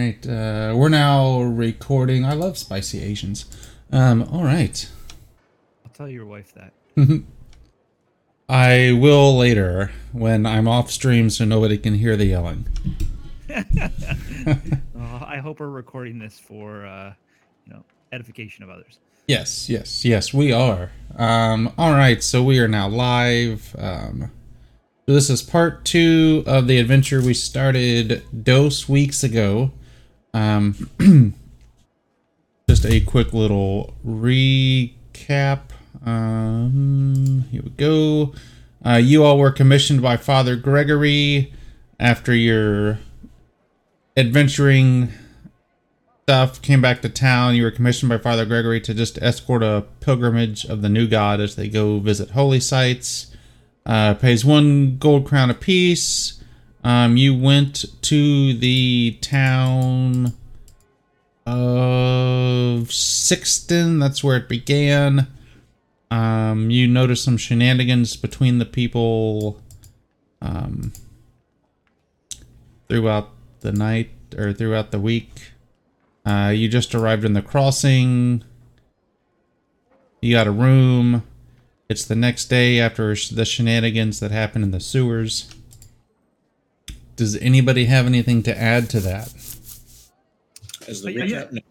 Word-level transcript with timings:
right, 0.00 0.26
uh, 0.26 0.74
we're 0.74 0.88
now 0.88 1.42
recording. 1.42 2.24
I 2.24 2.32
love 2.32 2.56
spicy 2.56 3.02
Asians. 3.02 3.44
Um, 3.92 4.22
all 4.32 4.44
right. 4.44 4.88
I'll 5.84 5.92
tell 5.92 6.08
your 6.08 6.24
wife 6.24 6.54
that. 6.54 6.72
I 8.48 8.92
will 8.92 9.36
later 9.36 9.92
when 10.12 10.46
I'm 10.46 10.66
off 10.66 10.90
stream 10.90 11.28
so 11.30 11.44
nobody 11.44 11.76
can 11.78 11.94
hear 11.94 12.16
the 12.16 12.26
yelling. 12.26 12.66
Oh, 15.02 15.24
I 15.26 15.38
hope 15.38 15.60
we're 15.60 15.68
recording 15.68 16.18
this 16.18 16.38
for, 16.38 16.84
uh, 16.84 17.14
you 17.66 17.72
know, 17.72 17.82
edification 18.12 18.62
of 18.62 18.68
others. 18.70 18.98
Yes, 19.26 19.68
yes, 19.68 20.04
yes, 20.04 20.32
we 20.32 20.52
are. 20.52 20.90
Um, 21.16 21.72
all 21.78 21.92
right, 21.92 22.22
so 22.22 22.42
we 22.42 22.58
are 22.58 22.68
now 22.68 22.86
live. 22.86 23.74
Um, 23.78 24.30
so 25.06 25.14
this 25.14 25.30
is 25.30 25.42
part 25.42 25.84
two 25.86 26.44
of 26.46 26.66
the 26.68 26.78
adventure 26.78 27.22
we 27.22 27.32
started 27.32 28.22
dose 28.44 28.88
weeks 28.90 29.24
ago. 29.24 29.72
Um, 30.32 31.34
just 32.68 32.84
a 32.84 33.00
quick 33.00 33.32
little 33.32 33.94
recap. 34.06 35.60
Um, 36.04 37.44
here 37.50 37.62
we 37.62 37.70
go. 37.70 38.32
Uh, 38.84 38.96
you 38.96 39.24
all 39.24 39.38
were 39.38 39.50
commissioned 39.50 40.00
by 40.00 40.16
Father 40.16 40.56
Gregory 40.56 41.52
after 41.98 42.34
your 42.34 42.98
adventuring 44.16 45.12
stuff 46.22 46.62
came 46.62 46.80
back 46.80 47.02
to 47.02 47.08
town. 47.08 47.54
You 47.54 47.64
were 47.64 47.70
commissioned 47.70 48.08
by 48.08 48.18
Father 48.18 48.46
Gregory 48.46 48.80
to 48.82 48.94
just 48.94 49.18
escort 49.18 49.62
a 49.62 49.84
pilgrimage 50.00 50.64
of 50.64 50.80
the 50.80 50.88
new 50.88 51.08
god 51.08 51.40
as 51.40 51.56
they 51.56 51.68
go 51.68 51.98
visit 51.98 52.30
holy 52.30 52.60
sites. 52.60 53.34
Uh, 53.84 54.14
pays 54.14 54.44
one 54.44 54.96
gold 54.98 55.26
crown 55.26 55.50
apiece. 55.50 56.39
Um, 56.82 57.16
you 57.16 57.34
went 57.34 57.84
to 58.02 58.54
the 58.54 59.18
town 59.20 60.32
of 61.46 62.92
Sixton. 62.92 63.98
That's 63.98 64.24
where 64.24 64.36
it 64.36 64.48
began. 64.48 65.26
Um, 66.10 66.70
you 66.70 66.88
noticed 66.88 67.24
some 67.24 67.36
shenanigans 67.36 68.16
between 68.16 68.58
the 68.58 68.64
people 68.64 69.60
um, 70.42 70.92
throughout 72.88 73.30
the 73.60 73.72
night 73.72 74.10
or 74.36 74.52
throughout 74.52 74.90
the 74.90 74.98
week. 74.98 75.52
Uh, 76.24 76.52
you 76.54 76.68
just 76.68 76.94
arrived 76.94 77.24
in 77.24 77.34
the 77.34 77.42
crossing. 77.42 78.42
You 80.20 80.34
got 80.34 80.46
a 80.46 80.52
room. 80.52 81.24
It's 81.88 82.04
the 82.04 82.16
next 82.16 82.46
day 82.46 82.78
after 82.80 83.14
the 83.14 83.44
shenanigans 83.44 84.20
that 84.20 84.30
happened 84.30 84.64
in 84.64 84.70
the 84.70 84.80
sewers. 84.80 85.54
Does 87.20 87.36
anybody 87.36 87.84
have 87.84 88.06
anything 88.06 88.42
to 88.44 88.58
add 88.58 88.88
to 88.88 89.00
that? 89.00 89.26
As 90.88 91.02
the 91.02 91.12
But 91.12 91.14
yeah, 91.16 91.24
yeah. 91.26 91.44
Can 91.50 91.62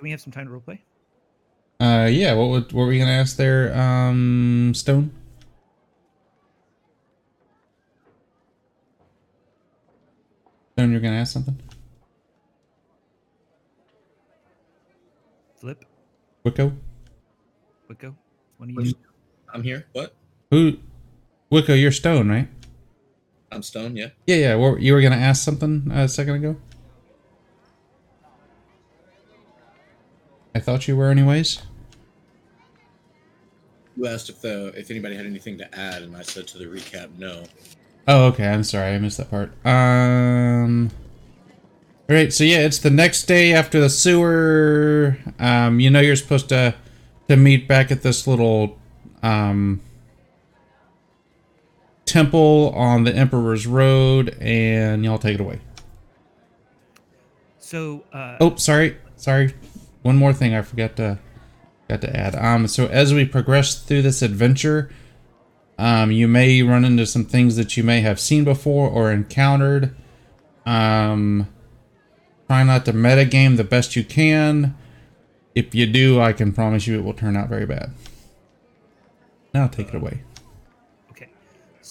we 0.00 0.10
have 0.12 0.20
some 0.22 0.32
time 0.32 0.46
to 0.46 0.50
roleplay? 0.50 0.78
Uh, 1.78 2.06
yeah. 2.06 2.32
What 2.32 2.48
would, 2.48 2.72
what 2.72 2.84
were 2.84 2.86
we 2.86 2.98
gonna 2.98 3.10
ask 3.10 3.36
there, 3.36 3.78
um, 3.78 4.72
Stone? 4.74 5.12
Stone, 10.72 10.92
you're 10.92 11.00
gonna 11.02 11.16
ask 11.16 11.34
something. 11.34 11.60
Flip, 15.56 15.84
Wicco? 16.44 16.72
Wicco, 17.88 18.16
one 18.56 18.70
of 18.70 18.86
you. 18.86 18.94
I'm 19.52 19.62
here. 19.62 19.84
What? 19.92 20.14
Who? 20.50 20.78
Wicco, 21.50 21.74
you're 21.74 21.92
Stone, 21.92 22.30
right? 22.30 22.48
I'm 23.54 23.62
Stone. 23.62 23.96
Yeah. 23.96 24.08
Yeah, 24.26 24.36
yeah. 24.36 24.54
What, 24.56 24.80
you 24.80 24.92
were 24.92 25.00
gonna 25.00 25.16
ask 25.16 25.42
something 25.44 25.90
uh, 25.90 26.02
a 26.04 26.08
second 26.08 26.34
ago. 26.34 26.56
I 30.54 30.60
thought 30.60 30.86
you 30.88 30.96
were, 30.96 31.08
anyways. 31.08 31.62
You 33.96 34.06
asked 34.06 34.28
if 34.28 34.40
the 34.40 34.68
if 34.76 34.90
anybody 34.90 35.16
had 35.16 35.26
anything 35.26 35.56
to 35.58 35.78
add, 35.78 36.02
and 36.02 36.16
I 36.16 36.22
said 36.22 36.48
to 36.48 36.58
the 36.58 36.64
recap, 36.64 37.16
no. 37.16 37.44
Oh, 38.08 38.26
okay. 38.26 38.48
I'm 38.48 38.64
sorry. 38.64 38.94
I 38.94 38.98
missed 38.98 39.18
that 39.18 39.30
part. 39.30 39.52
Um. 39.64 40.90
All 42.10 42.16
right. 42.16 42.32
So 42.32 42.44
yeah, 42.44 42.58
it's 42.58 42.78
the 42.78 42.90
next 42.90 43.26
day 43.26 43.52
after 43.52 43.80
the 43.80 43.88
sewer. 43.88 45.16
Um, 45.38 45.78
you 45.78 45.90
know 45.90 46.00
you're 46.00 46.16
supposed 46.16 46.48
to 46.48 46.74
to 47.28 47.36
meet 47.36 47.68
back 47.68 47.90
at 47.90 48.02
this 48.02 48.26
little 48.26 48.78
um 49.22 49.80
temple 52.14 52.72
on 52.76 53.02
the 53.02 53.12
Emperor's 53.12 53.66
Road, 53.66 54.36
and 54.40 55.04
y'all 55.04 55.18
take 55.18 55.34
it 55.34 55.40
away. 55.40 55.58
So, 57.58 58.04
uh, 58.12 58.36
Oh, 58.40 58.54
sorry, 58.54 58.96
sorry. 59.16 59.52
One 60.02 60.16
more 60.16 60.32
thing 60.32 60.54
I 60.54 60.62
forgot 60.62 60.94
to 60.96 61.18
got 61.88 62.02
to 62.02 62.16
add. 62.16 62.36
Um, 62.36 62.68
so 62.68 62.86
as 62.86 63.12
we 63.12 63.24
progress 63.24 63.82
through 63.82 64.02
this 64.02 64.22
adventure, 64.22 64.90
um, 65.76 66.12
you 66.12 66.28
may 66.28 66.62
run 66.62 66.84
into 66.84 67.04
some 67.04 67.24
things 67.24 67.56
that 67.56 67.76
you 67.76 67.82
may 67.82 68.00
have 68.02 68.20
seen 68.20 68.44
before 68.44 68.88
or 68.88 69.10
encountered. 69.10 69.96
Um, 70.64 71.48
try 72.46 72.62
not 72.62 72.84
to 72.84 72.92
metagame 72.92 73.56
the 73.56 73.64
best 73.64 73.96
you 73.96 74.04
can. 74.04 74.76
If 75.56 75.74
you 75.74 75.86
do, 75.86 76.20
I 76.20 76.32
can 76.32 76.52
promise 76.52 76.86
you 76.86 76.96
it 76.96 77.02
will 77.02 77.12
turn 77.12 77.36
out 77.36 77.48
very 77.48 77.66
bad. 77.66 77.92
Now 79.52 79.66
take 79.66 79.88
it 79.88 79.96
away. 79.96 80.22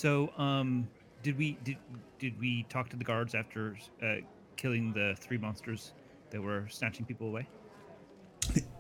So, 0.03 0.34
um, 0.38 0.90
did 1.22 1.38
we 1.38 1.58
did 1.64 1.78
did 2.19 2.38
we 2.38 2.64
talk 2.64 2.90
to 2.90 2.97
the 2.97 3.06
guards 3.06 3.36
after 3.36 3.78
uh, 4.06 4.16
killing 4.58 4.91
the 4.91 5.16
three 5.18 5.38
monsters 5.38 5.94
that 6.31 6.41
were 6.41 6.68
snatching 6.68 7.06
people 7.06 7.28
away? 7.28 7.47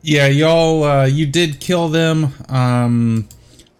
Yeah, 0.01 0.27
y'all, 0.27 0.83
uh, 0.83 1.05
you 1.05 1.25
did 1.25 1.61
kill 1.61 1.87
them. 1.87 2.33
Um, 2.49 3.29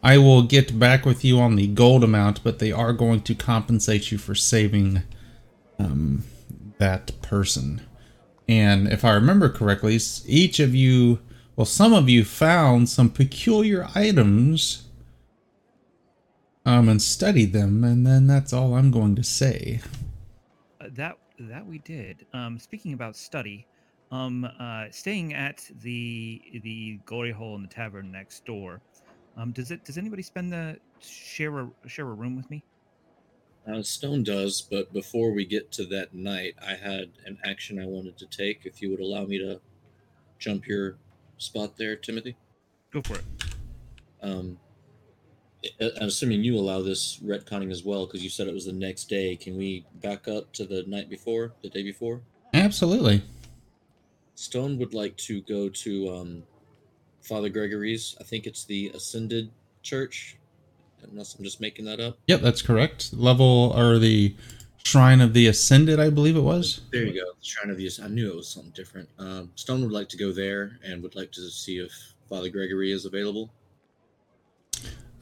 I 0.02 0.20
will 0.20 0.44
get 0.44 0.80
back 0.80 1.06
with 1.06 1.26
you 1.26 1.42
on 1.42 1.58
the 1.58 1.68
gold 1.68 2.06
amount, 2.06 2.42
but 2.46 2.60
they 2.60 2.72
are 2.72 2.94
going 2.94 3.20
to 3.24 3.36
compensate 3.36 4.10
you 4.10 4.18
for 4.18 4.36
saving 4.36 5.04
um, 5.80 6.24
that 6.78 7.12
person. 7.22 7.82
And 8.48 8.88
if 8.88 9.04
I 9.04 9.12
remember 9.12 9.50
correctly, 9.50 10.00
each 10.26 10.62
of 10.62 10.74
you, 10.74 11.20
well, 11.58 11.66
some 11.66 11.92
of 11.92 12.08
you 12.08 12.24
found 12.24 12.88
some 12.88 13.10
peculiar 13.10 13.90
items 13.94 14.84
um, 16.66 16.90
and 16.90 17.02
studied 17.02 17.54
them, 17.54 17.84
and 17.84 18.06
then 18.06 18.28
that's 18.28 18.54
all 18.54 18.76
I'm 18.76 18.92
going 18.92 19.16
to 19.16 19.24
say. 19.24 19.82
Uh, 20.82 20.86
that 20.94 21.18
that 21.40 21.66
we 21.66 21.80
did. 21.80 22.26
Um, 22.34 22.60
speaking 22.60 22.94
about 22.94 23.16
study, 23.16 23.66
um, 24.12 24.46
uh, 24.60 24.86
staying 24.92 25.34
at 25.34 25.70
the 25.82 26.42
the 26.64 27.00
glory 27.06 27.32
hole 27.32 27.56
in 27.56 27.62
the 27.62 27.68
tavern 27.68 28.12
next 28.12 28.46
door. 28.46 28.82
Um, 29.36 29.52
does 29.52 29.72
it 29.72 29.84
does 29.84 29.98
anybody 29.98 30.22
spend 30.24 30.52
the 30.52 30.78
share 31.02 31.58
a 31.60 31.70
share 31.88 32.08
a 32.08 32.14
room 32.14 32.36
with 32.36 32.50
me? 32.50 32.64
Uh, 33.68 33.82
Stone 33.82 34.24
does, 34.24 34.62
but 34.62 34.92
before 34.92 35.32
we 35.32 35.46
get 35.46 35.72
to 35.72 35.86
that 35.86 36.14
night, 36.14 36.56
I 36.62 36.76
had 36.76 37.12
an 37.26 37.38
action 37.46 37.80
I 37.80 37.86
wanted 37.86 38.18
to 38.18 38.26
take. 38.26 38.66
If 38.66 38.82
you 38.82 38.90
would 38.92 39.00
allow 39.00 39.26
me 39.26 39.38
to 39.40 39.62
jump 40.38 40.68
your 40.68 40.98
spot 41.38 41.78
there, 41.78 41.96
Timothy. 41.96 42.36
Go 42.92 43.02
for 43.02 43.16
it. 43.16 43.24
Um, 44.22 44.60
I- 44.62 44.63
I'm 45.80 46.08
assuming 46.08 46.44
you 46.44 46.58
allow 46.58 46.82
this 46.82 47.20
retconning 47.24 47.72
as 47.72 47.84
well 47.84 48.06
because 48.06 48.24
you 48.24 48.30
said 48.30 48.48
it 48.48 48.54
was 48.54 48.66
the 48.66 48.74
next 48.74 49.06
day. 49.06 49.36
Can 49.36 49.58
we 49.58 49.86
back 50.02 50.28
up 50.28 50.52
to 50.54 50.66
the 50.66 50.84
night 50.88 51.10
before, 51.10 51.54
the 51.62 51.70
day 51.70 51.84
before? 51.84 52.22
Absolutely. 52.54 53.24
Stone 54.36 54.78
would 54.80 54.94
like 54.94 55.16
to 55.18 55.42
go 55.42 55.70
to 55.70 56.10
um, 56.10 56.44
Father 57.22 57.50
Gregory's. 57.50 58.16
I 58.20 58.24
think 58.24 58.46
it's 58.46 58.66
the 58.66 58.92
Ascended 58.94 59.52
Church, 59.84 60.38
unless 61.10 61.36
I'm 61.36 61.44
just 61.44 61.62
making 61.62 61.86
that 61.86 62.00
up. 62.00 62.18
Yep, 62.28 62.42
that's 62.42 62.62
correct. 62.62 63.14
Level 63.14 63.74
or 63.76 64.00
the 64.00 64.36
Shrine 64.84 65.22
of 65.22 65.34
the 65.34 65.48
Ascended, 65.48 66.00
I 66.00 66.10
believe 66.10 66.36
it 66.36 66.42
was. 66.42 66.82
There 66.92 67.04
you 67.04 67.14
go. 67.14 67.32
The 67.40 67.46
Shrine 67.46 67.70
of 67.70 67.78
the 67.78 67.86
Asc- 67.86 68.04
I 68.04 68.08
knew 68.08 68.30
it 68.30 68.36
was 68.36 68.50
something 68.50 68.74
different. 68.76 69.08
Um, 69.18 69.52
Stone 69.56 69.82
would 69.84 69.92
like 69.92 70.10
to 70.10 70.18
go 70.18 70.32
there 70.32 70.78
and 70.84 71.02
would 71.04 71.16
like 71.16 71.32
to 71.34 71.50
see 71.50 71.78
if 71.78 71.92
Father 72.28 72.50
Gregory 72.50 72.92
is 72.92 73.06
available. 73.06 73.52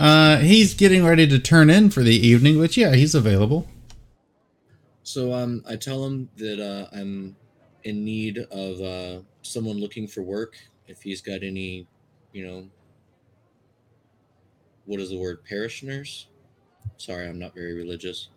Uh, 0.01 0.37
he's 0.37 0.73
getting 0.73 1.05
ready 1.05 1.27
to 1.27 1.37
turn 1.37 1.69
in 1.69 1.91
for 1.91 2.01
the 2.01 2.15
evening, 2.15 2.57
but 2.57 2.75
yeah, 2.75 2.95
he's 2.95 3.13
available. 3.13 3.67
So 5.03 5.31
um, 5.31 5.63
I 5.69 5.75
tell 5.75 6.03
him 6.03 6.27
that 6.37 6.59
uh, 6.59 6.87
I'm 6.91 7.35
in 7.83 8.03
need 8.03 8.39
of 8.39 8.81
uh, 8.81 9.21
someone 9.43 9.79
looking 9.79 10.07
for 10.07 10.23
work. 10.23 10.55
If 10.87 11.03
he's 11.03 11.21
got 11.21 11.43
any, 11.43 11.85
you 12.33 12.47
know, 12.47 12.67
what 14.85 14.99
is 14.99 15.11
the 15.11 15.19
word? 15.19 15.45
Parishioners. 15.47 16.25
Sorry, 16.97 17.27
I'm 17.27 17.37
not 17.37 17.53
very 17.53 17.75
religious. 17.75 18.29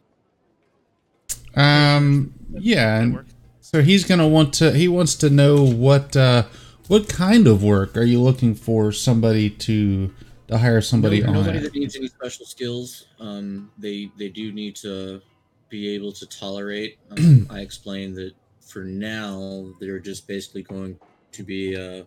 Um, 1.56 2.34
yeah, 2.50 2.99
and 2.99 3.25
so 3.61 3.81
he's 3.81 4.05
gonna 4.05 4.28
want 4.28 4.52
to. 4.55 4.72
He 4.72 4.87
wants 4.87 5.14
to 5.14 5.31
know 5.31 5.64
what 5.64 6.14
uh, 6.14 6.44
what 6.88 7.08
kind 7.08 7.46
of 7.46 7.62
work 7.62 7.96
are 7.96 8.05
you 8.05 8.20
looking 8.20 8.55
for 8.55 8.93
somebody 8.93 9.49
to 9.49 10.12
to 10.49 10.58
hire 10.58 10.81
somebody 10.81 11.20
No- 11.23 11.32
nobody 11.32 11.58
at? 11.58 11.64
that 11.64 11.75
needs 11.75 11.96
any 11.96 12.08
special 12.08 12.46
skills. 12.46 13.06
Um, 13.20 13.70
they 13.79 14.11
they 14.19 14.29
do 14.29 14.52
need 14.52 14.76
to 14.76 15.20
be 15.69 15.94
able 15.94 16.12
to 16.12 16.26
tolerate. 16.26 16.99
Um, 17.11 17.46
I 17.50 17.61
explained 17.61 18.17
that 18.17 18.32
for 18.61 18.85
now, 18.85 19.73
they're 19.81 19.99
just 19.99 20.26
basically 20.26 20.62
going 20.62 20.99
to 21.32 21.43
be, 21.43 21.76
uh, 21.76 22.05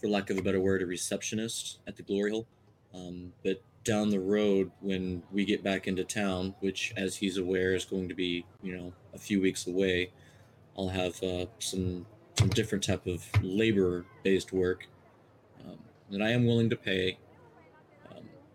for 0.00 0.08
lack 0.08 0.30
of 0.30 0.38
a 0.38 0.42
better 0.42 0.60
word, 0.60 0.82
a 0.82 0.86
receptionist 0.86 1.78
at 1.86 1.96
the 1.96 2.02
glory 2.02 2.30
hole. 2.32 2.46
Um, 2.92 3.32
but 3.42 3.62
down 3.84 4.10
the 4.10 4.20
road, 4.20 4.70
when 4.80 5.22
we 5.32 5.44
get 5.44 5.62
back 5.62 5.86
into 5.86 6.04
town, 6.04 6.54
which, 6.60 6.92
as 6.96 7.16
he's 7.16 7.36
aware, 7.38 7.74
is 7.74 7.84
going 7.84 8.08
to 8.08 8.14
be, 8.14 8.44
you 8.62 8.76
know, 8.76 8.92
a 9.14 9.18
few 9.18 9.40
weeks 9.40 9.66
away, 9.66 10.10
I'll 10.76 10.88
have 10.88 11.22
uh, 11.22 11.46
some 11.58 12.06
some 12.38 12.48
different 12.48 12.82
type 12.82 13.06
of 13.06 13.24
labor-based 13.42 14.52
work 14.52 14.88
um, 15.64 15.78
that 16.10 16.20
I 16.20 16.30
am 16.30 16.46
willing 16.46 16.68
to 16.70 16.76
pay. 16.76 17.16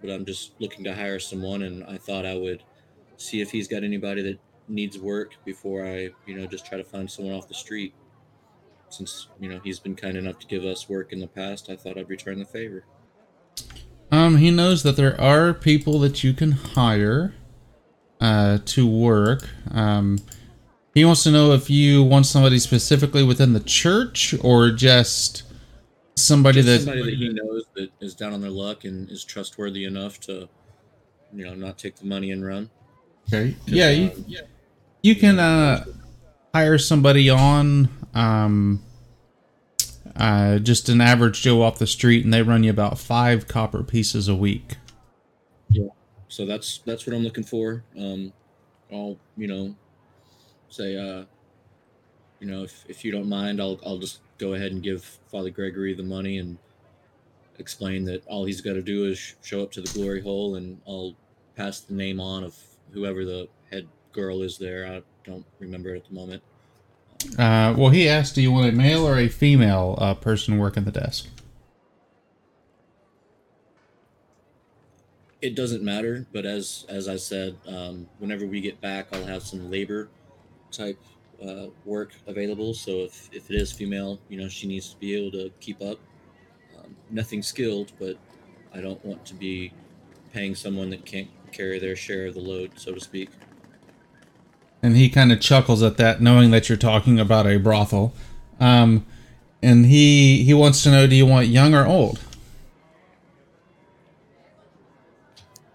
But 0.01 0.11
I'm 0.11 0.25
just 0.25 0.53
looking 0.59 0.83
to 0.85 0.95
hire 0.95 1.19
someone, 1.19 1.63
and 1.63 1.83
I 1.83 1.97
thought 1.97 2.25
I 2.25 2.35
would 2.35 2.63
see 3.17 3.41
if 3.41 3.51
he's 3.51 3.67
got 3.67 3.83
anybody 3.83 4.21
that 4.21 4.39
needs 4.67 4.97
work 4.97 5.35
before 5.45 5.85
I, 5.85 6.11
you 6.25 6.37
know, 6.37 6.45
just 6.45 6.65
try 6.65 6.77
to 6.77 6.83
find 6.83 7.09
someone 7.09 7.33
off 7.33 7.47
the 7.47 7.53
street. 7.53 7.93
Since 8.89 9.27
you 9.39 9.49
know 9.49 9.59
he's 9.63 9.79
been 9.79 9.95
kind 9.95 10.17
enough 10.17 10.39
to 10.39 10.47
give 10.47 10.63
us 10.63 10.89
work 10.89 11.13
in 11.13 11.19
the 11.19 11.27
past, 11.27 11.69
I 11.69 11.75
thought 11.75 11.97
I'd 11.97 12.09
return 12.09 12.39
the 12.39 12.45
favor. 12.45 12.85
Um, 14.11 14.37
he 14.37 14.49
knows 14.49 14.81
that 14.83 14.95
there 14.95 15.19
are 15.21 15.53
people 15.53 15.99
that 15.99 16.23
you 16.23 16.33
can 16.33 16.53
hire 16.53 17.35
uh, 18.19 18.59
to 18.65 18.87
work. 18.87 19.47
Um, 19.71 20.17
he 20.93 21.05
wants 21.05 21.23
to 21.23 21.31
know 21.31 21.51
if 21.53 21.69
you 21.69 22.03
want 22.03 22.25
somebody 22.25 22.57
specifically 22.57 23.23
within 23.23 23.53
the 23.53 23.59
church 23.59 24.33
or 24.41 24.71
just 24.71 25.43
somebody 26.21 26.62
that. 26.62 26.81
somebody 26.81 27.04
that 27.04 27.16
he 27.16 27.30
knows 27.30 27.66
that 27.75 27.89
is 28.00 28.16
down 28.16 28.33
on 28.33 28.42
their 28.42 28.50
luck 28.50 28.83
and 28.83 29.10
is 29.10 29.24
trustworthy 29.24 29.86
enough 29.86 30.19
to, 30.21 30.50
you 31.33 31.45
know, 31.45 31.54
not 31.54 31.77
take 31.77 31.95
the 31.98 32.06
money 32.06 32.31
and 32.31 32.45
run. 32.45 32.69
Okay. 33.27 33.56
Yeah, 33.66 33.89
you, 33.89 34.12
um, 34.12 34.25
you 35.04 35.16
can 35.16 35.39
uh, 35.39 35.86
hire 36.54 36.77
somebody 36.77 37.30
on 37.30 37.89
um, 38.13 38.83
uh, 40.16 40.60
just 40.60 40.89
an 40.89 41.01
average 41.01 41.42
Joe 41.42 41.62
off 41.62 41.80
the 41.80 41.88
street, 41.88 42.25
and 42.25 42.33
they 42.33 42.42
run 42.42 42.63
you 42.63 42.69
about 42.69 43.00
five 43.00 43.48
copper 43.48 43.83
pieces 43.83 44.27
a 44.27 44.36
week. 44.36 44.75
Yeah. 45.69 45.89
so 46.27 46.45
that's 46.45 46.80
that's 46.80 47.06
what 47.06 47.16
I'm 47.16 47.24
looking 47.24 47.44
for. 47.44 47.83
Um, 47.98 48.33
I'll 48.92 49.18
you 49.38 49.48
know 49.48 49.75
say 50.69 50.98
uh, 50.98 51.25
you 52.39 52.48
know 52.48 52.63
if, 52.63 52.83
if 52.89 53.06
you 53.06 53.12
don't 53.12 53.30
mind, 53.30 53.62
I'll 53.62 53.80
I'll 53.86 54.00
just 54.00 54.19
go 54.39 54.53
ahead 54.53 54.71
and 54.71 54.81
give 54.81 55.03
Father 55.30 55.51
Gregory 55.51 55.94
the 55.94 56.01
money 56.01 56.39
and 56.39 56.57
explain 57.59 58.06
that 58.06 58.25
all 58.25 58.45
he's 58.45 58.62
got 58.62 58.74
to 58.74 58.81
do 58.81 59.06
is 59.06 59.19
sh- 59.19 59.33
show 59.44 59.62
up 59.62 59.71
to 59.74 59.81
the 59.81 59.91
glory 59.94 60.21
hole, 60.21 60.56
and 60.56 60.81
I'll 60.88 61.15
pass 61.56 61.81
the 61.81 61.94
name 61.94 62.19
on 62.19 62.44
of 62.44 62.56
whoever 62.91 63.25
the 63.25 63.47
head 63.69 63.88
girl 64.13 64.41
is 64.41 64.57
there. 64.57 64.88
I 64.88 65.01
don't 65.24 65.45
remember 65.59 65.94
at 65.94 66.07
the 66.07 66.13
moment. 66.13 66.41
Uh, 67.38 67.75
well, 67.77 67.89
he 67.89 68.07
asked, 68.07 68.36
do 68.36 68.41
you 68.41 68.51
want 68.51 68.69
a 68.69 68.71
male 68.71 69.06
or 69.06 69.18
a 69.18 69.27
female 69.27 69.97
uh, 70.00 70.13
person 70.13 70.57
working 70.57 70.85
the 70.85 70.92
desk? 70.92 71.27
It 75.42 75.56
doesn't 75.56 75.83
matter, 75.83 76.25
but 76.33 76.45
as 76.45 76.85
as 76.89 77.07
I 77.07 77.15
said, 77.15 77.56
um, 77.65 78.09
whenever 78.19 78.45
we 78.45 78.59
get 78.59 78.81
back, 78.81 79.07
I'll 79.13 79.25
have 79.25 79.44
some 79.44 79.71
labor 79.71 80.09
type 80.69 81.00
uh, 81.45 81.68
work 81.86 82.13
available. 82.27 82.74
So 82.74 82.91
if 82.91 83.30
if 83.31 83.50
it 83.50 83.56
is 83.56 83.71
female, 83.71 84.19
you 84.30 84.39
know, 84.39 84.47
she 84.47 84.68
needs 84.68 84.89
to 84.89 84.97
be 84.97 85.15
able 85.15 85.31
to 85.31 85.51
keep 85.59 85.81
up. 85.81 86.00
Um, 86.77 86.95
nothing 87.09 87.41
skilled, 87.41 87.91
but 88.00 88.18
I 88.74 88.81
don't 88.81 89.03
want 89.06 89.25
to 89.25 89.33
be 89.33 89.71
paying 90.33 90.56
someone 90.56 90.89
that 90.91 91.06
can't 91.06 91.30
carry 91.51 91.80
their 91.80 91.95
share 91.95 92.27
of 92.27 92.36
the 92.36 92.41
load, 92.41 92.71
so 92.75 92.94
to 92.94 93.00
speak. 93.00 93.30
And 94.81 94.95
he 94.95 95.09
kind 95.09 95.31
of 95.31 95.41
chuckles 95.41 95.83
at 95.83 95.97
that, 95.97 96.21
knowing 96.21 96.51
that 96.51 96.69
you're 96.69 96.77
talking 96.77 97.19
about 97.19 97.47
a 97.47 97.57
brothel. 97.57 98.13
Um, 98.59 99.06
and 99.62 99.85
he 99.85 100.44
he 100.44 100.53
wants 100.53 100.83
to 100.83 100.92
know, 100.92 101.07
do 101.07 101.15
you 101.15 101.25
want 101.25 101.47
young 101.47 101.74
or 101.74 101.85
old? 101.85 102.19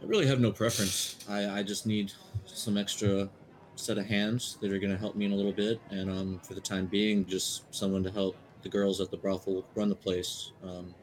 I 0.03 0.07
really 0.07 0.27
have 0.27 0.41
no 0.41 0.53
preference. 0.53 1.17
I, 1.29 1.49
I 1.59 1.63
just 1.63 1.87
need 1.87 2.13
some 2.47 2.77
extra 2.77 3.29
set 3.77 3.99
of 3.99 4.07
hands 4.07 4.59
that 4.61 4.73
are 4.73 4.79
going 4.79 4.93
to 4.93 4.99
help 4.99 5.17
me 5.17 5.25
in 5.25 5.33
a 5.33 5.35
little 5.35 5.53
bit, 5.53 5.81
and 5.91 6.11
um, 6.11 6.41
for 6.43 6.55
the 6.55 6.61
time 6.61 6.87
being, 6.87 7.25
just 7.27 7.63
someone 7.75 8.03
to 8.05 8.11
help 8.11 8.37
the 8.63 8.69
girls 8.69 9.01
at 9.01 9.11
the 9.11 9.17
brothel 9.17 9.65
run 9.75 9.89
the 9.89 9.95
place. 9.95 10.53
Um, 10.63 10.95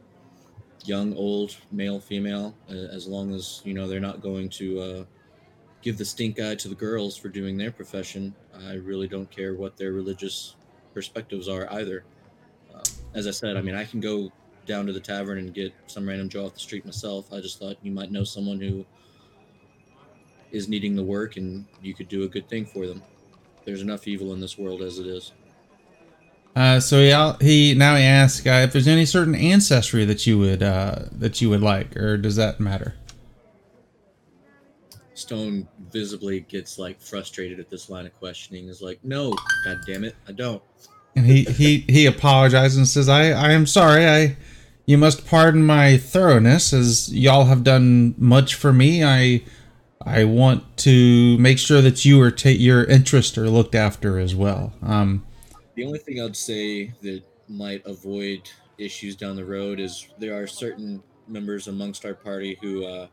young, 0.86 1.16
old, 1.16 1.56
male, 1.72 2.00
female, 2.00 2.56
uh, 2.70 2.74
as 2.74 3.08
long 3.08 3.34
as 3.34 3.62
you 3.64 3.74
know 3.74 3.88
they're 3.88 4.00
not 4.00 4.22
going 4.22 4.50
to 4.50 4.80
uh, 4.80 5.04
give 5.82 5.98
the 5.98 6.06
stink 6.06 6.40
eye 6.40 6.56
to 6.56 6.68
the 6.68 6.76
girls 6.76 7.18
for 7.18 7.30
doing 7.30 7.58
their 7.58 7.72
profession. 7.72 8.34
I 8.68 8.76
really 8.76 9.08
don't 9.08 9.30
care 9.30 9.56
what 9.56 9.78
their 9.78 9.92
religious 9.92 10.56
perspectives 10.94 11.48
are 11.48 11.72
either. 11.74 12.04
Uh, 12.74 12.82
as 13.14 13.28
I 13.28 13.32
said, 13.32 13.58
I 13.58 13.62
mean, 13.62 13.76
I 13.76 13.86
can 13.86 14.00
go 14.00 14.32
down 14.66 14.86
to 14.86 14.94
the 14.94 15.00
tavern 15.00 15.40
and 15.40 15.54
get 15.54 15.74
some 15.88 16.08
random 16.08 16.30
Joe 16.30 16.46
off 16.46 16.54
the 16.54 16.60
street 16.60 16.86
myself. 16.86 17.32
I 17.34 17.42
just 17.42 17.60
thought 17.60 17.78
you 17.82 17.92
might 17.92 18.12
know 18.12 18.24
someone 18.24 18.60
who 18.60 18.86
is 20.52 20.68
needing 20.68 20.96
the 20.96 21.04
work 21.04 21.38
and 21.38 21.66
you 21.82 21.94
could 21.94 22.08
do 22.10 22.24
a 22.24 22.28
good 22.28 22.48
thing 22.50 22.66
for 22.66 22.88
them. 22.88 23.02
There's 23.66 23.82
enough 23.82 24.08
evil 24.08 24.34
in 24.34 24.40
this 24.40 24.58
world 24.58 24.82
as 24.82 25.00
it 25.00 25.08
is. 25.08 25.32
Uh, 26.56 26.80
so 26.80 27.00
he 27.00 27.46
he 27.46 27.74
now 27.74 27.96
he 27.96 28.04
asks 28.04 28.46
uh, 28.46 28.62
if 28.64 28.74
there's 28.74 28.88
any 28.88 29.06
certain 29.06 29.36
ancestry 29.36 30.04
that 30.04 30.28
you 30.28 30.38
would 30.38 30.62
uh, 30.62 31.04
that 31.14 31.40
you 31.42 31.50
would 31.50 31.62
like, 31.62 31.96
or 31.96 32.18
does 32.18 32.36
that 32.36 32.60
matter? 32.60 32.96
Stone 35.14 35.68
visibly 35.92 36.42
gets 36.42 36.78
like 36.78 37.02
frustrated 37.02 37.60
at 37.60 37.70
this 37.70 37.90
line 37.90 38.06
of 38.06 38.14
questioning. 38.20 38.68
Is 38.68 38.82
like, 38.82 39.00
no, 39.04 39.34
god 39.64 39.78
damn 39.88 40.04
it, 40.04 40.16
I 40.28 40.34
don't. 40.34 40.62
And 41.16 41.26
he 41.26 41.44
he 41.46 41.86
he 41.88 42.06
apologizes 42.06 42.78
and 42.78 42.88
says, 42.88 43.08
"I 43.08 43.30
I 43.30 43.52
am 43.52 43.66
sorry. 43.66 44.06
I 44.06 44.36
you 44.86 44.98
must 44.98 45.26
pardon 45.26 45.66
my 45.66 45.98
thoroughness, 45.98 46.74
as 46.74 47.14
y'all 47.14 47.46
have 47.46 47.64
done 47.64 48.14
much 48.18 48.56
for 48.56 48.74
me. 48.74 49.06
I 49.06 49.44
I 50.06 50.24
want 50.24 50.78
to 50.78 51.38
make 51.38 51.58
sure 51.58 51.82
that 51.82 52.06
you 52.06 52.22
are 52.22 52.34
your 52.50 52.84
interests 52.86 53.38
are 53.38 53.50
looked 53.50 53.76
after 53.76 54.20
as 54.20 54.36
well. 54.36 54.74
Um, 54.82 55.26
The 55.76 55.86
only 55.86 56.00
thing 56.00 56.22
I'd 56.22 56.36
say 56.36 56.94
that 57.02 57.24
might 57.48 57.86
avoid 57.86 58.50
issues 58.78 59.16
down 59.16 59.36
the 59.36 59.46
road 59.46 59.80
is 59.80 60.08
there 60.18 60.42
are 60.42 60.48
certain 60.48 61.04
members 61.28 61.68
amongst 61.68 62.06
our 62.06 62.14
party 62.14 62.58
who 62.62 62.86
uh, 62.86 63.08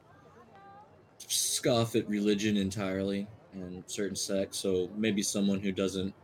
scoff 1.18 1.94
at 1.94 2.08
religion 2.08 2.56
entirely 2.56 3.26
and 3.52 3.84
certain 3.86 4.16
sects. 4.16 4.58
So 4.58 4.88
maybe 4.96 5.22
someone 5.22 5.60
who 5.60 5.72
doesn't 5.72 6.14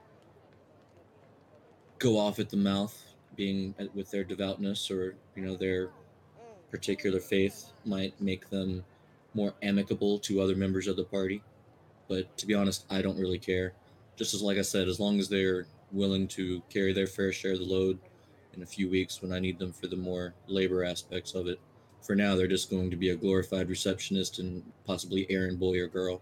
go 1.99 2.19
off 2.19 2.39
at 2.39 2.51
the 2.51 2.57
mouth, 2.57 3.01
being 3.37 3.75
with 3.95 4.11
their 4.11 4.25
devoutness 4.25 4.91
or 4.91 5.17
you 5.35 5.45
know 5.45 5.57
their 5.57 5.91
particular 6.71 7.21
faith, 7.21 7.73
might 7.85 8.19
make 8.21 8.49
them 8.51 8.85
more 9.35 9.55
amicable 9.63 10.19
to 10.21 10.41
other 10.41 10.57
members 10.57 10.87
of 10.87 10.97
the 10.97 11.05
party. 11.05 11.43
But 12.09 12.37
to 12.39 12.47
be 12.47 12.55
honest, 12.55 12.87
I 12.91 13.03
don't 13.03 13.19
really 13.19 13.39
care. 13.39 13.75
Just 14.17 14.35
as 14.35 14.43
like 14.43 14.59
I 14.59 14.63
said, 14.63 14.89
as 14.89 15.01
long 15.01 15.19
as 15.19 15.29
they're 15.29 15.67
willing 15.93 16.29
to 16.29 16.63
carry 16.71 16.93
their 16.93 17.07
fair 17.07 17.33
share 17.33 17.53
of 17.53 17.59
the 17.59 17.65
load 17.65 17.99
in 18.57 18.63
a 18.63 18.67
few 18.67 18.89
weeks 18.89 19.23
when 19.23 19.33
I 19.33 19.39
need 19.39 19.59
them 19.59 19.73
for 19.73 19.87
the 19.87 19.97
more 19.97 20.35
labor 20.47 20.85
aspects 20.85 21.35
of 21.35 21.47
it. 21.47 21.61
For 22.03 22.15
now, 22.15 22.35
they're 22.37 22.47
just 22.47 22.71
going 22.71 22.91
to 22.91 22.97
be 22.97 23.11
a 23.11 23.17
glorified 23.17 23.69
receptionist 23.69 24.39
and 24.39 24.63
possibly 24.87 25.27
errand 25.31 25.59
boy 25.59 25.81
or 25.81 25.89
girl. 25.89 26.21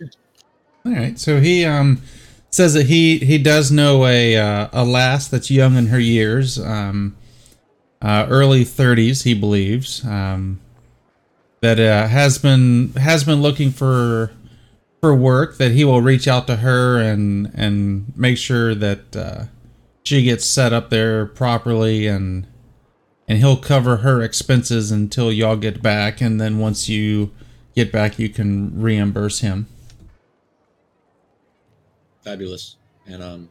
all 0.00 0.92
right. 0.92 1.18
So 1.18 1.40
he 1.40 1.64
um 1.64 2.02
says 2.50 2.72
that 2.74 2.86
he 2.86 3.18
he 3.18 3.38
does 3.38 3.70
know 3.70 4.06
a 4.06 4.36
uh, 4.36 4.68
a 4.72 4.84
lass 4.84 5.28
that's 5.28 5.50
young 5.50 5.76
in 5.76 5.88
her 5.88 6.00
years, 6.00 6.58
um, 6.58 7.16
uh, 8.00 8.26
early 8.30 8.64
thirties, 8.64 9.22
he 9.22 9.34
believes. 9.34 10.04
Um, 10.04 10.60
that 11.60 11.78
uh, 11.78 12.06
has 12.08 12.38
been 12.38 12.92
has 12.94 13.24
been 13.24 13.42
looking 13.42 13.70
for 13.70 14.32
for 15.00 15.14
work 15.14 15.58
that 15.58 15.72
he 15.72 15.84
will 15.84 16.00
reach 16.00 16.26
out 16.28 16.46
to 16.46 16.56
her 16.56 16.98
and 16.98 17.50
and 17.54 18.12
make 18.16 18.38
sure 18.38 18.74
that 18.74 19.16
uh, 19.16 19.44
she 20.04 20.22
gets 20.22 20.44
set 20.46 20.72
up 20.72 20.90
there 20.90 21.26
properly 21.26 22.06
and 22.06 22.46
and 23.28 23.38
he'll 23.38 23.56
cover 23.56 23.98
her 23.98 24.22
expenses 24.22 24.90
until 24.90 25.32
y'all 25.32 25.56
get 25.56 25.82
back 25.82 26.20
and 26.20 26.40
then 26.40 26.58
once 26.58 26.88
you 26.88 27.32
get 27.74 27.90
back 27.90 28.18
you 28.18 28.28
can 28.28 28.80
reimburse 28.80 29.40
him 29.40 29.66
Fabulous. 32.26 32.74
And 33.06 33.22
um, 33.22 33.48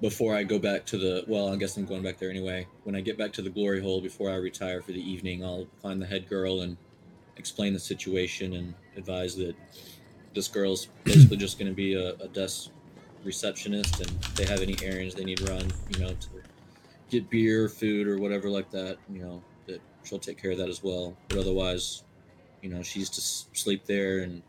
before 0.00 0.34
I 0.34 0.42
go 0.42 0.58
back 0.58 0.86
to 0.86 0.96
the 0.96 1.22
well, 1.28 1.52
I 1.52 1.56
guess 1.56 1.76
I'm 1.76 1.84
going 1.84 2.02
back 2.02 2.18
there 2.18 2.30
anyway. 2.30 2.66
When 2.84 2.96
I 2.96 3.02
get 3.02 3.18
back 3.18 3.30
to 3.34 3.42
the 3.42 3.50
glory 3.50 3.82
hole 3.82 4.00
before 4.00 4.30
I 4.30 4.36
retire 4.36 4.80
for 4.80 4.92
the 4.92 5.02
evening, 5.02 5.44
I'll 5.44 5.66
find 5.82 6.00
the 6.00 6.06
head 6.06 6.26
girl 6.26 6.62
and 6.62 6.78
explain 7.40 7.72
the 7.72 7.80
situation 7.80 8.54
and 8.54 8.74
advise 8.96 9.34
that 9.36 9.56
this 10.34 10.46
girl's 10.46 10.86
basically 11.04 11.36
just 11.36 11.58
going 11.58 11.70
to 11.70 11.74
be 11.74 11.94
a, 11.94 12.14
a 12.14 12.28
desk 12.28 12.70
receptionist, 13.24 14.00
and 14.00 14.10
if 14.22 14.34
they 14.36 14.44
have 14.46 14.60
any 14.60 14.76
errands 14.82 15.14
they 15.14 15.24
need 15.24 15.40
run, 15.48 15.66
you 15.90 16.00
know, 16.00 16.10
to 16.10 16.28
get 17.10 17.28
beer, 17.28 17.68
food, 17.68 18.06
or 18.06 18.18
whatever 18.18 18.48
like 18.48 18.70
that, 18.70 18.98
you 19.12 19.22
know, 19.22 19.42
that 19.66 19.80
she'll 20.04 20.18
take 20.18 20.40
care 20.40 20.52
of 20.52 20.58
that 20.58 20.68
as 20.68 20.82
well. 20.82 21.16
But 21.28 21.38
otherwise, 21.38 22.04
you 22.62 22.70
know, 22.70 22.82
she's 22.82 23.10
to 23.10 23.20
sleep 23.20 23.84
there 23.86 24.20
and 24.20 24.42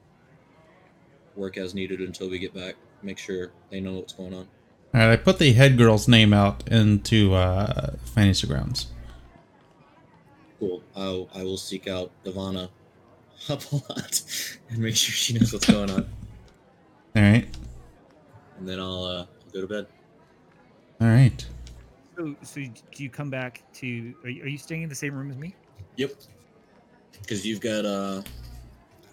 work 1.35 1.57
as 1.57 1.73
needed 1.73 2.01
until 2.01 2.29
we 2.29 2.39
get 2.39 2.53
back. 2.53 2.75
Make 3.01 3.17
sure 3.17 3.51
they 3.69 3.81
know 3.81 3.93
what's 3.93 4.13
going 4.13 4.33
on. 4.33 4.47
All 4.93 4.99
right, 4.99 5.11
I 5.11 5.15
put 5.15 5.39
the 5.39 5.53
head 5.53 5.77
girl's 5.77 6.07
name 6.07 6.33
out 6.33 6.67
into 6.67 7.33
uh, 7.33 7.95
Fantasy 8.13 8.45
Grounds. 8.45 8.87
Cool. 10.59 10.83
I 10.95 11.39
I 11.39 11.43
will 11.43 11.57
seek 11.57 11.87
out 11.87 12.11
Ivana 12.25 12.69
a 13.49 13.53
lot 13.53 14.21
and 14.69 14.77
make 14.79 14.95
sure 14.95 15.13
she 15.13 15.33
knows 15.33 15.51
what's 15.53 15.65
going 15.69 15.89
on, 15.89 16.07
All 17.15 17.21
right, 17.21 17.47
and 18.57 18.67
then 18.67 18.79
I'll 18.79 19.03
uh, 19.03 19.17
I'll 19.19 19.51
go 19.53 19.61
to 19.61 19.67
bed. 19.67 19.87
all 20.99 21.07
right. 21.07 21.45
So, 22.17 22.35
so 22.43 22.61
do 22.61 23.03
you 23.03 23.09
come 23.09 23.29
back 23.29 23.63
to? 23.75 24.13
Are 24.23 24.29
you, 24.29 24.43
are 24.43 24.47
you 24.47 24.57
staying 24.57 24.83
in 24.83 24.89
the 24.89 24.95
same 24.95 25.13
room 25.15 25.31
as 25.31 25.37
me? 25.37 25.55
Yep. 25.95 26.11
Because 27.21 27.45
you've 27.45 27.61
got 27.61 27.85
uh, 27.85 28.21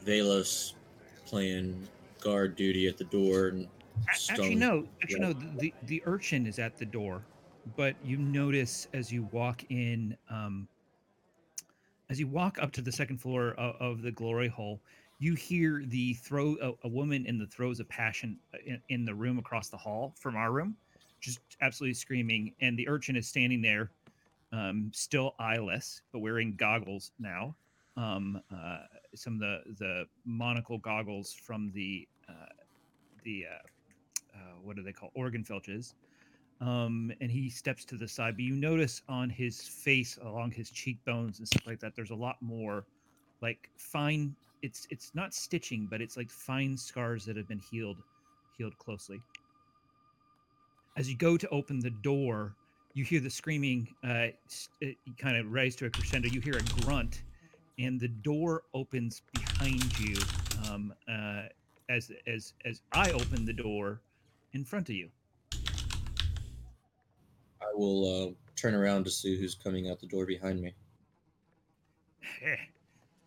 Velas 0.04 0.74
playing 1.26 1.86
guard 2.20 2.56
duty 2.56 2.86
at 2.88 2.98
the 2.98 3.04
door, 3.04 3.48
and 3.48 3.64
A- 3.64 4.10
Actually, 4.32 4.54
no. 4.56 4.86
Actually, 5.02 5.20
Yeah. 5.20 5.26
no. 5.28 5.32
The, 5.32 5.46
the 5.58 5.74
the 5.84 6.02
urchin 6.06 6.46
is 6.46 6.58
at 6.58 6.76
the 6.76 6.84
door, 6.86 7.22
but 7.76 7.94
you 8.04 8.18
notice 8.18 8.86
as 8.92 9.10
you 9.12 9.28
walk 9.32 9.64
in, 9.70 10.16
um, 10.30 10.68
as 12.10 12.18
you 12.18 12.26
walk 12.26 12.58
up 12.60 12.72
to 12.72 12.82
the 12.82 12.92
second 12.92 13.18
floor 13.18 13.50
of, 13.58 13.76
of 13.80 14.02
the 14.02 14.10
glory 14.10 14.48
hole, 14.48 14.80
you 15.18 15.34
hear 15.34 15.82
the 15.86 16.14
throw 16.14 16.56
a, 16.62 16.86
a 16.86 16.88
woman 16.88 17.26
in 17.26 17.38
the 17.38 17.46
throes 17.46 17.80
of 17.80 17.88
passion 17.88 18.38
uh, 18.54 18.58
in, 18.64 18.80
in 18.88 19.04
the 19.04 19.14
room 19.14 19.38
across 19.38 19.68
the 19.68 19.76
hall 19.76 20.14
from 20.18 20.36
our 20.36 20.52
room, 20.52 20.76
just 21.20 21.40
absolutely 21.60 21.94
screaming, 21.94 22.54
and 22.60 22.78
the 22.78 22.88
urchin 22.88 23.16
is 23.16 23.26
standing 23.28 23.60
there, 23.60 23.90
um, 24.52 24.90
still 24.94 25.34
eyeless 25.38 26.02
but 26.12 26.20
wearing 26.20 26.54
goggles 26.56 27.12
now. 27.18 27.54
Um, 27.96 28.40
uh, 28.54 28.78
some 29.14 29.34
of 29.34 29.40
the 29.40 29.60
the 29.78 30.04
monocle 30.24 30.78
goggles 30.78 31.32
from 31.32 31.72
the 31.74 32.06
uh, 32.28 32.46
the 33.24 33.46
uh, 33.50 34.36
uh, 34.36 34.54
what 34.62 34.76
do 34.76 34.82
they 34.82 34.92
call 34.92 35.10
organ 35.14 35.42
filches 35.42 35.94
um 36.60 37.12
and 37.20 37.30
he 37.30 37.48
steps 37.48 37.84
to 37.84 37.96
the 37.96 38.08
side 38.08 38.34
but 38.34 38.42
you 38.42 38.54
notice 38.54 39.02
on 39.08 39.30
his 39.30 39.60
face 39.60 40.18
along 40.22 40.50
his 40.50 40.70
cheekbones 40.70 41.38
and 41.38 41.46
stuff 41.46 41.66
like 41.66 41.78
that 41.80 41.94
there's 41.94 42.10
a 42.10 42.14
lot 42.14 42.36
more 42.40 42.84
like 43.40 43.70
fine 43.76 44.34
it's 44.62 44.86
it's 44.90 45.12
not 45.14 45.32
stitching 45.32 45.86
but 45.90 46.00
it's 46.00 46.16
like 46.16 46.30
fine 46.30 46.76
scars 46.76 47.24
that 47.24 47.36
have 47.36 47.46
been 47.48 47.60
healed 47.70 47.98
healed 48.56 48.76
closely 48.78 49.20
as 50.96 51.08
you 51.08 51.16
go 51.16 51.36
to 51.36 51.48
open 51.50 51.78
the 51.78 51.90
door 51.90 52.56
you 52.94 53.04
hear 53.04 53.20
the 53.20 53.30
screaming 53.30 53.86
uh 54.04 54.26
it 54.80 54.96
kind 55.16 55.36
of 55.36 55.50
rise 55.52 55.76
to 55.76 55.86
a 55.86 55.90
crescendo 55.90 56.28
you 56.28 56.40
hear 56.40 56.56
a 56.56 56.82
grunt 56.82 57.22
and 57.78 58.00
the 58.00 58.08
door 58.08 58.64
opens 58.74 59.22
behind 59.32 59.96
you 60.00 60.16
um 60.68 60.92
uh 61.08 61.42
as 61.88 62.12
as 62.26 62.52
as 62.64 62.82
I 62.92 63.10
open 63.12 63.44
the 63.44 63.52
door 63.52 64.00
in 64.52 64.64
front 64.64 64.88
of 64.88 64.94
you. 64.94 65.10
I 67.78 67.80
will 67.80 68.28
uh, 68.28 68.30
turn 68.56 68.74
around 68.74 69.04
to 69.04 69.10
see 69.10 69.38
who's 69.38 69.54
coming 69.54 69.88
out 69.88 70.00
the 70.00 70.08
door 70.08 70.26
behind 70.26 70.60
me. 70.60 70.74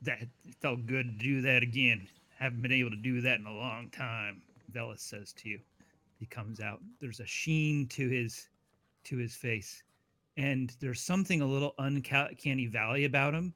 That 0.04 0.28
felt 0.60 0.86
good 0.88 1.06
to 1.06 1.24
do 1.24 1.42
that 1.42 1.64
again. 1.64 2.08
Haven't 2.38 2.62
been 2.62 2.72
able 2.72 2.90
to 2.90 2.98
do 2.98 3.22
that 3.22 3.40
in 3.40 3.46
a 3.46 3.54
long 3.54 3.90
time. 3.92 4.42
Velas 4.74 5.00
says 5.00 5.32
to 5.34 5.50
you. 5.50 5.60
He 6.20 6.26
comes 6.26 6.60
out. 6.60 6.82
There's 7.00 7.20
a 7.20 7.26
sheen 7.26 7.88
to 7.90 8.10
his 8.10 8.50
to 9.04 9.18
his 9.18 9.36
face, 9.36 9.84
and 10.38 10.76
there's 10.80 11.02
something 11.02 11.42
a 11.42 11.46
little 11.46 11.74
uncanny 11.80 12.68
valley 12.68 13.06
about 13.06 13.34
him. 13.34 13.54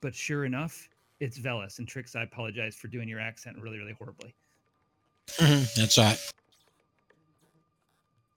But 0.00 0.14
sure 0.14 0.44
enough, 0.44 0.88
it's 1.18 1.38
Velas. 1.38 1.78
And 1.78 1.88
Trix, 1.88 2.14
I 2.14 2.22
apologize 2.22 2.74
for 2.76 2.88
doing 2.88 3.08
your 3.08 3.20
accent 3.20 3.56
really, 3.58 3.78
really 3.78 3.94
horribly. 3.94 4.34
That's 5.38 5.98
right. 5.98 6.18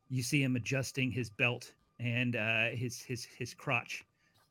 you 0.09 0.23
see 0.23 0.41
him 0.41 0.55
adjusting 0.55 1.11
his 1.11 1.29
belt 1.29 1.71
and 1.99 2.35
uh, 2.35 2.69
his 2.69 3.01
his 3.01 3.25
his 3.25 3.53
crotch 3.53 4.05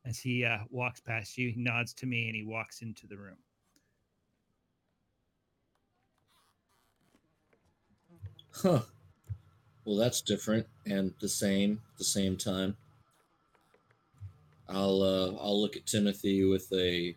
as 0.05 0.19
he 0.19 0.45
uh, 0.45 0.59
walks 0.71 1.01
past 1.01 1.37
you. 1.39 1.51
He 1.51 1.61
nods 1.61 1.93
to 1.95 2.07
me 2.07 2.27
and 2.27 2.37
he 2.37 2.45
walks 2.45 2.83
into 2.83 3.07
the 3.07 3.17
room. 3.17 3.37
Huh. 8.55 8.81
Well, 9.85 9.97
that's 9.97 10.21
different 10.21 10.67
and 10.87 11.15
the 11.21 11.29
same 11.29 11.81
at 11.93 11.99
the 11.99 12.05
same 12.05 12.37
time. 12.37 12.77
I'll 14.69 15.03
uh, 15.03 15.43
I'll 15.43 15.61
look 15.61 15.77
at 15.77 15.87
Timothy 15.87 16.45
with 16.45 16.71
a 16.73 17.15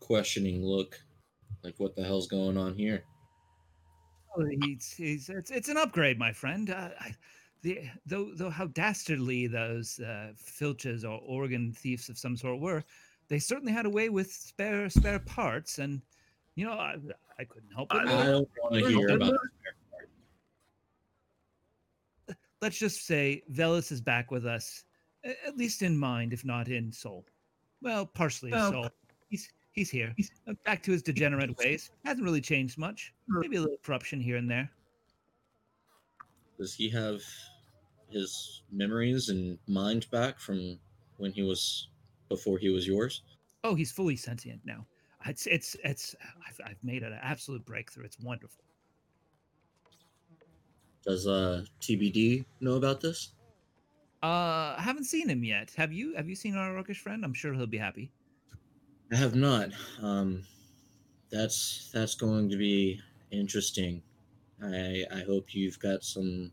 questioning 0.00 0.64
look, 0.64 1.00
like 1.62 1.74
what 1.78 1.94
the 1.94 2.04
hell's 2.04 2.26
going 2.26 2.56
on 2.56 2.74
here? 2.74 3.04
Oh, 4.36 4.44
he's, 4.44 4.92
he's 4.96 5.28
it's, 5.28 5.50
it's 5.50 5.68
an 5.68 5.76
upgrade, 5.76 6.18
my 6.18 6.32
friend. 6.32 6.70
Uh, 6.70 6.90
I, 6.98 7.14
the 7.64 7.80
though 8.04 8.30
though 8.34 8.50
how 8.50 8.66
dastardly 8.68 9.46
those 9.46 9.98
uh, 9.98 10.32
filches 10.36 11.02
or 11.02 11.18
organ 11.26 11.72
thieves 11.72 12.08
of 12.10 12.18
some 12.18 12.36
sort 12.36 12.60
were, 12.60 12.84
they 13.28 13.38
certainly 13.38 13.72
had 13.72 13.86
a 13.86 13.90
way 13.90 14.10
with 14.10 14.30
spare 14.30 14.88
spare 14.90 15.18
parts, 15.18 15.78
and 15.78 16.02
you 16.54 16.66
know 16.66 16.74
I, 16.74 16.96
I 17.38 17.44
couldn't 17.44 17.72
help 17.74 17.92
it. 17.94 18.06
I 18.06 18.26
don't 18.26 18.48
want 18.62 18.74
to 18.74 18.88
hear 18.88 18.98
we're- 19.08 19.14
about. 19.14 19.34
let's 22.60 22.78
just 22.78 23.06
say 23.06 23.42
Velas 23.52 23.90
is 23.90 24.00
back 24.00 24.30
with 24.30 24.46
us, 24.46 24.84
at 25.24 25.56
least 25.56 25.82
in 25.82 25.96
mind, 25.96 26.32
if 26.32 26.44
not 26.44 26.68
in 26.68 26.92
soul. 26.92 27.24
Well, 27.82 28.06
partially 28.06 28.52
in 28.52 28.58
Well, 28.58 28.72
soul. 28.72 28.88
He's 29.28 29.50
he's 29.72 29.88
here. 29.90 30.12
He's 30.18 30.30
back 30.66 30.82
to 30.82 30.92
his 30.92 31.02
degenerate 31.02 31.56
ways. 31.56 31.90
Hasn't 32.04 32.24
really 32.24 32.42
changed 32.42 32.76
much. 32.76 33.14
Maybe 33.26 33.56
a 33.56 33.60
little 33.62 33.78
corruption 33.82 34.20
here 34.20 34.36
and 34.36 34.50
there. 34.50 34.70
Does 36.58 36.74
he 36.74 36.88
have 36.90 37.20
his 38.14 38.62
memories 38.70 39.28
and 39.28 39.58
mind 39.66 40.08
back 40.10 40.38
from 40.38 40.78
when 41.18 41.32
he 41.32 41.42
was 41.42 41.88
before 42.28 42.58
he 42.58 42.70
was 42.70 42.86
yours? 42.86 43.22
Oh, 43.64 43.74
he's 43.74 43.92
fully 43.92 44.16
sentient 44.16 44.62
now. 44.64 44.86
It's 45.26 45.46
it's 45.46 45.76
it's. 45.84 46.14
I've, 46.46 46.60
I've 46.64 46.84
made 46.84 47.02
an 47.02 47.18
absolute 47.20 47.64
breakthrough. 47.64 48.04
It's 48.04 48.18
wonderful. 48.20 48.64
Does 51.04 51.26
uh 51.26 51.64
TBD 51.80 52.44
know 52.60 52.74
about 52.74 53.00
this? 53.00 53.32
Uh, 54.22 54.74
I 54.78 54.80
haven't 54.80 55.04
seen 55.04 55.28
him 55.28 55.44
yet. 55.44 55.72
Have 55.76 55.92
you? 55.92 56.14
Have 56.14 56.28
you 56.28 56.34
seen 56.34 56.56
our 56.56 56.72
orcish 56.72 56.96
friend? 56.96 57.24
I'm 57.24 57.34
sure 57.34 57.52
he'll 57.52 57.66
be 57.66 57.78
happy. 57.78 58.10
I 59.12 59.16
have 59.16 59.34
not. 59.34 59.70
Um, 60.00 60.44
that's 61.30 61.90
that's 61.92 62.14
going 62.14 62.48
to 62.50 62.56
be 62.56 63.00
interesting. 63.30 64.02
I 64.62 65.04
I 65.12 65.20
hope 65.20 65.54
you've 65.54 65.78
got 65.78 66.04
some 66.04 66.52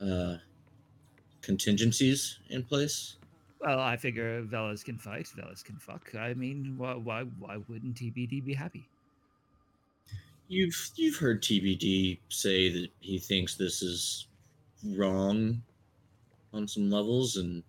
uh, 0.00 0.36
contingencies 1.42 2.38
in 2.50 2.62
place. 2.62 3.16
Well, 3.60 3.80
I 3.80 3.96
figure 3.96 4.42
Velas 4.42 4.84
can 4.84 4.98
fight. 4.98 5.28
Velas 5.36 5.64
can 5.64 5.76
fuck. 5.78 6.14
I 6.14 6.34
mean, 6.34 6.74
why 6.76 6.94
why 6.94 7.22
why 7.22 7.56
wouldn't 7.68 7.96
TBD 7.96 8.44
be 8.44 8.54
happy? 8.54 8.88
You've 10.48 10.90
you've 10.94 11.16
heard 11.16 11.42
TBD 11.42 12.18
say 12.28 12.68
that 12.70 12.88
he 13.00 13.18
thinks 13.18 13.54
this 13.54 13.82
is 13.82 14.28
wrong 14.84 15.62
on 16.52 16.68
some 16.68 16.90
levels, 16.90 17.36
and 17.36 17.62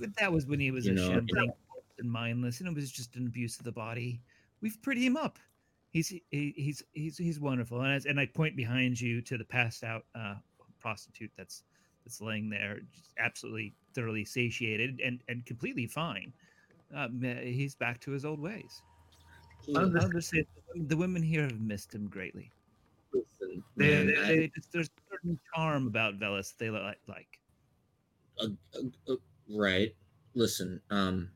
But 0.00 0.16
that 0.18 0.32
was 0.32 0.46
when 0.46 0.60
he 0.60 0.70
was 0.70 0.86
a 0.86 0.92
know, 0.92 1.08
shambling 1.08 1.52
corpse 1.68 1.94
and 1.98 2.10
mindless, 2.10 2.60
and 2.60 2.68
it 2.68 2.74
was 2.74 2.90
just 2.90 3.14
an 3.16 3.26
abuse 3.26 3.58
of 3.58 3.64
the 3.64 3.72
body. 3.72 4.20
We've 4.60 4.80
prettied 4.82 5.04
him 5.04 5.16
up. 5.16 5.38
He's 5.90 6.08
he, 6.08 6.22
he's 6.30 6.82
he's 6.92 7.18
he's 7.18 7.38
wonderful, 7.38 7.82
and 7.82 7.92
as, 7.92 8.06
and 8.06 8.18
I 8.18 8.26
point 8.26 8.56
behind 8.56 9.00
you 9.00 9.20
to 9.22 9.38
the 9.38 9.44
passed 9.44 9.84
out 9.84 10.04
uh, 10.14 10.34
prostitute 10.80 11.30
that's 11.36 11.62
that's 12.04 12.20
laying 12.20 12.50
there, 12.50 12.80
absolutely 13.18 13.76
thoroughly 13.94 14.24
satiated 14.24 15.00
and 15.00 15.22
and 15.28 15.46
completely 15.46 15.86
fine. 15.86 16.34
Um, 16.94 17.22
uh, 17.24 17.36
he's 17.42 17.76
back 17.76 18.00
to 18.02 18.12
his 18.12 18.24
old 18.24 18.40
ways. 18.40 18.84
I'll 19.74 20.08
just 20.10 20.30
say 20.30 20.44
the 20.74 20.96
women 20.96 21.22
here 21.22 21.42
have 21.44 21.60
missed 21.60 21.94
him 21.94 22.08
greatly. 22.08 22.52
listen, 23.12 23.64
They, 23.76 24.04
they, 24.04 24.14
they 24.36 24.50
just, 24.54 24.72
there's 24.72 24.88
a 24.88 25.00
certain 25.10 25.40
charm 25.54 25.86
about 25.86 26.18
Velas 26.18 26.56
they 26.56 26.70
li- 26.70 26.94
like. 27.06 27.40
uh, 28.38 28.48
uh, 28.76 29.12
uh, 29.12 29.16
right 29.48 29.94
listen 30.34 30.80
um 30.90 31.30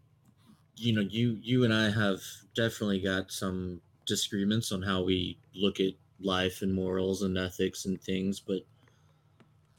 you 0.76 0.92
know 0.94 1.02
you 1.02 1.38
you 1.42 1.64
and 1.64 1.74
i 1.74 1.90
have 1.90 2.20
definitely 2.54 3.00
got 3.00 3.32
some 3.32 3.82
disagreements 4.06 4.72
on 4.72 4.82
how 4.82 5.02
we 5.02 5.38
look 5.54 5.80
at 5.80 5.94
life 6.20 6.62
and 6.62 6.74
morals 6.74 7.22
and 7.22 7.38
ethics 7.38 7.86
and 7.86 8.02
things 8.02 8.40
but 8.40 8.62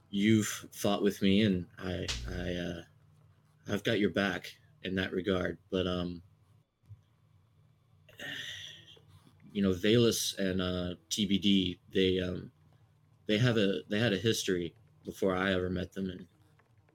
you've 0.09 0.65
fought 0.71 1.03
with 1.03 1.21
me 1.21 1.41
and 1.43 1.65
i 1.79 2.05
i 2.31 2.53
uh 2.53 2.81
i've 3.71 3.83
got 3.83 3.99
your 3.99 4.09
back 4.09 4.51
in 4.83 4.95
that 4.95 5.11
regard 5.11 5.57
but 5.71 5.85
um 5.85 6.21
you 9.51 9.61
know 9.61 9.71
Valus 9.73 10.37
and 10.37 10.61
uh 10.61 10.95
tbd 11.09 11.77
they 11.93 12.19
um 12.19 12.51
they 13.27 13.37
have 13.37 13.57
a 13.57 13.81
they 13.89 13.99
had 13.99 14.13
a 14.13 14.17
history 14.17 14.73
before 15.05 15.35
i 15.35 15.53
ever 15.53 15.69
met 15.69 15.93
them 15.93 16.09
and 16.09 16.25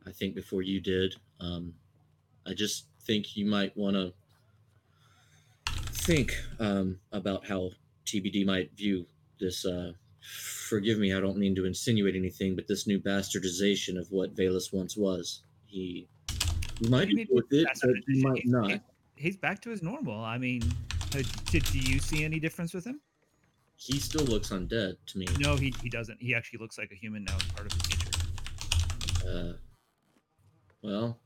I 0.07 0.13
think 0.13 0.35
before 0.35 0.63
you 0.63 0.81
did. 0.81 1.17
Um, 1.41 1.75
I 2.47 2.53
just 2.55 2.87
think 3.03 3.37
you 3.37 3.47
might 3.47 3.77
want 3.77 3.97
to 3.97 4.13
think 5.93 6.37
um, 6.59 7.01
about 7.13 7.47
how 7.47 7.71
TBD 8.07 8.45
might 8.45 8.77
view 8.77 9.07
this 9.41 9.65
uh, 9.65 9.93
forgive 10.25 10.99
me, 10.99 11.15
I 11.15 11.21
don't 11.21 11.37
mean 11.37 11.55
to 11.57 11.65
insinuate 11.65 12.17
anything, 12.17 12.55
but 12.57 12.67
this 12.67 12.87
new 12.87 13.01
bastardization 13.01 13.99
of 13.99 14.07
what 14.11 14.35
Valus 14.35 14.73
once 14.73 14.97
was, 14.97 15.43
he, 15.67 16.09
might 16.89 17.09
be 17.09 17.27
with 17.31 17.47
it, 17.53 17.67
but 17.83 17.95
he 18.07 18.23
might 18.23 18.43
not. 18.47 18.81
He's 19.17 19.37
back 19.37 19.61
to 19.63 19.71
his 19.71 19.83
normal. 19.83 20.25
I 20.25 20.39
mean, 20.39 20.63
uh, 21.15 21.23
did, 21.51 21.65
do 21.65 21.79
you 21.79 22.01
see 22.01 22.25
any 22.25 22.41
difference 22.41 22.75
with 22.75 22.87
him? 22.87 23.01
He 23.77 23.99
still 23.99 24.25
looks 24.25 24.51
undead 24.51 24.97
to 25.07 25.19
me. 25.19 25.27
No, 25.39 25.57
he, 25.57 25.75
he 25.83 25.89
doesn't. 25.89 26.21
He 26.21 26.35
actually 26.35 26.59
looks 26.59 26.79
like 26.79 26.91
a 26.91 26.95
human 26.95 27.25
now. 27.25 27.37
Part 27.55 27.73
of 27.73 27.81
his 27.81 27.91
nature. 27.91 28.11
Uh, 29.29 29.53
well, 30.83 31.19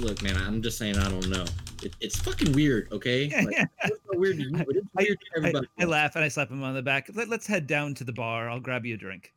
look, 0.00 0.22
man, 0.22 0.36
I'm 0.36 0.62
just 0.62 0.78
saying 0.78 0.96
I 0.98 1.08
don't 1.08 1.28
know. 1.28 1.44
It, 1.82 1.94
it's 2.00 2.18
fucking 2.20 2.52
weird, 2.52 2.88
okay? 2.92 3.24
Yeah, 3.24 3.40
Like, 3.44 3.54
yeah. 3.56 3.64
it's 3.84 4.00
not 4.10 4.18
weird 4.18 4.36
to 4.38 4.42
you, 4.42 4.50
but 4.52 4.68
it's 4.76 4.86
I- 4.96 5.04
to 5.04 5.16
everybody. 5.36 5.66
I 5.78 5.82
else. 5.82 5.90
laugh 5.90 6.16
and 6.16 6.24
I 6.24 6.28
slap 6.28 6.50
him 6.50 6.62
on 6.62 6.74
the 6.74 6.82
back. 6.82 7.08
Let, 7.14 7.28
let's 7.28 7.46
head 7.46 7.66
down 7.66 7.94
to 7.94 8.04
the 8.04 8.12
bar. 8.12 8.48
I'll 8.48 8.60
grab 8.60 8.84
you 8.86 8.94
a 8.94 8.96
drink. 8.98 9.32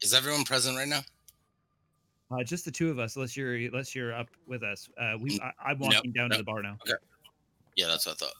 Is 0.00 0.14
everyone 0.14 0.44
present 0.44 0.76
right 0.76 0.88
now? 0.88 1.00
Uh, 2.30 2.42
just 2.42 2.64
the 2.64 2.70
two 2.70 2.90
of 2.90 2.98
us, 2.98 3.16
unless 3.16 3.36
you're 3.36 3.54
unless 3.56 3.94
you're 3.94 4.14
up 4.14 4.28
with 4.46 4.62
us. 4.62 4.88
Uh, 4.98 5.14
we 5.20 5.38
I, 5.42 5.52
I'm 5.70 5.78
walking 5.78 6.12
down 6.12 6.30
to 6.30 6.38
the 6.38 6.42
bar 6.44 6.62
now. 6.62 6.78
Yeah, 7.76 7.88
that's 7.88 8.06
what 8.06 8.12
I 8.12 8.24
thought. 8.26 8.34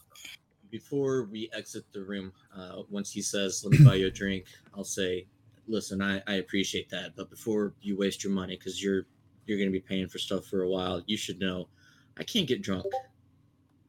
Before 0.71 1.25
we 1.25 1.49
exit 1.53 1.85
the 1.93 2.01
room, 2.03 2.33
uh, 2.57 2.81
once 2.89 3.11
he 3.11 3.21
says, 3.21 3.63
"Let 3.63 3.79
me 3.79 3.85
buy 3.85 3.95
you 3.95 4.07
a 4.07 4.11
drink," 4.11 4.45
I'll 4.75 4.83
say, 4.83 5.27
"Listen, 5.67 6.01
I, 6.01 6.23
I 6.25 6.35
appreciate 6.35 6.89
that, 6.89 7.15
but 7.15 7.29
before 7.29 7.73
you 7.81 7.95
waste 7.95 8.23
your 8.23 8.33
money, 8.33 8.57
because 8.57 8.83
you're 8.83 9.05
you're 9.45 9.57
going 9.57 9.69
to 9.69 9.73
be 9.73 9.79
paying 9.79 10.07
for 10.07 10.17
stuff 10.17 10.45
for 10.45 10.61
a 10.63 10.69
while, 10.69 11.01
you 11.05 11.17
should 11.17 11.39
know 11.39 11.67
I 12.17 12.23
can't 12.23 12.47
get 12.47 12.61
drunk, 12.61 12.85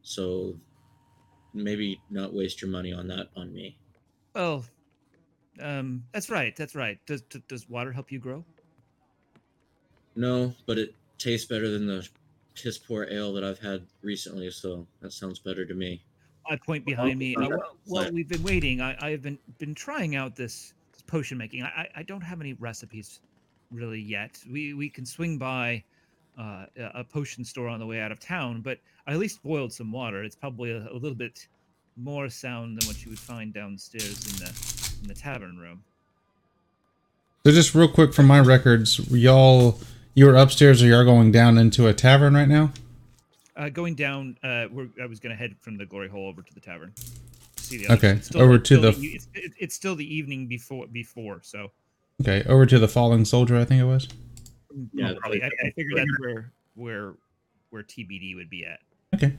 so 0.02 0.54
maybe 1.52 2.00
not 2.10 2.32
waste 2.32 2.60
your 2.62 2.70
money 2.70 2.92
on 2.92 3.06
that 3.08 3.28
on 3.36 3.52
me." 3.52 3.76
Well, 4.34 4.64
um, 5.60 6.04
that's 6.12 6.30
right. 6.30 6.54
That's 6.56 6.74
right. 6.74 6.98
Does 7.06 7.22
does- 7.48 7.68
water 7.68 7.92
help 7.92 8.10
you 8.10 8.18
grow? 8.18 8.44
No, 10.16 10.54
but 10.66 10.78
it 10.78 10.94
tastes 11.18 11.46
better 11.46 11.68
than 11.68 11.86
the 11.86 12.08
piss 12.54 12.78
poor 12.78 13.06
ale 13.10 13.32
that 13.32 13.42
I've 13.44 13.58
had 13.58 13.84
recently, 14.02 14.50
so 14.50 14.86
that 15.00 15.12
sounds 15.12 15.38
better 15.38 15.64
to 15.66 15.74
me. 15.74 16.02
I 16.48 16.56
point 16.56 16.84
behind 16.84 17.18
me. 17.18 17.34
Uh, 17.36 17.48
well, 17.48 17.76
well, 17.86 18.12
we've 18.12 18.28
been 18.28 18.42
waiting. 18.42 18.80
I, 18.80 18.96
I 19.00 19.10
have 19.10 19.22
been 19.22 19.38
been 19.58 19.74
trying 19.74 20.14
out 20.14 20.36
this, 20.36 20.74
this 20.92 21.02
potion 21.02 21.38
making. 21.38 21.62
I- 21.62 21.88
I 21.96 22.02
don't 22.02 22.20
have 22.20 22.40
any 22.40 22.52
recipes 22.54 23.20
really 23.74 24.00
yet. 24.00 24.38
We 24.50 24.74
we 24.74 24.88
can 24.88 25.04
swing 25.06 25.38
by 25.38 25.82
uh, 26.38 26.66
a 26.76 27.04
potion 27.04 27.44
store 27.44 27.68
on 27.68 27.78
the 27.80 27.86
way 27.86 28.00
out 28.00 28.12
of 28.12 28.20
town, 28.20 28.60
but 28.60 28.78
I 29.06 29.12
at 29.12 29.18
least 29.18 29.42
boiled 29.42 29.72
some 29.72 29.92
water. 29.92 30.22
It's 30.24 30.36
probably 30.36 30.72
a, 30.72 30.88
a 30.90 30.94
little 30.94 31.14
bit 31.14 31.46
more 31.96 32.28
sound 32.28 32.80
than 32.80 32.88
what 32.88 33.04
you 33.04 33.10
would 33.10 33.18
find 33.18 33.52
downstairs 33.52 34.26
in 34.26 34.44
the 34.44 34.98
in 35.02 35.08
the 35.08 35.14
tavern 35.14 35.56
room. 35.58 35.82
So 37.46 37.52
just 37.52 37.74
real 37.74 37.88
quick 37.88 38.14
from 38.14 38.26
my 38.26 38.40
records, 38.40 38.98
y'all, 39.10 39.78
you're 40.14 40.34
upstairs 40.34 40.82
or 40.82 40.86
you're 40.86 41.04
going 41.04 41.30
down 41.30 41.58
into 41.58 41.86
a 41.86 41.92
tavern 41.92 42.34
right 42.34 42.48
now? 42.48 42.72
Uh, 43.54 43.68
going 43.68 43.94
down, 43.94 44.36
uh, 44.42 44.66
we're, 44.72 44.88
I 45.00 45.06
was 45.06 45.20
going 45.20 45.30
to 45.30 45.36
head 45.36 45.54
from 45.60 45.76
the 45.76 45.84
glory 45.84 46.08
hole 46.08 46.26
over 46.26 46.40
to 46.42 46.54
the 46.54 46.60
tavern. 46.60 46.92
See 47.58 47.86
the. 47.86 47.92
Okay, 47.92 48.20
over 48.34 48.58
to 48.58 48.76
the- 48.78 48.88
It's, 48.98 49.28
it's 49.34 49.74
still 49.74 49.94
the 49.94 50.14
evening 50.14 50.46
before 50.46 50.86
before, 50.86 51.40
so 51.42 51.70
Okay, 52.20 52.42
over 52.48 52.64
to 52.66 52.78
the 52.78 52.88
falling 52.88 53.24
soldier, 53.24 53.56
I 53.56 53.64
think 53.64 53.80
it 53.80 53.84
was. 53.84 54.08
Yeah, 54.92 55.10
yeah, 55.10 55.14
probably. 55.18 55.42
I, 55.42 55.46
like- 55.46 55.54
I 55.64 55.70
figured 55.70 55.96
that's 55.98 56.20
where 56.20 56.52
where 56.74 57.14
where 57.70 57.82
TBD 57.82 58.36
would 58.36 58.50
be 58.50 58.64
at. 58.64 58.80
Okay. 59.14 59.32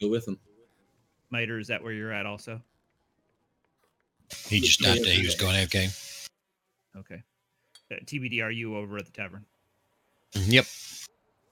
Go 0.00 0.08
with 0.08 0.28
him. 0.28 0.38
Miter, 1.30 1.58
is 1.58 1.66
that 1.68 1.82
where 1.82 1.92
you're 1.92 2.12
at 2.12 2.24
also? 2.24 2.60
He 4.46 4.60
just 4.60 4.80
stopped 4.80 5.02
there. 5.02 5.14
He 5.14 5.24
was 5.24 5.34
going 5.34 5.56
okay. 5.64 5.88
Okay. 6.96 7.22
Uh, 7.90 7.96
TBD, 8.04 8.42
are 8.42 8.50
you 8.50 8.76
over 8.76 8.96
at 8.96 9.06
the 9.06 9.12
tavern? 9.12 9.44
Yep. 10.34 10.66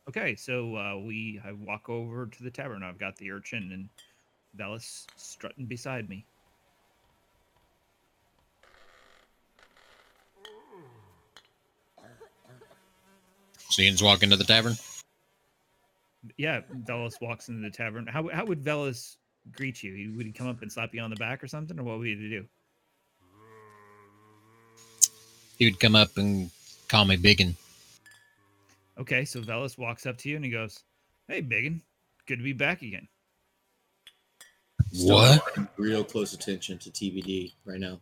Okay, 0.08 0.36
so 0.36 0.76
uh, 0.76 0.96
we 0.98 1.40
I 1.44 1.52
walk 1.52 1.88
over 1.88 2.26
to 2.26 2.42
the 2.42 2.50
tavern. 2.50 2.82
I've 2.82 2.98
got 2.98 3.16
the 3.16 3.30
urchin 3.32 3.72
and 3.72 3.88
Velas 4.56 5.06
strutting 5.16 5.66
beside 5.66 6.08
me. 6.08 6.24
So 13.76 13.82
Ian's 13.82 14.02
walking 14.02 14.30
to 14.30 14.36
the 14.36 14.44
tavern. 14.44 14.74
Yeah, 16.38 16.62
Velas 16.88 17.20
walks 17.20 17.50
into 17.50 17.60
the 17.60 17.70
tavern. 17.70 18.06
How 18.06 18.26
how 18.32 18.46
would 18.46 18.64
Velas 18.64 19.16
greet 19.52 19.82
you? 19.82 19.92
He- 19.92 20.08
Would 20.08 20.24
he 20.24 20.32
come 20.32 20.46
up 20.46 20.62
and 20.62 20.72
slap 20.72 20.94
you 20.94 21.02
on 21.02 21.10
the 21.10 21.16
back 21.16 21.44
or 21.44 21.46
something, 21.46 21.78
or 21.78 21.82
what 21.82 21.98
would 21.98 22.06
he 22.06 22.14
do? 22.14 22.46
He 25.58 25.66
would 25.66 25.78
come 25.78 25.94
up 25.94 26.16
and 26.16 26.50
call 26.88 27.04
me 27.04 27.16
Biggin. 27.16 27.54
Okay, 28.96 29.26
so 29.26 29.42
Velas 29.42 29.76
walks 29.76 30.06
up 30.06 30.16
to 30.18 30.30
you 30.30 30.36
and 30.36 30.44
he 30.46 30.50
goes, 30.50 30.82
"Hey, 31.28 31.42
Biggin, 31.42 31.82
good 32.24 32.38
to 32.38 32.42
be 32.42 32.54
back 32.54 32.80
again." 32.80 33.06
What? 34.94 35.54
paying 35.54 35.68
Real 35.76 36.02
close 36.02 36.32
attention 36.32 36.78
to 36.78 36.90
TBD 36.90 37.52
right 37.66 37.78
now. 37.78 38.00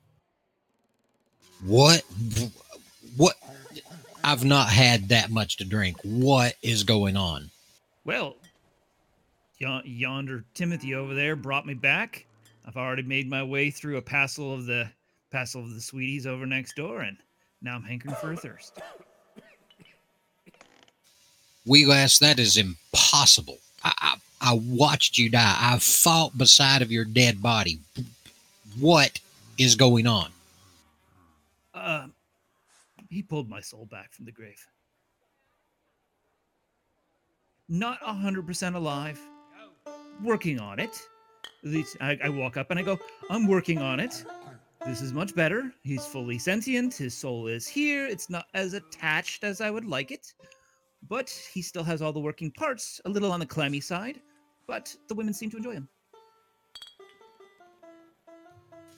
What? 1.64 2.04
What? 3.16 3.34
I've 4.24 4.44
not 4.44 4.68
had 4.68 5.10
that 5.10 5.30
much 5.30 5.58
to 5.58 5.64
drink. 5.64 5.98
What 6.02 6.54
is 6.62 6.82
going 6.82 7.14
on? 7.14 7.50
Well, 8.06 8.37
yonder 9.58 10.44
Timothy 10.54 10.94
over 10.94 11.14
there 11.14 11.37
brought 11.37 11.66
me 11.66 11.74
back. 11.74 12.24
I've 12.66 12.78
already 12.78 13.02
made 13.02 13.28
my 13.28 13.42
way 13.42 13.70
through 13.70 13.98
a 13.98 14.02
passel 14.02 14.54
of 14.54 14.64
the 14.64 14.90
passel 15.30 15.62
of 15.62 15.74
the 15.74 15.80
sweeties 15.80 16.26
over 16.26 16.46
next 16.46 16.74
door, 16.74 17.02
and 17.02 17.18
now 17.60 17.74
I'm 17.74 17.82
hankering 17.82 18.14
for 18.14 18.32
a 18.32 18.37
thirst. 18.37 18.80
Wheelass, 21.66 22.18
that 22.18 22.38
is 22.38 22.56
impossible. 22.56 23.58
I, 23.82 23.92
I 23.98 24.14
I 24.40 24.52
watched 24.54 25.16
you 25.16 25.30
die. 25.30 25.56
I 25.58 25.78
fought 25.78 26.37
beside 26.37 26.82
of 26.82 26.92
your 26.92 27.04
dead 27.04 27.42
body. 27.42 27.78
What 28.78 29.20
is 29.56 29.74
going 29.74 30.06
on? 30.06 30.30
Uh, 31.72 32.08
he 33.14 33.22
pulled 33.22 33.48
my 33.48 33.61
soul 33.61 33.87
back 33.87 34.12
from 34.12 34.24
the 34.24 34.33
grave. 34.33 34.66
Not 37.68 37.98
a 38.05 38.12
hundred 38.12 38.46
percent 38.46 38.77
alive. 38.77 39.20
Working 40.22 40.61
on 40.61 40.79
it. 40.79 41.00
At 41.64 41.70
least 41.70 41.96
I, 42.00 42.18
I 42.22 42.29
walk 42.29 42.57
up 42.57 42.70
and 42.70 42.79
I 42.79 42.83
go, 42.83 42.98
I'm 43.31 43.46
working 43.46 43.79
on 43.79 44.00
it. 44.00 44.24
This 44.85 45.00
is 45.00 45.12
much 45.12 45.35
better. 45.35 45.72
He's 45.83 46.05
fully 46.05 46.38
sentient. 46.38 46.94
His 46.94 47.14
soul 47.14 47.46
is 47.46 47.66
here. 47.66 48.07
It's 48.07 48.29
not 48.29 48.46
as 48.53 48.74
attached 48.74 49.44
as 49.44 49.61
I 49.62 49.70
would 49.70 49.87
like 49.87 50.11
it, 50.11 50.35
but 51.09 51.31
he 51.31 51.62
still 51.62 51.85
has 51.85 52.03
all 52.03 52.12
the 52.12 52.20
working 52.20 52.50
parts. 52.50 53.00
A 53.07 53.09
little 53.09 53.33
on 53.33 53.40
the 53.40 53.46
clammy 53.46 53.81
side, 53.81 54.20
but 54.66 54.94
the 55.09 55.14
women 55.14 55.33
seem 55.33 55.50
to 55.50 55.57
enjoy 55.57 55.72
him. 55.72 55.88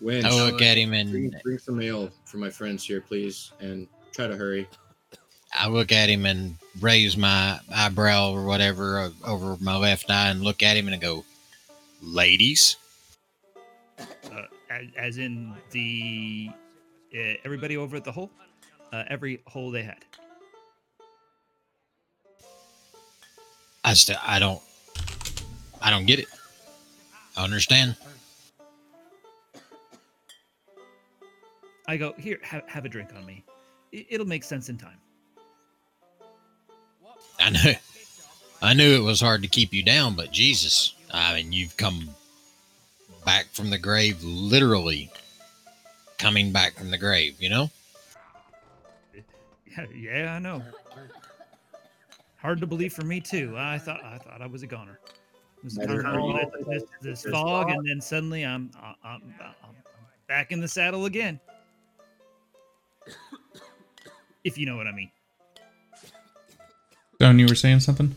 Winch, 0.01 0.25
I 0.25 0.31
look 0.31 0.61
at 0.61 0.77
him 0.77 0.91
bring, 0.91 1.33
and 1.33 1.37
bring 1.43 1.59
some 1.59 1.81
ale 1.81 2.11
for 2.25 2.39
my 2.39 2.51
friends 2.51 2.85
here, 2.85 3.01
please, 3.01 3.53
and 3.61 3.87
try 4.17 4.27
to 4.27 4.37
hurry. 4.37 4.67
I 5.53 5.69
look 5.69 5.93
at 5.93 6.09
him 6.09 6.25
and 6.27 6.57
raise 6.81 7.17
my 7.17 7.61
eyebrow 7.75 8.33
or 8.33 8.45
whatever 8.45 8.99
uh, 8.99 9.11
over 9.25 9.57
my 9.61 9.77
left 9.77 10.11
eye 10.11 10.31
and 10.31 10.43
look 10.43 10.63
at 10.63 10.77
him 10.77 10.87
and 10.87 10.95
I 10.95 10.99
go, 10.99 11.25
"Ladies." 12.03 12.77
uh, 13.99 14.47
as, 14.71 14.87
as 14.97 15.19
in 15.19 15.55
the 15.71 16.51
uh, 17.15 17.35
everybody 17.45 17.77
over 17.77 17.97
at 17.97 18.05
the 18.05 18.13
hole, 18.13 18.31
uh, 18.93 19.05
every 19.09 19.43
hole 19.47 19.71
they 19.71 19.83
had. 19.83 20.05
I 23.85 23.95
st- 23.95 24.19
I 24.27 24.39
don't 24.39 24.61
I 25.81 25.91
don't 25.91 26.07
get 26.07 26.19
it. 26.19 26.27
I 27.37 27.45
understand. 27.45 27.97
I 31.89 31.97
go 31.97 32.15
here, 32.19 32.41
have, 32.43 32.67
have 32.67 32.85
a 32.85 32.89
drink 32.89 33.11
on 33.17 33.25
me. 33.25 33.45
It, 33.97 34.07
it'll 34.11 34.27
make 34.27 34.45
sense 34.45 34.69
in 34.69 34.77
time. 34.77 34.99
I 37.41 37.51
knew 37.51 37.75
I 38.63 38.75
knew 38.75 38.95
it 38.95 39.03
was 39.03 39.21
hard 39.21 39.43
to 39.43 39.49
keep 39.49 39.73
you 39.73 39.83
down, 39.83 40.15
but 40.15 40.33
Jesus, 40.33 40.95
I 41.11 41.35
mean, 41.35 41.53
you've 41.53 41.77
come 41.77 42.09
back 43.25 43.47
from 43.53 43.71
the 43.71 43.79
grave, 43.79 44.23
literally 44.23 45.11
coming 46.19 46.53
back 46.53 46.75
from 46.75 46.91
the 46.91 46.99
grave. 46.99 47.37
You 47.41 47.51
know, 47.51 47.71
Yeah, 49.77 49.87
yeah, 49.95 50.35
I 50.35 50.39
know. 50.39 50.63
Hard 52.37 52.61
to 52.61 52.67
believe 52.67 52.93
for 52.93 53.05
me 53.05 53.21
too. 53.21 53.55
I 53.57 53.79
thought 53.79 54.05
I 54.05 54.19
thought 54.19 54.41
I 54.41 54.47
was 54.47 54.63
a 54.63 54.67
goner. 54.67 55.01
It 55.59 55.65
was 55.65 55.79
kind 55.79 55.91
of 55.91 56.05
mind. 56.05 56.51
this, 56.67 56.83
this, 57.01 57.23
this 57.23 57.33
fog, 57.33 57.69
fog. 57.69 57.71
and 57.71 57.89
then 57.89 58.01
suddenly 58.01 58.45
I'm, 58.45 58.71
I'm, 58.81 58.95
I'm, 59.03 59.23
I'm 59.41 59.75
back 60.29 60.53
in 60.53 60.61
the 60.61 60.69
saddle 60.69 61.07
again. 61.07 61.41
If 64.47 64.57
you 64.57 64.65
know 64.65 64.77
what 64.77 64.87
I 64.87 64.93
mean. 64.93 65.11
Stone, 67.17 67.41
you 67.41 67.47
were 67.49 67.57
saying 67.57 67.81
something? 67.81 68.15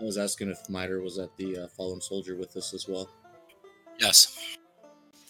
I 0.00 0.04
was 0.04 0.16
asking 0.16 0.48
if 0.48 0.66
Miter 0.70 1.02
was 1.02 1.18
at 1.18 1.36
the 1.36 1.58
uh, 1.58 1.66
fallen 1.66 2.00
soldier 2.00 2.36
with 2.36 2.56
us 2.56 2.72
as 2.72 2.88
well. 2.88 3.06
Yes. 3.98 4.56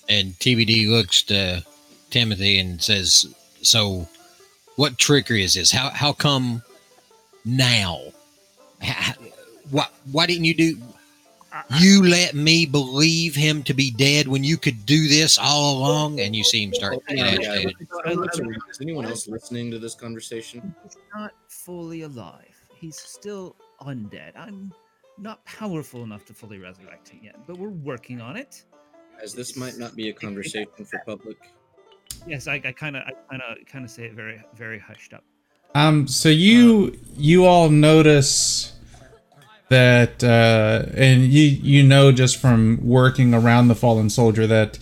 And 0.08 0.34
TBD 0.34 0.88
looks 0.88 1.24
to 1.24 1.64
Timothy 2.10 2.60
and 2.60 2.80
says, 2.80 3.34
"So, 3.62 4.06
what 4.76 4.96
trickery 4.96 5.42
is 5.42 5.54
this? 5.54 5.72
How 5.72 5.90
how 5.90 6.12
come 6.12 6.62
now? 7.44 8.00
How, 8.80 9.14
why 9.72 9.88
why 10.12 10.26
didn't 10.26 10.44
you 10.44 10.54
do? 10.54 10.78
You 11.78 12.06
let 12.06 12.34
me 12.34 12.66
believe 12.66 13.34
him 13.34 13.62
to 13.64 13.74
be 13.74 13.90
dead 13.90 14.28
when 14.28 14.44
you 14.44 14.56
could 14.56 14.86
do 14.86 15.08
this 15.08 15.38
all 15.38 15.78
along." 15.78 16.20
And 16.20 16.34
you 16.34 16.44
see 16.44 16.64
him 16.64 16.74
start 16.74 16.98
getting 17.06 17.24
agitated. 17.24 17.88
I 18.04 18.12
look 18.12 18.38
around. 18.38 18.56
Is 18.70 18.80
anyone 18.80 19.06
else 19.06 19.28
listening 19.28 19.70
to 19.72 19.78
this 19.78 19.94
conversation? 19.94 20.74
He's 20.82 20.96
not 21.14 21.32
fully 21.48 22.02
alive. 22.02 22.54
He's 22.74 22.96
still 22.96 23.56
undead. 23.80 24.32
I'm 24.36 24.72
not 25.18 25.44
powerful 25.44 26.02
enough 26.02 26.24
to 26.26 26.34
fully 26.34 26.58
resurrect 26.58 27.08
him 27.10 27.20
yet, 27.22 27.36
but 27.46 27.58
we're 27.58 27.68
working 27.68 28.20
on 28.20 28.36
it. 28.36 28.64
As 29.22 29.34
this 29.34 29.56
might 29.56 29.76
not 29.76 29.94
be 29.94 30.08
a 30.08 30.12
conversation 30.12 30.84
for 30.84 31.02
public. 31.04 31.36
Yes, 32.26 32.46
I 32.46 32.58
kind 32.58 32.96
of, 32.96 33.02
I 33.06 33.12
kind 33.28 33.42
of, 33.42 33.66
kind 33.66 33.84
of 33.84 33.90
say 33.90 34.04
it 34.04 34.14
very, 34.14 34.42
very 34.54 34.78
hushed 34.78 35.12
up. 35.12 35.24
Um, 35.74 36.08
so 36.08 36.28
you 36.28 36.98
you 37.16 37.44
all 37.44 37.68
notice 37.68 38.72
that, 39.70 40.22
uh, 40.22 40.84
and 40.94 41.22
you 41.22 41.42
you 41.44 41.82
know 41.82 42.12
just 42.12 42.36
from 42.36 42.78
working 42.82 43.32
around 43.32 43.68
the 43.68 43.74
fallen 43.74 44.10
soldier 44.10 44.46
that 44.46 44.78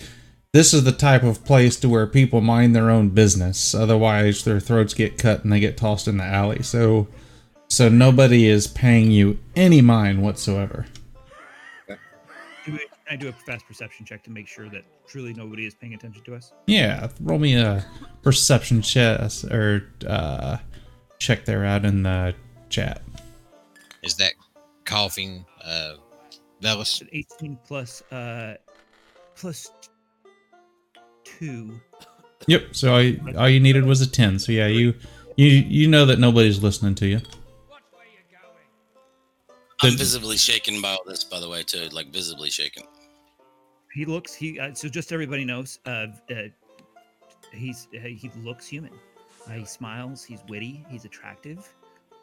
this 0.52 0.72
is 0.72 0.84
the 0.84 0.92
type 0.92 1.22
of 1.22 1.44
place 1.44 1.76
to 1.80 1.88
where 1.88 2.06
people 2.06 2.40
mind 2.40 2.74
their 2.74 2.90
own 2.90 3.10
business. 3.10 3.74
Otherwise, 3.74 4.44
their 4.44 4.58
throats 4.58 4.94
get 4.94 5.18
cut 5.18 5.44
and 5.44 5.52
they 5.52 5.60
get 5.60 5.76
tossed 5.76 6.08
in 6.08 6.16
the 6.16 6.24
alley. 6.24 6.62
So, 6.62 7.06
so 7.68 7.88
nobody 7.88 8.46
is 8.46 8.66
paying 8.66 9.10
you 9.10 9.38
any 9.54 9.82
mind 9.82 10.22
whatsoever. 10.22 10.86
Can 12.64 12.78
I 13.10 13.16
do 13.16 13.28
a 13.28 13.32
fast 13.32 13.66
perception 13.66 14.06
check 14.06 14.22
to 14.24 14.30
make 14.30 14.48
sure 14.48 14.68
that 14.70 14.84
truly 15.06 15.34
nobody 15.34 15.66
is 15.66 15.74
paying 15.74 15.94
attention 15.94 16.24
to 16.24 16.34
us? 16.34 16.52
Yeah, 16.66 17.08
roll 17.20 17.38
me 17.38 17.56
a 17.56 17.84
perception 18.22 18.80
check 18.80 19.20
or 19.50 19.84
uh, 20.06 20.56
check 21.18 21.44
there 21.44 21.64
out 21.64 21.84
in 21.84 22.02
the 22.02 22.34
chat. 22.70 23.02
Is 24.02 24.14
that 24.16 24.32
coughing, 24.88 25.44
uh, 25.62 25.94
Velas? 26.62 27.06
18 27.12 27.58
plus, 27.64 28.02
uh, 28.10 28.54
plus 29.36 29.70
two. 31.24 31.78
Yep. 32.46 32.74
So 32.74 32.94
all 32.94 33.02
you, 33.02 33.20
all 33.36 33.48
you 33.48 33.60
needed 33.60 33.84
was 33.84 34.00
a 34.00 34.10
ten. 34.10 34.38
So 34.38 34.52
yeah, 34.52 34.66
you 34.66 34.94
you 35.36 35.46
you 35.46 35.88
know 35.88 36.06
that 36.06 36.18
nobody's 36.18 36.62
listening 36.62 36.94
to 36.96 37.06
you. 37.06 37.20
I'm 39.80 39.96
visibly 39.96 40.36
shaken 40.36 40.82
by 40.82 40.90
all 40.90 41.04
this, 41.06 41.22
by 41.22 41.38
the 41.38 41.48
way, 41.48 41.62
too. 41.62 41.88
Like 41.92 42.12
visibly 42.12 42.50
shaken. 42.50 42.82
He 43.94 44.04
looks. 44.04 44.34
He 44.34 44.58
uh, 44.58 44.74
so 44.74 44.88
just 44.88 45.12
everybody 45.12 45.44
knows. 45.44 45.78
Uh, 45.86 46.06
uh 46.30 46.48
he's 47.52 47.88
uh, 47.94 48.00
he 48.00 48.30
looks 48.42 48.66
human. 48.66 48.92
Uh, 49.46 49.52
he 49.52 49.64
smiles. 49.64 50.24
He's 50.24 50.40
witty. 50.48 50.84
He's 50.88 51.04
attractive. 51.04 51.68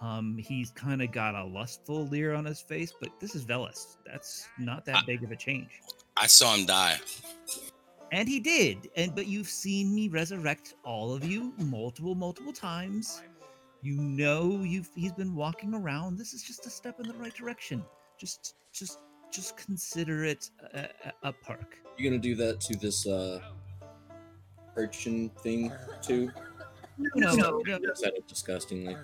Um, 0.01 0.37
he's 0.37 0.71
kind 0.71 1.01
of 1.01 1.11
got 1.11 1.35
a 1.35 1.43
lustful 1.43 2.07
leer 2.07 2.33
on 2.33 2.45
his 2.45 2.61
face, 2.61 2.93
but 2.99 3.09
this 3.19 3.35
is 3.35 3.45
Velas. 3.45 3.97
That's 4.05 4.47
not 4.59 4.85
that 4.85 4.97
I- 4.97 5.03
big 5.05 5.23
of 5.23 5.31
a 5.31 5.35
change. 5.35 5.81
I 6.17 6.27
saw 6.27 6.55
him 6.55 6.65
die. 6.65 6.97
And 8.11 8.29
he 8.29 8.39
did. 8.39 8.89
And 8.95 9.13
but 9.15 9.27
you've 9.27 9.49
seen 9.49 9.93
me 9.93 10.07
resurrect 10.07 10.75
all 10.83 11.13
of 11.13 11.25
you 11.25 11.53
multiple, 11.57 12.15
multiple 12.15 12.53
times. 12.53 13.21
You 13.81 13.95
know 13.95 14.63
you've 14.63 14.89
he's 14.95 15.11
been 15.11 15.35
walking 15.35 15.73
around. 15.73 16.17
This 16.17 16.33
is 16.33 16.41
just 16.43 16.65
a 16.65 16.69
step 16.69 16.99
in 16.99 17.07
the 17.07 17.13
right 17.15 17.33
direction. 17.33 17.83
Just 18.17 18.55
just 18.71 18.99
just 19.31 19.57
consider 19.57 20.23
it 20.23 20.49
a, 20.73 20.87
a, 21.23 21.29
a 21.29 21.33
perk. 21.33 21.77
You 21.97 22.09
gonna 22.09 22.21
do 22.21 22.35
that 22.35 22.61
to 22.61 22.77
this 22.77 23.05
uh 23.05 23.41
urchin 24.75 25.29
thing 25.41 25.71
too? 26.01 26.31
No, 26.97 27.33
no, 27.35 27.61
no, 27.65 27.75
I 27.75 27.79
said 27.95 28.13
it 28.15 28.27
disgustingly. 28.27 28.95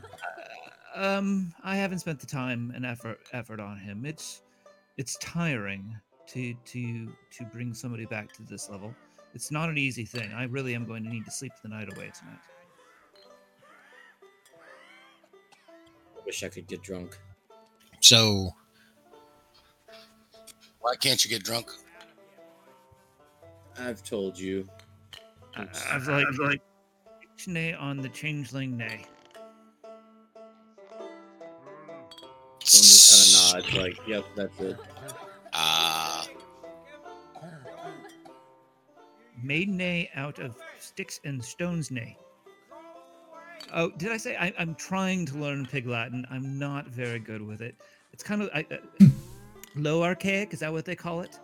Um 0.95 1.53
I 1.63 1.75
haven't 1.75 1.99
spent 1.99 2.19
the 2.19 2.25
time 2.25 2.71
and 2.75 2.85
effort 2.85 3.19
effort 3.33 3.59
on 3.59 3.77
him. 3.77 4.05
It's 4.05 4.41
it's 4.97 5.15
tiring 5.17 5.95
to 6.27 6.53
to 6.53 7.11
to 7.31 7.45
bring 7.45 7.73
somebody 7.73 8.05
back 8.05 8.31
to 8.33 8.43
this 8.43 8.69
level. 8.69 8.93
It's 9.33 9.51
not 9.51 9.69
an 9.69 9.77
easy 9.77 10.03
thing. 10.05 10.31
I 10.33 10.43
really 10.43 10.75
am 10.75 10.85
going 10.85 11.03
to 11.03 11.09
need 11.09 11.23
to 11.25 11.31
sleep 11.31 11.53
the 11.63 11.69
night 11.69 11.87
away 11.93 12.11
tonight. 12.17 12.39
I 16.17 16.25
wish 16.25 16.43
I 16.43 16.49
could 16.49 16.67
get 16.67 16.81
drunk. 16.81 17.17
So, 18.01 18.53
Why 20.81 20.95
can't 20.95 21.23
you 21.23 21.29
get 21.29 21.43
drunk? 21.43 21.71
I've 23.79 24.03
told 24.03 24.37
you. 24.37 24.67
I 25.55 25.63
It's- 25.63 25.93
was 25.93 26.07
like, 26.09 26.25
like 26.39 26.61
nay 27.47 27.73
on 27.73 27.97
the 28.01 28.09
changeling 28.09 28.75
nay. 28.77 29.05
Just 32.79 33.53
kind 33.53 33.63
of 33.63 33.63
nods, 33.65 33.77
like, 33.77 34.07
"Yep, 34.07 34.25
that's 34.35 34.59
it." 34.59 34.77
Ah, 35.53 36.27
Made 39.43 39.69
nay 39.69 40.09
out 40.15 40.37
of 40.39 40.55
sticks 40.79 41.19
and 41.25 41.43
stones 41.43 41.89
nay. 41.89 42.15
Oh, 43.73 43.89
did 43.91 44.11
I 44.11 44.17
say 44.17 44.35
I, 44.37 44.53
I'm 44.59 44.75
trying 44.75 45.25
to 45.27 45.35
learn 45.37 45.65
Pig 45.65 45.87
Latin? 45.87 46.27
I'm 46.29 46.59
not 46.59 46.87
very 46.87 47.17
good 47.19 47.41
with 47.41 47.61
it. 47.61 47.75
It's 48.13 48.21
kind 48.23 48.41
of 48.43 48.49
I, 48.53 48.65
uh, 48.71 49.05
low 49.75 50.03
archaic. 50.03 50.53
Is 50.53 50.59
that 50.59 50.71
what 50.71 50.85
they 50.85 50.95
call 50.95 51.21
it? 51.21 51.39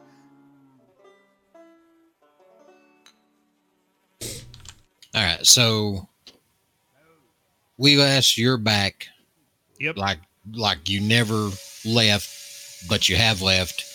all 5.15 5.23
right. 5.23 5.45
So, 5.45 6.07
we 7.77 7.99
asked 8.01 8.37
you're 8.37 8.57
back 8.57 9.07
Yep. 9.79 9.97
like 9.97 10.19
like 10.53 10.89
you 10.89 11.01
never 11.01 11.49
left, 11.85 12.87
but 12.89 13.09
you 13.09 13.15
have 13.15 13.41
left, 13.41 13.85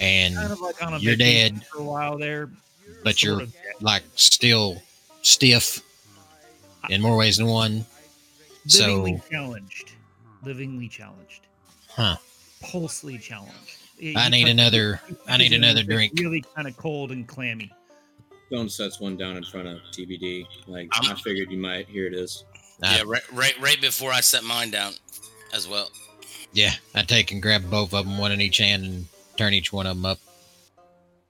and 0.00 0.34
kind 0.36 0.52
of 0.52 0.60
like 0.60 0.82
on 0.84 0.94
a 0.94 0.98
you're 0.98 1.16
dead. 1.16 1.64
for 1.66 1.78
a 1.78 1.84
while 1.84 2.18
there. 2.18 2.50
but 3.02 3.22
you're 3.22 3.42
of 3.42 3.54
like 3.80 4.02
still 4.14 4.80
stiff 5.22 5.80
in 6.90 7.00
more 7.00 7.16
ways 7.16 7.36
than 7.38 7.46
one. 7.46 7.84
livingly 8.66 9.18
So, 9.18 9.30
challenged. 9.30 9.92
Livingly 10.42 10.88
challenged. 10.88 11.40
huh? 11.88 12.16
Pulsely 12.62 13.20
challenged. 13.20 13.54
It- 13.98 14.16
I 14.16 14.28
need 14.28 14.48
another. 14.48 15.00
I 15.28 15.36
need 15.36 15.44
touch 15.48 15.52
it 15.52 15.54
and 15.54 15.64
another 15.64 15.82
drink. 15.82 16.12
Really 16.18 16.44
kind 16.54 16.66
of 16.68 16.76
cold 16.76 17.10
and 17.12 17.26
clammy. 17.26 17.70
Stone 18.48 18.68
sets 18.68 19.00
one 19.00 19.16
down 19.16 19.36
in 19.38 19.44
front 19.44 19.66
of 19.68 19.78
TBD. 19.92 20.46
Like, 20.66 20.88
I'm- 20.92 21.12
I 21.16 21.20
figured 21.20 21.50
you 21.50 21.56
might. 21.58 21.88
Here 21.88 22.06
it 22.06 22.14
is. 22.14 22.44
I- 22.82 22.96
yeah, 22.98 23.02
right, 23.06 23.22
right, 23.32 23.58
right 23.60 23.80
before 23.80 24.12
I 24.12 24.20
set 24.20 24.44
mine 24.44 24.70
down, 24.70 24.92
as 25.54 25.68
well. 25.68 25.90
Yeah, 26.52 26.72
I 26.94 27.02
take 27.02 27.32
and 27.32 27.40
grab 27.40 27.70
both 27.70 27.94
of 27.94 28.04
them, 28.04 28.18
one 28.18 28.32
in 28.32 28.40
each 28.40 28.58
hand, 28.58 28.84
and 28.84 29.06
turn 29.36 29.54
each 29.54 29.72
one 29.72 29.86
of 29.86 29.96
them 29.96 30.04
up. 30.04 30.18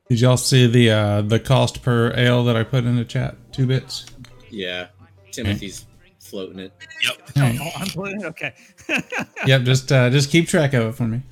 Did 0.08 0.20
y'all 0.20 0.36
see 0.36 0.66
the 0.66 0.90
uh, 0.90 1.22
the 1.22 1.38
cost 1.38 1.82
per 1.82 2.12
ale 2.16 2.44
that 2.44 2.56
I 2.56 2.64
put 2.64 2.84
in 2.84 2.96
the 2.96 3.04
chat? 3.04 3.36
Two 3.52 3.66
bits. 3.66 4.06
Yeah, 4.50 4.88
Timothy's 5.30 5.86
floating 6.20 6.58
it. 6.58 6.72
Yep. 7.06 7.30
Hey. 7.34 7.58
Oh, 7.62 7.70
I'm 7.80 7.86
playing. 7.86 8.24
Okay. 8.24 8.54
Yep. 9.46 9.62
Just 9.62 9.92
uh, 9.92 10.10
just 10.10 10.30
keep 10.30 10.48
track 10.48 10.74
of 10.74 10.84
it 10.86 10.92
for 10.92 11.04
me. 11.04 11.22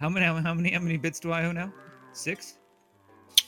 How 0.00 0.08
many? 0.08 0.26
How 0.26 0.54
many? 0.54 0.72
How 0.72 0.80
many 0.80 0.96
bits 0.96 1.18
do 1.18 1.32
I 1.32 1.44
owe 1.44 1.52
now? 1.52 1.72
Six. 2.12 2.58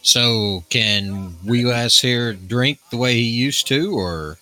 So, 0.02 0.64
can 0.70 1.36
Wheelass 1.44 2.00
here 2.00 2.32
drink 2.32 2.78
the 2.90 2.96
way 2.96 3.14
he 3.14 3.22
used 3.22 3.66
to, 3.68 3.96
or 3.96 4.38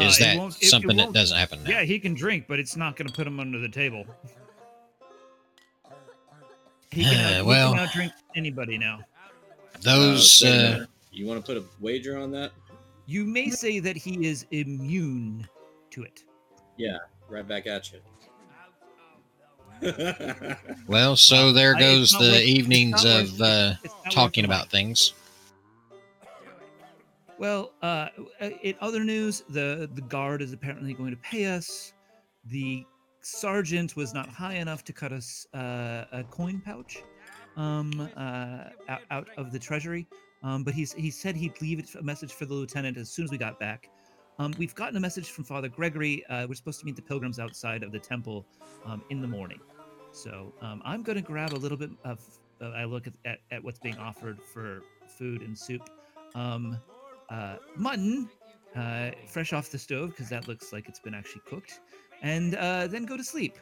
is 0.00 0.16
it 0.18 0.20
that 0.24 0.36
won't- 0.38 0.56
it- 0.56 0.62
it 0.64 0.68
something 0.68 0.96
that 0.96 1.12
doesn't 1.12 1.36
happen 1.36 1.62
now? 1.64 1.70
Yeah, 1.70 1.82
he 1.82 1.98
can 1.98 2.14
drink, 2.14 2.46
but 2.48 2.58
it's 2.58 2.76
not 2.76 2.96
going 2.96 3.08
to 3.08 3.12
put 3.14 3.26
him 3.26 3.38
under 3.40 3.58
the 3.58 3.68
table. 3.68 4.06
He 6.90 7.04
can, 7.04 7.14
Uh, 7.36 7.38
out, 7.40 7.46
well- 7.46 7.72
he 7.74 7.78
can 7.78 7.88
outdrink 7.88 8.12
anybody 8.36 8.78
now. 8.78 9.00
Those. 9.80 10.42
Uh, 10.42 10.80
Uh, 10.82 10.86
you 11.10 11.26
want 11.26 11.44
to 11.44 11.46
put 11.54 11.60
a 11.62 11.64
wager 11.80 12.16
on 12.18 12.30
that? 12.32 12.52
You 13.06 13.24
may 13.24 13.50
say 13.50 13.78
that 13.80 13.96
he 13.96 14.26
is 14.26 14.46
immune 14.50 15.48
to 15.90 16.04
it. 16.04 16.22
Yeah, 16.76 16.98
right 17.28 17.46
back 17.46 17.66
at 17.66 17.90
you. 17.92 18.00
well, 20.86 21.16
so 21.16 21.52
there 21.52 21.74
goes 21.74 22.12
not 22.12 22.22
the 22.22 22.28
worth- 22.28 22.36
it's 22.38 22.46
evenings 22.48 23.04
of 23.04 23.32
worth- 23.32 23.40
uh, 23.40 23.74
it's 23.82 23.92
not 23.94 24.04
worth 24.04 24.14
talking 24.14 24.42
the 24.42 24.48
money. 24.48 24.58
about 24.60 24.70
things. 24.70 25.12
Well, 27.42 27.72
uh, 27.82 28.06
in 28.62 28.76
other 28.80 29.02
news, 29.02 29.42
the 29.48 29.90
the 29.92 30.02
guard 30.02 30.42
is 30.42 30.52
apparently 30.52 30.94
going 30.94 31.10
to 31.10 31.16
pay 31.16 31.46
us. 31.46 31.92
The 32.44 32.86
sergeant 33.20 33.96
was 33.96 34.14
not 34.14 34.28
high 34.28 34.54
enough 34.54 34.84
to 34.84 34.92
cut 34.92 35.12
us 35.12 35.48
uh, 35.52 36.04
a 36.12 36.22
coin 36.30 36.62
pouch 36.64 37.02
um, 37.56 38.08
uh, 38.16 38.66
out, 39.10 39.26
of 39.36 39.50
the 39.50 39.58
treasury, 39.58 40.06
um, 40.44 40.62
but 40.62 40.72
he's 40.72 40.92
he 40.92 41.10
said 41.10 41.34
he'd 41.34 41.60
leave 41.60 41.84
a 41.98 42.02
message 42.04 42.32
for 42.32 42.44
the 42.44 42.54
lieutenant 42.54 42.96
as 42.96 43.10
soon 43.10 43.24
as 43.24 43.32
we 43.32 43.38
got 43.38 43.58
back. 43.58 43.90
Um, 44.38 44.54
we've 44.56 44.76
gotten 44.76 44.96
a 44.96 45.00
message 45.00 45.28
from 45.28 45.42
Father 45.42 45.68
Gregory. 45.68 46.24
Uh, 46.26 46.46
we're 46.48 46.54
supposed 46.54 46.78
to 46.78 46.86
meet 46.86 46.94
the 46.94 47.02
pilgrims 47.02 47.40
outside 47.40 47.82
of 47.82 47.90
the 47.90 47.98
temple 47.98 48.46
um, 48.84 49.02
in 49.10 49.20
the 49.20 49.26
morning. 49.26 49.58
So 50.12 50.52
um, 50.60 50.80
I'm 50.84 51.02
going 51.02 51.16
to 51.16 51.22
grab 51.22 51.54
a 51.54 51.58
little 51.58 51.76
bit 51.76 51.90
of 52.04 52.20
uh, 52.60 52.66
I 52.66 52.84
look 52.84 53.08
at, 53.08 53.14
at, 53.24 53.38
at 53.50 53.64
what's 53.64 53.80
being 53.80 53.98
offered 53.98 54.40
for 54.40 54.82
food 55.18 55.42
and 55.42 55.58
soup. 55.58 55.90
Um, 56.36 56.78
uh, 57.30 57.56
mutton, 57.76 58.28
uh, 58.76 59.10
fresh 59.26 59.52
off 59.52 59.70
the 59.70 59.78
stove 59.78 60.10
because 60.10 60.28
that 60.28 60.48
looks 60.48 60.72
like 60.72 60.88
it's 60.88 61.00
been 61.00 61.14
actually 61.14 61.42
cooked, 61.46 61.80
and 62.22 62.54
uh, 62.54 62.86
then 62.86 63.04
go 63.04 63.16
to 63.16 63.24
sleep. 63.24 63.58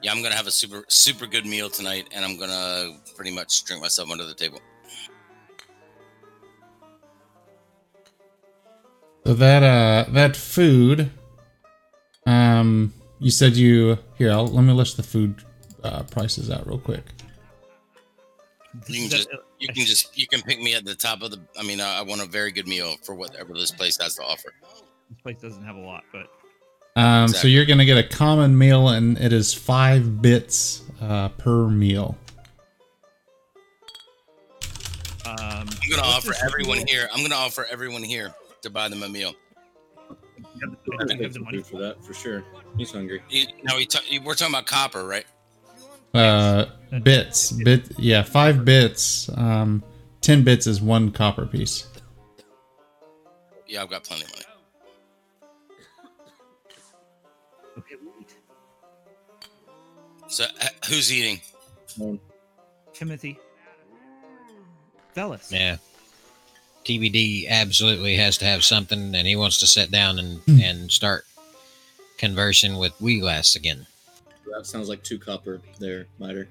Yeah, 0.00 0.12
I'm 0.12 0.22
gonna 0.22 0.36
have 0.36 0.46
a 0.46 0.50
super 0.52 0.84
super 0.88 1.26
good 1.26 1.44
meal 1.44 1.68
tonight, 1.68 2.08
and 2.12 2.24
I'm 2.24 2.38
gonna 2.38 2.96
pretty 3.16 3.32
much 3.32 3.64
drink 3.64 3.82
myself 3.82 4.10
under 4.10 4.24
the 4.24 4.34
table. 4.34 4.60
So 9.26 9.34
that 9.34 9.62
uh 9.62 10.10
that 10.12 10.36
food, 10.36 11.10
um, 12.26 12.94
you 13.18 13.30
said 13.30 13.56
you 13.56 13.98
here. 14.16 14.30
I'll, 14.30 14.46
let 14.46 14.62
me 14.62 14.72
list 14.72 14.96
the 14.96 15.02
food 15.02 15.42
uh, 15.82 16.04
prices 16.04 16.48
out 16.50 16.66
real 16.66 16.78
quick. 16.78 17.04
This 18.86 18.90
You 18.96 19.00
can 19.08 19.10
just 19.10 19.28
you 19.58 19.68
can 19.68 19.86
just 19.86 20.18
you 20.18 20.26
can 20.26 20.40
pick 20.42 20.60
me 20.60 20.74
at 20.74 20.84
the 20.84 20.94
top 20.94 21.22
of 21.22 21.30
the. 21.30 21.40
I 21.58 21.62
mean, 21.62 21.80
I, 21.80 21.98
I 21.98 22.02
want 22.02 22.20
a 22.22 22.26
very 22.26 22.52
good 22.52 22.66
meal 22.68 22.96
for 23.02 23.14
whatever 23.14 23.54
this 23.54 23.70
place 23.70 23.96
has 24.00 24.14
to 24.16 24.22
offer. 24.22 24.52
this 25.10 25.20
place 25.22 25.36
doesn't 25.40 25.64
have 25.64 25.76
a 25.76 25.80
lot, 25.80 26.04
but 26.12 26.28
Um, 27.00 27.28
so 27.28 27.46
you're 27.48 27.64
gonna 27.66 27.84
get 27.84 27.98
a 27.98 28.02
common 28.08 28.56
meal, 28.56 28.88
and 28.88 29.18
it 29.18 29.32
is 29.32 29.52
five 29.54 30.20
bits 30.22 30.82
uh, 31.00 31.28
per 31.30 31.68
meal. 31.68 32.16
um, 35.26 35.36
I'm 35.38 35.90
gonna 35.90 36.02
offer 36.02 36.32
everyone 36.44 36.78
meal? 36.78 36.86
here. 36.88 37.08
I'm 37.12 37.22
gonna 37.22 37.34
offer 37.34 37.66
everyone 37.70 38.02
here 38.02 38.34
to 38.62 38.70
buy 38.70 38.88
them 38.88 39.02
a 39.02 39.08
meal. 39.08 39.34
You 40.08 40.68
have- 40.68 40.76
I 41.08 41.12
have 41.12 41.20
have 41.20 41.32
the 41.34 41.40
money 41.40 41.62
for 41.62 41.78
that 41.80 42.02
for 42.04 42.14
sure. 42.14 42.44
He's 42.76 42.90
hungry. 42.92 43.22
You, 43.28 43.46
no, 43.64 43.76
we 43.76 43.86
ta- 43.86 44.00
we're 44.24 44.34
talking 44.34 44.54
about 44.54 44.66
copper, 44.66 45.04
right? 45.06 45.26
Uh, 46.14 46.66
bits, 47.02 47.52
bit, 47.52 47.92
yeah, 47.98 48.22
five 48.22 48.64
bits. 48.64 49.28
Um, 49.36 49.82
ten 50.20 50.42
bits 50.42 50.66
is 50.66 50.80
one 50.80 51.10
copper 51.12 51.46
piece. 51.46 51.86
Yeah, 53.66 53.82
I've 53.82 53.90
got 53.90 54.04
plenty 54.04 54.24
of 54.24 54.30
money. 54.30 54.44
Okay, 57.78 57.94
we'll. 58.02 58.12
So 60.28 60.44
uh, 60.44 60.66
who's 60.88 61.12
eating? 61.12 61.40
Timothy. 62.94 63.38
Velas. 65.16 65.52
Yeah. 65.52 65.76
TBD 66.84 67.48
absolutely 67.48 68.16
has 68.16 68.38
to 68.38 68.46
have 68.46 68.64
something, 68.64 69.14
and 69.14 69.26
he 69.26 69.36
wants 69.36 69.58
to 69.60 69.66
sit 69.66 69.90
down 69.90 70.18
and, 70.18 70.38
Hmm. 70.40 70.60
and 70.62 70.90
start 70.90 71.26
conversing 72.16 72.78
with 72.78 72.92
Wheelass 73.00 73.54
again. 73.54 73.86
That 74.56 74.66
sounds 74.66 74.88
like 74.88 75.02
two 75.02 75.18
copper 75.18 75.60
there, 75.78 76.06
Miter. 76.18 76.48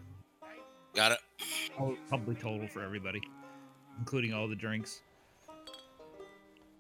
Got 0.95 1.13
it. 1.13 1.19
Prob- 1.75 1.97
Probably 2.07 2.35
total 2.35 2.67
for 2.67 2.81
everybody, 2.81 3.21
including 3.99 4.33
all 4.33 4.47
the 4.47 4.55
drinks. 4.55 5.01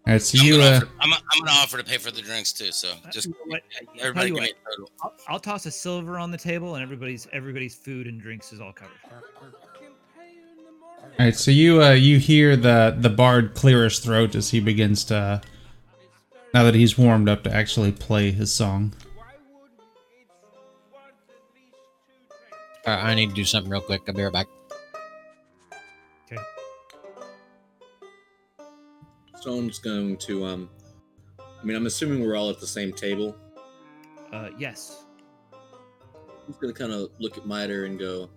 All 0.07 0.13
right, 0.13 0.21
so 0.21 0.39
I'm, 0.39 0.45
you 0.45 0.57
gonna 0.57 0.63
uh, 0.69 0.75
offer, 0.77 0.89
I'm, 1.01 1.13
I'm 1.13 1.39
gonna 1.39 1.51
offer 1.51 1.77
to 1.77 1.83
pay 1.83 1.97
for 1.97 2.11
the 2.11 2.21
drinks 2.21 2.53
too. 2.53 2.71
So 2.71 2.91
Uh, 2.91 3.09
just 3.11 3.27
you 3.27 3.33
know 3.33 3.39
what? 3.47 3.61
Everybody 3.99 4.29
tell 4.29 4.39
give 4.39 4.47
you 4.47 4.53
total. 4.71 4.91
I'll, 5.03 5.13
I'll 5.27 5.39
toss 5.39 5.65
a 5.65 5.71
silver 5.71 6.17
on 6.17 6.31
the 6.31 6.37
table, 6.37 6.75
and 6.75 6.83
everybody's 6.83 7.27
everybody's 7.33 7.75
food 7.75 8.07
and 8.07 8.19
drinks 8.21 8.53
is 8.53 8.61
all 8.61 8.71
covered. 8.71 8.93
all 9.11 11.09
right, 11.19 11.35
so 11.35 11.51
you 11.51 11.83
uh, 11.83 11.91
you 11.91 12.19
hear 12.19 12.55
the 12.55 12.95
the 12.97 13.09
bard 13.09 13.53
clear 13.53 13.83
his 13.83 13.99
throat 13.99 14.33
as 14.35 14.49
he 14.49 14.59
begins 14.61 15.03
to. 15.05 15.41
Now 16.53 16.63
that 16.63 16.73
he's 16.75 16.97
warmed 16.97 17.27
up 17.27 17.43
to 17.43 17.53
actually 17.53 17.91
play 17.91 18.31
his 18.31 18.51
song. 18.53 18.93
Uh, 22.87 22.91
I 22.91 23.15
need 23.15 23.27
to 23.27 23.35
do 23.35 23.43
something 23.43 23.69
real 23.69 23.81
quick. 23.81 24.03
I'll 24.07 24.13
be 24.13 24.23
right 24.23 24.31
back. 24.31 24.47
Okay. 26.25 26.41
Stone's 29.35 29.77
going 29.77 30.15
to 30.19 30.45
um. 30.45 30.69
I 31.37 31.65
mean, 31.65 31.75
I'm 31.75 31.85
assuming 31.85 32.25
we're 32.25 32.37
all 32.37 32.49
at 32.49 32.61
the 32.61 32.67
same 32.67 32.93
table. 32.93 33.35
Uh, 34.31 34.51
yes. 34.57 35.03
He's 36.47 36.55
gonna 36.55 36.71
kind 36.71 36.93
of 36.93 37.09
look 37.19 37.37
at 37.37 37.45
Miter 37.45 37.83
and 37.83 37.99
go, 37.99 38.29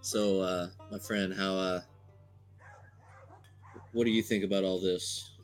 "So, 0.00 0.40
uh, 0.40 0.66
my 0.90 0.98
friend, 0.98 1.32
how 1.32 1.54
uh, 1.54 1.80
what 3.92 4.02
do 4.02 4.10
you 4.10 4.22
think 4.22 4.42
about 4.42 4.64
all 4.64 4.80
this?" 4.80 5.36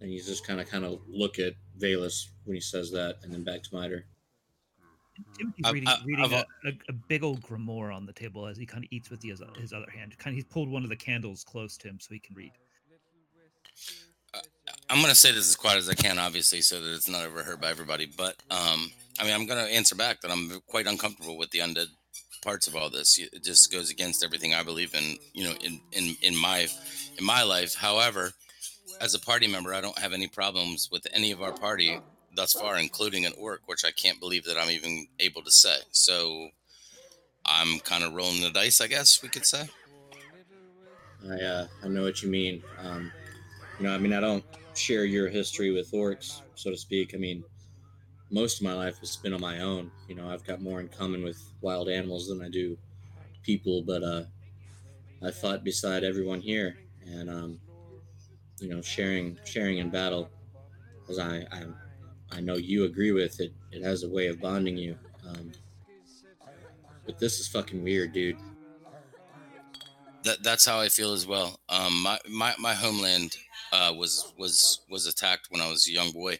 And 0.00 0.10
he's 0.10 0.26
just 0.26 0.44
kind 0.44 0.60
of 0.60 0.68
kind 0.68 0.84
of 0.84 0.98
look 1.06 1.38
at 1.38 1.52
Valus 1.78 2.30
when 2.46 2.56
he 2.56 2.60
says 2.60 2.90
that, 2.90 3.18
and 3.22 3.32
then 3.32 3.44
back 3.44 3.62
to 3.62 3.68
Miter. 3.72 4.06
Timothy's 5.38 5.72
reading, 5.72 5.88
reading 6.04 6.32
a, 6.32 6.44
a, 6.68 6.72
a 6.88 6.92
big 6.92 7.22
old 7.22 7.40
grimoire 7.42 7.94
on 7.94 8.06
the 8.06 8.12
table 8.12 8.46
as 8.46 8.56
he 8.56 8.66
kind 8.66 8.84
of 8.84 8.88
eats 8.92 9.10
with 9.10 9.22
his, 9.22 9.42
his 9.58 9.72
other 9.72 9.90
hand. 9.90 10.16
Kind 10.18 10.34
of, 10.34 10.36
he's 10.36 10.44
pulled 10.44 10.68
one 10.68 10.82
of 10.82 10.88
the 10.88 10.96
candles 10.96 11.44
close 11.44 11.76
to 11.78 11.88
him 11.88 11.98
so 12.00 12.12
he 12.12 12.20
can 12.20 12.34
read. 12.34 12.52
I'm 14.90 15.00
gonna 15.00 15.14
say 15.14 15.30
this 15.30 15.48
as 15.48 15.56
quiet 15.56 15.78
as 15.78 15.88
I 15.88 15.94
can, 15.94 16.18
obviously, 16.18 16.60
so 16.60 16.80
that 16.80 16.94
it's 16.94 17.08
not 17.08 17.24
overheard 17.24 17.60
by 17.60 17.70
everybody. 17.70 18.06
But 18.06 18.36
um, 18.50 18.90
I 19.18 19.24
mean, 19.24 19.32
I'm 19.32 19.46
gonna 19.46 19.62
answer 19.62 19.94
back 19.94 20.20
that 20.20 20.30
I'm 20.30 20.60
quite 20.66 20.86
uncomfortable 20.86 21.38
with 21.38 21.50
the 21.50 21.60
undead 21.60 21.86
parts 22.42 22.66
of 22.66 22.76
all 22.76 22.90
this. 22.90 23.18
It 23.18 23.44
just 23.44 23.72
goes 23.72 23.90
against 23.90 24.24
everything 24.24 24.54
I 24.54 24.62
believe 24.62 24.94
in. 24.94 25.16
You 25.32 25.44
know, 25.44 25.54
in 25.62 25.80
in 25.92 26.16
in 26.22 26.36
my 26.36 26.66
in 27.18 27.24
my 27.24 27.42
life. 27.42 27.74
However, 27.74 28.32
as 29.00 29.14
a 29.14 29.20
party 29.20 29.46
member, 29.46 29.72
I 29.72 29.80
don't 29.80 29.98
have 29.98 30.12
any 30.12 30.26
problems 30.26 30.88
with 30.90 31.06
any 31.12 31.30
of 31.32 31.42
our 31.42 31.52
party 31.52 32.00
thus 32.34 32.52
far, 32.52 32.78
including 32.78 33.26
an 33.26 33.32
orc, 33.38 33.62
which 33.66 33.84
I 33.84 33.90
can't 33.90 34.20
believe 34.20 34.44
that 34.44 34.58
I'm 34.58 34.70
even 34.70 35.06
able 35.20 35.42
to 35.42 35.50
say. 35.50 35.76
So 35.90 36.48
I'm 37.44 37.78
kind 37.80 38.04
of 38.04 38.14
rolling 38.14 38.42
the 38.42 38.50
dice, 38.50 38.80
I 38.80 38.86
guess 38.86 39.22
we 39.22 39.28
could 39.28 39.46
say. 39.46 39.68
I 41.28 41.34
uh, 41.34 41.66
I 41.82 41.88
know 41.88 42.02
what 42.02 42.22
you 42.22 42.30
mean. 42.30 42.62
Um, 42.78 43.10
you 43.78 43.86
know, 43.86 43.94
I 43.94 43.98
mean, 43.98 44.12
I 44.12 44.20
don't 44.20 44.44
share 44.74 45.04
your 45.04 45.28
history 45.28 45.70
with 45.70 45.90
orcs, 45.92 46.42
so 46.54 46.70
to 46.70 46.76
speak. 46.76 47.14
I 47.14 47.18
mean, 47.18 47.44
most 48.30 48.58
of 48.58 48.64
my 48.64 48.74
life 48.74 48.98
has 48.98 49.16
been 49.16 49.32
on 49.32 49.40
my 49.40 49.60
own. 49.60 49.90
You 50.08 50.14
know, 50.14 50.28
I've 50.28 50.44
got 50.44 50.60
more 50.60 50.80
in 50.80 50.88
common 50.88 51.22
with 51.22 51.42
wild 51.60 51.88
animals 51.88 52.28
than 52.28 52.42
I 52.42 52.48
do 52.48 52.76
people. 53.42 53.82
But 53.82 54.02
uh, 54.02 54.24
I 55.22 55.30
fought 55.30 55.64
beside 55.64 56.04
everyone 56.04 56.40
here, 56.40 56.76
and 57.06 57.30
um, 57.30 57.60
you 58.60 58.68
know, 58.68 58.82
sharing 58.82 59.38
sharing 59.44 59.78
in 59.78 59.90
battle, 59.90 60.30
as 61.08 61.18
I 61.18 61.46
I, 61.52 61.64
I 62.34 62.40
know 62.40 62.56
you 62.56 62.84
agree 62.84 63.12
with 63.12 63.40
it. 63.40 63.52
It 63.72 63.82
has 63.82 64.02
a 64.02 64.08
way 64.08 64.26
of 64.28 64.40
bonding 64.40 64.76
you. 64.76 64.98
Um, 65.26 65.52
but 67.06 67.18
this 67.18 67.40
is 67.40 67.48
fucking 67.48 67.82
weird, 67.82 68.12
dude. 68.12 68.38
that 70.24 70.42
that's 70.42 70.64
how 70.64 70.80
I 70.80 70.88
feel 70.88 71.12
as 71.12 71.26
well. 71.26 71.60
Um, 71.68 72.02
my 72.02 72.18
my 72.28 72.54
my 72.58 72.74
homeland 72.74 73.36
uh, 73.72 73.92
was 73.96 74.32
was 74.38 74.80
was 74.90 75.06
attacked 75.06 75.48
when 75.50 75.60
I 75.60 75.68
was 75.68 75.86
a 75.88 75.92
young 75.92 76.12
boy, 76.12 76.38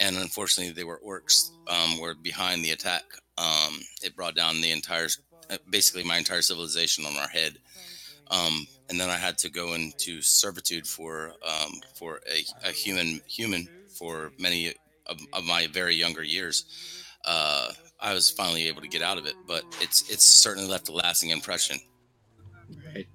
and 0.00 0.16
unfortunately, 0.16 0.72
they 0.72 0.84
were 0.84 1.00
orcs. 1.06 1.50
Um, 1.68 1.98
were 2.00 2.14
behind 2.14 2.64
the 2.64 2.70
attack. 2.72 3.04
Um, 3.38 3.80
it 4.02 4.16
brought 4.16 4.34
down 4.36 4.60
the 4.60 4.72
entire, 4.72 5.08
uh, 5.50 5.56
basically 5.70 6.04
my 6.04 6.18
entire 6.18 6.42
civilization 6.42 7.06
on 7.06 7.16
our 7.16 7.28
head. 7.28 7.58
Um, 8.30 8.66
and 8.90 9.00
then 9.00 9.10
I 9.10 9.16
had 9.16 9.38
to 9.38 9.50
go 9.50 9.74
into 9.74 10.22
servitude 10.22 10.86
for 10.86 11.34
um, 11.46 11.72
for 11.94 12.20
a, 12.30 12.44
a 12.68 12.72
human 12.72 13.20
human 13.26 13.68
for 13.98 14.32
many 14.38 14.74
of, 15.12 15.20
of 15.32 15.44
my 15.44 15.66
very 15.68 15.94
younger 15.94 16.22
years. 16.24 16.64
Uh, 17.24 17.70
I 18.00 18.14
was 18.14 18.30
finally 18.30 18.66
able 18.68 18.82
to 18.82 18.88
get 18.88 19.02
out 19.02 19.18
of 19.18 19.26
it, 19.26 19.34
but 19.46 19.62
it's 19.80 20.10
it's 20.10 20.24
certainly 20.24 20.68
left 20.68 20.88
a 20.88 20.92
lasting 20.92 21.30
impression 21.30 21.78
Right. 22.94 23.06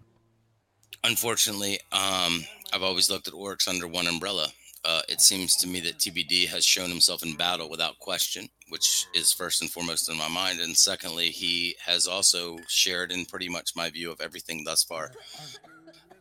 unfortunately, 1.03 1.79
um, 1.91 2.45
I've 2.73 2.83
always 2.83 3.10
looked 3.10 3.27
at 3.27 3.33
orcs 3.33 3.67
under 3.67 3.88
one 3.88 4.07
umbrella. 4.07 4.47
Uh, 4.86 5.01
it 5.10 5.19
seems 5.19 5.55
to 5.57 5.67
me 5.67 5.81
that 5.81 5.97
TBD 5.97 6.47
has 6.47 6.63
shown 6.63 6.89
himself 6.89 7.23
in 7.23 7.36
battle 7.36 7.69
without 7.69 7.99
question, 7.99 8.47
which 8.69 9.05
is 9.13 9.33
first 9.33 9.62
and 9.62 9.69
foremost 9.71 10.10
in 10.10 10.17
my 10.17 10.29
mind. 10.29 10.60
And 10.62 10.77
secondly, 10.77 11.29
he 11.29 11.75
has 11.86 12.07
also 12.07 12.57
shared 12.69 13.12
in 13.12 13.25
pretty 13.25 13.49
much 13.49 13.75
my 13.75 13.89
view 13.89 14.12
of 14.12 14.21
everything 14.21 14.63
thus 14.63 14.83
far. 14.83 15.12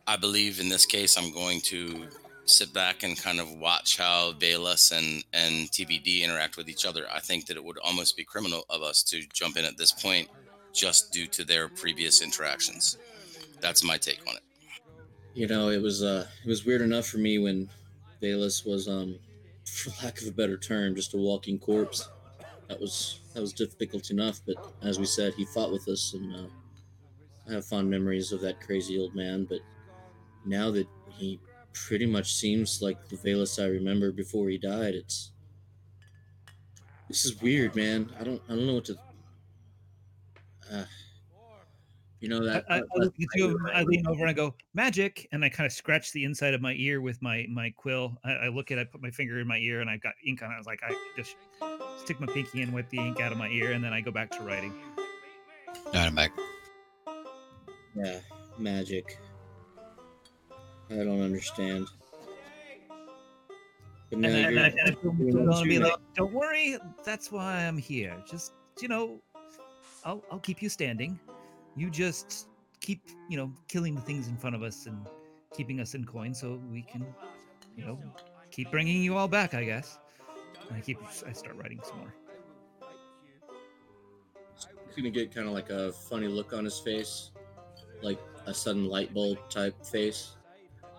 I 0.07 0.17
believe 0.17 0.59
in 0.59 0.69
this 0.69 0.85
case, 0.85 1.17
I'm 1.17 1.31
going 1.31 1.61
to 1.61 2.07
sit 2.49 2.73
back 2.73 3.03
and 3.03 3.21
kind 3.21 3.39
of 3.39 3.51
watch 3.51 3.97
how 3.97 4.31
Bayless 4.33 4.91
and, 4.91 5.23
and 5.33 5.69
TBD 5.69 6.21
interact 6.21 6.57
with 6.57 6.69
each 6.69 6.85
other. 6.85 7.05
I 7.13 7.19
think 7.19 7.45
that 7.47 7.57
it 7.57 7.63
would 7.63 7.77
almost 7.79 8.15
be 8.15 8.23
criminal 8.23 8.65
of 8.69 8.81
us 8.81 9.03
to 9.03 9.21
jump 9.33 9.57
in 9.57 9.65
at 9.65 9.77
this 9.77 9.91
point 9.91 10.29
just 10.73 11.11
due 11.11 11.27
to 11.27 11.43
their 11.43 11.67
previous 11.67 12.21
interactions. 12.21 12.97
That's 13.61 13.83
my 13.83 13.97
take 13.97 14.21
on 14.27 14.35
it. 14.35 14.43
You 15.33 15.47
know, 15.47 15.69
it 15.69 15.81
was 15.81 16.03
uh 16.03 16.25
it 16.43 16.47
was 16.47 16.65
weird 16.65 16.81
enough 16.81 17.05
for 17.05 17.17
me 17.17 17.37
when 17.37 17.69
Bayless 18.21 18.65
was 18.65 18.87
um 18.87 19.19
for 19.65 19.91
lack 20.03 20.21
of 20.21 20.27
a 20.27 20.31
better 20.31 20.57
term, 20.57 20.95
just 20.95 21.13
a 21.13 21.17
walking 21.17 21.59
corpse. 21.59 22.07
That 22.69 22.79
was 22.79 23.19
that 23.33 23.41
was 23.41 23.53
difficult 23.53 24.09
enough, 24.09 24.41
but 24.47 24.55
as 24.81 24.99
we 24.99 25.05
said, 25.05 25.33
he 25.33 25.45
fought 25.45 25.71
with 25.71 25.87
us 25.87 26.13
and 26.13 26.35
uh, 26.35 26.49
I 27.49 27.53
have 27.53 27.65
fond 27.65 27.89
memories 27.89 28.31
of 28.31 28.41
that 28.41 28.59
crazy 28.59 28.99
old 28.99 29.15
man, 29.15 29.45
but 29.45 29.59
now 30.45 30.71
that 30.71 30.87
he 31.09 31.39
pretty 31.85 32.05
much 32.05 32.33
seems 32.35 32.81
like 32.81 33.07
the 33.09 33.15
Valus 33.17 33.59
I 33.59 33.67
remember 33.67 34.11
before 34.11 34.49
he 34.49 34.57
died, 34.57 34.95
it's 34.95 35.31
this 37.07 37.25
is 37.25 37.41
weird, 37.41 37.75
man. 37.75 38.11
I 38.19 38.23
don't 38.23 38.41
I 38.49 38.55
don't 38.55 38.67
know 38.67 38.75
what 38.75 38.85
to 38.85 38.97
Uh, 40.71 40.83
you 42.19 42.27
know 42.29 42.43
that. 42.43 42.65
I, 42.69 42.75
I, 42.75 42.79
that- 42.79 42.87
I 42.95 42.99
look 42.99 43.13
that's 43.17 43.35
at 43.35 43.39
you, 43.39 43.57
right. 43.57 43.75
I 43.75 43.83
lean 43.83 44.05
over 44.07 44.21
and 44.21 44.29
I 44.29 44.33
go, 44.33 44.55
magic. 44.73 45.27
And 45.31 45.45
I 45.45 45.49
kind 45.49 45.65
of 45.67 45.71
scratch 45.71 46.11
the 46.11 46.23
inside 46.25 46.53
of 46.53 46.61
my 46.61 46.73
ear 46.73 46.99
with 46.99 47.21
my 47.21 47.45
my 47.49 47.69
quill. 47.77 48.17
I, 48.25 48.31
I 48.31 48.47
look 48.49 48.71
at 48.71 48.77
it, 48.77 48.81
I 48.81 48.83
put 48.85 49.01
my 49.01 49.11
finger 49.11 49.39
in 49.39 49.47
my 49.47 49.57
ear, 49.57 49.81
and 49.81 49.89
I've 49.89 50.01
got 50.01 50.13
ink 50.25 50.41
on 50.41 50.51
it. 50.51 50.55
I 50.55 50.57
was 50.57 50.65
like, 50.67 50.81
I 50.83 50.93
just 51.15 51.35
stick 52.03 52.19
my 52.19 52.27
pinky 52.27 52.61
in, 52.63 52.73
wipe 52.73 52.89
the 52.89 52.97
ink 52.99 53.21
out 53.21 53.31
of 53.31 53.37
my 53.37 53.49
ear, 53.49 53.71
and 53.71 53.83
then 53.83 53.93
I 53.93 54.01
go 54.01 54.11
back 54.11 54.31
to 54.31 54.39
writing. 54.41 54.73
All 55.85 55.93
right, 55.93 56.07
I'm 56.07 56.15
back. 56.15 56.31
Yeah, 57.95 58.19
magic. 58.57 59.19
I 60.89 60.95
don't 60.95 61.21
understand. 61.21 61.87
And 64.11 64.23
then, 64.23 64.45
and 64.45 64.55
you're- 64.55 64.55
then 64.55 64.65
I 64.65 64.69
kind 64.69 64.97
of 64.97 65.19
you're 65.19 65.41
it 65.41 65.49
on 65.49 65.67
be 65.67 65.79
like, 65.79 65.93
don't 66.15 66.31
worry, 66.31 66.77
that's 67.03 67.31
why 67.31 67.65
I'm 67.65 67.77
here. 67.77 68.15
Just, 68.29 68.53
you 68.81 68.87
know, 68.87 69.19
I'll, 70.05 70.23
I'll 70.31 70.39
keep 70.39 70.61
you 70.61 70.69
standing. 70.69 71.19
You 71.75 71.89
just 71.89 72.47
keep, 72.79 73.01
you 73.29 73.35
know, 73.35 73.51
killing 73.67 73.95
the 73.95 74.01
things 74.01 74.29
in 74.29 74.37
front 74.37 74.55
of 74.55 74.63
us 74.63 74.85
and 74.85 75.05
keeping 75.53 75.81
us 75.81 75.93
in 75.93 76.05
coin 76.05 76.33
so 76.33 76.61
we 76.71 76.83
can, 76.83 77.05
you 77.75 77.85
know, 77.85 77.99
keep 78.49 78.71
bringing 78.71 79.03
you 79.03 79.17
all 79.17 79.27
back, 79.27 79.53
I 79.53 79.65
guess. 79.65 79.99
And 80.69 80.77
I 80.77 80.79
keep, 80.79 80.99
I 81.27 81.33
start 81.33 81.57
writing 81.57 81.81
some 81.83 81.99
more. 81.99 82.13
He's 84.87 84.95
gonna 84.95 85.09
get 85.09 85.35
kind 85.35 85.47
of 85.47 85.53
like 85.53 85.69
a 85.69 85.91
funny 85.91 86.27
look 86.27 86.53
on 86.53 86.63
his 86.63 86.79
face, 86.79 87.31
like 88.01 88.19
a 88.45 88.53
sudden 88.53 88.87
light 88.87 89.13
bulb 89.13 89.37
type 89.49 89.85
face. 89.85 90.36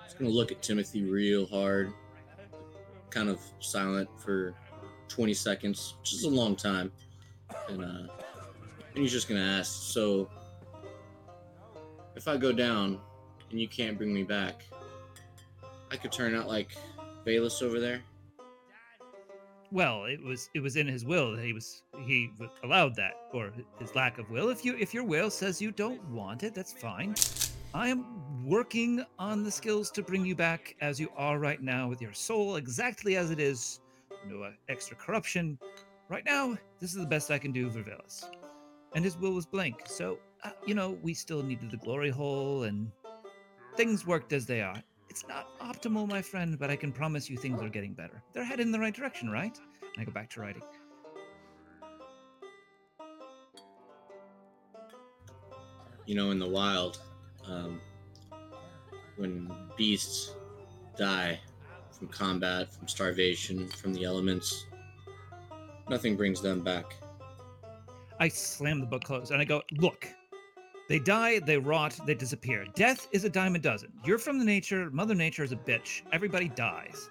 He's 0.09 0.15
gonna 0.15 0.31
look 0.31 0.51
at 0.51 0.63
Timothy 0.63 1.05
real 1.05 1.45
hard, 1.45 1.93
kind 3.11 3.29
of 3.29 3.41
silent 3.61 4.09
for 4.17 4.55
20 5.09 5.35
seconds, 5.35 5.97
which 6.01 6.15
is 6.15 6.25
a 6.25 6.31
long 6.31 6.57
time, 6.57 6.91
and 7.69 7.85
uh, 7.85 8.09
and 8.95 9.03
he's 9.03 9.13
just 9.13 9.29
gonna 9.29 9.41
ask, 9.41 9.93
so 9.93 10.31
if 12.17 12.27
I 12.27 12.39
go 12.39 12.53
down 12.53 12.99
and 13.51 13.61
you 13.61 13.69
can't 13.69 13.99
bring 13.99 14.15
me 14.15 14.23
back, 14.23 14.65
I 15.91 15.97
could 15.97 16.11
turn 16.11 16.35
out 16.35 16.49
like 16.49 16.71
Velas 17.27 17.63
over 17.63 17.79
there. 17.79 18.01
Well, 19.71 20.07
it 20.07 20.23
was 20.25 20.49
it 20.55 20.61
was 20.61 20.77
in 20.77 20.87
his 20.87 21.05
will 21.05 21.37
that 21.37 21.45
he 21.45 21.53
was 21.53 21.83
he 22.07 22.31
allowed 22.65 22.97
that, 22.97 23.13
or 23.35 23.53
his 23.79 23.95
lack 23.95 24.17
of 24.17 24.31
will. 24.31 24.49
If 24.49 24.65
you 24.65 24.75
if 24.79 24.95
your 24.95 25.05
will 25.05 25.29
says 25.29 25.61
you 25.61 25.71
don't 25.71 26.03
want 26.09 26.45
it, 26.45 26.55
that's 26.55 26.73
fine. 26.73 27.15
I 27.75 27.89
am 27.89 28.47
working 28.47 29.05
on 29.19 29.45
the 29.45 29.51
skills 29.51 29.91
to 29.91 30.03
bring 30.03 30.25
you 30.25 30.35
back 30.35 30.75
as 30.81 30.99
you 30.99 31.11
are 31.17 31.39
right 31.39 31.61
now, 31.61 31.89
with 31.89 32.01
your 32.01 32.15
soul 32.15 32.57
exactly 32.57 33.17
as 33.17 33.31
it 33.31 33.39
is, 33.39 33.81
no 34.27 34.43
uh, 34.43 34.53
extra 34.69 34.97
corruption. 34.97 35.59
Right 36.09 36.25
now, 36.25 36.57
this 36.81 36.95
is 36.95 36.97
the 36.97 37.07
best 37.07 37.31
I 37.31 37.39
can 37.39 37.53
do 37.53 37.69
for 37.71 37.83
Velas. 37.83 38.25
And 38.95 39.05
his 39.05 39.19
will 39.19 39.33
was 39.33 39.45
blank, 39.45 39.83
so 39.85 40.19
uh, 40.45 40.51
you 40.67 40.75
know 40.75 40.99
we 41.03 41.13
still 41.13 41.43
needed 41.43 41.71
the 41.71 41.77
glory 41.77 42.11
hole, 42.11 42.63
and 42.63 42.91
things 43.77 44.07
worked 44.07 44.33
as 44.33 44.47
they 44.47 44.63
are. 44.63 44.83
It's 45.11 45.29
not 45.29 45.47
optimal, 45.61 46.09
my 46.09 46.23
friend, 46.23 46.59
but 46.59 46.71
I 46.71 46.77
can 46.77 46.91
promise 46.91 47.29
you 47.29 47.37
things 47.37 47.61
are 47.61 47.69
getting 47.69 47.93
better. 47.93 48.23
They're 48.33 48.45
headed 48.45 48.65
in 48.67 48.73
the 48.73 48.81
right 48.81 48.95
direction, 48.95 49.31
right? 49.31 49.59
And 49.83 50.01
I 50.01 50.05
go 50.05 50.13
back 50.13 50.31
to 50.31 50.41
writing. 50.41 50.63
you 56.09 56.15
know, 56.15 56.31
in 56.31 56.39
the 56.39 56.49
wild, 56.49 57.03
um, 57.51 57.81
when 59.17 59.51
beasts 59.77 60.35
die 60.97 61.39
from 61.91 62.09
combat, 62.09 62.73
from 62.73 62.89
starvation, 62.89 63.69
from 63.69 63.93
the 63.93 64.05
elements, 64.05 64.67
nothing 65.89 66.17
brings 66.17 66.41
them 66.41 66.63
back. 66.63 66.97
I 68.21 68.29
slam 68.29 68.81
the 68.81 68.87
book 68.87 69.05
closed 69.05 69.31
and 69.31 69.41
I 69.41 69.45
go, 69.45 69.63
Look, 69.79 70.09
they 70.89 70.99
die, 70.99 71.41
they 71.41 71.59
rot, 71.59 71.99
they 72.07 72.15
disappear. 72.15 72.67
Death 72.75 73.09
is 73.13 73.25
a 73.25 73.29
dime 73.29 73.55
a 73.55 73.59
dozen. 73.59 73.93
You're 74.05 74.19
from 74.19 74.39
the 74.39 74.45
nature, 74.45 74.91
Mother 74.91 75.15
Nature 75.15 75.45
is 75.45 75.53
a 75.53 75.57
bitch. 75.57 76.03
Everybody 76.13 76.49
dies. 76.49 77.11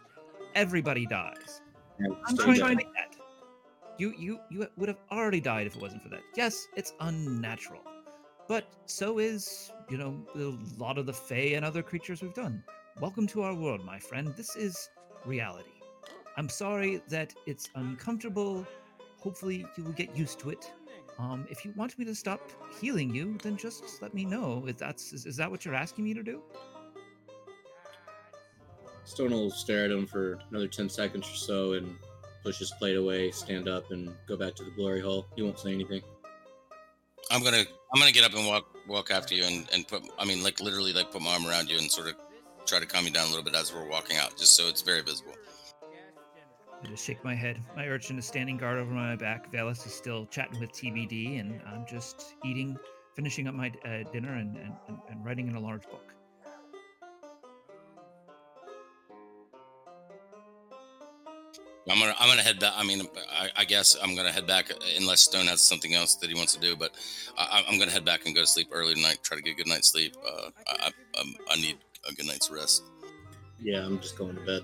Everybody 0.56 1.06
dies. 1.06 1.62
I'm 2.00 2.38
trying 2.38 2.60
dead. 2.60 2.70
to 2.70 2.76
make 2.76 2.94
that. 2.94 3.16
You 3.98 4.14
you 4.18 4.40
you 4.50 4.68
would 4.78 4.90
have 4.90 5.00
already 5.12 5.42
died 5.42 5.68
if 5.68 5.76
it 5.76 5.82
wasn't 5.82 6.04
for 6.04 6.10
that. 6.10 6.22
Yes, 6.36 6.68
it's 6.76 6.94
unnatural. 7.00 7.82
But 8.48 8.66
so 8.86 9.20
is, 9.20 9.74
you 9.90 9.98
know, 9.98 10.16
a 10.36 10.82
lot 10.82 10.98
of 10.98 11.06
the 11.06 11.12
Fae 11.12 11.56
and 11.56 11.66
other 11.66 11.84
creatures 11.84 12.22
we've 12.22 12.34
done. 12.34 12.64
Welcome 13.02 13.28
to 13.28 13.42
our 13.42 13.54
world, 13.54 13.84
my 13.84 14.00
friend. 14.00 14.34
This 14.38 14.56
is 14.56 14.90
reality. 15.26 15.82
I'm 16.38 16.48
sorry 16.48 17.02
that 17.10 17.34
it's 17.46 17.70
uncomfortable. 17.76 18.66
Hopefully 19.20 19.66
you 19.76 19.84
will 19.84 19.92
get 19.92 20.16
used 20.16 20.40
to 20.40 20.52
it. 20.52 20.72
Um, 21.20 21.46
if 21.50 21.66
you 21.66 21.74
want 21.76 22.00
me 22.00 22.06
to 22.06 22.16
stop 22.16 22.40
healing 22.80 23.14
you, 23.14 23.38
then 23.44 23.58
just 23.58 24.02
let 24.02 24.14
me 24.14 24.24
know. 24.24 24.64
If 24.66 24.78
that's 24.78 25.12
is, 25.12 25.26
is 25.26 25.36
that 25.36 25.52
what 25.52 25.66
you're 25.66 25.76
asking 25.76 26.06
me 26.06 26.14
to 26.14 26.24
do? 26.24 26.42
Stone 29.04 29.32
will 29.32 29.52
stare 29.52 29.84
at 29.86 29.92
him 29.92 30.08
for 30.08 30.40
another 30.52 30.70
10 30.70 30.88
seconds 30.88 31.28
or 31.30 31.36
so 31.36 31.74
and 31.74 31.98
push 32.44 32.60
his 32.60 32.72
plate 32.80 32.96
away, 32.96 33.30
stand 33.32 33.68
up, 33.68 33.92
and 33.92 34.16
go 34.26 34.38
back 34.38 34.56
to 34.56 34.64
the 34.64 34.72
glory 34.72 35.02
hole. 35.02 35.28
He 35.36 35.42
won't 35.42 35.60
say 35.60 35.74
anything. 35.74 36.02
I'm 37.32 37.44
gonna 37.44 37.64
I'm 37.94 38.00
gonna 38.00 38.12
get 38.12 38.24
up 38.24 38.34
and 38.34 38.48
walk 38.48 38.66
walk 38.88 39.12
after 39.12 39.36
you 39.36 39.44
and 39.44 39.68
and 39.74 39.88
put 39.88 40.04
I 40.18 40.26
mean 40.26 40.44
like 40.44 40.60
literally 40.62 40.94
like 40.94 41.12
put 41.12 41.22
my 41.22 41.34
arm 41.34 41.46
around 41.46 41.70
you 41.70 41.78
and 41.78 41.92
sort 41.92 42.08
of 42.08 42.16
try 42.66 42.80
to 42.80 42.86
calm 42.86 43.06
you 43.06 43.12
down 43.12 43.26
a 43.28 43.30
little 43.30 43.44
bit 43.44 43.56
as 43.56 43.74
we're 43.74 43.88
walking 43.88 44.18
out, 44.18 44.38
just 44.38 44.56
so 44.56 44.68
it's 44.68 44.82
very 44.82 45.02
visible. 45.02 45.34
I 46.84 46.88
just 46.88 47.06
shake 47.06 47.24
my 47.24 47.34
head. 47.34 47.64
My 47.76 47.88
urchin 47.88 48.20
is 48.20 48.26
standing 48.26 48.58
guard 48.58 48.78
over 48.78 48.92
my 48.92 49.16
back. 49.16 49.52
Velas 49.52 49.86
is 49.86 49.94
still 49.94 50.26
chatting 50.28 50.60
with 50.60 50.72
TBD, 50.74 51.40
and 51.40 51.60
I'm 51.66 51.86
just 51.88 52.36
eating, 52.46 52.78
finishing 53.16 53.48
up 53.48 53.56
my 53.56 53.72
uh, 53.84 54.04
dinner, 54.12 54.34
and, 54.36 54.56
and, 54.58 55.00
and 55.10 55.26
writing 55.26 55.48
in 55.48 55.56
a 55.56 55.60
large 55.60 55.84
book. 55.90 56.14
I'm 61.90 62.00
gonna 62.00 62.16
I'm 62.20 62.28
gonna 62.28 62.42
head 62.42 62.60
back. 62.60 62.74
I 62.76 62.84
mean, 62.84 63.08
I, 63.32 63.50
I 63.56 63.66
guess 63.66 63.96
I'm 64.02 64.16
gonna 64.16 64.32
head 64.32 64.46
back 64.46 64.72
unless 64.98 65.22
Stone 65.22 65.46
has 65.48 65.62
something 65.62 65.94
else 65.94 66.16
that 66.16 66.30
he 66.30 66.36
wants 66.36 66.54
to 66.56 66.60
do. 66.60 66.76
But 66.76 66.92
I, 67.38 67.64
I'm 67.68 67.80
gonna 67.80 67.92
head 67.92 68.04
back 68.04 68.26
and 68.26 68.36
go 68.36 68.42
to 68.42 68.48
sleep 68.48 68.70
early 68.72 68.94
tonight. 68.94 69.20
Try 69.24 69.38
to 69.38 69.44
get 69.44 69.54
a 69.54 69.56
good 69.56 69.68
night's 69.68 69.90
sleep. 69.90 70.16
Uh, 70.26 70.50
I, 70.68 70.92
I, 71.16 71.22
um, 71.22 71.36
I 71.50 71.56
need 71.56 71.78
a 72.10 72.14
good 72.14 72.26
night's 72.26 72.52
rest. 72.52 72.84
Yeah, 73.60 73.86
I'm 73.86 74.00
just 74.00 74.18
going 74.18 74.36
to 74.36 74.42
bed. 74.42 74.62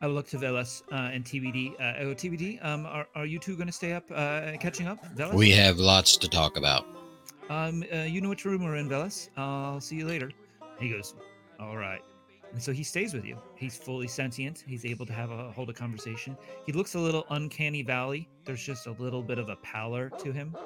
I 0.00 0.06
will 0.06 0.14
look 0.14 0.28
to 0.28 0.36
Velas 0.36 0.82
uh, 0.92 1.10
and 1.12 1.24
TBD. 1.24 1.72
Uh, 1.74 1.94
oh, 2.00 2.14
TBD, 2.14 2.62
um, 2.64 2.84
are, 2.84 3.06
are 3.14 3.24
you 3.24 3.38
two 3.38 3.56
going 3.56 3.66
to 3.66 3.72
stay 3.72 3.94
up, 3.94 4.04
uh, 4.14 4.52
catching 4.60 4.86
up? 4.86 4.98
Velas? 5.16 5.32
We 5.32 5.50
have 5.52 5.78
lots 5.78 6.18
to 6.18 6.28
talk 6.28 6.58
about. 6.58 6.86
Um, 7.48 7.82
uh, 7.92 7.98
you 8.00 8.20
know 8.20 8.28
which 8.28 8.44
room 8.44 8.62
we're 8.62 8.76
in, 8.76 8.90
Velas. 8.90 9.30
I'll 9.36 9.80
see 9.80 9.96
you 9.96 10.06
later. 10.06 10.30
He 10.78 10.90
goes, 10.90 11.14
all 11.58 11.76
right. 11.76 12.02
And 12.52 12.62
so 12.62 12.72
he 12.72 12.82
stays 12.82 13.12
with 13.12 13.24
you. 13.24 13.36
He's 13.54 13.76
fully 13.76 14.08
sentient. 14.08 14.64
He's 14.66 14.84
able 14.84 15.04
to 15.06 15.12
have 15.12 15.30
a 15.30 15.52
hold 15.52 15.68
a 15.70 15.72
conversation. 15.72 16.36
He 16.64 16.72
looks 16.72 16.94
a 16.94 16.98
little 16.98 17.26
uncanny 17.30 17.82
valley. 17.82 18.28
There's 18.44 18.62
just 18.62 18.86
a 18.86 18.92
little 18.92 19.22
bit 19.22 19.38
of 19.38 19.48
a 19.48 19.56
pallor 19.56 20.10
to 20.10 20.32
him. 20.32 20.56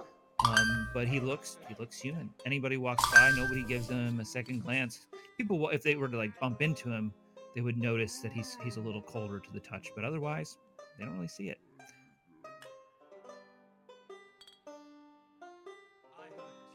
Um, 0.47 0.89
but 0.95 1.09
he 1.09 1.21
looks 1.21 1.59
he 1.69 1.75
looks 1.79 2.01
human. 2.01 2.31
Anybody 2.47 2.77
walks 2.77 3.05
by, 3.13 3.31
nobody 3.37 3.63
gives 3.65 3.89
him 3.89 4.21
a 4.21 4.25
second 4.25 4.63
glance. 4.63 5.07
People, 5.37 5.69
if 5.71 5.83
they 5.83 5.97
were 5.97 6.09
to 6.09 6.17
like 6.17 6.39
bump 6.41 6.63
into 6.63 6.91
him, 6.91 7.13
they 7.55 7.61
would 7.61 7.77
notice 7.77 8.21
that 8.21 8.33
he's 8.33 8.57
he's 8.63 8.77
a 8.77 8.81
little 8.81 9.03
colder 9.03 9.41
to 9.41 9.53
the 9.53 9.61
touch. 9.61 9.91
But 9.95 10.05
otherwise, 10.05 10.59
they 10.99 11.05
don't 11.05 11.15
really 11.15 11.29
see 11.29 11.49
it. 11.49 11.59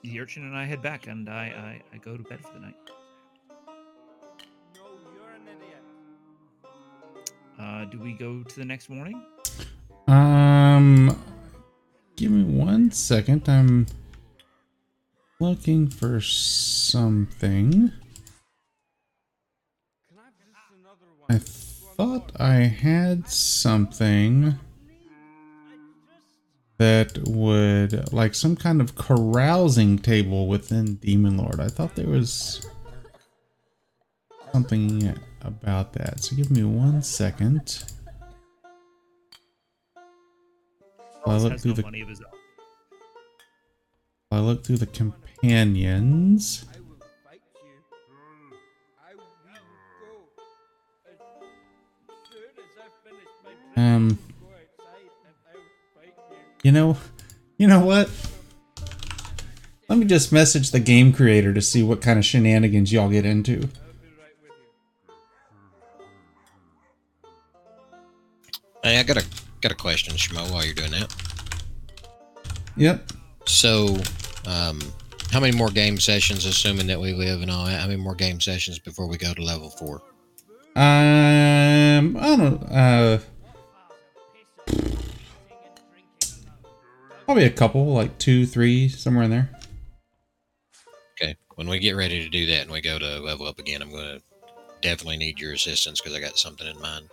The 0.03 0.19
urchin 0.19 0.43
and 0.43 0.55
I 0.55 0.65
head 0.65 0.83
back, 0.83 1.07
and 1.07 1.27
I, 1.27 1.81
I, 1.91 1.95
I 1.95 1.97
go 1.97 2.15
to 2.15 2.21
bed 2.21 2.39
for 2.41 2.53
the 2.53 2.59
night. 2.59 2.75
Uh, 7.59 7.85
do 7.85 7.99
we 7.99 8.13
go 8.13 8.43
to 8.43 8.55
the 8.55 8.65
next 8.65 8.89
morning? 8.89 9.23
Um, 10.07 11.17
give 12.15 12.31
me 12.31 12.43
one 12.43 12.91
second. 12.91 13.47
I'm 13.47 13.87
looking 15.39 15.87
for 15.87 16.19
something. 16.21 17.91
I 21.29 21.37
thought 21.39 22.31
I 22.39 22.55
had 22.55 23.27
something 23.29 24.59
that 26.77 27.17
would 27.25 28.11
like 28.11 28.35
some 28.35 28.55
kind 28.55 28.81
of 28.81 28.95
carousing 28.95 29.97
table 29.97 30.47
within 30.47 30.95
Demon 30.95 31.37
Lord. 31.37 31.59
I 31.59 31.69
thought 31.69 31.95
there 31.95 32.07
was 32.07 32.67
something 34.51 35.17
about 35.45 35.93
that. 35.93 36.23
So 36.23 36.35
give 36.35 36.51
me 36.51 36.63
one 36.63 37.01
second. 37.01 37.83
I 41.25 41.37
look 41.37 41.59
through 41.59 41.71
no 41.71 41.75
the 41.75 41.81
money 41.83 42.01
of 42.01 42.09
his 42.09 42.21
own. 42.21 42.27
I 44.31 44.39
look 44.39 44.63
through 44.63 44.77
the 44.77 44.85
companions. 44.85 46.65
Um, 53.77 54.17
you 56.63 56.71
know, 56.71 56.97
you 57.57 57.67
know 57.67 57.83
what? 57.83 58.09
Let 59.89 59.99
me 59.99 60.05
just 60.05 60.31
message 60.31 60.71
the 60.71 60.79
game 60.79 61.11
creator 61.13 61.53
to 61.53 61.61
see 61.61 61.83
what 61.83 62.01
kind 62.01 62.17
of 62.17 62.25
shenanigans 62.25 62.91
y'all 62.91 63.09
get 63.09 63.25
into. 63.25 63.69
Hey, 68.85 68.99
I 68.99 69.03
got 69.03 69.17
a 69.17 69.25
got 69.61 69.71
a 69.71 69.75
question, 69.75 70.13
Shmo, 70.13 70.51
while 70.51 70.63
you're 70.63 70.75
doing 70.75 70.91
that. 70.91 71.11
Yep. 72.77 73.13
So, 73.47 73.97
um, 74.45 74.79
how 75.31 75.39
many 75.39 75.57
more 75.57 75.69
game 75.69 75.99
sessions, 75.99 76.45
assuming 76.45 76.85
that 76.85 77.01
we 77.01 77.11
live 77.11 77.41
and 77.41 77.49
all 77.49 77.65
that, 77.65 77.81
how 77.81 77.87
many 77.87 77.99
more 77.99 78.13
game 78.13 78.39
sessions 78.39 78.77
before 78.77 79.07
we 79.07 79.17
go 79.17 79.33
to 79.33 79.41
level 79.41 79.71
four? 79.71 80.03
Um, 80.75 82.15
I 82.15 82.35
don't 82.37 82.61
uh 82.71 83.17
probably 87.25 87.45
a 87.45 87.49
couple, 87.49 87.91
like 87.91 88.15
two, 88.19 88.45
three, 88.45 88.87
somewhere 88.87 89.23
in 89.23 89.31
there. 89.31 89.49
Okay. 91.19 91.35
When 91.55 91.67
we 91.67 91.79
get 91.79 91.93
ready 91.93 92.23
to 92.23 92.29
do 92.29 92.45
that 92.45 92.61
and 92.61 92.71
we 92.71 92.81
go 92.81 92.99
to 92.99 93.19
level 93.19 93.47
up 93.47 93.57
again, 93.57 93.81
I'm 93.81 93.89
going 93.89 94.19
to 94.19 94.21
definitely 94.81 95.17
need 95.17 95.39
your 95.39 95.53
assistance 95.53 96.01
because 96.01 96.15
I 96.15 96.19
got 96.19 96.37
something 96.37 96.67
in 96.67 96.79
mind. 96.79 97.09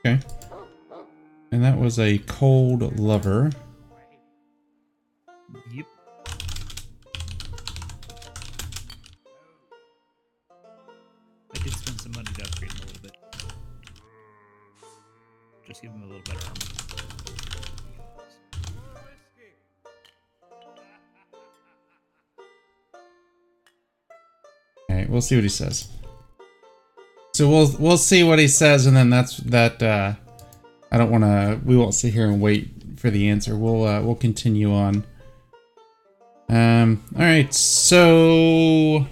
Okay. 0.00 0.18
And 1.52 1.62
that 1.62 1.78
was 1.78 1.98
a 1.98 2.18
cold 2.18 2.98
lover. 2.98 3.50
Yep. 5.74 5.86
I 11.52 11.58
did 11.58 11.72
spend 11.72 12.00
some 12.00 12.12
money 12.12 12.30
to 12.32 12.44
upgrade 12.44 12.72
him 12.72 12.78
a 12.78 12.86
little 12.86 13.02
bit. 13.02 13.16
Just 15.66 15.82
give 15.82 15.90
him 15.90 16.02
a 16.02 16.06
little 16.06 16.22
better 16.22 16.46
armor. 16.46 16.54
All 24.88 24.96
right, 24.96 25.10
we'll 25.10 25.20
see 25.20 25.34
what 25.34 25.44
he 25.44 25.50
says. 25.50 25.88
So 27.40 27.48
we'll 27.48 27.74
we'll 27.78 27.96
see 27.96 28.22
what 28.22 28.38
he 28.38 28.46
says, 28.46 28.84
and 28.84 28.94
then 28.94 29.08
that's 29.08 29.38
that. 29.38 29.82
Uh, 29.82 30.12
I 30.92 30.98
don't 30.98 31.10
want 31.10 31.24
to. 31.24 31.58
We 31.64 31.74
won't 31.74 31.94
sit 31.94 32.12
here 32.12 32.26
and 32.26 32.38
wait 32.38 32.68
for 32.98 33.08
the 33.08 33.30
answer. 33.30 33.56
We'll 33.56 33.86
uh, 33.86 34.02
we'll 34.02 34.14
continue 34.14 34.74
on. 34.74 35.06
Um. 36.50 37.02
All 37.16 37.22
right. 37.22 37.54
So 37.54 39.06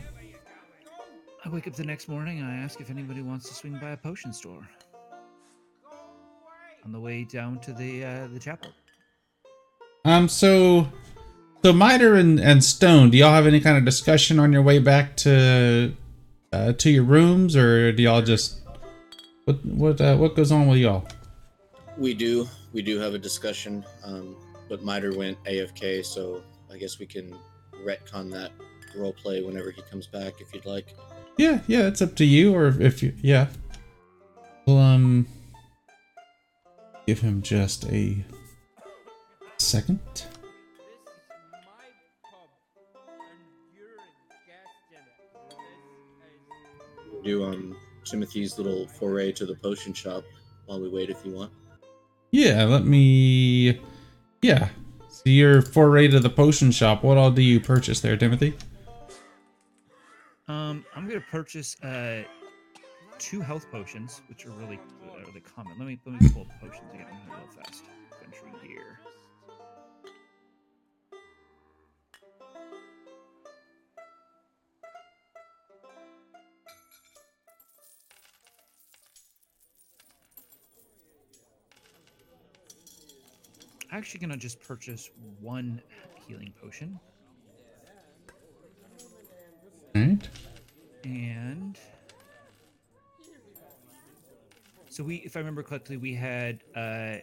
I 1.43 1.49
wake 1.49 1.67
up 1.69 1.73
the 1.73 1.85
next 1.85 2.07
morning 2.07 2.41
and 2.41 2.47
I 2.47 2.57
ask 2.57 2.83
if 2.83 2.91
anybody 2.91 3.23
wants 3.23 3.49
to 3.49 3.55
swing 3.55 3.79
by 3.81 3.93
a 3.93 3.97
potion 3.97 4.35
store. 4.35 4.69
On 6.85 6.93
the 6.93 7.01
way 7.01 7.25
down 7.25 7.61
to 7.61 7.73
the 7.73 8.05
uh, 8.05 8.27
the 8.27 8.39
chapel. 8.39 8.73
um. 10.05 10.29
So 10.29 10.87
so 11.65 11.73
Miter 11.73 12.15
and 12.15 12.39
and 12.39 12.63
Stone, 12.63 13.09
do 13.09 13.17
y'all 13.17 13.33
have 13.33 13.47
any 13.47 13.61
kind 13.61 13.79
of 13.79 13.87
discussion 13.87 14.39
on 14.39 14.53
your 14.53 14.61
way 14.61 14.81
back 14.81 15.17
to 15.19 15.97
uh, 16.53 16.73
to 16.73 16.91
your 16.91 17.05
rooms, 17.05 17.57
or 17.57 17.93
do 17.93 18.03
y'all 18.03 18.23
just 18.23 18.61
what 19.45 19.65
what 19.65 20.01
uh, 20.01 20.17
what 20.17 20.35
goes 20.37 20.53
on 20.53 20.67
with 20.67 20.79
y'all? 20.79 21.07
We 21.97 22.15
do. 22.15 22.49
We 22.73 22.83
do 22.83 22.99
have 22.99 23.15
a 23.15 23.19
discussion. 23.19 23.85
Um, 24.05 24.37
but 24.69 24.83
Miter 24.83 25.17
went 25.17 25.43
AFK, 25.45 26.05
so 26.05 26.43
I 26.73 26.77
guess 26.77 26.99
we 26.99 27.07
can 27.07 27.35
retcon 27.85 28.31
that 28.33 28.53
role 28.95 29.13
play 29.13 29.43
whenever 29.43 29.71
he 29.71 29.83
comes 29.83 30.07
back 30.07 30.41
if 30.41 30.53
you'd 30.53 30.67
like. 30.67 30.95
Yeah, 31.37 31.61
yeah, 31.67 31.87
it's 31.87 32.03
up 32.03 32.15
to 32.17 32.25
you, 32.25 32.55
or 32.55 32.69
if 32.81 33.03
you, 33.03 33.15
yeah. 33.23 33.47
Well, 34.67 34.79
um, 34.79 35.27
give 37.07 37.21
him 37.21 37.43
just 37.43 37.87
a 37.87 38.25
second. 39.57 40.01
Do 47.25 47.45
um 47.45 47.77
Timothy's 48.05 48.59
little 48.59 48.87
foray 48.87 49.33
to 49.33 49.47
the 49.47 49.55
potion 49.57 49.93
shop 49.93 50.25
while 50.67 50.81
we 50.81 50.89
wait 50.89 51.11
if 51.11 51.25
you 51.25 51.33
want. 51.33 51.53
Yeah, 52.31 52.65
let 52.65 52.85
me. 52.85 53.81
Yeah. 54.43 54.69
So 55.09 55.23
your 55.25 55.63
foray 55.63 56.09
to 56.09 56.21
the 56.21 56.31
potion 56.31 56.71
shop. 56.71 57.03
What 57.03 57.17
all 57.17 57.31
do 57.31 57.43
you 57.43 57.61
purchase 57.61 58.01
there, 58.01 58.17
Timothy? 58.17 58.55
Um, 60.47 60.85
I'm 60.95 61.07
gonna 61.07 61.21
purchase 61.31 61.81
uh 61.83 62.23
two 63.19 63.41
health 63.41 63.71
potions, 63.71 64.23
which 64.29 64.47
are 64.47 64.51
really 64.51 64.79
uh, 65.05 65.19
really 65.27 65.41
common. 65.41 65.79
Let 65.79 65.87
me 65.87 65.99
let 66.07 66.21
me 66.21 66.29
pull 66.31 66.45
the 66.45 66.67
potions 66.67 66.89
again 66.95 67.07
real 67.27 67.49
fast. 67.57 67.85
Actually, 83.99 84.21
gonna 84.21 84.37
just 84.37 84.61
purchase 84.61 85.11
one 85.41 85.83
healing 86.25 86.55
potion. 86.63 87.01
Right. 89.93 90.29
And 91.03 91.77
so 94.89 95.03
we, 95.03 95.17
if 95.17 95.35
I 95.35 95.41
remember 95.41 95.65
correctly, 95.65 95.97
we 95.97 96.15
had 96.15 96.63
uh, 96.77 97.17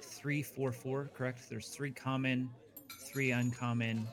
three, 0.00 0.40
four, 0.40 0.70
four. 0.70 1.10
Correct? 1.14 1.50
There's 1.50 1.66
three 1.66 1.90
common, 1.90 2.48
three 3.00 3.32
uncommon, 3.32 4.06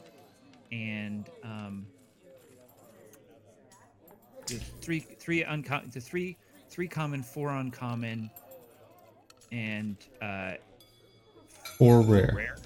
and 0.71 1.29
um, 1.43 1.85
three, 4.81 5.01
three 5.01 5.43
uncommon, 5.43 5.91
the 5.91 6.01
three, 6.01 6.35
three 6.67 6.87
common, 6.87 7.21
four 7.21 7.51
uncommon, 7.51 8.31
and 9.51 9.97
uh, 10.19 10.53
Or 11.79 12.01
rare. 12.01 12.33
rare. 12.35 12.57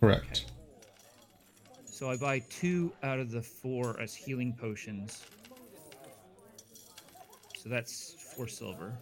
Correct. 0.00 0.46
So 1.84 2.10
I 2.10 2.16
buy 2.16 2.40
two 2.50 2.92
out 3.02 3.18
of 3.18 3.30
the 3.30 3.42
four 3.42 4.00
as 4.00 4.14
healing 4.14 4.52
potions. 4.58 5.24
So 7.56 7.68
that's 7.68 8.16
four 8.34 8.48
silver. 8.48 8.92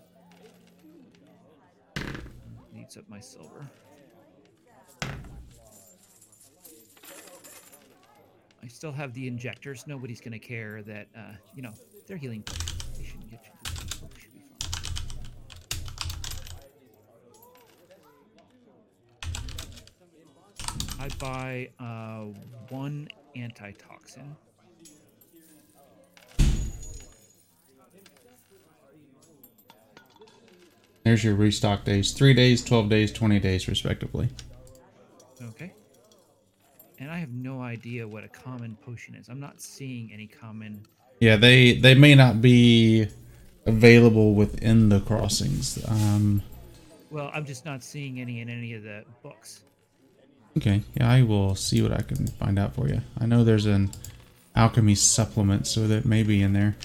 Needs 2.75 2.97
up 2.99 3.09
my 3.09 3.21
silver. 3.21 3.67
I 8.63 8.67
still 8.69 8.93
have 8.93 9.15
the 9.15 9.27
injectors. 9.27 9.87
Nobody's 9.87 10.21
gonna 10.21 10.39
care 10.39 10.83
that 10.83 11.09
uh, 11.17 11.33
you 11.55 11.63
know 11.63 11.73
they're 12.07 12.19
healing 12.19 12.43
potions. 12.43 12.99
They 12.99 13.05
shouldn't 13.05 13.31
get 13.31 13.45
you. 13.45 13.51
Should 14.21 14.35
be 14.35 14.41
fine. 14.41 14.71
I 21.01 21.09
buy 21.19 21.71
uh, 21.81 22.27
one 22.69 23.09
antitoxin. 23.35 24.37
There's 31.05 31.25
your 31.25 31.37
restock 31.37 31.85
days. 31.85 32.13
Three 32.13 32.35
days, 32.35 32.63
12 32.63 32.91
days, 32.91 33.13
20 33.13 33.41
days, 33.41 33.67
respectively. 33.67 34.29
Okay. 35.43 35.73
And 36.99 37.11
I 37.11 37.17
have 37.17 37.31
no 37.31 37.63
idea 37.63 38.07
what 38.07 38.23
a 38.23 38.29
common 38.29 38.77
potion 38.85 39.15
is. 39.15 39.31
I'm 39.31 39.41
not 39.41 39.63
seeing 39.63 40.11
any 40.13 40.27
common. 40.27 40.85
Yeah, 41.19 41.37
they 41.37 41.73
they 41.77 41.95
may 41.95 42.15
not 42.15 42.43
be 42.43 43.09
available 43.65 44.35
within 44.35 44.91
the 44.91 45.01
crossings. 45.01 45.83
Um, 45.89 46.43
Well, 47.11 47.31
I'm 47.33 47.47
just 47.47 47.65
not 47.65 47.83
seeing 47.83 48.21
any 48.21 48.43
in 48.43 48.51
any 48.51 48.75
of 48.75 48.83
the 48.83 49.05
books. 49.23 49.63
Okay, 50.57 50.83
yeah, 50.95 51.11
I 51.11 51.23
will 51.23 51.55
see 51.55 51.83
what 51.83 51.93
I 51.93 52.03
can 52.03 52.27
find 52.27 52.59
out 52.59 52.75
for 52.75 52.89
you. 52.89 53.01
I 53.19 53.27
know 53.27 53.45
there's 53.45 53.67
an 53.67 53.91
alchemy 54.55 54.95
supplement, 54.95 55.67
so 55.67 55.87
that 55.87 56.05
may 56.05 56.23
be 56.23 56.43
in 56.43 56.53
there. 56.53 56.77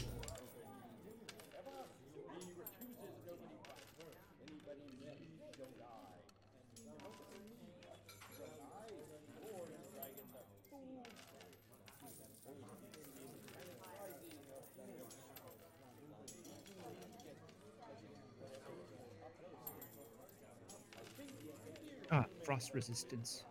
Ah, 22.11 22.25
frost 22.43 22.73
resistance. 22.73 23.43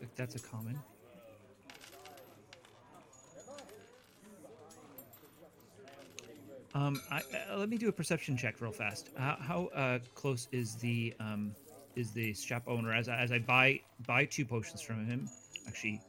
Like 0.00 0.14
that's 0.14 0.34
a 0.34 0.38
common. 0.38 0.78
Um, 6.74 7.00
I, 7.10 7.22
uh, 7.50 7.56
let 7.56 7.68
me 7.68 7.76
do 7.76 7.88
a 7.88 7.92
perception 7.92 8.36
check 8.36 8.60
real 8.60 8.70
fast. 8.70 9.08
How, 9.16 9.36
how 9.40 9.64
uh, 9.74 9.98
close 10.14 10.48
is 10.52 10.76
the 10.76 11.14
um, 11.18 11.54
is 11.96 12.12
the 12.12 12.34
shop 12.34 12.62
owner 12.66 12.92
as 12.92 13.08
I, 13.08 13.16
as 13.16 13.32
I 13.32 13.38
buy 13.40 13.80
buy 14.06 14.26
two 14.26 14.44
potions 14.44 14.80
from 14.80 15.04
him? 15.06 15.28
Actually, 15.66 16.00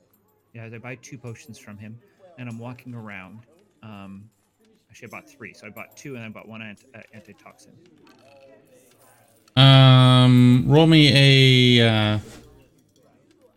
yeah, 0.53 0.63
as 0.63 0.73
I 0.73 0.77
buy 0.77 0.95
two 0.95 1.17
potions 1.17 1.57
from 1.57 1.77
him, 1.77 1.97
and 2.37 2.47
I'm 2.47 2.59
walking 2.59 2.93
around. 2.93 3.39
Um, 3.81 4.29
actually, 4.91 5.07
I 5.07 5.11
bought 5.11 5.29
three, 5.29 5.53
so 5.53 5.65
I 5.65 5.69
bought 5.69 5.95
two, 5.95 6.15
and 6.15 6.23
I 6.23 6.29
bought 6.29 6.47
one 6.47 6.61
ant- 6.61 6.85
uh, 6.93 6.99
antitoxin. 7.13 7.73
Um, 9.55 10.65
roll 10.67 10.87
me 10.87 11.79
a 11.79 12.19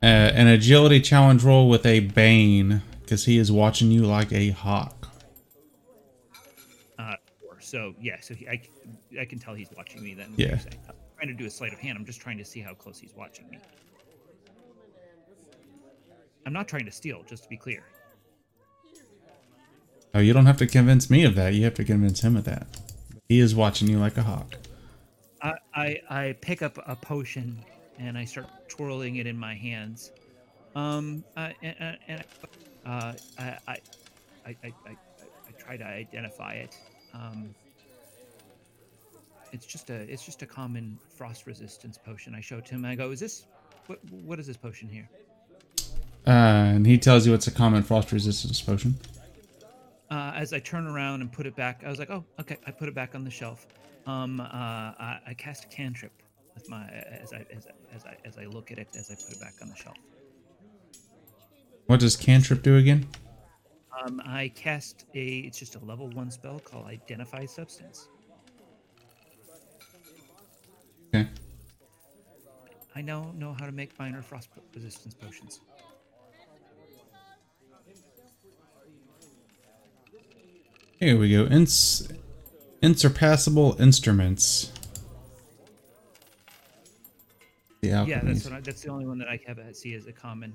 uh, 0.02 0.06
an 0.06 0.48
agility 0.48 1.00
challenge 1.00 1.44
roll 1.44 1.68
with 1.68 1.86
a 1.86 2.00
bane 2.00 2.82
because 3.02 3.24
he 3.24 3.38
is 3.38 3.52
watching 3.52 3.90
you 3.90 4.04
like 4.04 4.32
a 4.32 4.50
hawk. 4.50 5.08
Uh. 6.98 7.14
So 7.60 7.94
yeah, 8.00 8.16
so 8.20 8.34
he, 8.34 8.48
I 8.48 8.60
I 9.20 9.24
can 9.24 9.38
tell 9.38 9.54
he's 9.54 9.70
watching 9.76 10.02
me. 10.02 10.14
Then 10.14 10.34
Yeah. 10.36 10.58
I'm 10.88 10.94
trying 11.16 11.28
to 11.28 11.34
do 11.34 11.46
a 11.46 11.50
sleight 11.50 11.72
of 11.72 11.78
hand. 11.78 11.96
I'm 11.96 12.04
just 12.04 12.20
trying 12.20 12.38
to 12.38 12.44
see 12.44 12.60
how 12.60 12.74
close 12.74 12.98
he's 12.98 13.14
watching 13.16 13.48
me. 13.50 13.58
I'm 16.44 16.52
not 16.52 16.66
trying 16.66 16.84
to 16.86 16.90
steal, 16.90 17.22
just 17.28 17.44
to 17.44 17.48
be 17.48 17.56
clear. 17.56 17.84
Oh, 20.14 20.18
you 20.18 20.32
don't 20.32 20.46
have 20.46 20.56
to 20.58 20.66
convince 20.66 21.08
me 21.08 21.24
of 21.24 21.34
that. 21.36 21.54
You 21.54 21.64
have 21.64 21.74
to 21.74 21.84
convince 21.84 22.20
him 22.20 22.36
of 22.36 22.44
that. 22.44 22.66
He 23.28 23.38
is 23.38 23.54
watching 23.54 23.88
you 23.88 23.98
like 23.98 24.16
a 24.16 24.22
hawk. 24.22 24.56
I, 25.40 25.54
I 25.74 26.00
I 26.10 26.36
pick 26.40 26.62
up 26.62 26.78
a 26.86 26.96
potion 26.96 27.64
and 28.02 28.18
I 28.18 28.24
start 28.24 28.46
twirling 28.68 29.16
it 29.16 29.26
in 29.26 29.36
my 29.38 29.54
hands. 29.54 30.10
Um, 30.74 31.24
uh, 31.36 31.50
and, 31.62 31.98
and- 32.08 32.24
uh, 32.84 33.12
I, 33.38 33.42
I, 33.42 33.78
I, 34.46 34.56
I, 34.64 34.74
I, 34.86 34.96
try 35.56 35.76
to 35.76 35.84
identify 35.84 36.54
it. 36.54 36.76
Um, 37.14 37.54
it's 39.52 39.66
just 39.66 39.90
a 39.90 39.94
it's 39.94 40.24
just 40.24 40.42
a 40.42 40.46
common 40.46 40.98
frost 41.16 41.46
resistance 41.46 41.96
potion. 41.96 42.34
I 42.34 42.40
show 42.40 42.58
it 42.58 42.66
to 42.66 42.74
him. 42.74 42.84
I 42.84 42.96
go, 42.96 43.12
"Is 43.12 43.20
this 43.20 43.46
what? 43.86 44.00
What 44.10 44.40
is 44.40 44.46
this 44.48 44.56
potion 44.56 44.88
here?" 44.88 45.08
Uh, 46.26 46.30
and 46.30 46.86
he 46.86 46.98
tells 46.98 47.26
you 47.26 47.34
it's 47.34 47.46
a 47.46 47.52
common 47.52 47.82
frost 47.84 48.10
resistance 48.10 48.60
potion. 48.60 48.96
uh, 50.10 50.32
as 50.34 50.52
I 50.52 50.58
turn 50.58 50.86
around 50.86 51.20
and 51.20 51.30
put 51.30 51.46
it 51.46 51.54
back, 51.54 51.82
I 51.86 51.88
was 51.90 51.98
like, 52.00 52.10
"Oh, 52.10 52.24
okay." 52.40 52.56
I 52.66 52.72
put 52.72 52.88
it 52.88 52.94
back 52.94 53.14
on 53.14 53.22
the 53.22 53.30
shelf. 53.30 53.66
Um, 54.06 54.40
uh, 54.40 54.44
I, 54.44 55.20
I 55.28 55.34
cast 55.34 55.64
a 55.64 55.68
cantrip 55.68 56.12
with 56.54 56.68
my 56.68 56.88
as 56.88 57.32
I 57.32 57.46
as, 57.54 57.66
I- 57.68 57.81
as 57.94 58.04
I 58.04 58.16
as 58.24 58.38
I 58.38 58.44
look 58.44 58.70
at 58.70 58.78
it 58.78 58.88
as 58.98 59.10
I 59.10 59.14
put 59.14 59.32
it 59.32 59.40
back 59.40 59.54
on 59.62 59.68
the 59.68 59.76
shelf. 59.76 59.96
What 61.86 62.00
does 62.00 62.16
cantrip 62.16 62.62
do 62.62 62.76
again? 62.76 63.06
Um, 64.04 64.22
I 64.24 64.48
cast 64.54 65.04
a 65.14 65.38
it's 65.40 65.58
just 65.58 65.76
a 65.76 65.84
level 65.84 66.08
one 66.10 66.30
spell 66.30 66.58
called 66.58 66.86
Identify 66.86 67.46
Substance. 67.46 68.08
Okay. 71.14 71.28
I 72.94 73.02
now 73.02 73.32
know 73.36 73.54
how 73.58 73.66
to 73.66 73.72
make 73.72 73.98
minor 73.98 74.22
frost 74.22 74.48
resistance 74.74 75.14
potions. 75.14 75.60
Here 80.98 81.18
we 81.18 81.30
go. 81.30 81.46
Ins- 81.46 82.08
insurpassable 82.80 83.80
instruments. 83.80 84.72
The 87.82 87.88
Yeah, 88.06 88.20
that's 88.22 88.44
what 88.44 88.52
I, 88.52 88.60
that's 88.60 88.80
the 88.82 88.90
only 88.90 89.06
one 89.06 89.18
that 89.18 89.28
I 89.28 89.40
have 89.44 89.58
see 89.74 89.94
as 89.94 90.06
a 90.06 90.12
common. 90.12 90.54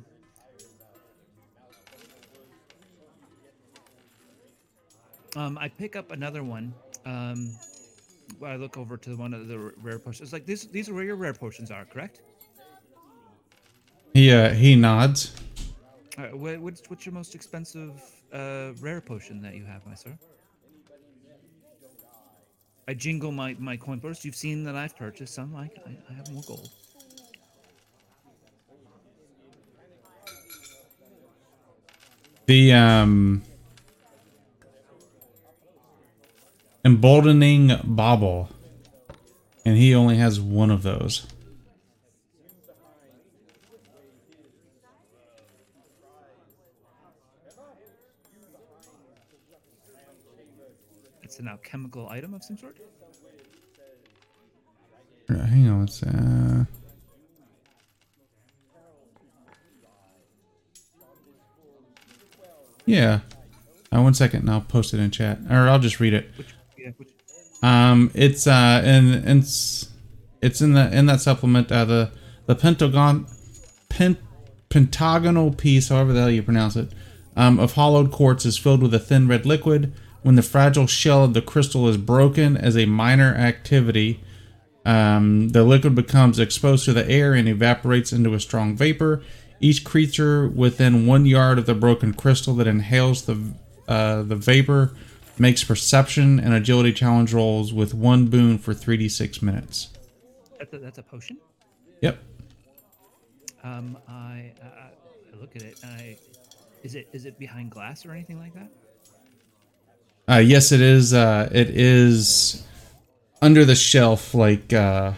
Um, 5.36 5.58
I 5.58 5.68
pick 5.68 5.98
up 5.98 6.12
another 6.12 6.42
one. 6.44 6.74
Um, 7.06 7.54
I 8.44 8.56
look 8.56 8.78
over 8.78 8.96
to 8.96 9.18
one 9.18 9.34
of 9.34 9.50
the 9.50 9.60
rare 9.84 10.00
potions. 10.00 10.22
It's 10.22 10.34
like 10.34 10.46
this. 10.46 10.66
These 10.66 10.88
are 10.88 10.94
where 10.94 11.04
your 11.04 11.18
rare 11.18 11.34
potions 11.34 11.70
are, 11.70 11.84
correct? 11.84 12.22
He 14.14 14.32
uh, 14.32 14.54
he 14.54 14.78
nods. 14.78 15.36
Uh, 16.18 16.30
wha- 16.32 16.56
what's 16.60 16.82
what's 16.90 17.06
your 17.06 17.14
most 17.14 17.36
expensive 17.36 18.02
uh, 18.32 18.72
rare 18.80 19.02
potion 19.02 19.42
that 19.42 19.54
you 19.56 19.66
have, 19.66 19.86
my 19.86 19.96
sir? 19.96 20.18
I 22.88 22.94
jingle 22.94 23.34
my 23.34 23.54
my 23.60 23.76
coin 23.76 24.00
purse. 24.00 24.24
You've 24.24 24.36
seen 24.36 24.64
that 24.64 24.76
I've 24.76 24.96
purchased 24.96 25.34
some. 25.36 25.54
I 25.58 25.70
I, 25.86 25.98
I 26.10 26.14
have 26.14 26.32
more 26.32 26.44
gold. 26.48 26.70
The 32.48 32.72
um 32.72 33.44
emboldening 36.86 37.78
bauble. 37.84 38.50
And 39.66 39.78
he 39.78 39.94
only 39.94 40.16
has 40.16 40.40
one 40.40 40.72
of 40.72 40.82
those. 40.82 41.28
It's 51.22 51.40
an 51.40 51.50
alchemical 51.50 52.08
item 52.08 52.34
of 52.34 52.46
some 52.46 52.58
sort. 52.58 52.78
Uh, 55.30 55.46
hang 55.46 55.68
on, 55.68 55.84
it's 55.84 56.02
uh 56.02 56.64
Yeah. 62.88 63.20
Uh, 63.96 64.02
one 64.02 64.16
second 64.16 64.42
and 64.42 64.50
I'll 64.50 64.62
post 64.62 64.94
it 64.94 65.00
in 65.00 65.12
chat. 65.12 65.40
Or 65.50 65.70
I'll 65.70 65.80
just 65.80 66.00
read 66.00 66.14
it. 66.14 66.32
Um, 67.62 68.12
it's 68.14 68.48
uh, 68.48 68.82
and 68.84 69.28
it's 69.28 69.90
it's 70.42 70.62
in 70.62 70.74
the 70.74 70.96
in 70.96 71.06
that 71.08 71.22
supplement. 71.22 71.72
Uh, 71.72 71.86
the 71.86 72.12
the 72.46 72.56
pentagon, 72.56 73.28
pen, 73.90 74.18
pentagonal 74.70 75.52
piece, 75.54 75.90
however 75.90 76.14
the 76.14 76.22
hell 76.22 76.30
you 76.30 76.44
pronounce 76.44 76.76
it, 76.76 76.92
um, 77.36 77.60
of 77.60 77.74
hollowed 77.74 78.12
quartz 78.12 78.46
is 78.46 78.58
filled 78.58 78.82
with 78.82 78.94
a 78.94 79.00
thin 79.00 79.28
red 79.28 79.46
liquid. 79.46 79.94
When 80.22 80.36
the 80.36 80.42
fragile 80.42 80.88
shell 80.88 81.24
of 81.24 81.34
the 81.34 81.42
crystal 81.42 81.88
is 81.88 81.98
broken 81.98 82.58
as 82.58 82.76
a 82.78 82.86
minor 82.86 83.34
activity, 83.34 84.22
um, 84.86 85.50
the 85.50 85.64
liquid 85.64 85.96
becomes 85.96 86.40
exposed 86.40 86.86
to 86.86 86.94
the 86.94 87.10
air 87.10 87.34
and 87.34 87.48
evaporates 87.48 88.12
into 88.12 88.34
a 88.34 88.40
strong 88.40 88.76
vapor. 88.76 89.24
Each 89.60 89.84
creature 89.84 90.48
within 90.48 91.08
one 91.08 91.26
yard 91.26 91.58
of 91.58 91.66
the 91.66 91.74
broken 91.74 92.14
crystal 92.14 92.54
that 92.56 92.68
inhales 92.68 93.26
the 93.26 93.54
uh, 93.88 94.24
the 94.24 94.36
vapor 94.36 94.96
makes 95.40 95.64
perception 95.64 96.40
and 96.40 96.54
agility 96.54 96.92
challenge 96.92 97.34
rolls 97.34 97.74
with 97.74 97.94
one 97.94 98.28
boon 98.28 98.58
for 98.58 98.74
3d6 98.74 99.42
minutes. 99.42 99.90
that's 100.58 100.74
a, 100.74 100.80
that's 100.80 100.98
a 100.98 101.04
potion. 101.04 101.38
Yep. 102.02 102.20
Um, 103.64 103.98
I, 104.08 104.52
I 104.62 104.90
I 105.34 105.40
look 105.40 105.56
at 105.56 105.62
it. 105.62 105.80
And 105.84 105.92
I 105.92 106.18
is 106.84 106.96
it 106.96 107.08
is 107.14 107.26
it 107.26 107.38
behind 107.40 107.72
glass 107.72 108.06
or 108.06 108.12
anything 108.12 108.40
like 108.40 108.54
that? 108.54 108.70
Uh, 110.30 110.40
yes, 110.40 110.72
it 110.72 110.82
is. 110.82 111.14
Uh, 111.14 111.50
it 111.52 111.70
is 111.70 112.66
under 113.42 113.64
the 113.64 113.76
shelf, 113.76 114.34
like 114.34 114.74
uh, 114.74 115.14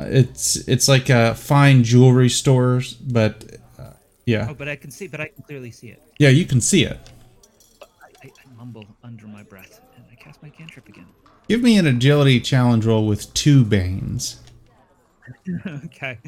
it's 0.00 0.56
it's 0.68 0.88
like 0.88 1.08
uh, 1.10 1.34
fine 1.34 1.82
jewelry 1.84 2.28
stores, 2.28 2.94
but 2.94 3.44
uh, 3.78 3.90
yeah, 4.26 4.48
Oh, 4.50 4.54
but 4.54 4.68
I 4.68 4.76
can 4.76 4.90
see, 4.90 5.06
but 5.06 5.20
I 5.20 5.28
can 5.28 5.42
clearly 5.44 5.70
see 5.70 5.88
it. 5.88 6.02
yeah, 6.18 6.28
you 6.28 6.44
can 6.44 6.60
see 6.60 6.84
it. 6.84 6.98
I, 7.82 7.86
I, 8.24 8.26
I 8.28 8.56
mumble 8.56 8.84
under 9.02 9.26
my 9.26 9.42
breath 9.42 9.80
and 9.96 10.04
I 10.10 10.14
cast 10.16 10.42
my 10.42 10.50
cantrip 10.50 10.88
again. 10.88 11.06
Give 11.48 11.62
me 11.62 11.78
an 11.78 11.86
agility 11.86 12.40
challenge 12.40 12.84
roll 12.84 13.06
with 13.06 13.32
two 13.34 13.64
banes. 13.64 14.40
okay. 15.66 16.18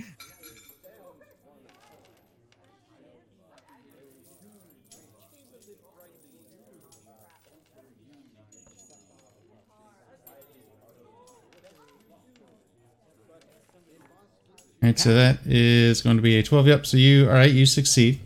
All 14.81 14.89
right, 14.89 14.99
so 14.99 15.13
that 15.13 15.39
is 15.45 16.03
going 16.03 16.17
to 16.17 16.23
be 16.23 16.39
a 16.39 16.43
12. 16.43 16.69
Yep. 16.69 16.87
So 16.87 16.97
you, 16.97 17.27
all 17.27 17.35
right, 17.35 17.51
you 17.51 17.67
succeed. 17.67 18.21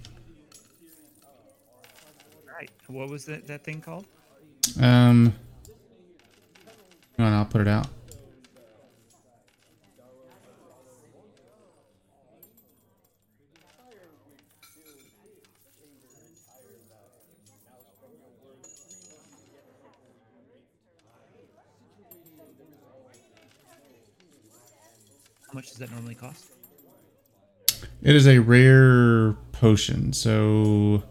All 2.46 2.54
right. 2.54 2.70
What 2.88 3.08
was 3.08 3.24
that 3.24 3.46
that 3.46 3.64
thing 3.64 3.80
called? 3.80 4.04
Um, 4.78 5.32
on, 7.18 7.32
I'll 7.32 7.46
put 7.46 7.62
it 7.62 7.68
out. 7.68 7.86
How 25.52 25.56
much 25.56 25.68
does 25.68 25.76
that 25.78 25.90
normally 25.90 26.14
cost? 26.14 26.46
It 28.02 28.16
is 28.16 28.26
a 28.26 28.38
rare 28.38 29.34
potion, 29.52 30.14
so 30.14 31.02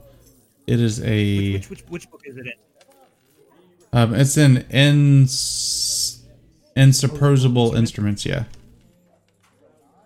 it 0.65 0.79
is 0.79 0.99
a. 1.03 1.53
Which 1.53 1.69
which 1.69 1.81
which 1.89 2.09
book 2.09 2.23
is 2.25 2.37
it 2.37 2.47
in? 2.47 2.53
Um, 3.93 4.15
it's 4.15 4.37
in 4.37 4.65
ins 4.71 6.23
insupposable 6.75 7.75
instruments. 7.75 8.25
Yeah. 8.25 8.45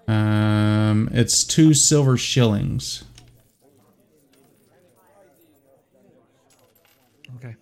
Um, 0.09 1.07
it's 1.13 1.45
two 1.45 1.73
silver 1.73 2.17
shillings. 2.17 3.05
Okay. 7.37 7.55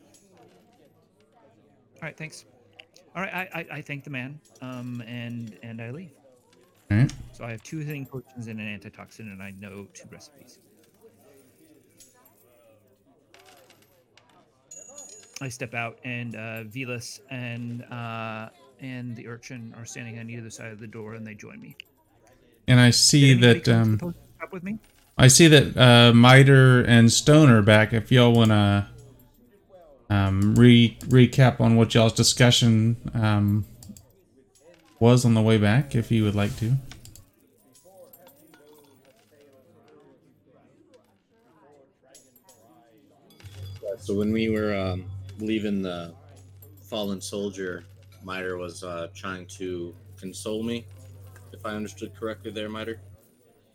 All 1.97 2.01
right. 2.01 2.17
Thanks. 2.17 2.45
All 3.15 3.21
right. 3.21 3.31
I 3.31 3.59
I, 3.59 3.65
I 3.73 3.81
thank 3.83 4.05
the 4.05 4.09
man. 4.09 4.39
Um, 4.59 5.03
and 5.05 5.55
and 5.61 5.79
I 5.79 5.91
leave. 5.91 6.09
Right. 7.01 7.13
So 7.31 7.43
I 7.45 7.51
have 7.51 7.63
two 7.63 7.79
healing 7.79 8.05
potions 8.05 8.47
and 8.47 8.59
an 8.59 8.67
antitoxin, 8.67 9.29
and 9.31 9.41
I 9.41 9.51
know 9.59 9.87
two 9.93 10.07
recipes. 10.11 10.59
I 15.41 15.49
step 15.49 15.73
out, 15.73 15.99
and 16.03 16.35
uh, 16.35 16.63
Velas 16.63 17.19
and 17.29 17.83
uh, 17.91 18.49
and 18.79 19.15
the 19.15 19.27
urchin 19.27 19.73
are 19.77 19.85
standing 19.85 20.19
on 20.19 20.29
either 20.29 20.49
side 20.49 20.71
of 20.71 20.79
the 20.79 20.87
door, 20.87 21.15
and 21.15 21.25
they 21.25 21.33
join 21.33 21.59
me. 21.59 21.75
And 22.67 22.79
I 22.79 22.91
see 22.91 23.33
that 23.33 23.67
um, 23.67 23.99
up 24.41 24.53
with 24.53 24.63
me. 24.63 24.79
I 25.17 25.27
see 25.27 25.47
that 25.47 25.77
uh, 25.77 26.13
Miter 26.13 26.81
and 26.81 27.11
Stone 27.11 27.49
are 27.49 27.61
back. 27.61 27.93
If 27.93 28.11
y'all 28.11 28.33
wanna 28.33 28.89
um, 30.09 30.55
re 30.55 30.97
recap 31.01 31.59
on 31.59 31.75
what 31.75 31.93
y'all's 31.93 32.13
discussion 32.13 32.95
um, 33.13 33.65
was 35.03 35.25
on 35.25 35.33
the 35.33 35.41
way 35.41 35.57
back, 35.57 35.95
if 35.95 36.09
you 36.13 36.23
would 36.23 36.33
like 36.33 36.55
to. 36.55 36.71
So 43.99 44.15
when 44.15 44.31
we 44.31 44.47
were 44.47 44.73
um, 44.73 45.03
leaving 45.39 45.81
the 45.81 46.13
fallen 46.89 47.19
soldier, 47.19 47.83
Miter 48.23 48.55
was 48.55 48.81
uh, 48.85 49.09
trying 49.13 49.45
to 49.57 49.93
console 50.15 50.63
me, 50.63 50.85
if 51.51 51.65
I 51.65 51.71
understood 51.71 52.15
correctly 52.17 52.51
there, 52.51 52.69
Miter. 52.69 53.01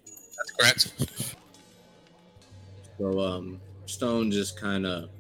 That's 0.07 0.51
correct. 0.59 1.26
So 2.97 3.20
um, 3.20 3.61
Stone 3.85 4.31
just 4.31 4.59
kind 4.59 4.87
of, 4.87 5.11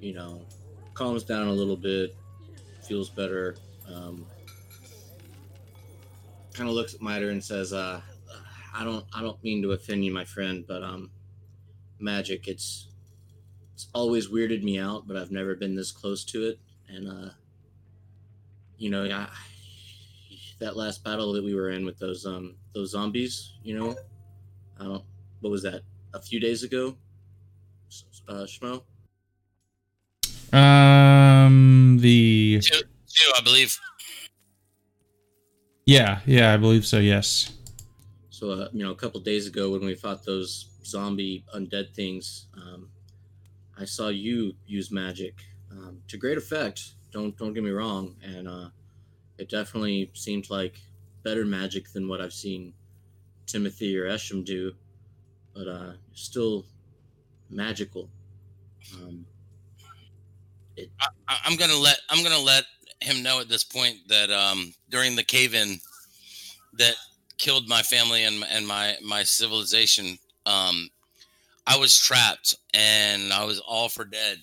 you 0.00 0.12
know, 0.12 0.42
calms 0.94 1.22
down 1.22 1.46
a 1.46 1.52
little 1.52 1.76
bit, 1.76 2.16
feels 2.82 3.10
better. 3.10 3.54
Um, 3.88 4.26
kind 6.60 6.68
of 6.68 6.76
looks 6.76 6.92
at 6.92 7.00
Miter 7.00 7.30
and 7.30 7.42
says, 7.42 7.72
uh, 7.72 8.02
"I 8.74 8.84
don't, 8.84 9.06
I 9.14 9.22
don't 9.22 9.42
mean 9.42 9.62
to 9.62 9.72
offend 9.72 10.04
you, 10.04 10.12
my 10.12 10.26
friend, 10.26 10.62
but 10.68 10.82
um, 10.82 11.10
magic, 11.98 12.48
it's, 12.48 12.88
it's 13.72 13.88
always 13.94 14.28
weirded 14.28 14.62
me 14.62 14.78
out, 14.78 15.08
but 15.08 15.16
I've 15.16 15.30
never 15.30 15.54
been 15.54 15.74
this 15.74 15.90
close 15.90 16.22
to 16.24 16.42
it, 16.48 16.60
and 16.86 17.08
uh, 17.08 17.30
you 18.76 18.90
know, 18.90 19.06
I, 19.06 19.26
that 20.58 20.76
last 20.76 21.02
battle 21.02 21.32
that 21.32 21.42
we 21.42 21.54
were 21.54 21.70
in 21.70 21.86
with 21.86 21.98
those 21.98 22.26
um, 22.26 22.56
those 22.74 22.90
zombies, 22.90 23.54
you 23.62 23.78
know, 23.78 23.96
I 24.78 24.84
don't, 24.84 25.04
what 25.40 25.48
was 25.48 25.62
that? 25.62 25.80
A 26.12 26.20
few 26.20 26.40
days 26.40 26.62
ago, 26.62 26.94
uh, 28.28 28.44
Schmo. 28.44 28.82
Um, 30.52 31.96
the 32.00 32.60
Two, 32.60 32.82
two, 33.06 33.32
I 33.34 33.40
believe. 33.42 33.80
Yeah, 35.90 36.20
yeah, 36.24 36.54
I 36.54 36.56
believe 36.56 36.86
so. 36.86 36.98
Yes. 36.98 37.52
So, 38.30 38.52
uh, 38.52 38.68
you 38.72 38.84
know, 38.84 38.92
a 38.92 38.94
couple 38.94 39.20
days 39.20 39.46
ago 39.48 39.70
when 39.70 39.84
we 39.84 39.94
fought 39.94 40.24
those 40.24 40.68
zombie 40.84 41.44
undead 41.54 41.92
things, 41.94 42.46
um, 42.56 42.88
I 43.78 43.84
saw 43.84 44.08
you 44.08 44.54
use 44.66 44.92
magic 44.92 45.34
um, 45.72 46.00
to 46.08 46.16
great 46.16 46.38
effect. 46.38 46.92
Don't 47.10 47.36
don't 47.36 47.54
get 47.54 47.64
me 47.64 47.70
wrong, 47.70 48.14
and 48.22 48.46
uh, 48.46 48.68
it 49.36 49.48
definitely 49.48 50.10
seemed 50.14 50.48
like 50.48 50.80
better 51.24 51.44
magic 51.44 51.92
than 51.92 52.08
what 52.08 52.20
I've 52.20 52.32
seen 52.32 52.72
Timothy 53.46 53.98
or 53.98 54.08
Esham 54.08 54.44
do, 54.44 54.72
but 55.54 55.66
uh, 55.66 55.92
still 56.14 56.66
magical. 57.50 58.08
Um, 58.94 59.26
I, 60.78 61.36
I'm 61.44 61.56
gonna 61.56 61.74
let 61.74 61.98
I'm 62.08 62.22
gonna 62.22 62.38
let 62.38 62.64
him 63.00 63.22
know 63.22 63.40
at 63.40 63.48
this 63.48 63.64
point 63.64 63.96
that 64.08 64.30
um, 64.30 64.74
during 64.90 65.16
the 65.16 65.22
cave-in 65.22 65.80
that 66.74 66.94
killed 67.38 67.68
my 67.68 67.82
family 67.82 68.24
and 68.24 68.44
and 68.50 68.66
my 68.66 68.96
my 69.02 69.22
civilization, 69.22 70.18
um, 70.46 70.90
I 71.66 71.78
was 71.78 71.98
trapped 71.98 72.56
and 72.74 73.32
I 73.32 73.44
was 73.44 73.60
all 73.60 73.88
for 73.88 74.04
dead, 74.04 74.38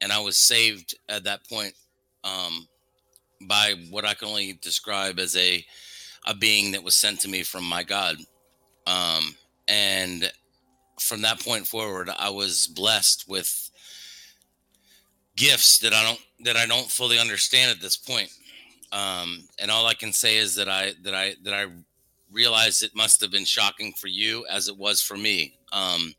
and 0.00 0.12
I 0.12 0.20
was 0.20 0.36
saved 0.36 0.94
at 1.08 1.24
that 1.24 1.48
point 1.48 1.74
um, 2.24 2.68
by 3.42 3.74
what 3.90 4.04
I 4.04 4.14
can 4.14 4.28
only 4.28 4.58
describe 4.62 5.18
as 5.18 5.36
a 5.36 5.64
a 6.26 6.34
being 6.34 6.72
that 6.72 6.84
was 6.84 6.94
sent 6.94 7.20
to 7.20 7.28
me 7.28 7.42
from 7.42 7.64
my 7.64 7.82
God, 7.82 8.16
um, 8.86 9.34
and 9.66 10.30
from 11.00 11.22
that 11.22 11.40
point 11.40 11.66
forward, 11.66 12.10
I 12.16 12.30
was 12.30 12.66
blessed 12.68 13.28
with 13.28 13.70
gifts 15.36 15.78
that 15.78 15.92
I 15.92 16.02
don't 16.02 16.20
that 16.44 16.56
I 16.56 16.66
don't 16.66 16.90
fully 16.90 17.18
understand 17.18 17.70
at 17.70 17.80
this 17.80 17.96
point. 17.96 18.30
Um, 18.92 19.44
and 19.58 19.70
all 19.70 19.86
I 19.86 19.94
can 19.94 20.12
say 20.12 20.36
is 20.36 20.54
that 20.56 20.68
I 20.68 20.92
that 21.02 21.14
I 21.14 21.34
that 21.44 21.54
I 21.54 21.66
realized 22.30 22.82
it 22.82 22.96
must 22.96 23.20
have 23.20 23.30
been 23.30 23.44
shocking 23.44 23.92
for 23.92 24.08
you 24.08 24.46
as 24.50 24.68
it 24.68 24.76
was 24.76 25.00
for 25.00 25.16
me. 25.16 25.54
Um, 25.72 26.14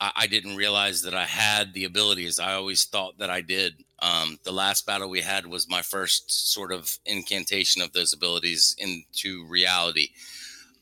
I, 0.00 0.12
I 0.16 0.26
didn't 0.26 0.56
realize 0.56 1.02
that 1.02 1.14
I 1.14 1.24
had 1.24 1.72
the 1.72 1.84
abilities. 1.84 2.38
I 2.38 2.54
always 2.54 2.84
thought 2.84 3.18
that 3.18 3.30
I 3.30 3.40
did. 3.40 3.84
Um, 4.00 4.38
the 4.44 4.52
last 4.52 4.86
battle 4.86 5.10
we 5.10 5.20
had 5.20 5.46
was 5.46 5.68
my 5.68 5.82
first 5.82 6.52
sort 6.52 6.72
of 6.72 6.98
incantation 7.04 7.82
of 7.82 7.92
those 7.92 8.12
abilities 8.12 8.74
into 8.78 9.46
reality. 9.46 10.08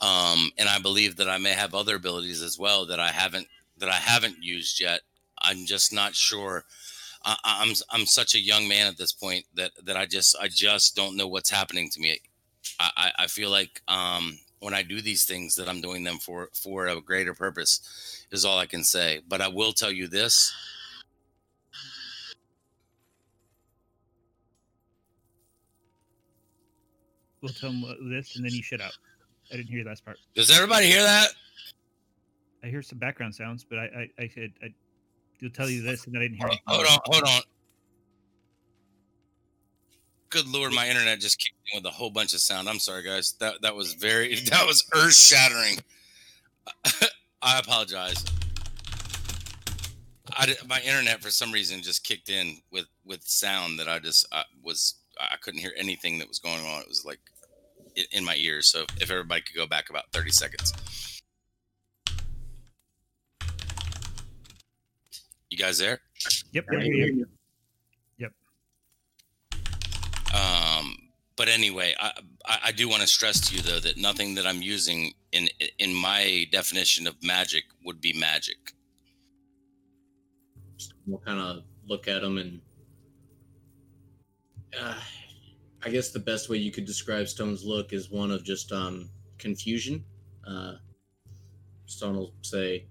Um, 0.00 0.52
and 0.56 0.68
I 0.68 0.78
believe 0.78 1.16
that 1.16 1.28
I 1.28 1.38
may 1.38 1.52
have 1.52 1.74
other 1.74 1.96
abilities 1.96 2.42
as 2.42 2.58
well 2.58 2.86
that 2.86 3.00
I 3.00 3.08
haven't 3.08 3.48
that 3.78 3.88
I 3.88 3.94
haven't 3.94 4.42
used 4.42 4.80
yet. 4.80 5.00
I'm 5.40 5.66
just 5.66 5.92
not 5.92 6.14
sure. 6.14 6.64
I, 7.24 7.36
I'm 7.44 7.74
I'm 7.90 8.06
such 8.06 8.34
a 8.34 8.40
young 8.40 8.68
man 8.68 8.86
at 8.86 8.96
this 8.96 9.12
point 9.12 9.44
that 9.54 9.72
that 9.84 9.96
I 9.96 10.06
just 10.06 10.36
I 10.40 10.48
just 10.48 10.96
don't 10.96 11.16
know 11.16 11.26
what's 11.26 11.50
happening 11.50 11.90
to 11.90 12.00
me. 12.00 12.20
I, 12.80 12.90
I, 12.96 13.24
I 13.24 13.26
feel 13.26 13.50
like 13.50 13.82
um, 13.88 14.38
when 14.60 14.74
I 14.74 14.82
do 14.82 15.00
these 15.00 15.24
things 15.24 15.54
that 15.56 15.68
I'm 15.68 15.80
doing 15.80 16.04
them 16.04 16.18
for 16.18 16.48
for 16.54 16.86
a 16.86 17.00
greater 17.00 17.34
purpose 17.34 18.26
is 18.30 18.44
all 18.44 18.58
I 18.58 18.66
can 18.66 18.84
say. 18.84 19.20
But 19.28 19.40
I 19.40 19.48
will 19.48 19.72
tell 19.72 19.90
you 19.90 20.06
this: 20.06 20.52
We'll 27.40 27.52
tell 27.52 27.70
him 27.70 28.10
this, 28.10 28.36
and 28.36 28.44
then 28.44 28.52
you 28.52 28.62
shut 28.62 28.80
out. 28.80 28.96
I 29.52 29.56
didn't 29.56 29.68
hear 29.68 29.82
the 29.82 29.90
last 29.90 30.04
part. 30.04 30.18
Does 30.34 30.50
everybody 30.50 30.86
hear 30.86 31.02
that? 31.02 31.28
I 32.62 32.66
hear 32.66 32.82
some 32.82 32.98
background 32.98 33.34
sounds, 33.34 33.64
but 33.64 33.78
I 33.78 33.84
I, 34.18 34.22
I 34.22 34.26
could 34.26 34.52
I, 34.62 34.66
tell 35.48 35.68
you 35.68 35.82
this, 35.82 36.06
and 36.06 36.16
I 36.16 36.20
didn't 36.20 36.36
hear. 36.36 36.48
Hold, 36.48 36.60
hold 36.66 36.86
on, 36.86 36.98
hold 37.04 37.24
on. 37.24 37.40
Good 40.30 40.46
lord, 40.48 40.72
my 40.72 40.88
internet 40.88 41.20
just 41.20 41.38
kicked 41.38 41.56
in 41.72 41.78
with 41.78 41.86
a 41.86 41.94
whole 41.94 42.10
bunch 42.10 42.34
of 42.34 42.40
sound. 42.40 42.68
I'm 42.68 42.78
sorry, 42.78 43.02
guys. 43.02 43.34
That 43.40 43.62
that 43.62 43.74
was 43.74 43.94
very 43.94 44.34
that 44.50 44.66
was 44.66 44.84
earth 44.94 45.14
shattering. 45.14 45.78
I 47.42 47.58
apologize. 47.58 48.24
I 50.30 50.54
my 50.68 50.80
internet 50.80 51.22
for 51.22 51.30
some 51.30 51.52
reason 51.52 51.82
just 51.82 52.04
kicked 52.04 52.28
in 52.28 52.58
with 52.70 52.86
with 53.04 53.22
sound 53.24 53.78
that 53.78 53.88
I 53.88 53.98
just 53.98 54.26
I 54.32 54.44
was 54.62 54.96
I 55.18 55.36
couldn't 55.40 55.60
hear 55.60 55.72
anything 55.76 56.18
that 56.18 56.28
was 56.28 56.38
going 56.38 56.64
on. 56.64 56.82
It 56.82 56.88
was 56.88 57.04
like 57.04 57.20
in 58.12 58.24
my 58.24 58.36
ears. 58.36 58.66
So 58.68 58.84
if 59.00 59.10
everybody 59.10 59.40
could 59.40 59.56
go 59.56 59.66
back 59.66 59.90
about 59.90 60.04
30 60.12 60.30
seconds. 60.30 61.17
You 65.50 65.58
guys 65.58 65.78
there? 65.78 66.00
Yep. 66.52 66.64
I 66.70 66.82
hear 66.82 67.06
you. 67.06 67.26
Um, 70.34 70.94
but 71.36 71.48
anyway, 71.48 71.94
I, 71.98 72.12
I, 72.44 72.58
I 72.66 72.72
do 72.72 72.86
want 72.86 73.00
to 73.00 73.08
stress 73.08 73.48
to 73.48 73.56
you 73.56 73.62
though 73.62 73.80
that 73.80 73.96
nothing 73.96 74.34
that 74.34 74.46
I'm 74.46 74.60
using 74.60 75.14
in 75.32 75.48
in 75.78 75.94
my 75.94 76.46
definition 76.52 77.06
of 77.06 77.14
magic 77.22 77.64
would 77.82 78.00
be 78.02 78.12
magic. 78.12 78.74
we'll 81.08 81.18
kind 81.20 81.40
of 81.40 81.64
look 81.86 82.06
at 82.06 82.20
them 82.22 82.38
and 82.38 82.60
uh, 84.78 85.00
i 85.82 85.88
guess 85.88 86.10
the 86.10 86.18
best 86.18 86.48
way 86.48 86.56
you 86.58 86.70
could 86.70 86.84
describe 86.84 87.26
stone's 87.26 87.64
look 87.64 87.92
is 87.92 88.10
one 88.10 88.30
of 88.30 88.44
just 88.44 88.70
um 88.72 89.08
confusion 89.38 90.04
uh 90.46 90.74
stone 91.86 92.16
will 92.16 92.34
say 92.42 92.84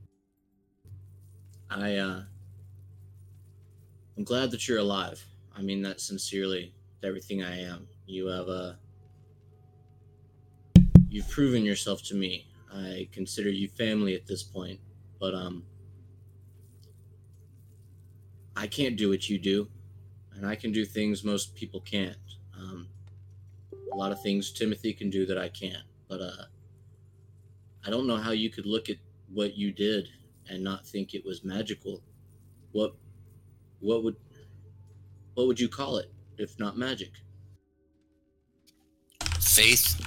i 1.70 1.95
uh 1.95 2.22
i'm 4.18 4.24
glad 4.24 4.51
that 4.51 4.68
you're 4.68 4.80
alive 4.80 5.24
i 5.55 5.61
mean 5.61 5.82
that 5.82 6.01
sincerely 6.01 6.74
with 6.95 7.07
everything 7.07 7.43
i 7.43 7.59
am 7.59 7.88
you 8.05 8.28
have 8.28 8.47
uh 8.49 8.74
you've 11.09 11.30
proven 11.30 11.63
yourself 11.63 12.01
to 12.03 12.15
me 12.15 12.47
i 12.74 13.07
consider 13.11 13.49
you 13.49 13.68
family 13.68 14.15
at 14.15 14.26
this 14.28 14.43
point 14.43 14.80
but 15.20 15.34
um 15.34 15.63
I 18.57 18.65
can't 18.65 18.97
do 18.97 19.09
what 19.09 19.30
you 19.30 19.38
do. 19.38 19.70
and 20.36 20.45
I 20.45 20.55
can 20.55 20.72
do 20.72 20.86
things 20.86 21.24
most 21.24 21.55
people 21.55 21.80
can't. 21.82 22.18
Um, 22.55 22.88
a 23.91 23.95
lot 23.95 24.11
of 24.11 24.22
things 24.22 24.51
Timothy 24.51 24.93
can 24.93 25.09
do 25.09 25.26
that 25.28 25.38
I 25.38 25.49
can't, 25.49 25.84
but 26.07 26.22
uh, 26.22 26.45
I 27.86 27.89
don't 27.89 28.05
know 28.05 28.18
how 28.18 28.32
you 28.32 28.51
could 28.51 28.68
look 28.68 28.89
at 28.89 28.97
what 29.34 29.55
you 29.55 29.72
did 29.72 30.09
and 30.47 30.63
not 30.63 30.86
think 30.86 31.13
it 31.13 31.26
was 31.26 31.43
magical. 31.43 32.01
What 32.72 32.95
what 33.80 34.03
would 34.03 34.15
what 35.34 35.47
would 35.47 35.59
you 35.59 35.69
call 35.69 35.97
it 35.97 36.11
if 36.38 36.57
not 36.59 36.78
magic? 36.78 37.11
Faith. 39.39 39.99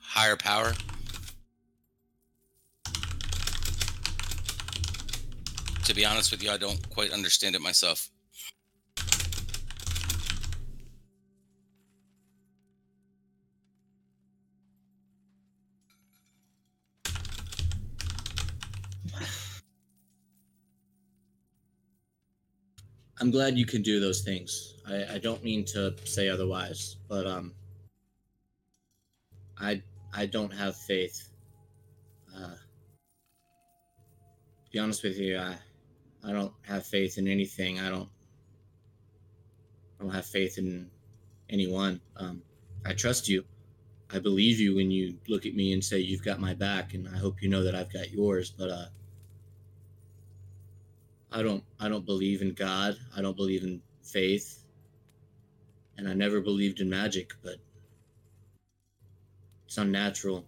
Higher 0.00 0.36
power. 0.36 0.72
To 5.84 5.94
be 5.94 6.04
honest 6.04 6.30
with 6.30 6.42
you, 6.42 6.50
I 6.50 6.58
don't 6.58 6.88
quite 6.90 7.12
understand 7.12 7.56
it 7.56 7.60
myself. 7.60 8.11
I'm 23.22 23.30
glad 23.30 23.56
you 23.56 23.66
can 23.66 23.82
do 23.82 24.00
those 24.00 24.22
things. 24.22 24.74
I, 24.84 25.14
I 25.14 25.18
don't 25.18 25.44
mean 25.44 25.64
to 25.66 25.94
say 26.02 26.28
otherwise, 26.28 26.96
but 27.08 27.24
um, 27.24 27.52
I 29.56 29.80
I 30.12 30.26
don't 30.26 30.52
have 30.52 30.74
faith. 30.74 31.28
Uh, 32.36 32.56
to 34.64 34.70
be 34.72 34.80
honest 34.80 35.04
with 35.04 35.18
you, 35.18 35.38
I 35.38 35.54
I 36.24 36.32
don't 36.32 36.52
have 36.62 36.84
faith 36.84 37.16
in 37.16 37.28
anything. 37.28 37.78
I 37.78 37.90
don't 37.90 38.08
I 40.00 40.02
don't 40.02 40.12
have 40.12 40.26
faith 40.26 40.58
in 40.58 40.90
anyone. 41.48 42.00
Um, 42.16 42.42
I 42.84 42.92
trust 42.92 43.28
you. 43.28 43.44
I 44.12 44.18
believe 44.18 44.58
you 44.58 44.74
when 44.74 44.90
you 44.90 45.16
look 45.28 45.46
at 45.46 45.54
me 45.54 45.72
and 45.72 45.84
say 45.84 46.00
you've 46.00 46.24
got 46.24 46.40
my 46.40 46.54
back, 46.54 46.94
and 46.94 47.08
I 47.08 47.18
hope 47.18 47.40
you 47.40 47.48
know 47.48 47.62
that 47.62 47.76
I've 47.76 47.92
got 47.92 48.10
yours. 48.10 48.50
But 48.50 48.70
uh, 48.70 48.86
I 51.32 51.42
don't 51.42 51.64
I 51.80 51.88
don't 51.88 52.04
believe 52.04 52.42
in 52.42 52.52
God. 52.52 52.96
I 53.16 53.22
don't 53.22 53.36
believe 53.36 53.62
in 53.62 53.80
faith. 54.02 54.64
And 55.96 56.08
I 56.08 56.14
never 56.14 56.40
believed 56.40 56.80
in 56.80 56.90
magic, 56.90 57.32
but 57.42 57.56
it's 59.66 59.78
unnatural. 59.78 60.44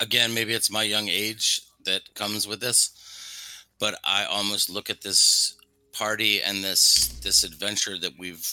Again, 0.00 0.34
maybe 0.34 0.54
it's 0.54 0.70
my 0.70 0.82
young 0.82 1.08
age 1.08 1.60
that 1.84 2.14
comes 2.14 2.46
with 2.48 2.60
this, 2.60 2.90
but 3.78 3.98
I 4.02 4.24
almost 4.24 4.70
look 4.70 4.90
at 4.90 5.02
this 5.02 5.56
party 5.92 6.42
and 6.42 6.64
this 6.64 7.08
this 7.22 7.44
adventure 7.44 7.98
that 7.98 8.18
we've 8.18 8.46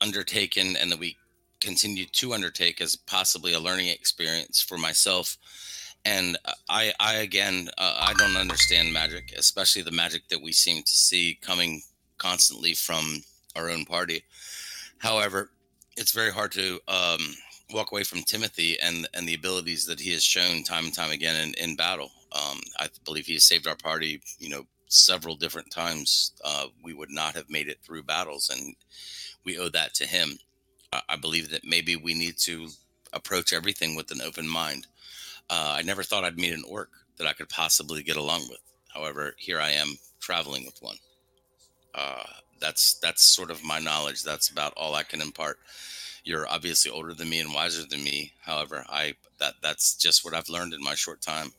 undertaken 0.00 0.76
and 0.76 0.92
that 0.92 0.98
we 0.98 1.16
continue 1.64 2.06
to 2.06 2.34
undertake 2.34 2.80
as 2.80 2.96
possibly 2.96 3.54
a 3.54 3.60
learning 3.60 3.88
experience 3.88 4.60
for 4.60 4.76
myself. 4.76 5.36
And 6.04 6.36
I, 6.68 6.92
I 7.00 7.14
again, 7.14 7.70
uh, 7.78 7.96
I 7.98 8.12
don't 8.14 8.36
understand 8.36 8.92
magic, 8.92 9.32
especially 9.36 9.82
the 9.82 9.90
magic 9.90 10.28
that 10.28 10.42
we 10.42 10.52
seem 10.52 10.82
to 10.82 10.92
see 10.92 11.38
coming 11.40 11.82
constantly 12.18 12.74
from 12.74 13.22
our 13.56 13.70
own 13.70 13.84
party. 13.86 14.22
However, 14.98 15.50
it's 15.96 16.12
very 16.12 16.30
hard 16.30 16.52
to 16.52 16.80
um, 16.88 17.20
walk 17.72 17.92
away 17.92 18.04
from 18.04 18.22
Timothy 18.22 18.78
and 18.80 19.08
and 19.14 19.26
the 19.26 19.34
abilities 19.34 19.86
that 19.86 20.00
he 20.00 20.12
has 20.12 20.22
shown 20.22 20.62
time 20.62 20.86
and 20.86 20.94
time 20.94 21.10
again 21.10 21.36
in, 21.48 21.54
in 21.54 21.76
battle. 21.76 22.10
Um, 22.32 22.60
I 22.78 22.88
believe 23.04 23.26
he 23.26 23.34
has 23.34 23.44
saved 23.44 23.66
our 23.66 23.76
party, 23.76 24.20
you 24.38 24.50
know, 24.50 24.66
several 24.88 25.36
different 25.36 25.70
times. 25.70 26.32
Uh, 26.44 26.66
we 26.82 26.92
would 26.92 27.10
not 27.10 27.34
have 27.34 27.48
made 27.48 27.68
it 27.68 27.78
through 27.82 28.02
battles, 28.02 28.50
and 28.50 28.74
we 29.44 29.58
owe 29.58 29.70
that 29.70 29.94
to 29.94 30.06
him. 30.06 30.38
I 31.08 31.16
believe 31.16 31.50
that 31.50 31.64
maybe 31.64 31.96
we 31.96 32.14
need 32.14 32.36
to 32.38 32.68
approach 33.12 33.52
everything 33.52 33.94
with 33.94 34.10
an 34.10 34.20
open 34.22 34.48
mind. 34.48 34.86
Uh, 35.50 35.74
I 35.78 35.82
never 35.82 36.02
thought 36.02 36.24
I'd 36.24 36.38
meet 36.38 36.54
an 36.54 36.64
orc 36.68 36.90
that 37.18 37.26
I 37.26 37.32
could 37.32 37.48
possibly 37.48 38.02
get 38.02 38.16
along 38.16 38.48
with. 38.48 38.60
However, 38.92 39.34
here 39.38 39.60
I 39.60 39.70
am 39.70 39.98
traveling 40.20 40.64
with 40.64 40.78
one. 40.80 40.96
Uh, 41.94 42.24
that's 42.60 42.94
that's 43.00 43.22
sort 43.22 43.50
of 43.50 43.64
my 43.64 43.78
knowledge. 43.78 44.22
That's 44.22 44.48
about 44.48 44.72
all 44.76 44.94
I 44.94 45.02
can 45.02 45.20
impart. 45.20 45.58
You're 46.24 46.48
obviously 46.48 46.90
older 46.90 47.12
than 47.12 47.28
me 47.28 47.40
and 47.40 47.52
wiser 47.52 47.84
than 47.88 48.02
me. 48.02 48.32
However, 48.40 48.84
I 48.88 49.14
that 49.38 49.54
that's 49.62 49.94
just 49.96 50.24
what 50.24 50.34
I've 50.34 50.48
learned 50.48 50.72
in 50.72 50.82
my 50.82 50.94
short 50.94 51.20
time. 51.20 51.52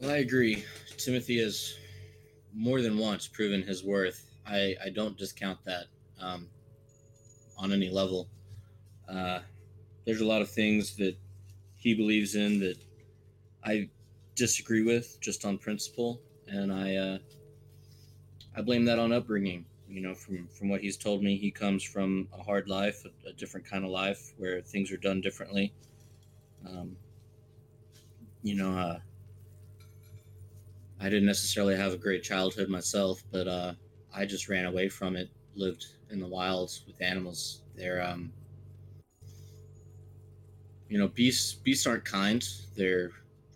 Well, 0.00 0.10
I 0.10 0.18
agree. 0.18 0.64
Timothy 0.96 1.38
has 1.42 1.74
more 2.54 2.80
than 2.80 2.98
once 2.98 3.26
proven 3.26 3.62
his 3.62 3.82
worth. 3.82 4.30
I, 4.46 4.76
I 4.84 4.90
don't 4.90 5.16
discount 5.16 5.58
that. 5.64 5.86
Um, 6.20 6.48
on 7.56 7.72
any 7.72 7.90
level. 7.90 8.28
Uh, 9.08 9.40
there's 10.04 10.20
a 10.20 10.26
lot 10.26 10.42
of 10.42 10.50
things 10.50 10.96
that 10.96 11.16
he 11.76 11.94
believes 11.94 12.34
in 12.34 12.60
that 12.60 12.76
I 13.64 13.88
disagree 14.34 14.82
with 14.82 15.18
just 15.20 15.44
on 15.44 15.58
principle, 15.58 16.20
and 16.48 16.72
I 16.72 16.96
uh, 16.96 17.18
I 18.56 18.62
blame 18.62 18.84
that 18.86 18.98
on 18.98 19.12
upbringing. 19.12 19.64
You 19.88 20.00
know, 20.00 20.14
from 20.14 20.48
from 20.48 20.68
what 20.68 20.80
he's 20.80 20.96
told 20.96 21.22
me, 21.22 21.36
he 21.36 21.50
comes 21.50 21.82
from 21.82 22.28
a 22.32 22.42
hard 22.42 22.68
life, 22.68 23.04
a, 23.04 23.28
a 23.28 23.32
different 23.32 23.66
kind 23.66 23.84
of 23.84 23.90
life 23.90 24.32
where 24.38 24.60
things 24.60 24.90
are 24.92 24.96
done 24.96 25.20
differently. 25.20 25.72
Um, 26.66 26.96
you 28.42 28.54
know, 28.54 28.76
uh, 28.76 28.98
I 31.00 31.04
didn't 31.04 31.26
necessarily 31.26 31.76
have 31.76 31.92
a 31.92 31.98
great 31.98 32.22
childhood 32.22 32.68
myself, 32.68 33.22
but 33.30 33.46
uh, 33.46 33.74
I 34.14 34.24
just 34.26 34.48
ran 34.48 34.66
away 34.66 34.88
from 34.88 35.16
it 35.16 35.28
lived 35.56 35.86
in 36.10 36.20
the 36.20 36.26
wilds 36.26 36.82
with 36.86 37.00
animals. 37.02 37.60
They're 37.76 38.02
um 38.02 38.32
you 40.88 40.98
know, 40.98 41.08
beasts 41.08 41.54
beasts 41.54 41.86
aren't 41.86 42.04
kind. 42.04 42.46
They're 42.76 43.10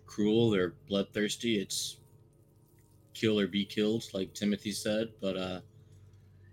cruel, 0.05 0.49
they're 0.49 0.73
bloodthirsty. 0.87 1.59
It's 1.59 1.97
kill 3.13 3.39
or 3.39 3.47
be 3.47 3.65
killed, 3.65 4.05
like 4.13 4.33
Timothy 4.33 4.71
said, 4.71 5.09
but 5.21 5.37
uh 5.37 5.61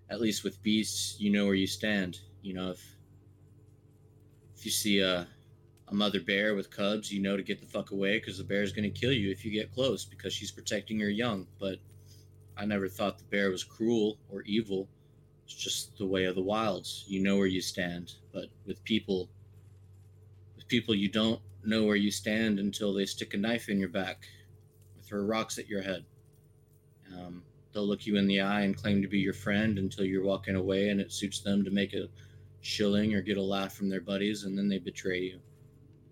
at 0.09 0.21
least 0.21 0.45
with 0.45 0.63
beasts 0.63 1.17
you 1.19 1.31
know 1.31 1.47
where 1.47 1.55
you 1.55 1.67
stand. 1.67 2.21
You 2.43 2.55
know, 2.55 2.71
if 2.71 2.97
if 4.57 4.65
you 4.65 4.71
see 4.71 5.01
a 5.01 5.27
a 5.89 5.95
mother 5.95 6.21
bear 6.21 6.55
with 6.55 6.71
cubs, 6.71 7.13
you 7.13 7.21
know 7.21 7.37
to 7.37 7.43
get 7.43 7.61
the 7.61 7.67
fuck 7.67 7.93
away 7.93 8.19
because 8.19 8.39
the 8.39 8.45
bear 8.45 8.63
is 8.63 8.73
going 8.73 8.91
to 8.91 9.01
kill 9.01 9.13
you 9.13 9.31
if 9.31 9.45
you 9.45 9.51
get 9.51 9.73
close 9.73 10.05
because 10.05 10.33
she's 10.33 10.51
protecting 10.51 10.99
her 11.01 11.09
young. 11.09 11.47
But 11.61 11.79
I 12.57 12.65
never 12.65 12.89
thought 12.89 13.19
the 13.19 13.25
bear 13.25 13.51
was 13.51 13.63
cruel 13.63 14.19
or 14.31 14.43
evil. 14.43 14.89
It's 15.47 15.55
just 15.55 15.97
the 15.97 16.07
way 16.07 16.25
of 16.25 16.35
the 16.35 16.43
wilds. 16.43 17.05
You 17.07 17.23
know 17.23 17.37
where 17.37 17.47
you 17.47 17.61
stand, 17.61 18.15
but 18.33 18.47
with 18.67 18.83
people, 18.83 19.31
with 20.57 20.67
people, 20.67 20.93
you 20.93 21.09
don't 21.09 21.41
know 21.65 21.85
where 21.85 21.95
you 21.95 22.11
stand 22.11 22.59
until 22.59 22.93
they 22.93 23.07
stick 23.07 23.33
a 23.33 23.37
knife 23.37 23.69
in 23.69 23.79
your 23.79 23.89
back, 23.89 24.27
or 24.97 25.03
throw 25.03 25.23
rocks 25.23 25.57
at 25.57 25.69
your 25.69 25.83
head. 25.83 26.05
Um, 27.17 27.45
they'll 27.73 27.87
look 27.87 28.07
you 28.07 28.17
in 28.17 28.27
the 28.27 28.41
eye 28.41 28.63
and 28.63 28.77
claim 28.77 29.01
to 29.03 29.09
be 29.09 29.21
your 29.21 29.35
friend 29.35 29.79
until 29.79 30.05
you're 30.05 30.25
walking 30.25 30.57
away, 30.57 30.89
and 30.89 31.01
it 31.01 31.13
suits 31.13 31.41
them 31.41 31.65
to 31.65 31.71
make 31.71 31.95
a 31.95 32.09
shilling 32.61 33.15
or 33.15 33.23
get 33.23 33.37
a 33.37 33.43
laugh 33.43 33.73
from 33.73 33.89
their 33.89 34.01
buddies, 34.01 34.43
and 34.43 34.59
then 34.59 34.69
they 34.69 34.79
betray 34.79 35.21
you. 35.21 35.41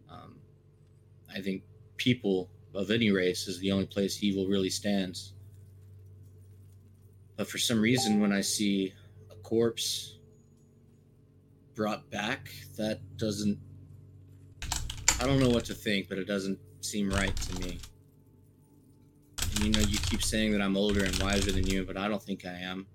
Um, 0.08 0.36
I 1.28 1.40
think 1.40 1.64
people 1.96 2.48
of 2.72 2.92
any 2.92 3.10
race 3.10 3.48
is 3.48 3.58
the 3.58 3.72
only 3.72 3.86
place 3.86 4.22
evil 4.22 4.46
really 4.46 4.70
stands. 4.70 5.32
But 7.36 7.48
for 7.48 7.58
some 7.58 7.80
reason, 7.80 8.20
when 8.20 8.32
I 8.32 8.42
see 8.42 8.94
corpse 9.44 10.18
brought 11.76 12.10
back, 12.10 12.50
that 12.76 13.00
doesn't. 13.16 13.58
I 15.20 15.26
don't 15.26 15.38
know 15.38 15.48
what 15.48 15.64
to 15.66 15.74
think, 15.74 16.08
but 16.08 16.18
it 16.18 16.24
doesn't 16.24 16.58
seem 16.80 17.10
right 17.10 17.34
to 17.36 17.60
me. 17.60 17.78
And 19.38 19.64
you 19.64 19.70
know, 19.70 19.80
you 19.80 19.98
keep 19.98 20.22
saying 20.22 20.50
that 20.52 20.60
I'm 20.60 20.76
older 20.76 21.04
and 21.04 21.16
wiser 21.22 21.52
than 21.52 21.66
you, 21.66 21.84
but 21.84 21.96
I 21.96 22.08
don't 22.08 22.22
think 22.22 22.44
I 22.44 22.54
am. 22.54 22.86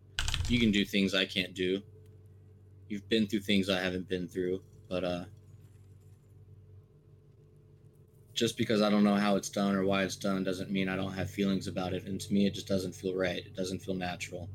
You 0.49 0.59
can 0.59 0.71
do 0.71 0.83
things 0.83 1.15
I 1.15 1.25
can't 1.25 1.53
do. 1.53 1.81
You've 2.89 3.07
been 3.07 3.27
through 3.27 3.41
things 3.41 3.69
I 3.69 3.79
haven't 3.79 4.09
been 4.09 4.27
through, 4.27 4.61
but 4.89 5.03
uh 5.03 5.23
just 8.33 8.57
because 8.57 8.81
I 8.81 8.89
don't 8.89 9.03
know 9.03 9.15
how 9.15 9.35
it's 9.35 9.49
done 9.49 9.75
or 9.75 9.83
why 9.83 10.03
it's 10.03 10.15
done 10.15 10.45
doesn't 10.45 10.71
mean 10.71 10.87
I 10.87 10.95
don't 10.95 11.11
have 11.11 11.29
feelings 11.29 11.67
about 11.67 11.93
it. 11.93 12.05
And 12.05 12.21
to 12.21 12.33
me, 12.33 12.47
it 12.47 12.53
just 12.53 12.67
doesn't 12.67 12.95
feel 12.95 13.13
right. 13.13 13.45
It 13.45 13.53
doesn't 13.53 13.79
feel 13.79 13.95
natural. 13.95 14.47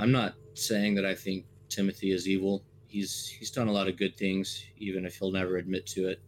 I'm 0.00 0.12
not 0.12 0.34
saying 0.54 0.94
that 0.94 1.04
I 1.04 1.14
think 1.14 1.44
Timothy 1.68 2.12
is 2.12 2.26
evil. 2.26 2.64
He's 2.88 3.28
he's 3.28 3.50
done 3.50 3.68
a 3.68 3.72
lot 3.72 3.86
of 3.86 3.98
good 3.98 4.16
things, 4.16 4.64
even 4.78 5.04
if 5.04 5.18
he'll 5.18 5.30
never 5.30 5.58
admit 5.58 5.86
to 5.88 6.08
it. 6.08 6.22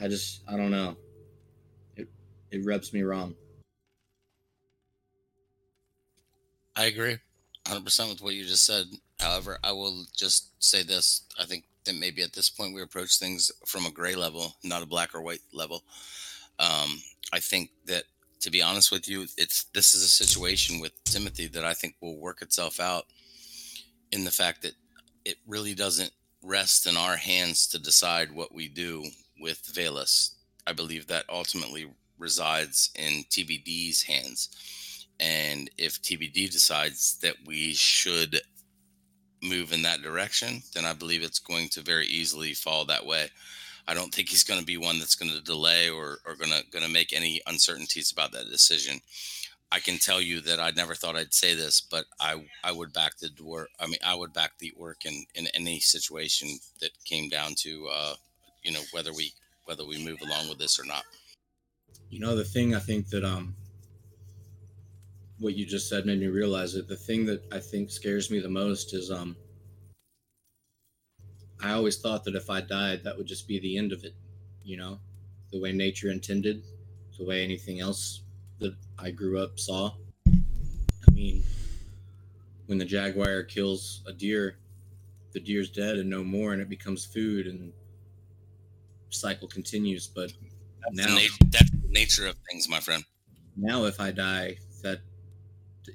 I 0.00 0.06
just 0.06 0.42
I 0.48 0.56
don't 0.56 0.70
know. 0.70 0.96
It 1.96 2.08
it 2.52 2.64
rubs 2.64 2.92
me 2.92 3.02
wrong. 3.02 3.34
I 6.76 6.86
agree 6.86 7.18
100% 7.66 8.08
with 8.08 8.22
what 8.22 8.34
you 8.34 8.44
just 8.44 8.64
said. 8.64 8.86
However, 9.18 9.58
I 9.64 9.72
will 9.72 10.04
just 10.16 10.50
say 10.62 10.82
this. 10.82 11.22
I 11.40 11.44
think 11.44 11.64
that 11.84 11.94
maybe 11.96 12.22
at 12.22 12.32
this 12.32 12.50
point 12.50 12.74
we 12.74 12.82
approach 12.82 13.18
things 13.18 13.50
from 13.66 13.86
a 13.86 13.90
gray 13.90 14.14
level, 14.14 14.54
not 14.62 14.82
a 14.82 14.86
black 14.86 15.14
or 15.14 15.22
white 15.22 15.42
level. 15.52 15.84
Um, 16.58 17.00
I 17.32 17.40
think 17.40 17.70
that, 17.86 18.04
to 18.44 18.50
be 18.50 18.60
honest 18.60 18.92
with 18.92 19.08
you, 19.08 19.22
it's 19.38 19.64
this 19.72 19.94
is 19.94 20.02
a 20.02 20.08
situation 20.08 20.78
with 20.78 21.02
Timothy 21.04 21.46
that 21.46 21.64
I 21.64 21.72
think 21.72 21.94
will 22.02 22.20
work 22.20 22.42
itself 22.42 22.78
out 22.78 23.06
in 24.12 24.24
the 24.24 24.30
fact 24.30 24.60
that 24.62 24.74
it 25.24 25.38
really 25.46 25.72
doesn't 25.72 26.10
rest 26.42 26.86
in 26.86 26.94
our 26.94 27.16
hands 27.16 27.66
to 27.68 27.78
decide 27.78 28.30
what 28.30 28.54
we 28.54 28.68
do 28.68 29.02
with 29.40 29.62
Velas. 29.72 30.34
I 30.66 30.74
believe 30.74 31.06
that 31.06 31.24
ultimately 31.30 31.86
resides 32.18 32.90
in 32.96 33.24
TBD's 33.30 34.02
hands. 34.02 35.06
And 35.18 35.70
if 35.78 36.02
TBD 36.02 36.50
decides 36.50 37.16
that 37.20 37.36
we 37.46 37.72
should 37.72 38.42
move 39.42 39.72
in 39.72 39.80
that 39.82 40.02
direction, 40.02 40.62
then 40.74 40.84
I 40.84 40.92
believe 40.92 41.22
it's 41.22 41.38
going 41.38 41.70
to 41.70 41.80
very 41.80 42.06
easily 42.06 42.52
fall 42.52 42.84
that 42.84 43.06
way. 43.06 43.30
I 43.86 43.94
don't 43.94 44.12
think 44.14 44.28
he's 44.28 44.44
going 44.44 44.60
to 44.60 44.66
be 44.66 44.76
one 44.76 44.98
that's 44.98 45.14
going 45.14 45.30
to 45.32 45.42
delay 45.42 45.90
or, 45.90 46.18
or 46.26 46.36
going 46.36 46.50
to 46.50 46.64
going 46.70 46.84
to 46.84 46.90
make 46.90 47.12
any 47.12 47.40
uncertainties 47.46 48.10
about 48.10 48.32
that 48.32 48.50
decision. 48.50 49.00
I 49.70 49.80
can 49.80 49.98
tell 49.98 50.20
you 50.20 50.40
that 50.42 50.60
I 50.60 50.70
never 50.70 50.94
thought 50.94 51.16
I'd 51.16 51.34
say 51.34 51.54
this, 51.54 51.80
but 51.80 52.04
I 52.20 52.44
I 52.62 52.72
would 52.72 52.92
back 52.92 53.18
the 53.18 53.28
door. 53.28 53.68
I 53.80 53.86
mean, 53.86 53.98
I 54.04 54.14
would 54.14 54.32
back 54.32 54.52
the 54.58 54.72
orc 54.76 55.04
in 55.04 55.24
in 55.34 55.48
any 55.48 55.80
situation 55.80 56.58
that 56.80 56.90
came 57.04 57.28
down 57.28 57.54
to 57.58 57.88
uh, 57.92 58.14
you 58.62 58.72
know 58.72 58.82
whether 58.92 59.12
we 59.12 59.32
whether 59.64 59.84
we 59.84 60.04
move 60.04 60.20
along 60.22 60.48
with 60.48 60.58
this 60.58 60.78
or 60.78 60.84
not. 60.84 61.04
You 62.08 62.20
know, 62.20 62.36
the 62.36 62.44
thing 62.44 62.74
I 62.74 62.78
think 62.78 63.08
that 63.08 63.24
um 63.24 63.56
what 65.38 65.54
you 65.54 65.66
just 65.66 65.88
said 65.88 66.06
made 66.06 66.20
me 66.20 66.26
realize 66.26 66.74
it. 66.74 66.86
The 66.86 66.96
thing 66.96 67.26
that 67.26 67.42
I 67.52 67.58
think 67.58 67.90
scares 67.90 68.30
me 68.30 68.38
the 68.40 68.48
most 68.48 68.94
is 68.94 69.10
um 69.10 69.36
I 71.64 71.72
always 71.72 71.96
thought 71.96 72.24
that 72.24 72.34
if 72.34 72.50
I 72.50 72.60
died, 72.60 73.04
that 73.04 73.16
would 73.16 73.26
just 73.26 73.48
be 73.48 73.58
the 73.58 73.78
end 73.78 73.92
of 73.92 74.04
it, 74.04 74.14
you 74.62 74.76
know, 74.76 75.00
the 75.50 75.58
way 75.58 75.72
nature 75.72 76.10
intended, 76.10 76.62
the 77.18 77.24
way 77.24 77.42
anything 77.42 77.80
else 77.80 78.20
that 78.58 78.76
I 78.98 79.10
grew 79.10 79.42
up 79.42 79.58
saw. 79.58 79.94
I 80.26 81.10
mean, 81.10 81.42
when 82.66 82.76
the 82.76 82.84
jaguar 82.84 83.44
kills 83.44 84.02
a 84.06 84.12
deer, 84.12 84.58
the 85.32 85.40
deer's 85.40 85.70
dead 85.70 85.96
and 85.96 86.10
no 86.10 86.22
more, 86.22 86.52
and 86.52 86.60
it 86.60 86.68
becomes 86.68 87.06
food, 87.06 87.46
and 87.46 87.72
cycle 89.08 89.48
continues. 89.48 90.06
But 90.06 90.34
That's, 90.82 90.96
now, 90.96 91.14
the, 91.14 91.22
nat- 91.22 91.50
that's 91.50 91.70
the 91.70 91.88
nature 91.88 92.26
of 92.26 92.36
things, 92.50 92.68
my 92.68 92.80
friend. 92.80 93.02
now 93.56 93.86
if 93.86 94.00
I 94.00 94.10
die, 94.10 94.58
that 94.82 95.00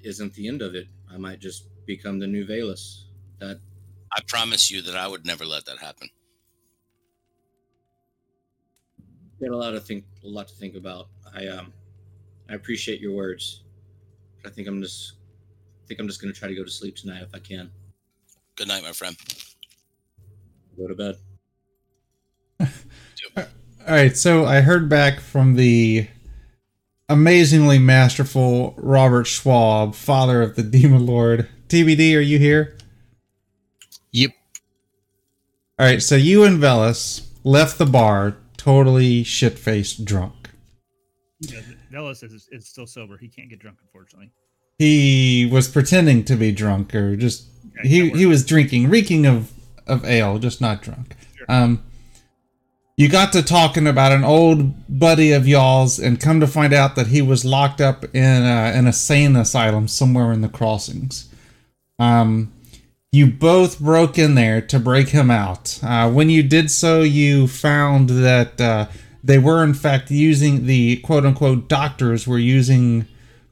isn't 0.04 0.34
the 0.34 0.48
end 0.48 0.64
of 0.64 0.74
it. 0.74 0.88
I 1.12 1.18
might 1.18 1.40
just 1.40 1.68
become 1.86 2.18
the 2.18 2.28
new 2.28 2.46
Velas. 2.48 3.04
That 3.38 3.60
I 4.16 4.22
promise 4.28 4.72
you 4.72 4.82
that 4.84 4.96
I 4.96 5.08
would 5.08 5.26
never 5.26 5.46
let 5.46 5.66
that 5.66 5.78
happen. 5.78 6.10
got 9.42 9.52
a 9.52 9.58
lot 9.58 9.74
of 9.74 9.86
think, 9.86 10.04
a 10.24 10.28
lot 10.28 10.48
to 10.48 10.54
think 10.56 10.76
about. 10.76 11.08
I 11.34 11.48
um, 11.48 11.72
I 12.50 12.56
appreciate 12.56 13.00
your 13.00 13.14
words. 13.14 13.64
I 14.46 14.50
think 14.50 14.68
I'm 14.68 14.82
just, 14.82 15.14
I 15.84 15.88
think 15.88 16.00
I'm 16.00 16.08
just 16.08 16.22
gonna 16.22 16.34
try 16.34 16.48
to 16.48 16.56
go 16.56 16.64
to 16.64 16.72
sleep 16.72 16.96
tonight 16.96 17.22
if 17.22 17.34
I 17.34 17.40
can. 17.40 17.70
Good 18.56 18.68
night, 18.68 18.84
my 18.84 18.92
friend. 18.92 19.16
Go 20.78 20.88
to 20.88 20.96
bed. 20.96 21.16
All 23.90 23.96
right, 23.96 24.16
so 24.16 24.46
I 24.46 24.62
heard 24.62 24.90
back 24.90 25.20
from 25.20 25.56
the 25.56 26.08
amazingly 27.08 27.80
masterful 27.80 28.74
Robert 28.78 29.26
Schwalb, 29.26 29.96
father 29.96 30.42
of 30.42 30.56
the 30.56 30.64
Demon 30.64 31.06
Lord. 31.06 31.48
TBD, 31.70 32.16
are 32.16 32.22
you 32.22 32.38
here? 32.40 32.78
Yep. 34.12 34.32
All 35.78 35.86
right, 35.86 36.02
so 36.02 36.16
you 36.16 36.44
and 36.44 36.62
Velas 36.62 37.28
left 37.44 37.78
the 37.78 37.86
bar 37.86 38.38
totally 38.58 39.24
shit 39.24 39.58
faced 39.58 40.04
drunk. 40.06 40.50
Yeah, 41.40 41.62
Velas 41.92 42.24
is, 42.24 42.50
is 42.52 42.68
still 42.68 42.86
sober. 42.86 43.18
He 43.18 43.30
can't 43.30 43.50
get 43.50 43.60
drunk, 43.60 43.78
unfortunately. 43.82 44.32
He 44.78 45.50
was 45.52 45.68
pretending 45.68 46.24
to 46.26 46.36
be 46.36 46.52
drunk, 46.52 46.94
or 46.96 47.16
just 47.16 47.48
Okay, 47.80 47.88
he 47.88 48.10
he 48.12 48.26
was 48.26 48.46
drinking, 48.46 48.90
reeking 48.90 49.26
of 49.26 49.52
of 49.88 50.06
ale, 50.06 50.40
just 50.40 50.62
not 50.62 50.82
drunk. 50.82 51.16
Sure. 51.36 51.46
Um, 51.50 51.84
you 52.98 53.08
got 53.08 53.32
to 53.34 53.42
talking 53.42 53.88
about 53.88 54.12
an 54.12 54.24
old 54.24 55.00
buddy 55.00 55.32
of 55.32 55.48
y'all's, 55.48 56.00
and 56.00 56.20
come 56.20 56.40
to 56.40 56.48
find 56.48 56.74
out 56.74 56.96
that 56.96 57.08
he 57.08 57.22
was 57.22 57.46
locked 57.46 57.80
up 57.80 58.04
in 58.14 58.44
a, 58.44 58.74
an 58.76 58.88
insane 58.88 59.36
asylum 59.36 59.88
somewhere 59.88 60.32
in 60.32 60.42
the 60.42 60.50
crossings. 60.50 61.30
Um, 61.98 62.52
you 63.12 63.28
both 63.28 63.80
broke 63.80 64.18
in 64.18 64.36
there 64.36 64.62
to 64.62 64.80
break 64.80 65.10
him 65.10 65.32
out. 65.32 65.80
Uh, 65.82 66.10
when 66.12 66.30
you 66.30 66.44
did 66.44 66.70
so, 66.70 67.02
you 67.02 67.48
found 67.48 68.10
that 68.10 68.62
uh, 68.62 68.88
they 69.24 69.40
were 69.40 69.64
in 69.64 69.74
fact 69.74 70.12
using 70.12 70.66
the 70.66 70.98
quote 70.98 71.26
unquote 71.26 71.68
doctors 71.68 72.28
were 72.28 72.38
using 72.38 73.08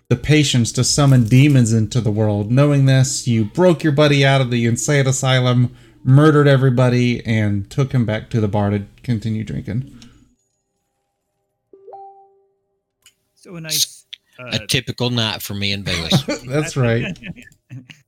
the 0.09 0.15
patients 0.15 0.71
to 0.71 0.83
summon 0.83 1.23
demons 1.25 1.73
into 1.73 1.99
the 1.99 2.11
world. 2.11 2.51
Knowing 2.51 2.85
this, 2.85 3.27
you 3.27 3.45
broke 3.45 3.83
your 3.83 3.91
buddy 3.93 4.25
out 4.25 4.41
of 4.41 4.51
the 4.51 4.65
insane 4.65 5.07
asylum, 5.07 5.75
murdered 6.03 6.47
everybody, 6.47 7.25
and 7.25 7.69
took 7.69 7.91
him 7.91 8.05
back 8.05 8.29
to 8.29 8.39
the 8.39 8.47
bar 8.47 8.69
to 8.69 8.83
continue 9.03 9.43
drinking. 9.43 9.93
So 13.35 13.55
a 13.55 13.61
nice. 13.61 14.05
Uh, 14.39 14.49
A 14.51 14.67
typical 14.67 15.09
night 15.09 15.41
for 15.41 15.55
me 15.55 15.71
and 15.71 15.83
Velas. 15.83 16.45
That's 16.47 16.77
right. 16.77 17.17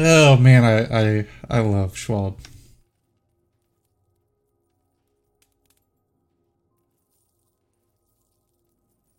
Oh 0.00 0.36
man, 0.36 0.64
I 0.64 1.18
I, 1.18 1.26
I 1.50 1.58
love 1.58 1.94
Schwalb. 1.94 2.36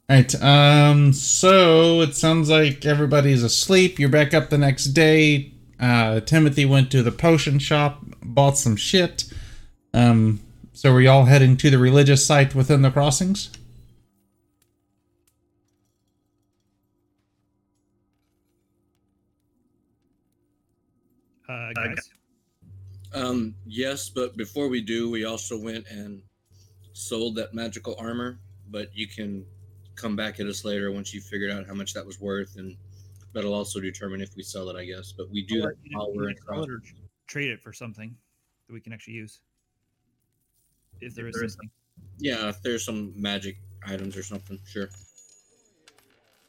Alright, 0.10 0.42
um, 0.42 1.12
so 1.12 2.00
it 2.02 2.16
sounds 2.16 2.50
like 2.50 2.86
everybody's 2.86 3.44
asleep. 3.44 4.00
You're 4.00 4.08
back 4.08 4.34
up 4.34 4.50
the 4.50 4.58
next 4.58 4.86
day. 4.86 5.52
Uh, 5.80 6.22
Timothy 6.22 6.66
went 6.66 6.90
to 6.92 7.04
the 7.04 7.12
potion 7.12 7.60
shop, 7.60 8.00
bought 8.24 8.58
some 8.58 8.78
shit. 8.78 9.26
Um, 9.94 10.40
so 10.72 10.94
were 10.94 11.02
y'all 11.02 11.26
heading 11.26 11.58
to 11.58 11.70
the 11.70 11.78
religious 11.78 12.26
site 12.26 12.56
within 12.56 12.84
the 12.84 12.90
crossings? 12.90 13.52
Uh, 21.78 21.88
guys, 21.88 22.10
Um, 23.14 23.56
yes, 23.66 24.10
but 24.10 24.38
before 24.38 24.68
we 24.68 24.82
do, 24.82 25.10
we 25.10 25.26
also 25.26 25.60
went 25.60 25.88
and 25.90 26.22
sold 26.94 27.36
that 27.36 27.54
magical 27.54 27.96
armor. 28.00 28.40
But 28.72 28.96
you 28.96 29.08
can 29.08 29.46
come 29.96 30.16
back 30.16 30.40
at 30.40 30.46
us 30.46 30.64
later 30.64 30.92
once 30.92 31.14
you 31.14 31.22
figured 31.22 31.52
out 31.52 31.66
how 31.66 31.74
much 31.74 31.94
that 31.94 32.06
was 32.06 32.20
worth, 32.20 32.56
and 32.58 32.78
that'll 33.34 33.54
also 33.54 33.80
determine 33.80 34.22
if 34.22 34.36
we 34.36 34.44
sell 34.44 34.70
it, 34.70 34.76
I 34.76 34.86
guess. 34.86 35.12
But 35.12 35.30
we 35.30 35.42
do 35.44 35.64
Or, 35.64 35.70
that 35.70 35.76
you 35.84 35.92
know, 35.92 36.00
while 36.00 36.14
we're 36.14 36.30
in 36.30 36.38
sell 36.46 36.64
it 36.64 36.70
or 36.70 36.82
trade 37.28 37.52
it 37.52 37.62
for 37.62 37.74
something 37.74 38.16
that 38.68 38.74
we 38.74 38.80
can 38.80 38.94
actually 38.94 39.16
use. 39.16 39.40
If 41.02 41.16
there 41.16 41.28
is 41.28 41.36
there 41.36 41.46
is 41.46 41.54
something. 41.54 41.70
Yeah, 42.20 42.50
if 42.50 42.62
there's 42.62 42.86
some 42.86 43.14
magic 43.16 43.58
items 43.86 44.16
or 44.18 44.24
something, 44.24 44.60
sure. 44.66 44.90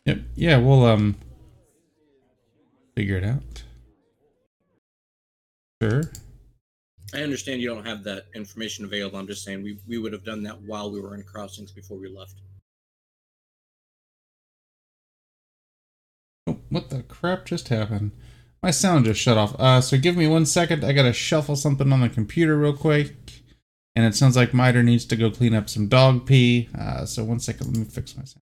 Yep. 0.04 0.18
Yeah, 0.34 0.56
we'll 0.58 0.84
um 0.84 1.16
figure 2.96 3.16
it 3.16 3.24
out. 3.24 3.62
Sure. 5.82 6.02
I 7.14 7.22
understand 7.22 7.60
you 7.60 7.68
don't 7.68 7.86
have 7.86 8.04
that 8.04 8.26
information 8.34 8.84
available. 8.84 9.18
I'm 9.18 9.26
just 9.26 9.44
saying 9.44 9.62
we, 9.62 9.78
we 9.88 9.98
would 9.98 10.12
have 10.12 10.24
done 10.24 10.42
that 10.44 10.60
while 10.62 10.90
we 10.90 11.00
were 11.00 11.14
in 11.14 11.22
crossings 11.22 11.72
before 11.72 11.98
we 11.98 12.08
left. 12.08 12.34
Oh, 16.46 16.58
what 16.68 16.90
the 16.90 17.02
crap 17.02 17.46
just 17.46 17.68
happened? 17.68 18.12
My 18.62 18.70
sound 18.70 19.06
just 19.06 19.20
shut 19.20 19.38
off. 19.38 19.58
Uh, 19.58 19.80
so 19.80 19.96
give 19.96 20.16
me 20.16 20.28
one 20.28 20.46
second. 20.46 20.84
I 20.84 20.92
gotta 20.92 21.12
shuffle 21.12 21.56
something 21.56 21.92
on 21.92 22.00
the 22.00 22.08
computer 22.08 22.58
real 22.58 22.76
quick. 22.76 23.16
And 23.96 24.04
it 24.04 24.14
sounds 24.14 24.36
like 24.36 24.54
Miter 24.54 24.82
needs 24.82 25.04
to 25.06 25.16
go 25.16 25.30
clean 25.30 25.54
up 25.54 25.68
some 25.68 25.88
dog 25.88 26.26
pee. 26.26 26.68
Uh, 26.78 27.06
so 27.06 27.24
one 27.24 27.40
second, 27.40 27.68
let 27.68 27.76
me 27.76 27.84
fix 27.84 28.16
my 28.16 28.24
sound. 28.24 28.42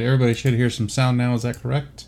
Right, 0.00 0.06
everybody 0.06 0.34
should 0.34 0.54
hear 0.54 0.70
some 0.70 0.88
sound 0.88 1.18
now. 1.18 1.34
Is 1.34 1.42
that 1.42 1.60
correct? 1.60 2.06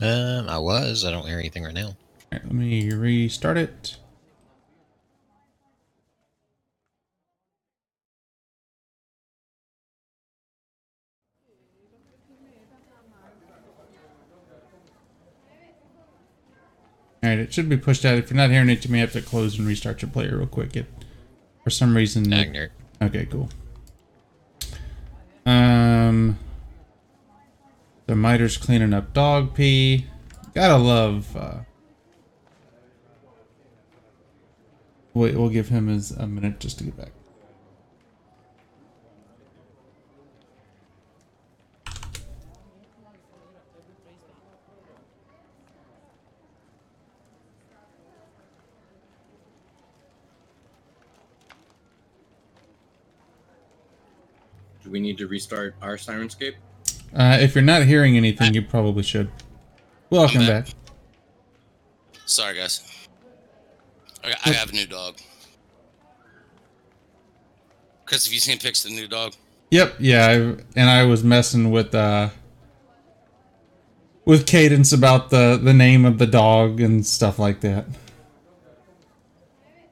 um, 0.00 0.48
I 0.48 0.58
was. 0.58 1.04
I 1.04 1.10
don't 1.10 1.26
hear 1.26 1.38
anything 1.38 1.64
right 1.64 1.74
now. 1.74 1.86
All 1.86 1.94
Alright, 2.32 2.46
let 2.46 2.54
me 2.54 2.90
restart 2.92 3.56
it. 3.56 3.96
Alright, 17.22 17.38
it 17.38 17.54
should 17.54 17.70
be 17.70 17.78
pushed 17.78 18.04
out. 18.04 18.18
If 18.18 18.30
you're 18.30 18.36
not 18.36 18.50
hearing 18.50 18.68
it, 18.68 18.84
you 18.84 18.90
may 18.90 18.98
have 18.98 19.12
to 19.12 19.22
close 19.22 19.58
and 19.58 19.66
restart 19.66 20.02
your 20.02 20.10
player 20.10 20.36
real 20.36 20.46
quick. 20.46 20.76
It, 20.76 20.86
for 21.62 21.70
some 21.70 21.96
reason, 21.96 22.26
Agner. 22.26 22.68
Okay, 23.00 23.24
cool. 23.24 23.48
Um, 25.46 26.38
the 28.06 28.14
miter's 28.14 28.56
cleaning 28.56 28.92
up 28.92 29.12
dog 29.12 29.54
pee. 29.54 30.06
Gotta 30.54 30.76
love. 30.76 31.36
Uh, 31.36 31.58
wait, 35.14 35.34
we'll 35.36 35.48
give 35.48 35.68
him 35.68 35.88
his 35.88 36.10
a 36.10 36.26
minute 36.26 36.60
just 36.60 36.78
to 36.78 36.84
get 36.84 36.96
back. 36.96 37.12
Do 54.84 54.90
we 54.90 55.00
need 55.00 55.16
to 55.18 55.26
restart 55.26 55.74
our 55.80 55.96
Syrinscape? 55.96 56.54
Uh, 57.14 57.38
if 57.40 57.54
you're 57.54 57.64
not 57.64 57.84
hearing 57.84 58.16
anything, 58.18 58.52
you 58.52 58.60
probably 58.60 59.02
should. 59.02 59.30
Welcome 60.10 60.42
I'm 60.42 60.46
back. 60.46 60.64
back. 60.66 60.74
Sorry, 62.26 62.54
guys. 62.54 63.08
I, 64.22 64.28
got- 64.28 64.46
I 64.46 64.50
have 64.50 64.68
a 64.70 64.72
new 64.74 64.86
dog. 64.86 65.16
Chris, 68.04 68.26
have 68.26 68.34
you 68.34 68.40
seen 68.40 68.58
pics 68.58 68.84
of 68.84 68.90
the 68.90 68.96
new 68.96 69.08
dog? 69.08 69.32
Yep, 69.70 69.94
yeah, 69.98 70.26
I, 70.26 70.32
and 70.76 70.90
I 70.90 71.04
was 71.04 71.24
messing 71.24 71.70
with 71.70 71.94
uh 71.94 72.28
with 74.26 74.46
Cadence 74.46 74.92
about 74.92 75.30
the 75.30 75.58
the 75.60 75.72
name 75.72 76.04
of 76.04 76.18
the 76.18 76.26
dog 76.26 76.80
and 76.80 77.04
stuff 77.04 77.38
like 77.38 77.60
that. 77.62 77.86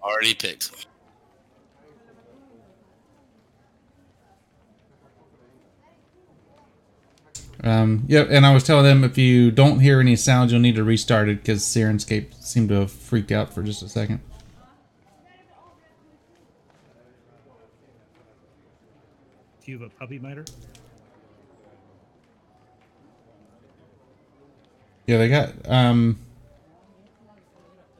Already 0.02 0.34
picked. 0.34 0.86
Um, 7.64 8.04
yep, 8.08 8.26
and 8.28 8.44
I 8.44 8.52
was 8.52 8.64
telling 8.64 8.84
them 8.84 9.04
if 9.04 9.16
you 9.16 9.52
don't 9.52 9.78
hear 9.78 10.00
any 10.00 10.16
sounds, 10.16 10.50
you'll 10.50 10.60
need 10.60 10.74
to 10.74 10.84
restart 10.84 11.28
it 11.28 11.38
because 11.38 11.62
Syrinscape 11.62 12.34
seemed 12.42 12.70
to 12.70 12.88
freak 12.88 13.30
out 13.30 13.54
for 13.54 13.62
just 13.62 13.82
a 13.82 13.88
second. 13.88 14.20
Do 19.64 19.70
you 19.70 19.78
have 19.78 19.86
a 19.86 19.94
puppy 19.94 20.18
miter? 20.18 20.44
Yeah, 25.06 25.18
they 25.18 25.28
got 25.28 25.52
um. 25.66 26.18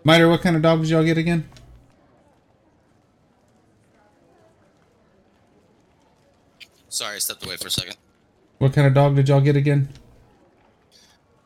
Miter, 0.05 0.29
what 0.29 0.41
kind 0.41 0.57
of 0.57 0.63
dog 0.63 0.81
did 0.81 0.91
y'all 0.91 1.05
get 1.05 1.19
again? 1.19 1.49
Sorry, 6.89 7.15
I 7.15 7.19
stepped 7.19 7.45
away 7.47 7.57
for 7.57 7.69
a 7.69 7.71
second. 7.71 7.97
What 8.63 8.73
kind 8.75 8.87
of 8.87 8.95
dog 8.95 9.17
did 9.17 9.29
y'all 9.29 9.41
get 9.41 9.57
again? 9.57 9.89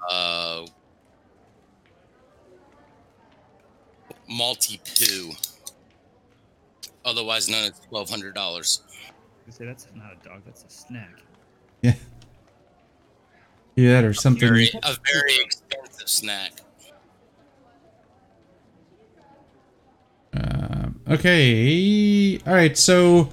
Uh, 0.06 0.66
Maltipoo, 4.30 5.34
otherwise 7.06 7.48
known 7.48 7.64
as 7.64 7.80
twelve 7.88 8.10
hundred 8.10 8.34
dollars. 8.34 8.82
I 9.48 9.50
say 9.50 9.64
that's 9.64 9.86
not 9.94 10.12
a 10.12 10.28
dog, 10.28 10.42
that's 10.44 10.64
a 10.64 10.68
snack. 10.68 11.08
Yeah. 11.80 11.94
Yeah, 13.76 14.00
or 14.02 14.12
something. 14.12 14.46
Very, 14.46 14.68
a 14.82 14.94
very 15.10 15.36
expensive 15.42 16.10
snack. 16.10 16.52
Um, 20.34 21.00
okay. 21.08 22.38
All 22.46 22.52
right. 22.52 22.76
So 22.76 23.32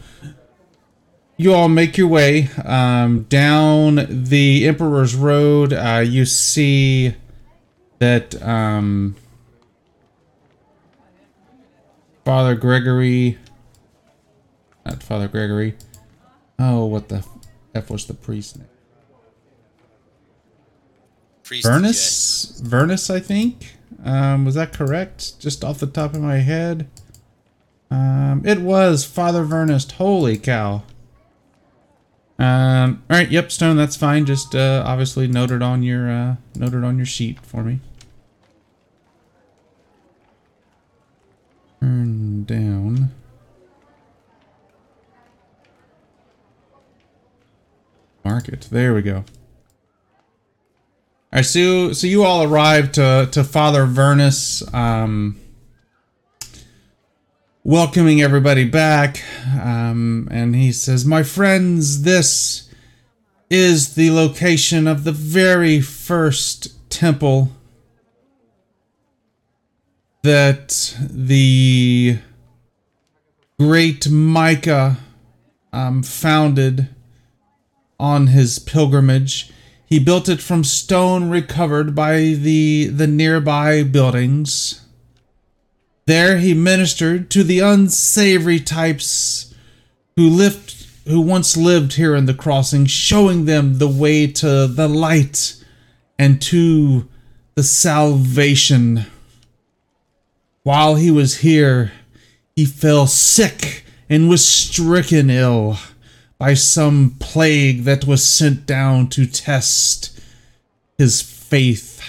you 1.44 1.54
all 1.54 1.68
make 1.68 1.98
your 1.98 2.08
way 2.08 2.50
um, 2.64 3.24
down 3.24 4.08
the 4.10 4.66
Emperor's 4.66 5.14
Road. 5.14 5.74
Uh, 5.74 6.04
you 6.06 6.26
see 6.26 7.16
that 8.00 8.42
um, 8.42 9.16
Father 12.24 12.56
Gregory. 12.56 13.38
Not 14.86 15.04
Father 15.04 15.28
Gregory. 15.28 15.76
Oh, 16.58 16.86
what 16.86 17.10
the 17.10 17.26
f 17.76 17.90
was 17.90 18.06
the 18.06 18.14
priest 18.14 18.58
name? 18.58 18.68
Priest 21.44 21.68
Vernus, 21.68 22.62
Vernus, 22.62 23.14
I 23.14 23.20
think. 23.20 23.76
Um, 24.04 24.46
was 24.46 24.56
that 24.56 24.72
correct? 24.72 25.40
Just 25.40 25.64
off 25.64 25.80
the 25.80 25.88
top 25.88 26.14
of 26.14 26.22
my 26.22 26.38
head. 26.38 26.90
Um, 27.92 28.44
it 28.46 28.62
was 28.62 29.04
Father 29.04 29.44
Vernus. 29.44 29.92
Holy 29.92 30.38
cow. 30.38 30.84
Um, 32.40 33.04
all 33.10 33.18
right. 33.18 33.30
Yep, 33.30 33.52
Stone. 33.52 33.78
That's 33.78 33.96
fine. 33.96 34.26
Just 34.26 34.56
uh, 34.56 34.84
obviously 34.86 35.28
noted 35.28 35.62
on 35.62 35.84
your 35.84 36.10
uh, 36.10 36.36
noted 36.56 36.84
on 36.84 36.98
your 36.98 37.06
sheet 37.06 37.40
for 37.42 37.64
me. 37.64 37.80
Turn 41.80 42.44
down. 42.46 43.12
Market. 48.24 48.68
There 48.72 48.94
we 48.94 49.02
go. 49.02 49.18
All 51.34 51.40
right, 51.40 51.46
so 51.46 51.94
so 51.94 52.08
you 52.08 52.24
all 52.24 52.44
arrived 52.44 52.94
to 52.96 53.28
to 53.32 53.44
Father 53.44 53.86
Vernus, 53.86 54.72
um, 54.74 55.40
welcoming 57.66 58.22
everybody 58.22 58.66
back, 58.66 59.24
um, 59.62 60.28
and 60.30 60.56
he 60.56 60.72
says, 60.72 61.06
"My 61.06 61.24
friends, 61.24 62.02
this 62.02 62.70
is 63.50 63.96
the 63.96 64.12
location 64.12 64.88
of 64.88 65.04
the 65.04 65.12
very 65.12 65.80
first 65.80 66.90
temple 66.90 67.52
that 70.24 70.96
the 71.00 72.20
great 73.60 74.10
Micah 74.10 74.98
um, 75.72 76.04
founded 76.04 76.90
on 78.00 78.28
his 78.28 78.60
pilgrimage." 78.60 79.52
He 79.86 80.00
built 80.00 80.28
it 80.28 80.42
from 80.42 80.64
stone 80.64 81.30
recovered 81.30 81.94
by 81.94 82.18
the, 82.18 82.88
the 82.88 83.06
nearby 83.06 83.84
buildings. 83.84 84.83
There 86.06 86.38
he 86.38 86.54
ministered 86.54 87.30
to 87.32 87.44
the 87.44 87.60
unsavory 87.60 88.60
types 88.60 89.54
who 90.16 90.30
lived 90.30 90.84
who 91.06 91.20
once 91.20 91.58
lived 91.58 91.94
here 91.94 92.16
in 92.16 92.26
the 92.26 92.34
crossing, 92.34 92.86
showing 92.86 93.46
them 93.46 93.78
the 93.78 93.88
way 93.88 94.26
to 94.26 94.68
the 94.68 94.88
light 94.88 95.56
and 96.18 96.42
to 96.42 97.08
the 97.56 97.64
salvation. 97.64 99.06
While 100.64 100.96
he 100.96 101.12
was 101.12 101.40
here, 101.40 101.92
he 102.56 102.64
fell 102.64 103.08
sick 103.08 103.84
and 104.10 104.30
was 104.30 104.48
stricken 104.48 105.30
ill 105.30 105.78
by 106.38 106.54
some 106.54 107.16
plague 107.20 107.84
that 107.84 108.06
was 108.06 108.26
sent 108.26 108.66
down 108.66 109.10
to 109.10 109.26
test 109.26 110.18
his 110.98 111.22
faith. 111.22 112.02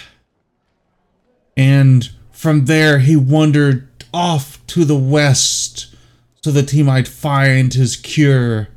And 1.56 2.10
from 2.44 2.66
there 2.66 2.98
he 2.98 3.16
wandered 3.16 3.88
off 4.12 4.64
to 4.66 4.84
the 4.84 4.98
west 4.98 5.96
so 6.42 6.50
that 6.50 6.72
he 6.72 6.82
might 6.82 7.08
find 7.08 7.72
his 7.72 7.96
cure. 7.96 8.68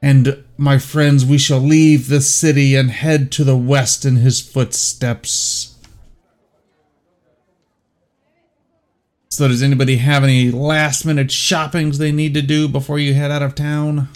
And 0.00 0.44
my 0.56 0.78
friends, 0.78 1.26
we 1.26 1.36
shall 1.36 1.58
leave 1.58 2.06
the 2.06 2.20
city 2.20 2.76
and 2.76 2.92
head 2.92 3.32
to 3.32 3.42
the 3.42 3.56
west 3.56 4.04
in 4.04 4.14
his 4.14 4.40
footsteps. 4.40 5.74
So, 9.30 9.48
does 9.48 9.64
anybody 9.64 9.96
have 9.96 10.22
any 10.22 10.52
last 10.52 11.04
minute 11.04 11.32
shoppings 11.32 11.98
they 11.98 12.12
need 12.12 12.34
to 12.34 12.42
do 12.42 12.68
before 12.68 13.00
you 13.00 13.14
head 13.14 13.32
out 13.32 13.42
of 13.42 13.56
town? 13.56 14.10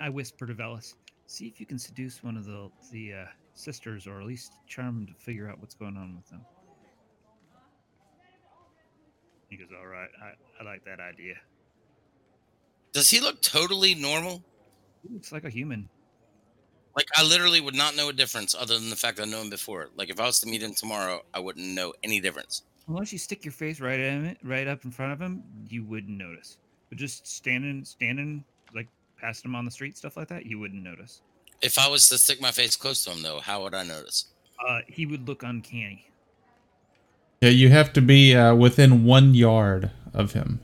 I 0.00 0.08
whisper 0.08 0.46
to 0.46 0.54
Velas, 0.54 0.94
see 1.26 1.46
if 1.46 1.60
you 1.60 1.66
can 1.66 1.78
seduce 1.78 2.24
one 2.24 2.38
of 2.38 2.46
the 2.46 2.70
the 2.90 3.12
uh, 3.12 3.24
sisters, 3.52 4.06
or 4.06 4.18
at 4.18 4.26
least 4.26 4.52
charm 4.66 4.94
them 4.94 5.06
to 5.08 5.12
figure 5.12 5.46
out 5.46 5.60
what's 5.60 5.74
going 5.74 5.98
on 5.98 6.16
with 6.16 6.26
them. 6.30 6.40
He 9.48 9.56
goes, 9.56 9.68
"All 9.78 9.86
right, 9.86 10.08
I, 10.22 10.60
I 10.60 10.64
like 10.64 10.84
that 10.84 11.00
idea. 11.00 11.34
Does 12.92 13.10
he 13.10 13.20
look 13.20 13.40
totally 13.42 13.94
normal? 13.94 14.42
He 15.02 15.14
looks 15.14 15.32
like 15.32 15.44
a 15.44 15.50
human. 15.50 15.88
Like 16.96 17.08
I 17.16 17.22
literally 17.22 17.60
would 17.60 17.74
not 17.74 17.94
know 17.96 18.08
a 18.08 18.12
difference 18.12 18.54
other 18.54 18.78
than 18.78 18.90
the 18.90 18.96
fact 18.96 19.20
I 19.20 19.24
know 19.24 19.40
him 19.40 19.50
before. 19.50 19.90
Like 19.94 20.10
if 20.10 20.18
I 20.18 20.26
was 20.26 20.40
to 20.40 20.48
meet 20.48 20.62
him 20.62 20.74
tomorrow, 20.74 21.22
I 21.32 21.38
wouldn't 21.38 21.66
know 21.66 21.92
any 22.02 22.20
difference. 22.20 22.62
Unless 22.88 23.12
you 23.12 23.18
stick 23.18 23.44
your 23.44 23.52
face 23.52 23.80
right 23.80 24.00
at 24.00 24.12
him, 24.12 24.36
right 24.42 24.66
up 24.66 24.84
in 24.84 24.90
front 24.90 25.12
of 25.12 25.20
him, 25.20 25.44
you 25.68 25.84
wouldn't 25.84 26.16
notice. 26.16 26.58
But 26.88 26.98
just 26.98 27.26
standing, 27.26 27.84
standing, 27.84 28.44
like 28.74 28.88
passing 29.20 29.50
him 29.50 29.54
on 29.54 29.64
the 29.64 29.70
street, 29.70 29.96
stuff 29.96 30.16
like 30.16 30.28
that, 30.28 30.46
you 30.46 30.58
wouldn't 30.58 30.82
notice. 30.82 31.20
If 31.60 31.78
I 31.78 31.88
was 31.88 32.08
to 32.08 32.18
stick 32.18 32.40
my 32.40 32.50
face 32.50 32.76
close 32.76 33.04
to 33.04 33.10
him, 33.10 33.22
though, 33.22 33.40
how 33.40 33.62
would 33.62 33.74
I 33.74 33.82
notice? 33.82 34.26
Uh, 34.66 34.80
he 34.88 35.06
would 35.06 35.28
look 35.28 35.42
uncanny. 35.42 36.10
Yeah, 37.40 37.50
you 37.50 37.68
have 37.68 37.92
to 37.92 38.00
be 38.00 38.34
uh, 38.34 38.54
within 38.54 39.04
one 39.04 39.34
yard 39.34 39.90
of 40.12 40.32
him. 40.32 40.60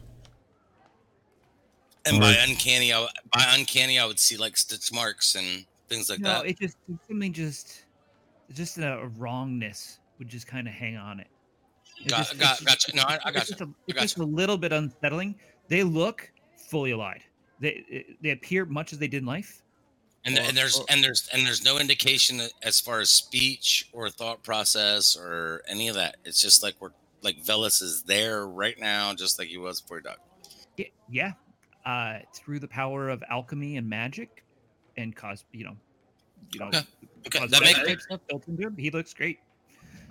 And 2.07 2.21
by 2.21 2.33
uncanny, 2.47 2.93
I, 2.93 3.07
by 3.33 3.45
uncanny, 3.57 3.99
I 3.99 4.05
would 4.05 4.19
see 4.19 4.37
like 4.37 4.57
stitch 4.57 4.93
marks 4.93 5.37
and 5.37 5.65
things 5.89 6.11
like 6.11 6.21
no, 6.21 6.29
that. 6.43 6.47
it 6.47 6.59
just 6.61 6.77
something 7.09 7.33
just, 7.33 7.85
just 8.53 8.77
a, 8.79 8.99
a 8.99 9.07
wrongness 9.07 10.01
would 10.19 10.29
just 10.29 10.47
kind 10.47 10.69
of 10.69 10.75
hang 10.75 10.97
on 10.97 11.21
it. 11.21 11.29
It 12.05 12.09
Got- 12.09 12.19
just- 12.19 12.33
it's 12.33 12.41
got- 12.41 12.59
just- 12.59 12.67
gotcha. 12.67 12.97
No, 12.97 13.03
I- 13.05 13.15
I 13.25 13.29
it's 13.29 13.33
gotcha. 13.33 13.47
just 13.47 13.61
a- 13.63 13.65
I 13.65 13.69
It's 13.89 14.01
just 14.01 14.19
a 14.19 14.25
little 14.25 14.59
bit 14.59 14.73
unsettling. 14.73 15.35
They 15.69 15.83
look 15.83 16.31
fully 16.57 16.91
alive. 16.91 17.23
They 17.61 18.05
they 18.21 18.31
appear 18.31 18.67
much 18.67 18.93
as 18.93 18.99
they 18.99 19.07
did 19.09 19.19
in 19.23 19.27
life. 19.27 19.63
And, 20.25 20.39
or- 20.39 20.43
and 20.43 20.57
there's 20.57 20.79
or- 20.79 20.87
and 20.89 21.03
there's 21.03 21.29
and 21.33 21.47
there's 21.47 21.65
no 21.65 21.79
indication 21.79 22.41
as 22.63 22.81
far 22.81 23.01
as 23.01 23.11
speech 23.11 23.89
or 23.93 24.09
thought 24.11 24.43
process 24.43 25.17
or 25.17 25.63
any 25.69 25.89
of 25.89 25.95
that. 25.97 26.17
It's 26.25 26.41
just 26.41 26.63
like 26.63 26.75
we're 26.81 26.91
like 27.23 27.43
Velas 27.45 27.83
is 27.83 28.03
there 28.03 28.47
right 28.47 28.79
now, 28.79 29.15
just 29.15 29.39
like 29.39 29.49
he 29.49 29.57
was 29.59 29.81
before 29.81 29.99
he 29.99 30.03
died. 30.05 30.17
Yeah, 30.77 30.87
yeah. 31.11 31.33
Uh, 31.87 32.21
through 32.35 32.59
the 32.61 32.69
power 32.69 33.09
of 33.11 33.23
alchemy 33.31 33.77
and 33.77 33.89
magic, 33.89 34.43
and 34.97 35.15
cos, 35.15 35.45
you 35.53 35.65
know, 35.65 35.77
you 36.53 36.61
know, 36.61 36.67
Okay. 36.69 36.81
Okay, 37.27 37.47
that 37.47 37.61
makes 37.63 37.83
type 37.83 38.01
stuff 38.01 38.21
built 38.29 38.47
into 38.49 38.67
him. 38.67 38.77
He 38.77 38.91
looks 38.91 39.15
great. 39.15 39.39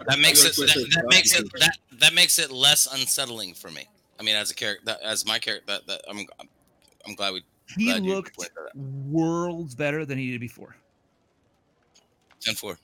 that 0.08 0.18
makes 0.20 0.44
it 0.44 0.56
that, 0.56 0.90
that 0.96 1.06
makes 1.10 1.36
it 1.40 1.46
that 1.60 1.78
that 2.00 2.14
makes 2.14 2.40
it 2.40 2.52
less 2.52 2.88
unsettling 2.92 3.54
for 3.54 3.70
me. 3.70 3.88
I 4.20 4.24
mean, 4.24 4.36
as 4.36 4.50
a 4.52 4.56
character, 4.56 4.96
as 5.04 5.26
my 5.26 5.38
character, 5.40 5.66
that, 5.68 5.88
that 5.88 6.02
I'm 6.10 6.26
I'm 7.08 7.14
glad 7.16 7.34
we 7.34 7.44
He 7.78 7.86
glad 7.86 8.04
looked 8.04 8.36
pointed 8.38 8.54
that 8.56 8.62
out. 8.70 8.76
worlds 8.76 9.74
better 9.76 10.06
than 10.06 10.18
he 10.18 10.32
did 10.32 10.42
before. 10.42 10.76
ten 12.42 12.56
four. 12.56 12.78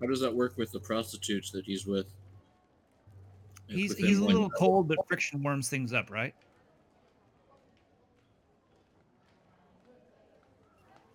How 0.00 0.06
does 0.06 0.20
that 0.20 0.34
work 0.34 0.56
with 0.58 0.72
the 0.72 0.80
prostitutes 0.80 1.50
that 1.52 1.64
he's 1.64 1.86
with? 1.86 2.06
If 3.68 3.74
He's 3.76 3.96
he's 3.96 4.18
a 4.18 4.22
one- 4.22 4.32
little 4.32 4.50
cold, 4.50 4.88
but 4.88 4.98
friction 5.08 5.42
warms 5.42 5.68
things 5.68 5.92
up, 5.92 6.10
right? 6.10 6.34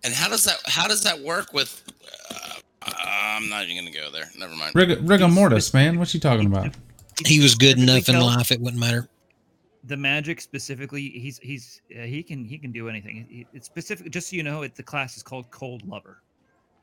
And 0.04 0.12
how 0.12 0.28
does 0.28 0.44
that 0.44 0.58
how 0.66 0.88
does 0.88 1.02
that 1.04 1.20
work 1.20 1.52
with? 1.52 1.82
Uh, 2.82 2.92
I'm 3.04 3.48
not 3.48 3.64
even 3.68 3.76
gonna 3.84 3.94
go 3.94 4.10
there. 4.10 4.30
Never 4.36 4.54
mind. 4.56 4.74
Rig- 4.74 4.98
rigor 5.08 5.28
mortis, 5.28 5.72
man. 5.72 5.98
What's 5.98 6.12
he 6.12 6.18
talking 6.18 6.46
about? 6.46 6.74
He 7.26 7.38
was 7.40 7.54
good 7.54 7.78
enough 7.78 8.08
in 8.08 8.18
life; 8.18 8.50
it 8.50 8.58
wouldn't 8.60 8.80
matter. 8.80 9.06
The 9.84 9.96
magic 9.96 10.40
specifically, 10.40 11.08
he's 11.10 11.38
he's 11.38 11.82
uh, 11.98 12.02
he 12.02 12.22
can 12.22 12.44
he 12.44 12.56
can 12.58 12.70
do 12.72 12.88
anything. 12.88 13.26
It- 13.30 13.46
It's 13.52 13.66
specific. 13.66 14.10
Just 14.10 14.30
so 14.30 14.36
you 14.36 14.42
know, 14.42 14.62
it 14.62 14.74
the 14.76 14.82
class 14.82 15.16
is 15.16 15.22
called 15.22 15.50
Cold 15.50 15.86
Lover. 15.88 16.22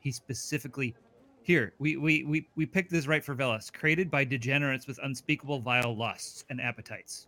He 0.00 0.12
specifically 0.12 0.94
here 1.42 1.72
we 1.78 1.96
we 1.96 2.24
we 2.24 2.46
we 2.56 2.66
picked 2.66 2.90
this 2.90 3.06
right 3.06 3.24
for 3.24 3.34
Velas. 3.34 3.72
Created 3.72 4.10
by 4.10 4.24
degenerates 4.24 4.86
with 4.86 4.98
unspeakable 5.02 5.60
vile 5.60 5.96
lusts 5.96 6.44
and 6.50 6.60
appetites. 6.60 7.26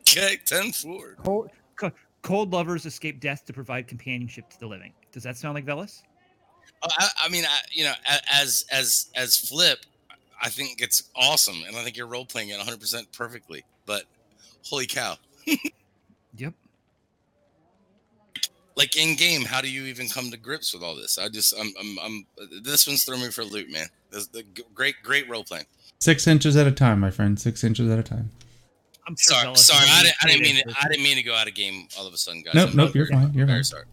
Okay, 0.00 0.38
ten 0.46 0.72
four. 0.72 1.16
Cold, 1.22 1.50
co- 1.76 1.92
cold 2.22 2.52
lovers 2.52 2.86
escape 2.86 3.20
death 3.20 3.44
to 3.44 3.52
provide 3.52 3.86
companionship 3.86 4.48
to 4.50 4.58
the 4.60 4.66
living. 4.66 4.92
Does 5.12 5.22
that 5.24 5.36
sound 5.36 5.54
like 5.54 5.66
Velas? 5.66 6.02
Oh, 6.82 6.88
I, 6.98 7.08
I 7.24 7.28
mean, 7.28 7.44
I, 7.44 7.60
you 7.72 7.84
know, 7.84 7.92
as 8.32 8.64
as 8.70 9.10
as 9.16 9.36
Flip, 9.36 9.80
I 10.40 10.48
think 10.48 10.80
it's 10.80 11.10
awesome, 11.14 11.62
and 11.66 11.76
I 11.76 11.82
think 11.82 11.96
you're 11.96 12.06
role 12.06 12.24
playing 12.24 12.48
it 12.50 12.56
100 12.56 12.80
percent 12.80 13.12
perfectly. 13.12 13.64
But 13.84 14.04
holy 14.64 14.86
cow! 14.86 15.16
Yep. 16.36 16.54
Like 18.76 18.96
in 18.96 19.16
game, 19.16 19.44
how 19.44 19.60
do 19.60 19.70
you 19.70 19.84
even 19.84 20.08
come 20.08 20.30
to 20.32 20.36
grips 20.36 20.74
with 20.74 20.82
all 20.82 20.96
this? 20.96 21.16
I 21.16 21.28
just, 21.28 21.54
I'm, 21.58 21.72
I'm, 21.78 21.98
I'm 22.02 22.26
this 22.62 22.88
one's 22.88 23.04
throwing 23.04 23.22
me 23.22 23.30
for 23.30 23.42
a 23.42 23.44
loop, 23.44 23.70
man. 23.70 23.86
This 24.10 24.26
the 24.26 24.44
great, 24.74 24.96
great 25.02 25.28
role 25.28 25.44
playing. 25.44 25.66
Six 26.00 26.26
inches 26.26 26.56
at 26.56 26.66
a 26.66 26.72
time, 26.72 26.98
my 26.98 27.10
friend. 27.10 27.38
Six 27.38 27.62
inches 27.62 27.88
at 27.88 27.98
a 27.98 28.02
time. 28.02 28.30
I'm 29.06 29.16
sure 29.16 29.36
Sorry, 29.36 29.56
sorry, 29.56 29.88
I 29.90 30.02
didn't, 30.02 30.16
I 30.22 30.26
didn't 30.26 30.42
mean, 30.42 30.52
creative 30.52 30.74
to, 30.74 30.78
I 30.82 30.88
didn't 30.88 31.04
mean 31.04 31.16
to 31.16 31.22
go 31.22 31.34
out 31.34 31.46
of 31.46 31.54
game 31.54 31.88
all 31.98 32.06
of 32.06 32.14
a 32.14 32.16
sudden, 32.16 32.42
guys. 32.42 32.54
Nope, 32.54 32.70
I'm 32.70 32.76
nope. 32.76 32.94
You're 32.94 33.06
fine. 33.06 33.32
You're 33.34 33.46
very 33.46 33.58
fine. 33.58 33.64
sorry. 33.64 33.84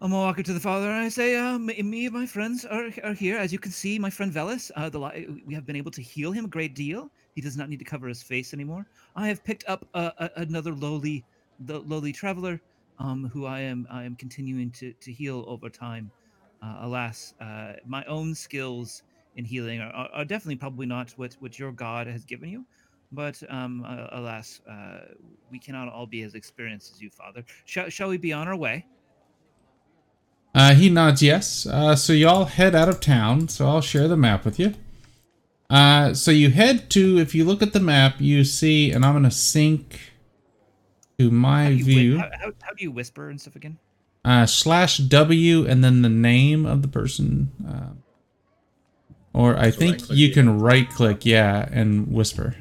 I'm 0.00 0.10
gonna 0.10 0.22
walk 0.22 0.38
up 0.38 0.46
to 0.46 0.54
the 0.54 0.60
father 0.60 0.86
and 0.86 0.96
I 0.96 1.10
say, 1.10 1.36
uh, 1.36 1.58
me, 1.58 1.80
me 1.82 2.06
and 2.06 2.14
my 2.14 2.24
friends 2.24 2.64
are, 2.64 2.88
are 3.04 3.12
here. 3.12 3.36
As 3.36 3.52
you 3.52 3.58
can 3.58 3.70
see, 3.70 3.98
my 3.98 4.08
friend 4.08 4.32
Velas, 4.32 4.70
uh, 4.74 4.88
the 4.88 4.98
we 5.46 5.54
have 5.54 5.66
been 5.66 5.76
able 5.76 5.90
to 5.90 6.00
heal 6.00 6.32
him 6.32 6.46
a 6.46 6.48
great 6.48 6.74
deal. 6.74 7.10
He 7.40 7.42
does 7.42 7.56
not 7.56 7.70
need 7.70 7.78
to 7.78 7.86
cover 7.86 8.06
his 8.06 8.22
face 8.22 8.52
anymore. 8.52 8.84
I 9.16 9.28
have 9.28 9.42
picked 9.42 9.64
up 9.66 9.88
uh, 9.94 10.10
a, 10.18 10.30
another 10.36 10.74
lowly, 10.74 11.24
the 11.60 11.78
lowly 11.78 12.12
traveler, 12.12 12.60
um, 12.98 13.30
who 13.32 13.46
I 13.46 13.60
am 13.60 13.88
I 13.90 14.04
am 14.04 14.14
continuing 14.14 14.70
to, 14.72 14.92
to 14.92 15.10
heal 15.10 15.46
over 15.48 15.70
time. 15.70 16.10
Uh, 16.62 16.80
alas, 16.80 17.32
uh, 17.40 17.72
my 17.86 18.04
own 18.04 18.34
skills 18.34 19.04
in 19.36 19.46
healing 19.46 19.80
are, 19.80 20.10
are, 20.12 20.24
definitely 20.26 20.56
probably 20.56 20.84
not 20.84 21.12
what, 21.12 21.34
what 21.40 21.58
your 21.58 21.72
God 21.72 22.06
has 22.06 22.26
given 22.26 22.50
you. 22.50 22.66
But 23.10 23.42
um, 23.48 23.86
uh, 23.88 24.08
alas, 24.12 24.60
uh, 24.70 25.14
we 25.50 25.58
cannot 25.58 25.88
all 25.88 26.06
be 26.06 26.20
as 26.24 26.34
experienced 26.34 26.92
as 26.92 27.00
you, 27.00 27.08
Father. 27.08 27.42
Shall, 27.64 27.88
shall 27.88 28.10
we 28.10 28.18
be 28.18 28.34
on 28.34 28.48
our 28.48 28.56
way? 28.56 28.84
Uh, 30.54 30.74
he 30.74 30.90
nods 30.90 31.22
yes. 31.22 31.66
So 31.96 32.12
y'all 32.12 32.44
head 32.44 32.74
out 32.74 32.90
of 32.90 33.00
town. 33.00 33.48
So 33.48 33.66
I'll 33.66 33.80
share 33.80 34.08
the 34.08 34.16
map 34.18 34.44
with 34.44 34.60
you. 34.60 34.74
Uh, 35.70 36.12
so 36.12 36.30
you 36.32 36.50
head 36.50 36.90
to, 36.90 37.18
if 37.18 37.34
you 37.34 37.44
look 37.44 37.62
at 37.62 37.72
the 37.72 37.80
map, 37.80 38.16
you 38.18 38.42
see, 38.44 38.90
and 38.90 39.04
I'm 39.04 39.14
gonna 39.14 39.30
sync 39.30 40.00
to 41.18 41.30
my 41.30 41.68
do 41.68 41.74
you 41.74 41.84
whi- 41.84 41.94
view. 41.94 42.18
how, 42.18 42.30
how, 42.40 42.52
how 42.60 42.72
do 42.74 42.82
you 42.82 42.90
whisper 42.90 43.30
and 43.30 43.40
stuff 43.40 43.54
again? 43.54 43.78
Uh, 44.24 44.44
slash 44.46 44.98
W 44.98 45.66
and 45.66 45.82
then 45.84 46.02
the 46.02 46.08
name 46.08 46.66
of 46.66 46.82
the 46.82 46.88
person. 46.88 47.52
Uh, 47.66 47.94
or 49.32 49.56
I 49.56 49.70
So 49.70 49.78
think 49.78 49.92
right-click 49.98 50.18
you 50.18 50.28
it. 50.28 50.34
can 50.34 50.58
right 50.58 50.90
click, 50.90 51.24
yeah, 51.24 51.68
and 51.70 52.12
whisper. 52.12 52.56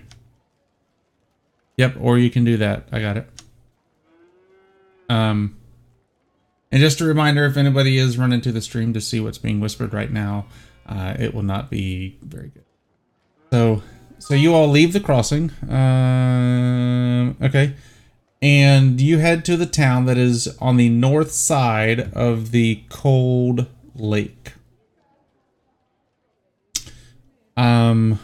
Yep, 1.77 1.95
or 1.99 2.19
you 2.19 2.29
can 2.29 2.43
do 2.43 2.57
that. 2.57 2.87
I 2.91 2.99
got 3.01 3.17
it. 3.17 3.27
Um, 5.09 5.57
and 6.71 6.79
just 6.79 7.01
a 7.01 7.05
reminder, 7.05 7.45
if 7.45 7.57
anybody 7.57 7.97
is 7.97 8.17
running 8.19 8.41
to 8.41 8.51
the 8.51 8.61
stream 8.61 8.93
to 8.93 9.01
see 9.01 9.19
what's 9.19 9.39
being 9.39 9.59
whispered 9.59 9.93
right 9.93 10.11
now, 10.11 10.45
uh, 10.85 11.15
it 11.17 11.33
will 11.33 11.41
not 11.43 11.71
be 11.71 12.19
very 12.21 12.49
good. 12.49 12.63
So, 13.51 13.81
so 14.19 14.33
you 14.33 14.53
all 14.53 14.67
leave 14.67 14.93
the 14.93 14.99
crossing. 14.99 15.51
Um, 15.67 17.35
okay, 17.41 17.73
and 18.41 19.01
you 19.01 19.17
head 19.17 19.43
to 19.45 19.57
the 19.57 19.65
town 19.65 20.05
that 20.05 20.17
is 20.17 20.55
on 20.59 20.77
the 20.77 20.89
north 20.89 21.31
side 21.31 22.13
of 22.13 22.51
the 22.51 22.83
cold 22.89 23.67
lake. 23.95 24.53
Um, 27.57 28.19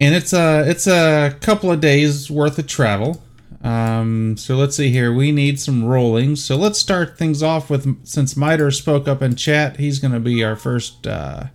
and 0.00 0.14
it's 0.14 0.32
a 0.32 0.64
it's 0.68 0.86
a 0.86 1.36
couple 1.40 1.72
of 1.72 1.80
days 1.80 2.30
worth 2.30 2.58
of 2.58 2.66
travel. 2.66 3.22
Um, 3.62 4.36
so 4.36 4.56
let's 4.56 4.76
see 4.76 4.90
here. 4.90 5.12
We 5.12 5.32
need 5.32 5.60
some 5.60 5.84
rolling. 5.84 6.36
So 6.36 6.56
let's 6.56 6.78
start 6.78 7.18
things 7.18 7.42
off 7.42 7.68
with 7.68 8.06
since 8.06 8.36
Miter 8.36 8.70
spoke 8.70 9.08
up 9.08 9.20
in 9.20 9.34
chat. 9.36 9.76
He's 9.76 9.98
going 9.98 10.14
to 10.14 10.20
be 10.20 10.42
our 10.44 10.56
first 10.56 11.06
uh, 11.06 11.46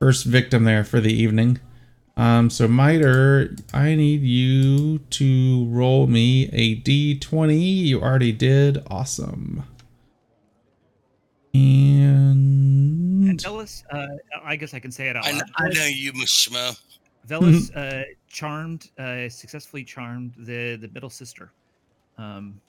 first 0.00 0.24
victim 0.24 0.64
there 0.64 0.82
for 0.82 0.98
the 0.98 1.12
evening. 1.12 1.60
Um, 2.16 2.50
so 2.50 2.66
Miter, 2.66 3.54
I 3.72 3.94
need 3.94 4.22
you 4.22 4.98
to 4.98 5.66
roll 5.66 6.06
me 6.06 6.48
a 6.52 6.80
d20. 6.80 7.84
You 7.84 8.00
already 8.00 8.32
did. 8.32 8.82
Awesome. 8.88 9.62
And 11.54 13.28
And 13.28 13.38
Velas, 13.38 13.84
uh, 13.92 14.06
I 14.42 14.56
guess 14.56 14.74
I 14.74 14.80
can 14.80 14.90
say 14.90 15.08
it 15.08 15.16
out 15.16 15.26
I 15.26 15.32
know, 15.32 15.38
loud. 15.38 15.46
I 15.56 15.68
know 15.68 15.84
you, 15.86 16.12
Mushmo. 16.12 16.78
Velas 17.28 17.74
uh, 17.76 18.04
charmed, 18.28 18.90
uh, 18.98 19.28
successfully 19.28 19.84
charmed 19.84 20.32
the 20.38 20.76
the 20.76 20.88
middle 20.88 21.10
sister. 21.10 21.52
Um, 22.18 22.60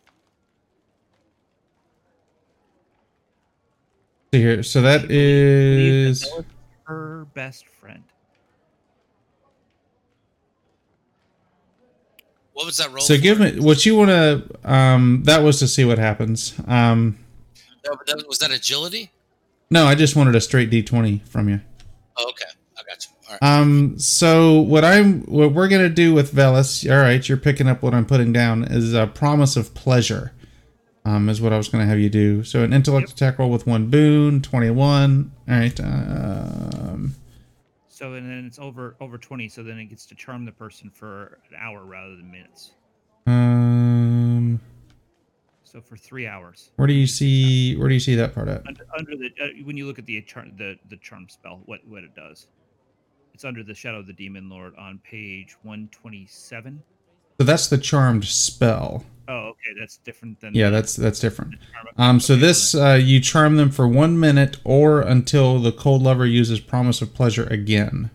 see 4.33 4.39
here. 4.39 4.63
So 4.63 4.81
that 4.81 5.09
is 5.09 6.23
Velas 6.23 6.39
is 6.39 6.45
her 6.91 7.26
best 7.34 7.68
friend. 7.68 8.03
What 12.53 12.65
was 12.65 12.77
that 12.77 12.91
roll? 12.91 12.99
so. 13.01 13.15
for? 13.15 13.22
Give 13.22 13.39
me 13.39 13.59
what 13.59 13.85
you 13.85 13.95
want 13.95 14.09
to. 14.09 14.43
Um, 14.63 15.23
that 15.23 15.41
was 15.41 15.59
to 15.59 15.68
see 15.68 15.85
what 15.85 15.97
happens. 15.97 16.53
Um, 16.68 17.18
No, 17.85 17.95
but 17.95 18.05
that, 18.07 18.27
was 18.27 18.39
that 18.39 18.51
agility? 18.51 19.11
no, 19.69 19.85
I 19.85 19.95
just 19.95 20.15
wanted 20.15 20.35
a 20.35 20.41
straight 20.41 20.69
d20 20.69 21.27
from 21.27 21.47
you. 21.49 21.61
Oh, 22.18 22.30
okay, 22.30 22.45
I 22.77 22.81
got 22.88 23.05
you. 23.05 23.11
All 23.30 23.38
right. 23.41 23.59
Um, 23.61 23.97
so 23.97 24.59
what 24.59 24.84
I'm, 24.84 25.22
what 25.22 25.53
we're 25.53 25.69
gonna 25.69 25.89
do 25.89 26.13
with 26.13 26.34
Velas, 26.34 26.89
all 26.91 27.01
right, 27.01 27.27
you're 27.27 27.38
picking 27.38 27.68
up 27.68 27.81
what 27.81 27.93
I'm 27.93 28.05
putting 28.05 28.34
down, 28.34 28.63
is 28.65 28.93
a 28.93 29.07
promise 29.07 29.55
of 29.55 29.73
pleasure. 29.73 30.34
Um, 31.03 31.30
is 31.30 31.41
what 31.41 31.52
I 31.52 31.57
was 31.57 31.68
going 31.68 31.84
to 31.84 31.90
have 31.90 31.98
you 31.99 32.10
do. 32.10 32.44
So 32.44 32.64
an 32.64 32.73
intellect 32.73 33.07
Yep. 33.10 33.15
attack 33.15 33.40
roll 33.40 33.49
with 33.49 33.65
one 33.65 33.90
boon, 33.90 34.41
21. 34.41 35.32
All 35.49 35.56
right. 35.56 35.80
Um, 35.80 37.15
So 37.88 38.14
and 38.14 38.30
then 38.30 38.45
it's 38.45 38.60
over 38.60 38.95
over 38.99 39.18
twenty. 39.18 39.48
So 39.49 39.61
then 39.64 39.78
it 39.80 39.86
gets 39.86 40.06
to 40.07 40.15
charm 40.15 40.45
the 40.45 40.52
person 40.52 40.90
for 40.90 41.40
an 41.49 41.56
hour 41.60 41.84
rather 41.86 42.15
than 42.15 42.32
minutes. 42.32 42.72
um, 43.28 44.60
So 45.64 45.82
for 45.82 45.98
three 45.98 46.26
hours. 46.28 46.72
where 46.78 46.88
do 46.88 46.94
you 46.94 47.06
see 47.07 47.76
where 47.78 47.88
do 47.88 47.94
you 47.94 47.99
see 47.99 48.15
that 48.15 48.34
part 48.34 48.48
at? 48.48 48.65
Under, 48.68 48.86
under 48.98 49.15
the 49.18 49.30
uh, 49.41 49.48
when 49.65 49.78
you 49.78 49.86
look 49.88 49.99
at 49.99 50.06
the 50.06 50.22
charm 50.23 50.52
the 50.57 50.78
the 50.90 50.98
charm 50.98 51.28
spell, 51.30 51.61
what 51.65 51.80
what 51.88 52.03
it 52.03 52.15
does. 52.15 52.48
It's 53.34 53.45
under 53.45 53.64
the 53.64 53.73
shadow 53.76 53.99
of 53.99 54.07
the 54.07 54.14
demon 54.14 54.49
lord 54.49 54.76
on 54.78 54.99
page 55.03 55.56
one 55.64 55.88
twenty 55.91 56.26
seven. 56.28 56.82
So 57.41 57.45
that's 57.45 57.69
the 57.69 57.80
charmed 57.80 58.26
spell. 58.26 59.03
Oh, 59.27 59.34
okay, 59.49 59.73
that's 59.80 59.97
different 59.97 60.39
than 60.41 60.53
Yeah, 60.53 60.69
the- 60.69 60.76
that's 60.76 60.95
that's 60.95 61.19
different. 61.19 61.55
Um, 61.97 62.19
so 62.19 62.35
okay, 62.35 62.41
this 62.41 62.76
uh, 62.76 62.99
you 63.01 63.19
charm 63.19 63.55
them 63.55 63.72
for 63.72 63.88
one 63.88 64.19
minute 64.19 64.57
or 64.63 65.01
until 65.01 65.57
the 65.57 65.72
cold 65.72 66.03
lover 66.03 66.27
uses 66.27 66.59
promise 66.59 67.01
of 67.01 67.15
pleasure 67.15 67.45
again. 67.45 68.11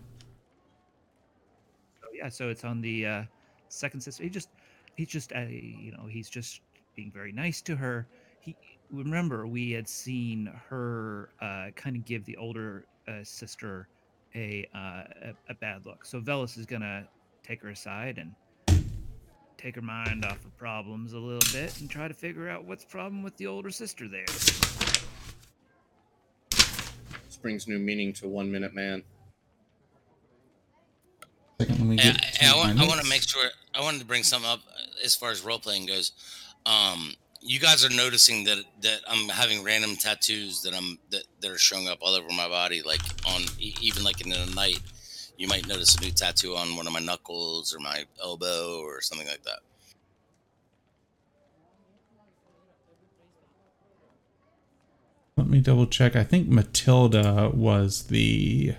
So, 1.99 2.07
yeah, 2.13 2.29
so 2.29 2.47
it's 2.47 2.63
on 2.63 2.79
the 2.79 3.05
uh, 3.05 3.23
second 3.67 3.99
sister. 3.99 4.23
He 4.23 4.29
just, 4.29 4.47
he's 4.95 5.09
just, 5.09 5.33
uh, 5.33 5.39
you 5.41 5.91
know, 5.91 6.05
he's 6.09 6.29
just 6.29 6.61
being 6.95 7.11
very 7.11 7.33
nice 7.33 7.61
to 7.63 7.75
her. 7.75 8.07
He 8.39 8.55
remember 8.93 9.45
we 9.45 9.71
had 9.71 9.89
seen 9.89 10.49
her 10.69 11.31
uh, 11.41 11.71
kind 11.75 11.97
of 11.97 12.05
give 12.05 12.23
the 12.23 12.37
older 12.37 12.85
uh, 13.09 13.25
sister 13.25 13.89
a, 14.35 14.65
uh, 14.73 15.03
a 15.21 15.33
a 15.49 15.53
bad 15.55 15.85
look. 15.85 16.05
So 16.05 16.21
Velas 16.21 16.57
is 16.57 16.65
gonna 16.65 17.05
take 17.43 17.61
her 17.63 17.69
aside 17.71 18.19
and 18.19 18.31
take 19.57 19.75
her 19.75 19.81
mind 19.81 20.23
off 20.25 20.43
of 20.45 20.55
problems 20.57 21.13
a 21.13 21.19
little 21.19 21.39
bit 21.51 21.79
and 21.81 21.89
try 21.89 22.07
to 22.07 22.13
figure 22.13 22.49
out 22.49 22.65
what's 22.65 22.85
problem 22.85 23.23
with 23.23 23.35
the 23.37 23.47
older 23.47 23.71
sister 23.71 24.07
there. 24.07 24.25
This 24.25 24.57
brings 27.41 27.67
new 27.67 27.79
meaning 27.79 28.13
to 28.13 28.27
One 28.27 28.51
Minute 28.51 28.73
Man. 28.73 29.03
Second, 31.59 31.79
let 31.79 31.87
me 31.87 31.95
Yeah, 31.95 32.11
get 32.13 32.37
and 32.41 32.49
I 32.49 32.53
to 32.53 32.57
want, 32.59 32.79
I 32.79 32.87
want 32.87 33.01
to 33.01 33.09
make 33.09 33.27
sure. 33.27 33.49
I 33.73 33.81
wanted 33.81 33.99
to 33.99 34.05
bring 34.05 34.23
something 34.23 34.49
up 34.49 34.61
as 35.03 35.15
far 35.15 35.31
as 35.31 35.43
role 35.43 35.59
playing 35.59 35.87
goes. 35.87 36.11
Um, 36.65 37.13
you 37.41 37.59
guys 37.59 37.83
are 37.85 37.89
noticing 37.89 38.43
that 38.45 38.57
that 38.81 38.99
I'm 39.07 39.29
having 39.29 39.63
random 39.63 39.95
tattoos 39.95 40.61
that 40.63 40.73
I'm 40.75 40.99
that, 41.11 41.23
that 41.41 41.51
are 41.51 41.57
showing 41.57 41.87
up 41.87 41.99
all 42.01 42.13
over 42.13 42.27
my 42.29 42.47
body, 42.47 42.81
like 42.83 43.01
on 43.27 43.41
e- 43.59 43.73
even 43.81 44.03
like 44.03 44.21
in 44.21 44.29
the 44.29 44.45
night. 44.55 44.79
You 45.37 45.47
might 45.47 45.67
notice 45.67 45.95
a 45.95 46.01
new 46.01 46.11
tattoo 46.11 46.55
on 46.55 46.75
one 46.75 46.87
of 46.87 46.93
my 46.93 46.99
knuckles 46.99 47.73
or 47.75 47.79
my 47.79 48.05
elbow 48.21 48.81
or 48.81 49.01
something 49.01 49.27
like 49.27 49.43
that. 49.43 49.59
Let 55.37 55.47
me 55.47 55.61
double 55.61 55.85
check. 55.85 56.15
I 56.15 56.23
think 56.23 56.47
Matilda 56.47 57.51
was 57.53 58.07
the 58.07 58.73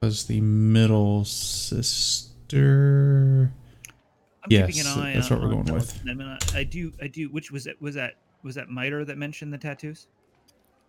was 0.00 0.24
the 0.24 0.40
middle 0.40 1.26
sister. 1.26 2.62
I'm 4.42 4.50
Yes, 4.50 4.68
keeping 4.68 4.80
an 4.90 4.98
eye 4.98 5.12
that's 5.12 5.30
on, 5.30 5.40
what 5.40 5.46
we're 5.46 5.52
going 5.52 5.66
Velas, 5.66 5.74
with. 5.74 6.00
I, 6.08 6.14
mean, 6.14 6.26
I, 6.26 6.38
I 6.60 6.64
do, 6.64 6.90
I 7.02 7.08
do. 7.08 7.28
Which 7.28 7.50
was 7.50 7.66
it? 7.66 7.76
Was 7.82 7.94
that 7.96 8.14
was 8.42 8.54
that 8.54 8.70
Miter 8.70 9.04
that 9.04 9.18
mentioned 9.18 9.52
the 9.52 9.58
tattoos? 9.58 10.06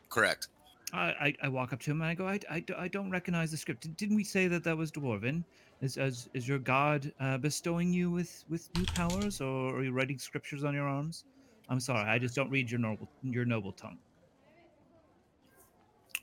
Correct. 0.07 0.47
I, 0.93 0.97
I, 0.99 1.33
I 1.43 1.49
walk 1.49 1.71
up 1.73 1.79
to 1.81 1.91
him 1.91 2.01
and 2.01 2.09
I 2.09 2.13
go, 2.15 2.27
I, 2.27 2.39
I, 2.49 2.63
I 2.77 2.87
don't 2.87 3.09
recognize 3.11 3.51
the 3.51 3.57
script. 3.57 3.81
Did- 3.81 3.97
Didn't 3.97 4.15
we 4.15 4.23
say 4.23 4.47
that 4.47 4.63
that 4.63 4.77
was 4.77 4.91
dwarven? 4.91 5.43
Is 5.81 5.97
is, 5.97 6.27
is 6.33 6.47
your 6.47 6.59
god 6.59 7.11
uh, 7.19 7.37
bestowing 7.37 7.93
you 7.93 8.11
with 8.11 8.43
with 8.49 8.69
new 8.75 8.85
powers, 8.85 9.39
or 9.39 9.77
are 9.77 9.83
you 9.83 9.91
writing 9.93 10.17
scriptures 10.17 10.63
on 10.63 10.73
your 10.73 10.87
arms? 10.87 11.23
I'm 11.69 11.79
sorry, 11.79 12.09
I 12.09 12.19
just 12.19 12.35
don't 12.35 12.49
read 12.49 12.69
your 12.69 12.79
noble 12.79 13.07
your 13.23 13.45
noble 13.45 13.71
tongue. 13.71 13.97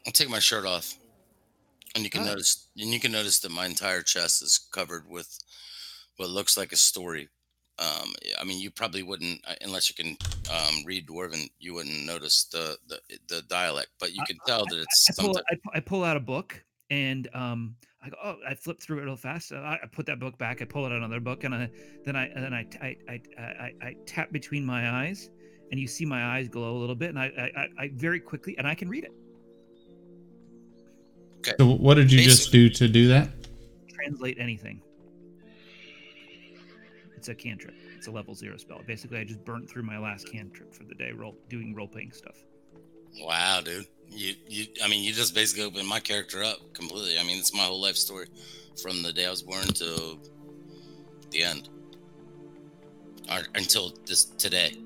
I'll 0.06 0.12
take 0.12 0.28
my 0.28 0.40
shirt 0.40 0.66
off, 0.66 0.98
and 1.94 2.04
you 2.04 2.10
can 2.10 2.24
notice, 2.24 2.66
and 2.76 2.92
you 2.92 3.00
can 3.00 3.12
notice 3.12 3.38
that 3.40 3.50
my 3.50 3.66
entire 3.66 4.02
chest 4.02 4.42
is 4.42 4.58
covered 4.58 5.08
with 5.08 5.38
what 6.16 6.28
looks 6.28 6.56
like 6.56 6.72
a 6.72 6.76
story. 6.76 7.28
Um, 7.78 8.14
I 8.40 8.44
mean, 8.44 8.58
you 8.58 8.70
probably 8.70 9.02
wouldn't, 9.02 9.40
uh, 9.46 9.54
unless 9.60 9.90
you 9.90 9.94
can 10.02 10.16
um, 10.50 10.82
read 10.86 11.06
Dwarven, 11.06 11.50
you 11.58 11.74
wouldn't 11.74 12.06
notice 12.06 12.44
the 12.44 12.78
the, 12.88 12.98
the 13.28 13.42
dialect, 13.42 13.88
but 14.00 14.14
you 14.14 14.22
I- 14.22 14.26
can 14.26 14.38
tell 14.46 14.64
that 14.66 14.78
it's 14.78 15.10
I 15.10 15.12
some 15.12 15.26
pull, 15.26 15.38
I, 15.50 15.54
pu- 15.54 15.70
I 15.74 15.80
pull 15.80 16.02
out 16.04 16.16
a 16.16 16.20
book 16.20 16.62
and 16.90 17.28
um, 17.34 17.76
I 18.02 18.08
go, 18.08 18.16
oh, 18.24 18.36
I 18.48 18.54
flip 18.54 18.80
through 18.80 19.00
it 19.00 19.04
real 19.04 19.16
fast. 19.16 19.52
I, 19.52 19.78
I 19.82 19.86
put 19.92 20.06
that 20.06 20.18
book 20.20 20.38
back. 20.38 20.62
I 20.62 20.64
pull 20.64 20.86
out 20.86 20.92
another 20.92 21.20
book, 21.20 21.44
and 21.44 21.54
I, 21.54 21.68
then 22.04 22.16
I 22.16 22.26
and 22.28 22.42
then 22.42 22.54
I, 22.54 22.66
I, 22.80 22.96
I, 23.08 23.20
I, 23.38 23.72
I 23.82 23.96
tap 24.06 24.32
between 24.32 24.64
my 24.64 24.88
eyes, 25.04 25.28
and 25.70 25.78
you 25.78 25.86
see 25.88 26.06
my 26.06 26.24
eyes 26.24 26.48
glow 26.48 26.76
a 26.76 26.78
little 26.78 26.94
bit, 26.94 27.10
and 27.10 27.18
I, 27.18 27.26
I, 27.26 27.60
I, 27.60 27.68
I 27.84 27.90
very 27.94 28.20
quickly, 28.20 28.56
and 28.56 28.66
I 28.66 28.74
can 28.74 28.88
read 28.88 29.04
it. 29.04 29.12
Okay. 31.40 31.56
So 31.58 31.66
what 31.74 31.94
did 31.94 32.10
you 32.10 32.22
just 32.22 32.50
do 32.52 32.70
to 32.70 32.88
do 32.88 33.08
that? 33.08 33.28
Translate 33.92 34.38
anything. 34.40 34.80
It's 37.28 37.32
a 37.32 37.34
cantrip. 37.34 37.74
It's 37.96 38.06
a 38.06 38.10
level 38.12 38.36
zero 38.36 38.56
spell. 38.56 38.80
Basically, 38.86 39.18
I 39.18 39.24
just 39.24 39.44
burnt 39.44 39.68
through 39.68 39.82
my 39.82 39.98
last 39.98 40.30
cantrip 40.30 40.72
for 40.72 40.84
the 40.84 40.94
day, 40.94 41.10
role 41.10 41.36
doing 41.48 41.74
role 41.74 41.88
playing 41.88 42.12
stuff. 42.12 42.36
Wow, 43.20 43.62
dude. 43.64 43.84
You 44.08 44.34
you 44.46 44.66
I 44.84 44.86
mean 44.86 45.02
you 45.02 45.12
just 45.12 45.34
basically 45.34 45.64
opened 45.64 45.88
my 45.88 45.98
character 45.98 46.44
up 46.44 46.58
completely. 46.72 47.18
I 47.18 47.24
mean 47.24 47.38
it's 47.38 47.52
my 47.52 47.64
whole 47.64 47.80
life 47.80 47.96
story 47.96 48.28
from 48.80 49.02
the 49.02 49.12
day 49.12 49.26
I 49.26 49.30
was 49.30 49.42
born 49.42 49.66
to 49.66 50.20
the 51.32 51.42
end. 51.42 51.68
Or 53.28 53.40
until 53.56 53.92
this 54.06 54.26
today. 54.26 54.76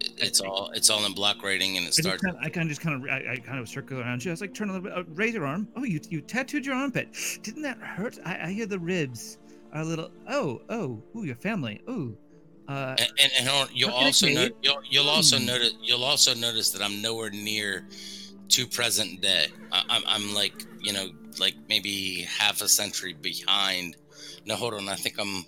It- 0.00 0.12
It's 0.16 0.40
all 0.40 0.70
it's 0.74 0.88
all 0.88 1.04
in 1.04 1.12
block 1.12 1.42
writing 1.42 1.76
and 1.76 1.84
it 1.84 1.94
I, 1.98 2.02
starts 2.02 2.22
kinda, 2.22 2.38
I 2.40 2.48
kind 2.48 2.62
of 2.64 2.68
just 2.70 2.80
kind 2.80 2.96
of 3.04 3.10
I, 3.10 3.32
I 3.32 3.36
kind 3.36 3.58
of 3.58 3.68
circle 3.68 4.00
around 4.00 4.24
you. 4.24 4.30
I 4.30 4.32
was 4.32 4.40
like, 4.40 4.54
turn 4.54 4.70
a 4.70 4.72
little 4.72 4.88
bit, 4.88 4.96
uh, 4.96 5.04
raise 5.14 5.34
your 5.34 5.44
arm. 5.44 5.68
Oh, 5.76 5.84
you 5.84 6.00
you 6.08 6.22
tattooed 6.22 6.64
your 6.64 6.74
armpit. 6.74 7.08
Didn't 7.42 7.62
that 7.64 7.76
hurt? 7.78 8.18
I, 8.24 8.46
I 8.46 8.50
hear 8.52 8.64
the 8.64 8.78
ribs 8.78 9.36
are 9.72 9.82
a 9.82 9.84
little. 9.84 10.10
Oh 10.28 10.62
oh, 10.68 11.02
ooh, 11.16 11.24
your 11.24 11.36
family. 11.36 11.80
Ooh, 11.88 12.16
uh, 12.68 12.96
and, 12.98 13.08
and, 13.22 13.32
and 13.40 13.48
on, 13.48 13.68
you'll 13.72 13.88
Look 13.90 13.96
at 13.98 14.02
it, 14.02 14.06
also 14.06 14.26
know 14.28 14.34
Dave. 14.48 14.52
you'll, 14.62 14.82
you'll 14.88 15.08
also 15.08 15.38
Hmm. 15.38 15.46
notice 15.46 15.74
you'll 15.82 16.04
also 16.04 16.34
notice 16.34 16.70
that 16.70 16.82
I'm 16.82 17.00
nowhere 17.02 17.30
near 17.30 17.86
to 18.50 18.66
present 18.66 19.20
day. 19.20 19.46
I, 19.72 19.82
I'm 19.88 20.02
I'm 20.06 20.34
like 20.34 20.64
you 20.80 20.92
know 20.92 21.08
like 21.40 21.54
maybe 21.68 22.22
half 22.38 22.60
a 22.62 22.68
century 22.68 23.14
behind. 23.14 23.96
No, 24.46 24.56
hold 24.56 24.74
on. 24.74 24.88
I 24.88 24.94
think 24.96 25.18
I'm. 25.18 25.44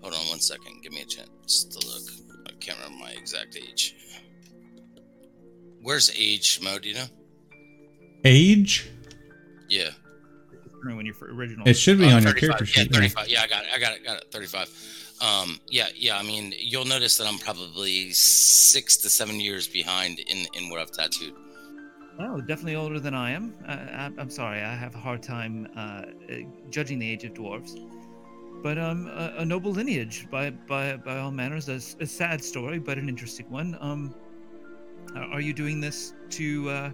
Hold 0.00 0.14
on 0.14 0.20
one 0.28 0.40
second. 0.40 0.82
Give 0.82 0.92
me 0.92 1.00
a 1.02 1.04
chance 1.06 1.64
to 1.64 1.86
look. 1.86 2.02
I 2.46 2.50
can't 2.60 2.78
remember 2.78 3.04
my 3.04 3.10
exact 3.12 3.56
age. 3.56 3.94
Where's 5.82 6.10
age, 6.16 6.60
Mo? 6.62 6.78
Do 6.78 6.88
you 6.88 6.94
know? 6.96 7.06
Age? 8.24 8.88
Yeah. 9.68 9.90
When 10.84 11.04
your 11.06 11.14
fir- 11.14 11.30
original. 11.30 11.66
It 11.68 11.74
should 11.74 11.98
be 11.98 12.06
Uh, 12.06 12.16
on 12.16 12.22
your 12.22 12.32
character 12.34 12.66
sheet. 12.66 12.88
yeah. 12.90 12.96
35. 12.98 13.28
Yeah, 13.28 13.42
I 13.42 13.46
got 13.46 13.62
it. 13.64 13.68
I 13.74 13.78
got 13.78 13.96
it. 13.96 14.04
Got 14.04 14.16
it. 14.18 14.26
35. 14.30 14.70
Um, 15.20 15.58
yeah, 15.68 15.88
yeah. 15.96 16.16
I 16.16 16.22
mean, 16.22 16.54
you'll 16.58 16.84
notice 16.84 17.16
that 17.16 17.26
I'm 17.26 17.38
probably 17.38 18.12
six 18.12 18.96
to 18.98 19.10
seven 19.10 19.40
years 19.40 19.66
behind 19.66 20.20
in 20.20 20.46
in 20.54 20.70
what 20.70 20.80
I've 20.80 20.92
tattooed. 20.92 21.34
Oh, 22.20 22.40
definitely 22.40 22.76
older 22.76 22.98
than 23.00 23.14
I 23.14 23.30
am. 23.32 23.54
Uh, 23.66 23.72
I'm, 23.72 24.18
I'm 24.18 24.30
sorry, 24.30 24.60
I 24.60 24.74
have 24.74 24.94
a 24.94 24.98
hard 24.98 25.22
time 25.22 25.68
uh, 25.76 25.80
uh, 25.80 26.04
judging 26.70 26.98
the 26.98 27.08
age 27.10 27.24
of 27.24 27.32
dwarves. 27.34 27.72
But 28.62 28.76
um, 28.76 29.06
a, 29.08 29.34
a 29.38 29.44
noble 29.44 29.70
lineage 29.72 30.26
by 30.30 30.50
by 30.50 30.96
by 30.96 31.18
all 31.18 31.30
manners. 31.30 31.68
A 31.68 31.80
sad 32.06 32.42
story, 32.42 32.78
but 32.78 32.98
an 32.98 33.08
interesting 33.08 33.48
one. 33.50 33.76
Um, 33.80 34.14
are 35.16 35.24
are 35.34 35.40
you 35.40 35.52
doing 35.52 35.80
this 35.80 36.12
to 36.30 36.70
uh, 36.70 36.90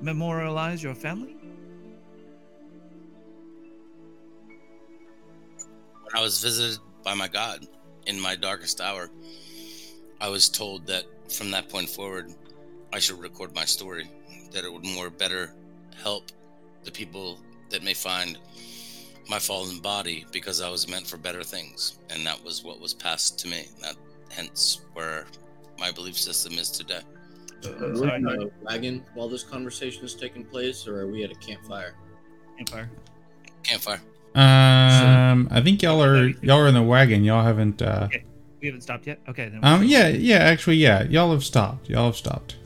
memorialize 0.00 0.82
your 0.82 0.94
family? 0.94 1.35
When 6.06 6.20
I 6.20 6.22
was 6.22 6.40
visited 6.40 6.78
by 7.02 7.14
my 7.14 7.26
God 7.26 7.66
in 8.06 8.20
my 8.20 8.36
darkest 8.36 8.80
hour, 8.80 9.10
I 10.20 10.28
was 10.28 10.48
told 10.48 10.86
that 10.86 11.04
from 11.32 11.50
that 11.50 11.68
point 11.68 11.88
forward, 11.88 12.32
I 12.92 13.00
should 13.00 13.20
record 13.20 13.54
my 13.54 13.64
story. 13.64 14.08
That 14.52 14.64
it 14.64 14.72
would 14.72 14.86
more 14.86 15.10
better 15.10 15.52
help 16.02 16.30
the 16.84 16.92
people 16.92 17.40
that 17.70 17.82
may 17.82 17.92
find 17.92 18.38
my 19.28 19.40
fallen 19.40 19.80
body 19.80 20.24
because 20.30 20.60
I 20.60 20.70
was 20.70 20.88
meant 20.88 21.08
for 21.08 21.16
better 21.16 21.42
things, 21.42 21.98
and 22.10 22.24
that 22.24 22.42
was 22.44 22.62
what 22.62 22.80
was 22.80 22.94
passed 22.94 23.40
to 23.40 23.48
me. 23.48 23.66
That 23.82 23.96
hence 24.30 24.82
where 24.92 25.24
my 25.80 25.90
belief 25.90 26.16
system 26.16 26.52
is 26.52 26.70
today. 26.70 27.00
Are 27.64 27.84
I'm 27.84 27.94
we 27.94 28.32
in 28.32 28.42
a 28.42 28.64
wagon 28.64 29.04
while 29.14 29.28
this 29.28 29.42
conversation 29.42 30.04
is 30.04 30.14
taking 30.14 30.44
place, 30.44 30.86
or 30.86 31.00
are 31.00 31.08
we 31.08 31.24
at 31.24 31.32
a 31.32 31.34
campfire? 31.34 31.96
Campfire. 32.56 32.90
Campfire. 33.64 34.00
Um, 34.36 35.48
I 35.50 35.60
think 35.62 35.82
y'all 35.82 36.02
are 36.02 36.28
y'all 36.28 36.58
are 36.60 36.68
in 36.68 36.74
the 36.74 36.82
wagon. 36.82 37.24
Y'all 37.24 37.42
haven't. 37.42 37.80
Uh, 37.80 38.08
We 38.60 38.68
haven't 38.68 38.82
stopped 38.82 39.06
yet. 39.06 39.18
Okay. 39.28 39.48
Then 39.48 39.60
um, 39.62 39.82
yeah, 39.84 40.08
yeah. 40.08 40.36
Actually, 40.38 40.76
yeah. 40.76 41.04
Y'all 41.04 41.30
have 41.32 41.44
stopped. 41.44 41.88
Y'all 41.88 42.06
have 42.06 42.16
stopped. 42.16 42.56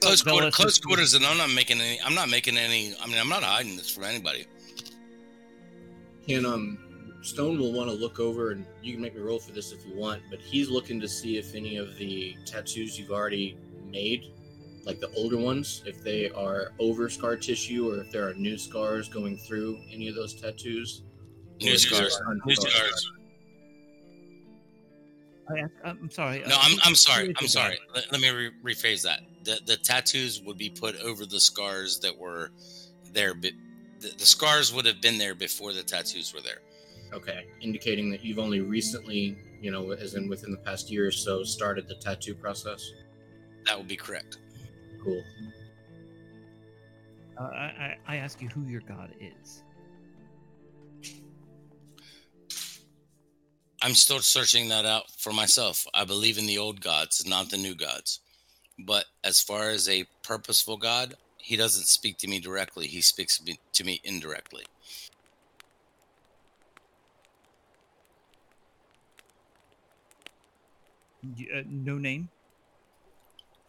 Close, 0.00 0.22
quarter, 0.22 0.50
close 0.50 0.66
was- 0.66 0.78
quarters, 0.80 1.14
and 1.14 1.24
I'm 1.24 1.38
not 1.38 1.50
making 1.54 1.80
any. 1.80 1.98
I'm 2.04 2.14
not 2.14 2.28
making 2.28 2.58
any. 2.58 2.94
I 3.02 3.06
mean, 3.06 3.18
I'm 3.18 3.28
not 3.28 3.42
hiding 3.42 3.76
this 3.76 3.88
from 3.90 4.04
anybody. 4.04 4.44
Can 6.26 6.44
um 6.44 6.78
Stone 7.22 7.58
will 7.58 7.72
want 7.72 7.88
to 7.90 7.96
look 7.96 8.20
over, 8.20 8.50
and 8.50 8.64
you 8.82 8.92
can 8.92 9.02
make 9.02 9.14
me 9.14 9.20
roll 9.22 9.38
for 9.38 9.52
this 9.52 9.72
if 9.72 9.84
you 9.86 9.94
want, 9.96 10.22
but 10.30 10.40
he's 10.40 10.68
looking 10.68 11.00
to 11.00 11.08
see 11.08 11.36
if 11.36 11.54
any 11.54 11.76
of 11.76 11.96
the 11.96 12.36
tattoos 12.44 12.98
you've 12.98 13.10
already 13.10 13.56
made, 13.90 14.32
like 14.88 15.00
the 15.00 15.10
older 15.14 15.36
ones, 15.36 15.82
if 15.84 16.02
they 16.02 16.30
are 16.30 16.72
over 16.78 17.10
scar 17.10 17.36
tissue 17.36 17.92
or 17.92 18.00
if 18.00 18.10
there 18.10 18.26
are 18.26 18.32
new 18.32 18.56
scars 18.56 19.06
going 19.06 19.36
through 19.36 19.78
any 19.92 20.08
of 20.08 20.14
those 20.14 20.32
tattoos. 20.32 21.02
New 21.60 21.72
Or 21.72 21.74
if 21.74 21.90
they're 21.90 22.08
scars. 22.08 22.40
New 22.46 22.54
scars. 22.56 23.12
Oh, 25.50 25.54
I, 25.54 25.90
I'm 25.90 26.10
sorry. 26.10 26.42
No, 26.48 26.56
I'm, 26.58 26.78
I'm 26.84 26.94
sorry. 26.94 27.34
I'm 27.38 27.48
sorry. 27.48 27.78
Let, 27.94 28.10
let 28.12 28.20
me 28.22 28.30
re- 28.30 28.50
rephrase 28.64 29.02
that. 29.02 29.20
The 29.44 29.60
the 29.66 29.76
tattoos 29.76 30.42
would 30.42 30.56
be 30.56 30.70
put 30.70 30.96
over 31.02 31.26
the 31.26 31.40
scars 31.40 32.00
that 32.00 32.18
were 32.18 32.50
there. 33.12 33.34
But 33.34 33.52
the, 34.00 34.08
the 34.16 34.26
scars 34.26 34.72
would 34.72 34.86
have 34.86 35.02
been 35.02 35.18
there 35.18 35.34
before 35.34 35.74
the 35.74 35.82
tattoos 35.82 36.32
were 36.32 36.40
there. 36.40 36.62
Okay, 37.12 37.46
indicating 37.60 38.10
that 38.10 38.24
you've 38.24 38.38
only 38.38 38.60
recently, 38.60 39.36
you 39.60 39.70
know, 39.70 39.92
as 39.92 40.14
in 40.14 40.28
within 40.30 40.50
the 40.50 40.58
past 40.58 40.90
year 40.90 41.06
or 41.06 41.10
so, 41.10 41.44
started 41.44 41.88
the 41.88 41.96
tattoo 41.96 42.34
process. 42.34 42.90
That 43.66 43.76
would 43.76 43.88
be 43.88 43.96
correct. 43.96 44.38
Cool. 45.08 45.24
Uh, 47.38 47.42
I, 47.42 47.46
I 47.56 47.96
I 48.06 48.16
ask 48.16 48.42
you 48.42 48.48
who 48.48 48.62
your 48.64 48.82
god 48.82 49.14
is. 49.20 49.62
I'm 53.80 53.94
still 53.94 54.18
searching 54.20 54.68
that 54.68 54.84
out 54.84 55.04
for 55.16 55.32
myself. 55.32 55.86
I 55.94 56.04
believe 56.04 56.36
in 56.36 56.46
the 56.46 56.58
old 56.58 56.80
gods, 56.80 57.24
not 57.26 57.48
the 57.48 57.56
new 57.56 57.74
gods. 57.74 58.20
But 58.78 59.06
as 59.24 59.40
far 59.40 59.70
as 59.70 59.88
a 59.88 60.04
purposeful 60.22 60.76
God, 60.76 61.14
he 61.38 61.56
doesn't 61.56 61.86
speak 61.86 62.18
to 62.18 62.28
me 62.28 62.38
directly. 62.38 62.86
He 62.86 63.00
speaks 63.00 63.38
to 63.38 63.44
me- 63.44 63.60
to 63.72 63.84
me 63.84 64.00
indirectly. 64.04 64.64
Uh, 71.24 71.62
no 71.66 71.96
name. 71.96 72.28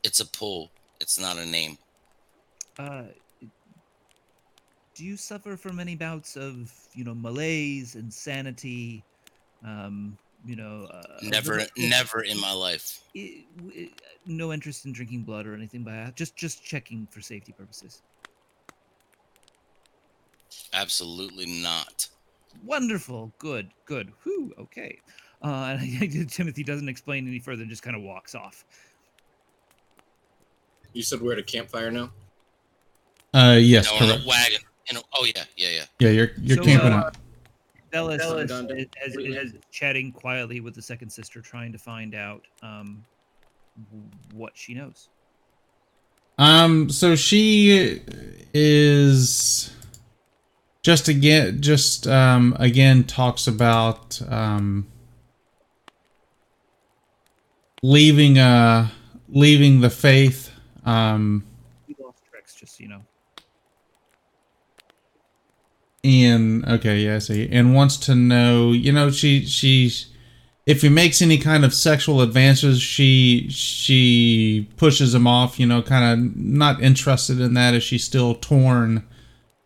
It's 0.03 0.19
a 0.19 0.25
pull. 0.25 0.71
It's 0.99 1.19
not 1.19 1.37
a 1.37 1.45
name. 1.45 1.77
Uh, 2.77 3.03
do 4.95 5.05
you 5.05 5.15
suffer 5.17 5.55
from 5.55 5.79
any 5.79 5.95
bouts 5.95 6.35
of 6.35 6.71
you 6.93 7.03
know 7.03 7.15
malaise, 7.15 7.95
insanity? 7.95 9.03
Um, 9.65 10.17
you 10.45 10.55
know, 10.55 10.87
uh, 10.91 11.19
Never, 11.21 11.61
never 11.77 12.23
in 12.23 12.39
my 12.39 12.53
life. 12.53 13.01
I- 13.15 13.43
w- 13.57 13.89
no 14.25 14.53
interest 14.53 14.85
in 14.85 14.93
drinking 14.93 15.23
blood 15.23 15.45
or 15.45 15.53
anything 15.53 15.83
by. 15.83 16.11
Just 16.15 16.35
just 16.35 16.63
checking 16.63 17.07
for 17.07 17.21
safety 17.21 17.53
purposes. 17.53 18.01
Absolutely 20.73 21.45
not. 21.45 22.07
Wonderful. 22.65 23.31
Good. 23.39 23.69
Good. 23.85 24.11
Whew. 24.23 24.53
Okay. 24.59 24.99
Uh, 25.41 25.77
and 25.79 26.29
Timothy 26.31 26.63
doesn't 26.63 26.89
explain 26.89 27.27
any 27.27 27.39
further 27.39 27.61
and 27.61 27.69
just 27.69 27.83
kind 27.83 27.95
of 27.95 28.01
walks 28.01 28.35
off. 28.35 28.65
You 30.93 31.03
said 31.03 31.21
we're 31.21 31.33
at 31.33 31.39
a 31.39 31.43
campfire 31.43 31.91
now. 31.91 32.11
Uh, 33.33 33.57
yes, 33.59 33.85
no, 33.85 33.93
in 33.93 34.11
correct. 34.11 34.25
a 34.25 34.27
wagon. 34.27 34.61
In 34.89 34.97
a, 34.97 35.01
oh 35.13 35.25
yeah, 35.25 35.43
yeah, 35.55 35.69
yeah. 35.69 35.85
Yeah, 35.99 36.09
you're 36.09 36.31
you're 36.41 36.57
So, 36.57 36.63
camping 36.63 36.93
uh, 36.93 36.97
out. 36.97 37.17
Velas 37.93 38.19
Velas 38.19 38.71
is, 38.71 38.87
is, 39.05 39.15
is, 39.17 39.53
is 39.53 39.59
chatting 39.71 40.11
quietly 40.11 40.59
with 40.59 40.75
the 40.75 40.81
second 40.81 41.09
sister, 41.09 41.41
trying 41.41 41.71
to 41.71 41.77
find 41.77 42.15
out 42.15 42.45
um, 42.61 43.03
what 44.33 44.53
she 44.55 44.73
knows. 44.73 45.09
Um, 46.37 46.89
so 46.89 47.15
she 47.15 48.01
is 48.53 49.75
just 50.81 51.07
again, 51.07 51.61
just 51.61 52.07
um, 52.07 52.55
again 52.59 53.03
talks 53.03 53.45
about 53.47 54.21
um, 54.29 54.87
leaving 57.81 58.37
uh 58.39 58.89
leaving 59.27 59.81
the 59.81 59.89
faith. 59.89 60.48
Um, 60.89 61.43
We 61.87 61.95
lost 62.03 62.23
tricks, 62.31 62.55
just 62.55 62.77
so 62.77 62.83
you 62.83 62.89
know. 62.89 63.01
and 66.03 66.65
okay, 66.65 66.99
yeah, 66.99 67.15
I 67.15 67.19
see, 67.19 67.49
and 67.51 67.75
wants 67.75 67.97
to 67.97 68.15
know, 68.15 68.71
you 68.71 68.91
know, 68.91 69.11
she 69.11 69.45
she's 69.45 70.07
if 70.65 70.81
he 70.81 70.89
makes 70.89 71.21
any 71.21 71.37
kind 71.37 71.65
of 71.65 71.73
sexual 71.73 72.21
advances, 72.21 72.81
she 72.81 73.47
she 73.49 74.67
pushes 74.77 75.13
him 75.13 75.27
off. 75.27 75.59
You 75.59 75.65
know, 75.67 75.81
kind 75.81 76.05
of 76.13 76.35
not 76.35 76.81
interested 76.81 77.39
in 77.41 77.53
that. 77.55 77.73
Is 77.73 77.83
she 77.83 77.97
still 77.97 78.35
torn? 78.35 79.03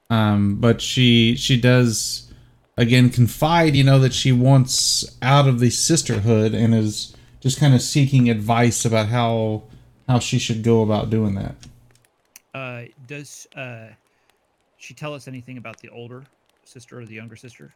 Um, 0.09 0.55
but 0.59 0.81
she 0.81 1.35
she 1.35 1.59
does 1.59 2.31
again 2.77 3.09
confide. 3.09 3.75
You 3.75 3.83
know 3.83 3.99
that 3.99 4.13
she 4.13 4.31
wants 4.31 5.17
out 5.21 5.47
of 5.47 5.59
the 5.59 5.69
sisterhood 5.69 6.53
and 6.53 6.73
is 6.73 7.15
just 7.39 7.59
kind 7.59 7.73
of 7.75 7.81
seeking 7.81 8.29
advice 8.29 8.85
about 8.85 9.07
how 9.09 9.63
how 10.07 10.19
she 10.19 10.39
should 10.39 10.63
go 10.63 10.81
about 10.81 11.09
doing 11.09 11.35
that. 11.35 11.55
Uh, 12.53 12.84
does 13.07 13.47
uh, 13.55 13.88
she 14.77 14.93
tell 14.93 15.13
us 15.13 15.27
anything 15.27 15.57
about 15.57 15.80
the 15.80 15.89
older 15.89 16.23
sister 16.65 16.99
or 16.99 17.05
the 17.05 17.15
younger 17.15 17.35
sister? 17.35 17.73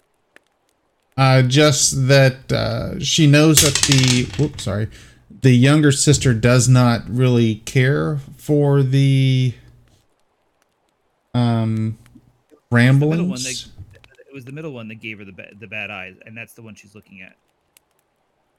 Uh, 1.18 1.42
just 1.42 2.08
that 2.08 2.52
uh, 2.52 3.00
she 3.00 3.26
knows 3.26 3.62
that 3.62 3.74
the 3.88 4.26
whoops, 4.38 4.66
sorry, 4.66 4.88
the 5.42 5.52
younger 5.52 5.92
sister 5.92 6.34
does 6.34 6.70
not 6.70 7.02
really 7.10 7.56
care 7.66 8.18
for 8.38 8.84
the 8.84 9.54
um 11.34 11.98
The 12.96 13.06
middle 13.08 13.28
one 13.28 13.40
ramblings. 13.40 13.72
that, 13.94 14.02
it 14.28 14.34
was 14.34 14.46
the 14.46 14.52
middle 14.52 14.72
one 14.72 14.88
that 14.90 14.96
gave 14.96 15.20
her 15.20 15.26
the 15.26 15.32
ba- 15.32 15.54
the 15.60 15.68
bad 15.68 15.90
eyes, 15.90 16.16
and 16.26 16.38
that's 16.38 16.54
the 16.54 16.62
one 16.62 16.76
she's 16.76 16.94
looking 16.96 17.22
at. 17.22 17.36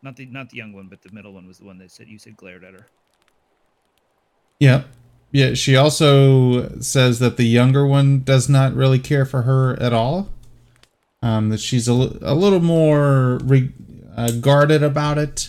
Not 0.03 0.17
the 0.17 0.27
not 0.27 0.51
the 0.51 0.57
young 0.57 0.73
one, 0.73 0.89
but 0.89 1.03
the 1.03 1.11
middle 1.13 1.33
one 1.33 1.47
was 1.47 1.59
the 1.59 1.65
one 1.65 1.79
that 1.79 1.91
said 1.91 2.09
you 2.09 2.19
said 2.19 2.37
glared 2.37 2.65
at 2.65 2.75
her. 2.75 2.87
Yeah, 4.61 4.85
yeah. 5.31 5.55
She 5.55 5.77
also 5.77 6.79
says 6.81 7.19
that 7.21 7.37
the 7.37 7.45
younger 7.45 7.87
one 7.87 8.23
does 8.23 8.49
not 8.49 8.75
really 8.75 8.99
care 8.99 9.25
for 9.25 9.43
her 9.43 9.81
at 9.81 9.93
all. 9.93 10.31
Um, 11.23 11.49
that 11.49 11.61
she's 11.61 11.89
a, 11.89 11.93
a 11.93 12.35
little 12.35 12.61
more 12.61 13.39
re- 13.43 13.73
uh, 14.17 14.31
guarded 14.33 14.83
about 14.83 15.19
it, 15.19 15.49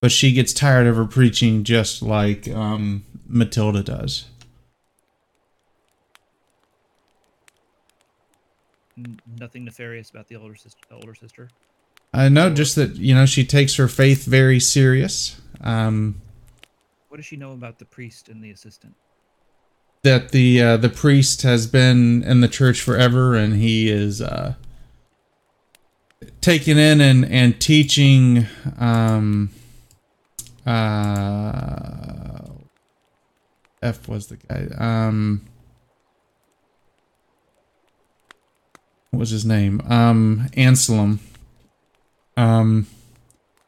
but 0.00 0.10
she 0.10 0.32
gets 0.32 0.52
tired 0.52 0.86
of 0.86 0.96
her 0.96 1.04
preaching 1.04 1.62
just 1.62 2.02
like 2.02 2.48
um, 2.48 3.04
Matilda 3.26 3.82
does. 3.82 4.26
Nothing 9.38 9.64
nefarious 9.64 10.10
about 10.10 10.28
the 10.28 10.36
older 10.36 10.54
sister. 10.54 10.80
The 10.88 10.94
older 10.94 11.14
sister. 11.14 11.48
I 12.12 12.28
know 12.28 12.50
just 12.50 12.76
that 12.76 12.94
you 12.96 13.14
know 13.14 13.26
she 13.26 13.44
takes 13.44 13.74
her 13.76 13.88
faith 13.88 14.24
very 14.24 14.60
serious. 14.60 15.40
Um, 15.60 16.20
What 17.14 17.18
does 17.18 17.26
she 17.26 17.36
know 17.36 17.52
about 17.52 17.78
the 17.78 17.84
priest 17.84 18.28
and 18.28 18.42
the 18.42 18.50
assistant? 18.50 18.96
that 20.02 20.32
the 20.32 20.60
uh, 20.60 20.76
the 20.76 20.88
priest 20.88 21.42
has 21.42 21.68
been 21.68 22.24
in 22.24 22.40
the 22.40 22.48
church 22.48 22.80
forever, 22.80 23.36
and 23.36 23.54
he 23.54 23.88
is 23.88 24.20
uh, 24.20 24.54
in 26.44 27.00
and 27.00 27.24
and 27.24 27.60
teaching. 27.60 28.48
Um, 28.80 29.50
uh, 30.66 32.40
F 33.80 34.08
was 34.08 34.26
the 34.26 34.36
guy. 34.36 34.66
Um, 34.76 35.42
what 39.10 39.20
was 39.20 39.30
his 39.30 39.44
name? 39.44 39.80
Um, 39.88 40.48
Anselm. 40.56 41.20
Um, 42.36 42.88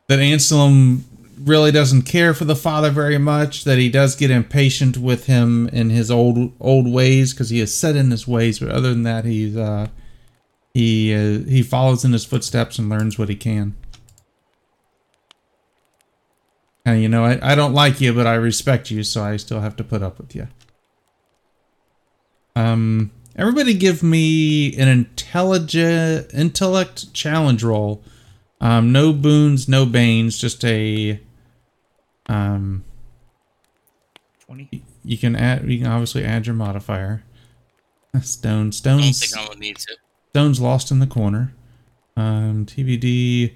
that 0.09 0.19
Anselm 0.19 1.05
really 1.47 1.73
doesn't 1.73 2.03
care 2.03 2.35
for 2.35 2.45
the 2.45 2.57
father 2.57 2.91
very 2.91 3.19
much. 3.19 3.65
That 3.65 3.79
he 3.79 3.89
does 3.89 4.17
get 4.17 4.31
impatient 4.31 4.99
with 4.99 5.27
him 5.27 5.69
in 5.69 5.91
his 5.91 6.11
old 6.11 6.53
old 6.61 6.93
ways 6.93 7.33
because 7.33 7.51
he 7.51 7.61
is 7.61 7.75
set 7.75 7.97
in 7.97 8.11
his 8.11 8.27
ways. 8.27 8.59
But 8.59 8.71
other 8.71 8.91
than 8.91 9.05
that, 9.05 9.25
he's 9.25 9.57
uh, 9.57 9.89
he 10.75 11.15
uh, 11.15 11.49
he 11.49 11.63
follows 11.63 12.05
in 12.05 12.13
his 12.13 12.25
footsteps 12.25 12.79
and 12.79 12.89
learns 12.89 13.19
what 13.19 13.29
he 13.29 13.37
can. 13.37 13.77
And 16.85 17.03
you 17.03 17.09
know, 17.09 17.25
I, 17.25 17.39
I 17.43 17.55
don't 17.55 17.75
like 17.75 18.01
you, 18.01 18.13
but 18.13 18.27
I 18.27 18.35
respect 18.35 18.91
you, 18.91 19.03
so 19.03 19.25
I 19.25 19.39
still 19.39 19.61
have 19.61 19.75
to 19.77 19.85
put 19.85 20.03
up 20.03 20.19
with 20.19 20.37
you. 20.37 20.47
Um, 22.55 23.11
everybody, 23.35 23.75
give 23.75 24.03
me 24.03 24.77
an 24.77 24.87
intelligent 24.87 26.33
intellect 26.33 27.13
challenge 27.13 27.65
roll. 27.65 28.05
Um, 28.61 28.93
no 28.93 29.13
boons, 29.13 29.69
no 29.69 29.85
banes, 29.85 30.39
just 30.39 30.65
a. 30.65 31.21
Um, 32.29 32.85
Twenty. 34.41 34.85
you 35.05 35.19
can 35.19 35.37
add. 35.37 35.71
You 35.71 35.79
can 35.79 35.87
obviously 35.87 36.25
add 36.25 36.47
your 36.47 36.55
modifier. 36.55 37.23
Stone, 38.23 38.51
I 38.59 38.63
don't 38.63 38.73
stones, 38.73 39.33
think 39.33 39.59
need 39.59 39.77
to. 39.77 39.97
stones 40.31 40.61
lost 40.61 40.91
in 40.91 40.99
the 41.01 41.07
corner. 41.07 41.55
Um, 42.17 42.65
TBD. 42.67 43.55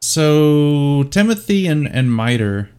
So 0.00 1.04
Timothy 1.04 1.66
and 1.66 1.88
and 1.88 2.14
Miter, 2.14 2.70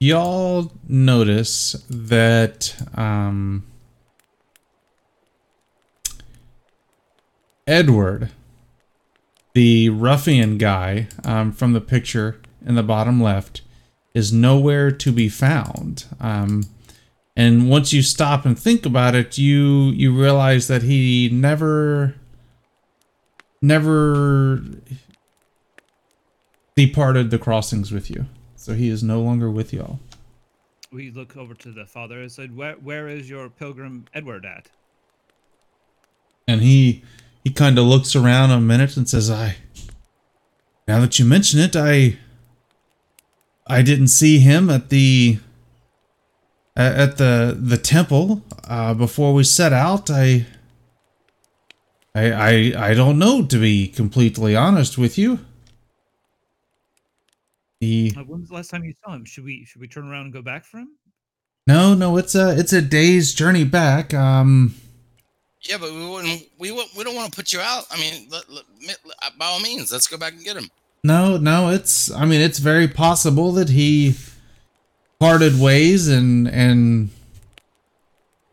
y'all 0.00 0.72
notice 0.88 1.72
that 1.88 2.74
um, 2.96 3.64
Edward 7.66 8.30
the 9.54 9.88
ruffian 9.88 10.56
guy 10.56 11.08
um, 11.24 11.50
from 11.52 11.72
the 11.72 11.80
picture 11.80 12.40
in 12.64 12.74
the 12.76 12.82
bottom 12.82 13.20
left 13.20 13.62
is 14.14 14.32
nowhere 14.32 14.90
to 14.90 15.12
be 15.12 15.28
found. 15.28 16.04
Um, 16.20 16.64
and 17.36 17.70
once 17.70 17.92
you 17.92 18.02
stop 18.02 18.44
and 18.44 18.58
think 18.58 18.84
about 18.84 19.14
it, 19.14 19.38
you 19.38 19.90
you 19.90 20.12
realize 20.12 20.66
that 20.66 20.82
he 20.82 21.28
never 21.32 22.16
never 23.62 24.62
departed 26.76 27.30
the 27.30 27.38
crossings 27.38 27.92
with 27.92 28.10
you. 28.10 28.26
So 28.56 28.74
he 28.74 28.88
is 28.88 29.02
no 29.02 29.20
longer 29.20 29.50
with 29.50 29.72
y'all. 29.72 30.00
We 30.90 31.10
look 31.10 31.36
over 31.36 31.54
to 31.54 31.70
the 31.70 31.86
father 31.86 32.20
and 32.20 32.32
said, 32.32 32.56
"Where 32.56 32.74
where 32.74 33.08
is 33.08 33.30
your 33.30 33.48
pilgrim 33.48 34.06
Edward 34.12 34.44
at?" 34.44 34.68
And 36.48 36.60
he 36.60 37.04
he 37.44 37.50
kind 37.50 37.78
of 37.78 37.84
looks 37.84 38.16
around 38.16 38.50
a 38.50 38.60
minute 38.60 38.96
and 38.96 39.08
says, 39.08 39.30
"I 39.30 39.56
now 40.88 41.00
that 41.00 41.18
you 41.18 41.24
mention 41.24 41.60
it, 41.60 41.76
I 41.76 42.18
I 43.68 43.82
didn't 43.82 44.08
see 44.08 44.38
him 44.38 44.70
at 44.70 44.88
the 44.88 45.38
at 46.76 47.18
the 47.18 47.56
the 47.60 47.76
temple 47.76 48.42
uh, 48.64 48.94
before 48.94 49.34
we 49.34 49.44
set 49.44 49.72
out. 49.72 50.10
I, 50.10 50.46
I 52.14 52.32
I 52.32 52.88
I 52.90 52.94
don't 52.94 53.18
know 53.18 53.44
to 53.44 53.58
be 53.60 53.88
completely 53.88 54.56
honest 54.56 54.96
with 54.96 55.18
you. 55.18 55.40
He 57.80 58.12
Uh, 58.16 58.22
when 58.24 58.40
was 58.40 58.48
the 58.48 58.54
last 58.54 58.70
time 58.70 58.84
you 58.84 58.94
saw 59.04 59.14
him? 59.14 59.24
Should 59.24 59.44
we 59.44 59.64
should 59.64 59.80
we 59.80 59.88
turn 59.88 60.08
around 60.08 60.24
and 60.26 60.32
go 60.32 60.42
back 60.42 60.64
for 60.64 60.78
him? 60.78 60.88
no 61.66 61.94
no 61.94 62.16
it's 62.16 62.34
a 62.34 62.58
it's 62.58 62.72
a 62.72 62.80
day's 62.80 63.34
journey 63.34 63.64
back. 63.64 64.14
Um 64.14 64.74
Yeah, 65.68 65.76
but 65.78 65.92
we 65.92 66.06
wouldn't. 66.08 66.42
We 66.58 66.70
won't- 66.70 66.94
we 66.96 67.04
don't 67.04 67.14
want 67.16 67.30
to 67.32 67.36
put 67.36 67.52
you 67.52 67.60
out. 67.60 67.84
I 67.90 67.98
mean, 67.98 68.28
let, 68.30 68.48
let, 68.48 68.64
let- 68.86 69.38
by 69.38 69.46
all 69.46 69.60
means, 69.60 69.92
let's 69.92 70.06
go 70.06 70.16
back 70.16 70.32
and 70.32 70.42
get 70.44 70.56
him. 70.56 70.70
No 71.04 71.36
no 71.36 71.70
it's 71.70 72.10
I 72.10 72.24
mean 72.24 72.40
it's 72.40 72.58
very 72.58 72.88
possible 72.88 73.52
that 73.52 73.70
he 73.70 74.14
parted 75.18 75.60
ways 75.60 76.08
and 76.08 76.48
and 76.48 77.10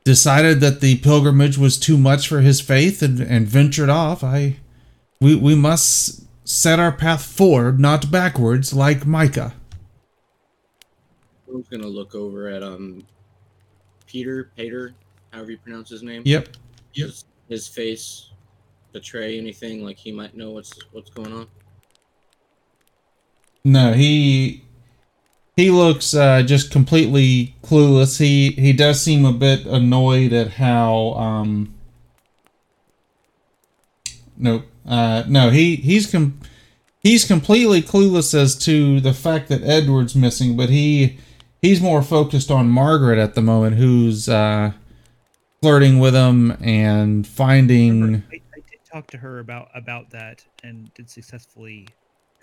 decided 0.05 0.59
that 0.61 0.81
the 0.81 0.97
pilgrimage 0.99 1.57
was 1.57 1.77
too 1.77 1.97
much 1.97 2.27
for 2.27 2.41
his 2.41 2.61
faith 2.61 3.01
and, 3.01 3.19
and 3.19 3.47
ventured 3.47 3.89
off. 3.89 4.23
I 4.23 4.57
we 5.19 5.35
we 5.35 5.55
must 5.55 6.23
set 6.47 6.79
our 6.79 6.91
path 6.91 7.25
forward, 7.25 7.79
not 7.79 8.11
backwards, 8.11 8.73
like 8.73 9.05
Micah. 9.05 9.53
I'm 11.51 11.65
gonna 11.69 11.87
look 11.87 12.15
over 12.15 12.49
at 12.49 12.63
um 12.63 13.05
Peter, 14.05 14.51
Pater, 14.55 14.93
however 15.31 15.51
you 15.51 15.57
pronounce 15.57 15.89
his 15.89 16.03
name. 16.03 16.21
Yep. 16.25 16.49
Does 16.93 17.25
his 17.49 17.67
face 17.67 18.29
betray 18.93 19.37
anything 19.37 19.83
like 19.83 19.97
he 19.97 20.11
might 20.11 20.37
know 20.37 20.51
what's 20.51 20.73
what's 20.91 21.09
going 21.09 21.33
on? 21.33 21.47
No, 23.65 23.93
he 23.93 24.63
he 25.55 25.71
looks 25.71 26.13
uh, 26.13 26.43
just 26.43 26.69
completely 26.69 27.55
clueless. 27.63 28.19
He 28.19 28.51
he 28.51 28.73
does 28.73 29.01
seem 29.01 29.25
a 29.25 29.33
bit 29.33 29.65
annoyed 29.65 30.31
at 30.33 30.51
how 30.51 31.13
um 31.13 31.73
no 34.37 34.61
uh 34.85 35.23
no 35.27 35.49
he 35.49 35.77
he's 35.77 36.11
com- 36.11 36.39
he's 36.99 37.25
completely 37.25 37.81
clueless 37.81 38.35
as 38.39 38.55
to 38.65 39.01
the 39.01 39.13
fact 39.13 39.49
that 39.49 39.63
Edward's 39.63 40.15
missing, 40.15 40.55
but 40.55 40.69
he 40.69 41.17
he's 41.59 41.81
more 41.81 42.03
focused 42.03 42.51
on 42.51 42.69
Margaret 42.69 43.17
at 43.17 43.33
the 43.33 43.41
moment, 43.41 43.77
who's 43.77 44.29
uh 44.29 44.73
flirting 45.63 45.97
with 45.97 46.13
him 46.13 46.51
and 46.61 47.25
finding. 47.25 48.23
I, 48.31 48.35
I 48.35 48.59
did 48.69 48.79
talk 48.93 49.07
to 49.07 49.17
her 49.17 49.39
about 49.39 49.69
about 49.73 50.11
that 50.11 50.45
and 50.63 50.93
did 50.93 51.09
successfully 51.09 51.87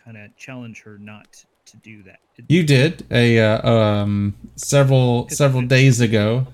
kind 0.05 0.17
of 0.17 0.37
challenge 0.37 0.83
her 0.83 0.99
not 0.99 1.45
to 1.67 1.77
do 1.79 2.03
that. 2.03 2.19
You 2.49 2.63
did 2.63 3.07
a 3.11 3.39
uh, 3.39 3.71
um 3.71 4.35
several 4.57 5.29
several 5.29 5.63
days 5.63 6.01
ago. 6.01 6.47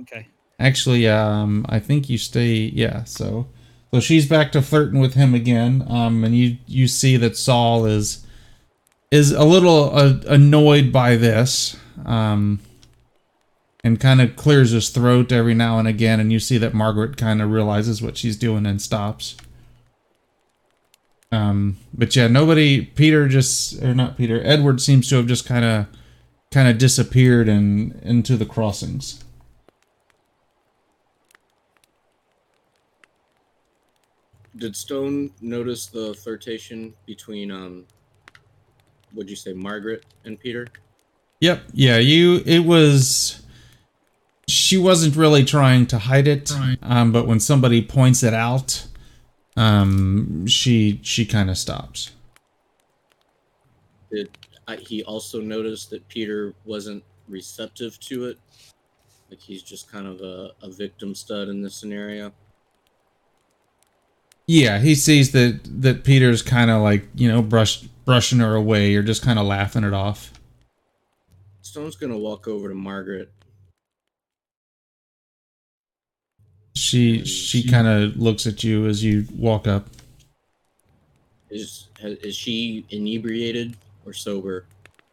Okay. 0.00 0.28
Actually, 0.58 1.08
um, 1.08 1.66
I 1.68 1.80
think 1.80 2.08
you 2.08 2.18
stay. 2.18 2.54
Yeah, 2.54 3.04
so 3.04 3.48
so 3.92 4.00
she's 4.00 4.28
back 4.28 4.52
to 4.52 4.62
flirting 4.62 5.00
with 5.00 5.14
him 5.14 5.34
again. 5.34 5.84
Um, 5.88 6.24
and 6.24 6.36
you 6.36 6.58
you 6.66 6.88
see 6.88 7.16
that 7.16 7.36
Saul 7.36 7.86
is 7.86 8.26
is 9.10 9.32
a 9.32 9.44
little 9.44 9.96
uh, 9.96 10.20
annoyed 10.26 10.92
by 10.92 11.16
this. 11.16 11.76
Um, 12.04 12.60
and 13.86 14.00
kind 14.00 14.20
of 14.20 14.34
clears 14.34 14.72
his 14.72 14.88
throat 14.88 15.30
every 15.30 15.54
now 15.54 15.78
and 15.78 15.86
again. 15.86 16.18
And 16.18 16.32
you 16.32 16.40
see 16.40 16.58
that 16.58 16.74
Margaret 16.74 17.16
kind 17.16 17.40
of 17.40 17.52
realizes 17.52 18.02
what 18.02 18.16
she's 18.16 18.36
doing 18.36 18.66
and 18.66 18.82
stops. 18.82 19.36
Um, 21.36 21.76
but 21.92 22.16
yeah, 22.16 22.28
nobody. 22.28 22.82
Peter 22.82 23.28
just 23.28 23.82
or 23.82 23.94
not 23.94 24.16
Peter. 24.16 24.40
Edward 24.42 24.80
seems 24.80 25.08
to 25.10 25.16
have 25.16 25.26
just 25.26 25.46
kind 25.46 25.64
of 25.64 25.86
kind 26.50 26.68
of 26.68 26.78
disappeared 26.78 27.48
and 27.48 28.00
into 28.02 28.36
the 28.36 28.46
crossings. 28.46 29.22
Did 34.56 34.74
Stone 34.74 35.32
notice 35.42 35.86
the 35.86 36.14
flirtation 36.14 36.94
between 37.04 37.50
um 37.50 37.86
would 39.12 39.28
you 39.28 39.36
say 39.36 39.52
Margaret 39.52 40.06
and 40.24 40.40
Peter? 40.40 40.66
Yep. 41.40 41.62
Yeah, 41.74 41.98
you 41.98 42.42
it 42.46 42.60
was 42.60 43.42
she 44.48 44.78
wasn't 44.78 45.16
really 45.16 45.44
trying 45.44 45.86
to 45.88 45.98
hide 45.98 46.26
it. 46.28 46.50
Um 46.82 47.12
but 47.12 47.26
when 47.26 47.40
somebody 47.40 47.82
points 47.82 48.22
it 48.22 48.32
out, 48.32 48.86
um 49.56 50.46
she 50.46 51.00
she 51.02 51.24
kind 51.24 51.50
of 51.50 51.58
stops. 51.58 52.12
Did 54.12 54.30
I, 54.68 54.76
he 54.76 55.02
also 55.04 55.40
noticed 55.40 55.90
that 55.90 56.06
Peter 56.08 56.54
wasn't 56.64 57.02
receptive 57.28 57.98
to 58.00 58.26
it? 58.26 58.38
Like 59.30 59.40
he's 59.40 59.62
just 59.62 59.90
kind 59.90 60.06
of 60.06 60.20
a, 60.20 60.52
a 60.62 60.70
victim 60.70 61.14
stud 61.14 61.48
in 61.48 61.62
this 61.62 61.74
scenario. 61.74 62.32
Yeah, 64.46 64.78
he 64.78 64.94
sees 64.94 65.32
that 65.32 65.60
that 65.82 66.04
Peter's 66.04 66.42
kind 66.42 66.70
of 66.70 66.82
like, 66.82 67.08
you 67.14 67.28
know, 67.30 67.42
brush 67.42 67.82
brushing 68.04 68.38
her 68.38 68.54
away 68.54 68.94
or 68.94 69.02
just 69.02 69.22
kind 69.22 69.38
of 69.38 69.46
laughing 69.46 69.82
it 69.82 69.92
off. 69.92 70.32
Stone's 71.62 71.96
gonna 71.96 72.18
walk 72.18 72.46
over 72.46 72.68
to 72.68 72.74
Margaret. 72.74 73.32
She 76.76 77.24
she 77.24 77.66
kind 77.66 77.88
of 77.88 78.18
looks 78.18 78.46
at 78.46 78.62
you 78.62 78.86
as 78.86 79.02
you 79.02 79.26
walk 79.34 79.66
up. 79.66 79.88
Is 81.48 81.88
is 82.02 82.36
she 82.36 82.84
inebriated 82.90 83.76
or 84.04 84.12
sober? 84.12 84.66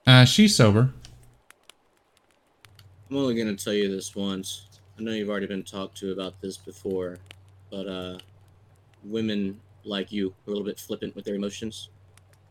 Uh 0.06 0.26
she's 0.26 0.54
sober. 0.56 0.92
I'm 3.10 3.16
only 3.16 3.36
gonna 3.36 3.56
tell 3.56 3.74
you 3.74 3.90
this 3.90 4.14
once. 4.14 4.68
I 5.00 5.04
know 5.04 5.12
you've 5.12 5.30
already 5.30 5.48
been 5.48 5.64
talked 5.64 5.98
to 6.00 6.12
about 6.12 6.42
this 6.42 6.58
before, 6.58 7.18
but 7.72 7.88
uh, 7.88 8.18
women 9.04 9.60
like 9.86 10.12
you, 10.12 10.34
who 10.46 10.52
are 10.52 10.54
a 10.54 10.58
little 10.58 10.66
bit 10.66 10.80
flippant 10.80 11.16
with 11.16 11.24
their 11.26 11.36
emotions 11.36 11.90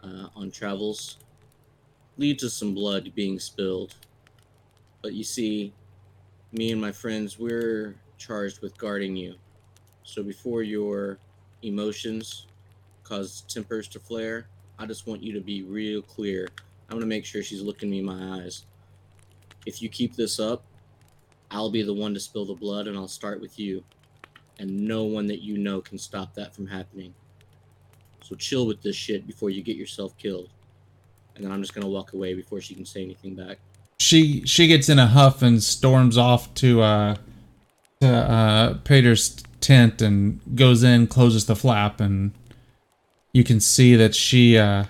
uh, 0.03 0.29
on 0.35 0.51
travels, 0.51 1.19
lead 2.17 2.39
to 2.39 2.49
some 2.49 2.75
blood 2.75 3.13
being 3.15 3.39
spilled. 3.39 3.95
But 5.03 5.13
you 5.13 5.23
see, 5.23 5.73
me 6.51 6.73
and 6.73 6.81
my 6.81 6.93
friends, 6.93 7.39
we're 7.39 7.95
charged 8.25 8.61
with 8.63 8.77
guarding 8.79 9.17
you. 9.17 9.35
So 10.05 10.23
before 10.23 10.63
your 10.63 11.19
emotions 11.63 12.47
cause 13.05 13.43
tempers 13.49 13.89
to 13.89 14.01
flare, 14.01 14.47
I 14.79 14.87
just 14.87 15.07
want 15.07 15.23
you 15.23 15.33
to 15.35 15.41
be 15.41 15.63
real 15.63 16.03
clear. 16.03 16.49
I'm 16.89 16.97
gonna 16.97 17.07
make 17.07 17.25
sure 17.25 17.43
she's 17.43 17.63
looking 17.63 17.91
me 17.91 17.99
in 18.01 18.05
my 18.05 18.39
eyes 18.39 18.65
if 19.67 19.83
you 19.83 19.89
keep 19.89 20.17
this 20.17 20.41
up, 20.41 20.65
I'll 21.51 21.71
be 21.71 21.83
the 21.83 21.95
one 21.95 22.15
to 22.15 22.21
spill 22.21 22.45
the 22.45 22.55
blood 22.55 22.87
and 22.87 22.97
I'll 22.97 23.09
start 23.09 23.41
with 23.41 23.59
you. 23.59 23.85
And 24.59 24.87
no 24.87 25.05
one 25.05 25.27
that 25.27 25.43
you 25.43 25.59
know 25.59 25.81
can 25.81 25.99
stop 25.99 26.35
that 26.35 26.55
from 26.55 26.67
happening. 26.67 27.15
So 28.23 28.37
chill 28.37 28.67
with 28.67 28.83
this 28.83 28.97
shit 28.97 29.27
before 29.27 29.51
you 29.51 29.63
get 29.63 29.77
yourself 29.77 30.17
killed. 30.19 30.51
And 31.35 31.45
then 31.45 31.53
I'm 31.53 31.61
just 31.61 31.75
gonna 31.75 31.89
walk 31.89 32.13
away 32.13 32.35
before 32.35 32.61
she 32.61 32.75
can 32.75 32.85
say 32.85 33.03
anything 33.03 33.35
back. 33.35 33.59
she 33.99 34.45
she 34.47 34.67
gets 34.67 34.89
in 34.89 34.99
a 34.99 35.07
huff 35.07 35.43
and 35.43 35.63
storms 35.63 36.19
off 36.19 36.53
to 36.55 36.83
uh 36.83 37.17
to 38.03 38.09
uh 38.09 38.75
Peter's 38.85 39.43
tent 39.61 40.03
and 40.03 40.41
goes 40.55 40.83
in, 40.83 41.07
closes 41.07 41.47
the 41.47 41.57
flap, 41.57 42.01
and 42.01 42.33
you 43.33 43.45
can 43.45 43.61
see 43.61 43.97
that 43.97 44.15
she 44.15 44.59
uh 44.59 44.85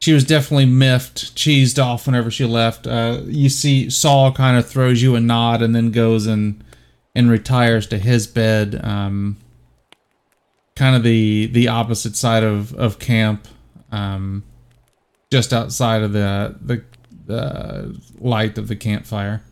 she 0.00 0.12
was 0.12 0.24
definitely 0.24 0.66
miffed, 0.66 1.34
cheesed 1.34 1.82
off 1.82 2.06
whenever 2.06 2.30
she 2.30 2.44
left. 2.44 2.86
Uh 2.86 3.20
you 3.24 3.48
see 3.48 3.88
Saul 3.90 4.32
kind 4.32 4.58
of 4.58 4.68
throws 4.68 5.02
you 5.02 5.14
a 5.14 5.20
nod 5.20 5.62
and 5.62 5.74
then 5.74 5.90
goes 5.90 6.26
and 6.26 6.62
and 7.14 7.30
retires 7.30 7.86
to 7.88 7.98
his 7.98 8.26
bed. 8.26 8.80
Um 8.84 9.38
kind 10.76 10.96
of 10.96 11.02
the 11.02 11.46
the 11.46 11.68
opposite 11.68 12.16
side 12.16 12.42
of 12.42 12.74
of 12.74 12.98
camp. 12.98 13.48
Um 13.90 14.42
just 15.30 15.52
outside 15.52 16.02
of 16.02 16.12
the 16.12 16.56
the 16.60 16.84
the 17.26 18.00
light 18.18 18.58
of 18.58 18.68
the 18.68 18.76
campfire. 18.76 19.42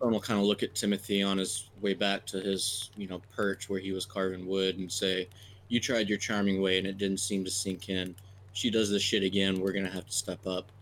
Stone 0.00 0.12
will 0.12 0.20
kind 0.20 0.40
of 0.40 0.46
look 0.46 0.62
at 0.62 0.74
Timothy 0.74 1.22
on 1.22 1.36
his 1.36 1.68
way 1.82 1.92
back 1.92 2.24
to 2.28 2.40
his, 2.40 2.90
you 2.96 3.06
know, 3.06 3.20
perch 3.36 3.68
where 3.68 3.80
he 3.80 3.92
was 3.92 4.06
carving 4.06 4.46
wood 4.46 4.78
and 4.78 4.90
say, 4.90 5.28
You 5.68 5.78
tried 5.78 6.08
your 6.08 6.16
charming 6.16 6.62
way 6.62 6.78
and 6.78 6.86
it 6.86 6.96
didn't 6.96 7.20
seem 7.20 7.44
to 7.44 7.50
sink 7.50 7.90
in. 7.90 8.16
She 8.54 8.70
does 8.70 8.88
this 8.88 9.02
shit 9.02 9.22
again. 9.22 9.60
We're 9.60 9.72
gonna 9.72 9.90
have 9.90 10.06
to 10.06 10.12
step 10.12 10.46
up. 10.46 10.72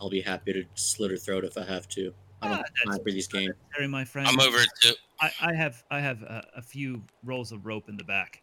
I'll 0.00 0.08
be 0.08 0.22
happy 0.22 0.54
to 0.54 0.64
slit 0.76 1.10
her 1.10 1.18
throat 1.18 1.44
if 1.44 1.58
I 1.58 1.64
have 1.64 1.88
to. 1.90 2.14
I 2.40 2.46
don't 2.48 2.54
Ah, 2.54 2.56
have 2.56 2.66
that's 2.84 2.96
time 2.96 3.04
for 3.04 3.10
these 3.12 3.28
games. 3.28 3.54
Harry, 3.74 3.86
my 3.86 4.06
friend. 4.06 4.26
I'm 4.26 4.40
over 4.40 4.56
it 4.56 4.68
too. 4.80 4.94
I, 5.20 5.30
I 5.42 5.54
have 5.54 5.84
I 5.90 6.00
have 6.00 6.22
a, 6.22 6.46
a 6.56 6.62
few 6.62 7.02
rolls 7.22 7.52
of 7.52 7.66
rope 7.66 7.90
in 7.90 7.98
the 7.98 8.04
back. 8.04 8.40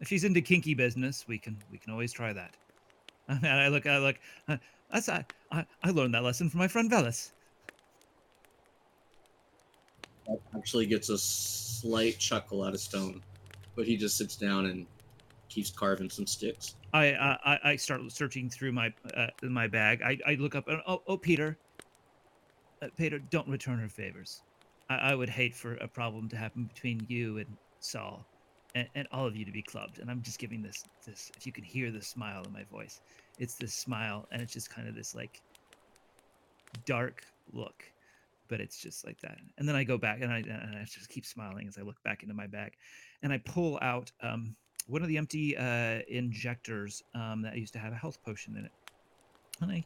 If 0.00 0.08
she's 0.08 0.24
into 0.24 0.40
kinky 0.40 0.72
business, 0.72 1.28
we 1.28 1.38
can 1.38 1.62
we 1.70 1.76
can 1.76 1.92
always 1.92 2.10
try 2.10 2.32
that. 2.32 2.56
And 3.28 3.46
I 3.46 3.68
look 3.68 3.84
I 3.84 3.98
look 3.98 4.16
uh, 4.48 4.56
that's 4.90 5.10
I, 5.10 5.26
I 5.52 5.66
I 5.84 5.90
learned 5.90 6.14
that 6.14 6.22
lesson 6.22 6.48
from 6.48 6.58
my 6.58 6.68
friend 6.68 6.90
Velas. 6.90 7.32
Actually 10.56 10.86
gets 10.86 11.08
a 11.08 11.18
slight 11.18 12.18
chuckle 12.18 12.62
out 12.62 12.74
of 12.74 12.80
Stone, 12.80 13.22
but 13.76 13.86
he 13.86 13.96
just 13.96 14.16
sits 14.16 14.36
down 14.36 14.66
and 14.66 14.86
keeps 15.48 15.70
carving 15.70 16.08
some 16.10 16.26
sticks. 16.26 16.76
I 16.92 17.12
I, 17.14 17.58
I- 17.64 17.76
start 17.76 18.00
searching 18.12 18.48
through 18.50 18.72
my 18.72 18.92
uh, 19.14 19.28
my 19.42 19.66
bag. 19.66 20.02
I, 20.02 20.18
I 20.26 20.34
look 20.34 20.54
up. 20.54 20.68
and, 20.68 20.80
Oh 20.86 21.02
oh 21.06 21.16
Peter. 21.16 21.58
Uh, 22.82 22.88
Peter, 22.96 23.18
don't 23.18 23.48
return 23.48 23.78
her 23.78 23.88
favors. 23.88 24.42
I, 24.88 24.96
I 24.96 25.14
would 25.14 25.28
hate 25.28 25.54
for 25.54 25.74
a 25.74 25.88
problem 25.88 26.28
to 26.30 26.36
happen 26.36 26.64
between 26.64 27.04
you 27.08 27.38
and 27.38 27.46
Saul, 27.80 28.24
and, 28.74 28.88
and 28.94 29.06
all 29.12 29.26
of 29.26 29.36
you 29.36 29.44
to 29.44 29.52
be 29.52 29.62
clubbed. 29.62 29.98
And 29.98 30.10
I'm 30.10 30.22
just 30.22 30.38
giving 30.38 30.62
this 30.62 30.84
this. 31.04 31.30
If 31.36 31.46
you 31.46 31.52
can 31.52 31.64
hear 31.64 31.90
the 31.90 32.02
smile 32.02 32.42
in 32.44 32.52
my 32.52 32.64
voice, 32.64 33.00
it's 33.38 33.54
this 33.56 33.74
smile, 33.74 34.26
and 34.32 34.40
it's 34.40 34.52
just 34.52 34.70
kind 34.70 34.88
of 34.88 34.94
this 34.94 35.14
like 35.14 35.42
dark 36.86 37.24
look, 37.52 37.84
but 38.50 38.60
it's 38.60 38.78
just 38.78 39.06
like 39.06 39.18
that. 39.22 39.38
And 39.56 39.66
then 39.66 39.76
I 39.76 39.84
go 39.84 39.96
back, 39.96 40.20
and 40.20 40.30
I 40.30 40.38
and 40.40 40.76
I 40.76 40.84
just 40.84 41.08
keep 41.08 41.24
smiling 41.24 41.66
as 41.66 41.78
I 41.78 41.82
look 41.82 42.02
back 42.02 42.22
into 42.22 42.34
my 42.34 42.46
bag, 42.46 42.72
and 43.22 43.32
I 43.32 43.38
pull 43.38 43.78
out 43.80 44.12
um 44.22 44.54
one 44.90 45.02
of 45.02 45.08
the 45.08 45.16
empty 45.16 45.56
uh, 45.56 46.00
injectors 46.08 47.02
um, 47.14 47.42
that 47.42 47.56
used 47.56 47.72
to 47.72 47.78
have 47.78 47.92
a 47.92 47.96
health 47.96 48.18
potion 48.24 48.56
in 48.56 48.64
it. 48.64 48.72
And 49.60 49.70
I 49.70 49.84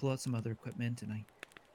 pull 0.00 0.10
out 0.10 0.20
some 0.20 0.34
other 0.34 0.50
equipment 0.50 1.02
and 1.02 1.12
I 1.12 1.24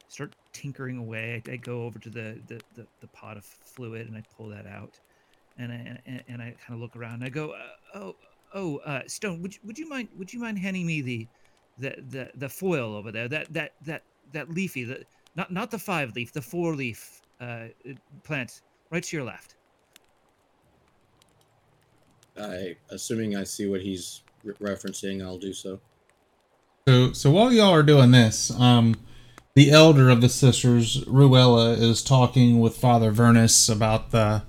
start 0.08 0.36
tinkering 0.52 0.98
away. 0.98 1.44
I, 1.48 1.52
I 1.52 1.56
go 1.58 1.84
over 1.84 2.00
to 2.00 2.10
the, 2.10 2.40
the, 2.48 2.60
the, 2.76 2.88
the 3.02 3.08
pot 3.08 3.38
of 3.38 3.46
fluid 3.46 4.08
and 4.08 4.18
I 4.18 4.24
pull 4.36 4.48
that 4.50 4.66
out. 4.66 5.00
And 5.58 5.72
I, 5.72 6.00
and, 6.06 6.24
and 6.28 6.42
I 6.42 6.56
kind 6.66 6.74
of 6.74 6.80
look 6.80 6.96
around 6.96 7.16
and 7.16 7.24
I 7.24 7.30
go, 7.30 7.52
uh, 7.52 7.98
oh, 8.00 8.16
oh, 8.54 8.78
uh, 8.78 9.02
Stone, 9.06 9.42
would 9.44 9.54
you, 9.54 9.60
would 9.64 9.78
you 9.78 9.88
mind, 9.88 10.08
would 10.18 10.34
you 10.34 10.40
mind 10.40 10.58
handing 10.58 10.88
me 10.88 11.02
the, 11.02 11.28
the, 11.78 11.96
the, 12.10 12.32
the 12.36 12.50
foil 12.50 12.96
over 12.96 13.12
there? 13.12 13.28
That, 13.28 13.54
that, 13.54 13.74
that, 13.86 14.04
that 14.32 14.50
leafy, 14.50 14.86
the, 14.86 15.06
not, 15.36 15.52
not 15.52 15.72
the 15.72 15.80
five 15.80 16.14
leaf, 16.16 16.34
the 16.34 16.42
four 16.42 16.76
leaf 16.76 17.22
uh, 17.40 17.66
plant 18.24 18.62
right 18.90 19.04
to 19.04 19.18
your 19.18 19.26
left. 19.26 19.56
I, 22.38 22.76
assuming 22.90 23.36
I 23.36 23.44
see 23.44 23.68
what 23.68 23.82
he's 23.82 24.22
re- 24.44 24.54
referencing, 24.62 25.24
I'll 25.24 25.38
do 25.38 25.54
so. 25.54 25.80
So, 26.88 27.14
so 27.14 27.32
while 27.32 27.52
y'all 27.52 27.74
are 27.74 27.84
doing 27.84 28.12
this, 28.12 28.52
um, 28.60 28.96
the 29.54 29.70
elder 29.70 30.10
of 30.10 30.22
the 30.22 30.30
sisters, 30.30 31.04
Ruella, 31.06 31.78
is 31.78 32.02
talking 32.02 32.60
with 32.60 32.78
Father 32.78 33.12
Vernus 33.12 33.74
about 33.74 34.12
the 34.12 34.44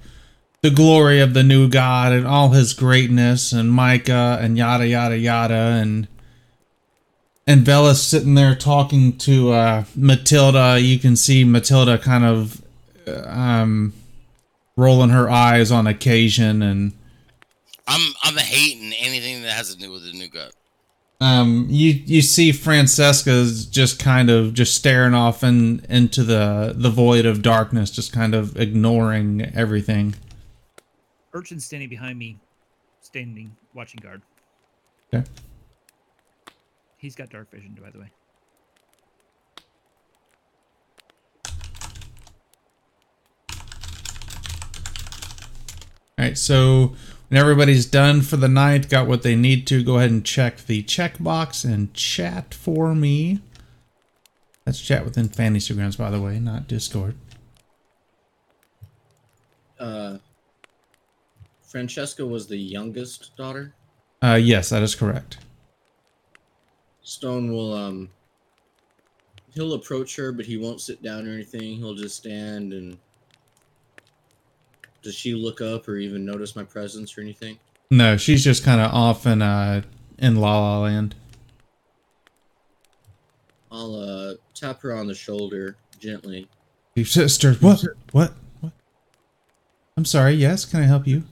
the 0.63 0.71
glory 0.71 1.19
of 1.19 1.35
the 1.35 1.43
new 1.43 1.69
God 1.69 2.13
and 2.13 2.25
all 2.25 2.51
his 2.51 2.73
greatness, 2.73 3.51
and 3.53 3.73
Micah 3.73 4.39
and 4.41 4.57
yada 4.57 4.87
yada 4.87 5.19
yada, 5.19 5.55
and 5.55 6.07
and 7.47 7.65
Bella's 7.65 8.03
sitting 8.03 8.35
there 8.35 8.55
talking 8.55 9.17
to 9.19 9.53
uh, 9.53 9.85
Matilda. 9.97 10.79
You 10.81 10.99
can 10.99 11.17
see 11.17 11.45
Matilda 11.45 11.99
kind 11.99 12.25
of 12.25 12.63
um, 13.27 13.93
rolling 14.77 15.11
her 15.11 15.29
eyes 15.31 15.71
on 15.71 15.87
occasion, 15.87 16.63
and 16.63 16.93
I'm 17.89 18.13
I'm 18.23 18.37
hating 18.37 18.93
anything 18.99 19.43
that 19.43 19.53
has 19.53 19.75
to 19.75 19.79
do 19.81 19.91
with 19.91 20.05
the 20.05 20.13
new 20.13 20.29
god. 20.29 20.53
um, 21.21 21.67
you 21.69 21.93
you 21.93 22.23
see 22.23 22.53
Francesca's 22.53 23.67
just 23.67 23.99
kind 23.99 24.31
of 24.31 24.55
just 24.55 24.75
staring 24.75 25.15
off 25.15 25.43
in, 25.43 25.85
into 25.89 26.23
the 26.23 26.75
the 26.77 26.91
void 26.91 27.27
of 27.27 27.43
darkness, 27.43 27.91
just 27.91 28.13
kind 28.13 28.35
of 28.35 28.57
ignoring 28.57 29.43
everything. 29.55 30.15
Urchin 31.35 31.59
standing 31.61 31.89
behind 31.89 32.19
me, 32.19 32.39
standing 33.01 33.57
watching 33.75 34.01
guard. 34.03 34.23
Okay. 35.13 35.29
He's 37.03 37.17
got 37.17 37.31
dark 37.31 37.51
vision, 37.51 37.77
by 37.83 37.91
the 37.91 37.99
way. 37.99 38.13
All 46.17 46.25
right, 46.25 46.39
so 46.39 46.95
when 47.29 47.41
everybody's 47.41 47.87
done 47.87 48.23
for 48.23 48.37
the 48.37 48.47
night, 48.47 48.89
got 48.89 49.09
what 49.09 49.25
they 49.25 49.35
need 49.35 49.67
to, 49.67 49.83
go 49.83 49.97
ahead 49.97 50.13
and 50.13 50.25
check 50.25 50.59
the 50.67 50.85
checkbox 50.85 51.65
and 51.65 51.93
chat 51.93 52.55
for 52.55 52.95
me. 52.95 53.41
That's 54.65 54.81
chat 54.81 55.05
within 55.05 55.29
Fantasy 55.29 55.75
Grounds, 55.75 55.97
by 55.97 56.09
the 56.09 56.21
way, 56.21 56.39
not 56.39 56.69
Discord. 56.69 57.17
Uh, 59.77 60.19
Francesca 61.63 62.25
was 62.25 62.47
the 62.47 62.59
youngest 62.59 63.37
daughter. 63.37 63.75
Uh, 64.23 64.39
yes, 64.41 64.69
that 64.69 64.85
is 64.85 64.95
correct. 64.95 65.39
Stone 67.13 67.53
will 67.53 67.75
um 67.75 68.09
he'll 69.53 69.75
approach 69.75 70.17
her, 70.17 70.33
but 70.33 70.47
he 70.47 70.57
won't 70.57 70.81
sit 70.81 71.03
down 71.03 71.29
or 71.29 71.33
anything. 71.33 71.77
He'll 71.77 71.95
just 71.95 72.17
stand 72.17 72.73
and 72.73 72.97
does 75.03 75.15
she 75.15 75.35
look 75.35 75.61
up 75.61 75.87
or 75.89 75.97
even 75.97 76.25
notice 76.25 76.57
my 76.57 76.65
presence 76.65 77.19
or 77.19 77.21
anything? 77.21 77.59
No, 77.91 78.17
she's 78.17 78.43
just 78.43 78.65
kind 78.65 78.81
of 78.81 78.93
off 78.95 79.27
in 79.27 79.43
uh 79.43 79.83
in 80.19 80.37
La 80.37 80.59
La 80.59 80.81
Land. 80.81 81.15
I'll 83.71 83.95
uh 83.95 84.35
tap 84.55 84.81
her 84.81 84.95
on 84.95 85.07
the 85.07 85.15
shoulder 85.15 85.77
gently. 85.99 86.49
Your 86.95 87.05
sister, 87.05 87.53
what? 87.55 87.85
What? 88.13 88.33
What? 88.61 88.73
I'm 89.99 90.07
sorry. 90.07 90.33
Yes, 90.33 90.65
can 90.65 90.81
I 90.81 90.85
help 90.85 91.07
you? 91.07 91.25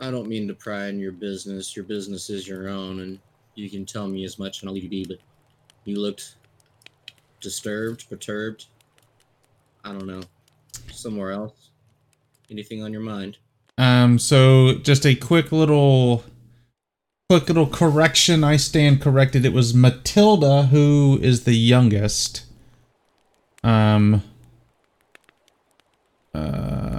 I 0.00 0.10
don't 0.10 0.28
mean 0.28 0.48
to 0.48 0.54
pry 0.54 0.86
in 0.86 0.98
your 0.98 1.12
business. 1.12 1.76
Your 1.76 1.84
business 1.84 2.30
is 2.30 2.48
your 2.48 2.68
own, 2.68 3.00
and 3.00 3.18
you 3.58 3.68
can 3.68 3.84
tell 3.84 4.06
me 4.06 4.24
as 4.24 4.38
much, 4.38 4.60
and 4.60 4.68
I'll 4.68 4.74
leave 4.74 4.84
you 4.84 4.88
be. 4.88 5.04
But 5.04 5.18
you 5.84 6.00
looked 6.00 6.36
disturbed, 7.40 8.08
perturbed. 8.08 8.66
I 9.84 9.92
don't 9.92 10.06
know. 10.06 10.22
Somewhere 10.92 11.32
else. 11.32 11.70
Anything 12.50 12.82
on 12.82 12.92
your 12.92 13.02
mind? 13.02 13.38
Um, 13.76 14.18
so 14.18 14.74
just 14.74 15.04
a 15.06 15.14
quick 15.14 15.52
little 15.52 16.24
quick 17.28 17.46
little 17.48 17.66
correction. 17.66 18.42
I 18.42 18.56
stand 18.56 19.02
corrected. 19.02 19.44
It 19.44 19.52
was 19.52 19.74
Matilda 19.74 20.64
who 20.64 21.18
is 21.22 21.44
the 21.44 21.54
youngest. 21.54 22.44
Um 23.62 24.22
um 26.34 26.96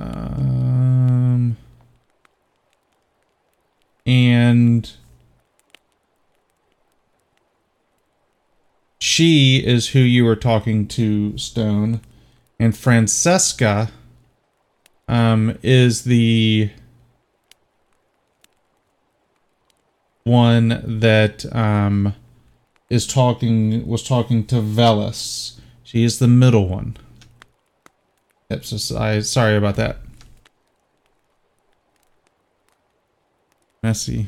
and 4.06 4.92
she 9.00 9.64
is 9.66 9.90
who 9.90 10.00
you 10.00 10.26
were 10.26 10.36
talking 10.36 10.88
to, 10.90 11.38
Stone. 11.38 12.02
And 12.60 12.78
Francesca 12.78 13.90
um, 15.08 15.58
is 15.64 16.04
the 16.04 16.70
one 20.24 20.82
that 21.00 21.46
um, 21.56 22.14
is 22.90 23.08
talking 23.08 23.88
was 23.88 24.04
talking 24.04 24.46
to 24.48 24.56
Velas. 24.56 25.60
She 25.84 26.04
is 26.04 26.20
the 26.20 26.28
middle 26.28 26.68
one. 26.68 26.98
I 28.52 29.22
sorry 29.22 29.56
about 29.56 29.76
that. 29.78 30.00
Messy. 33.82 34.28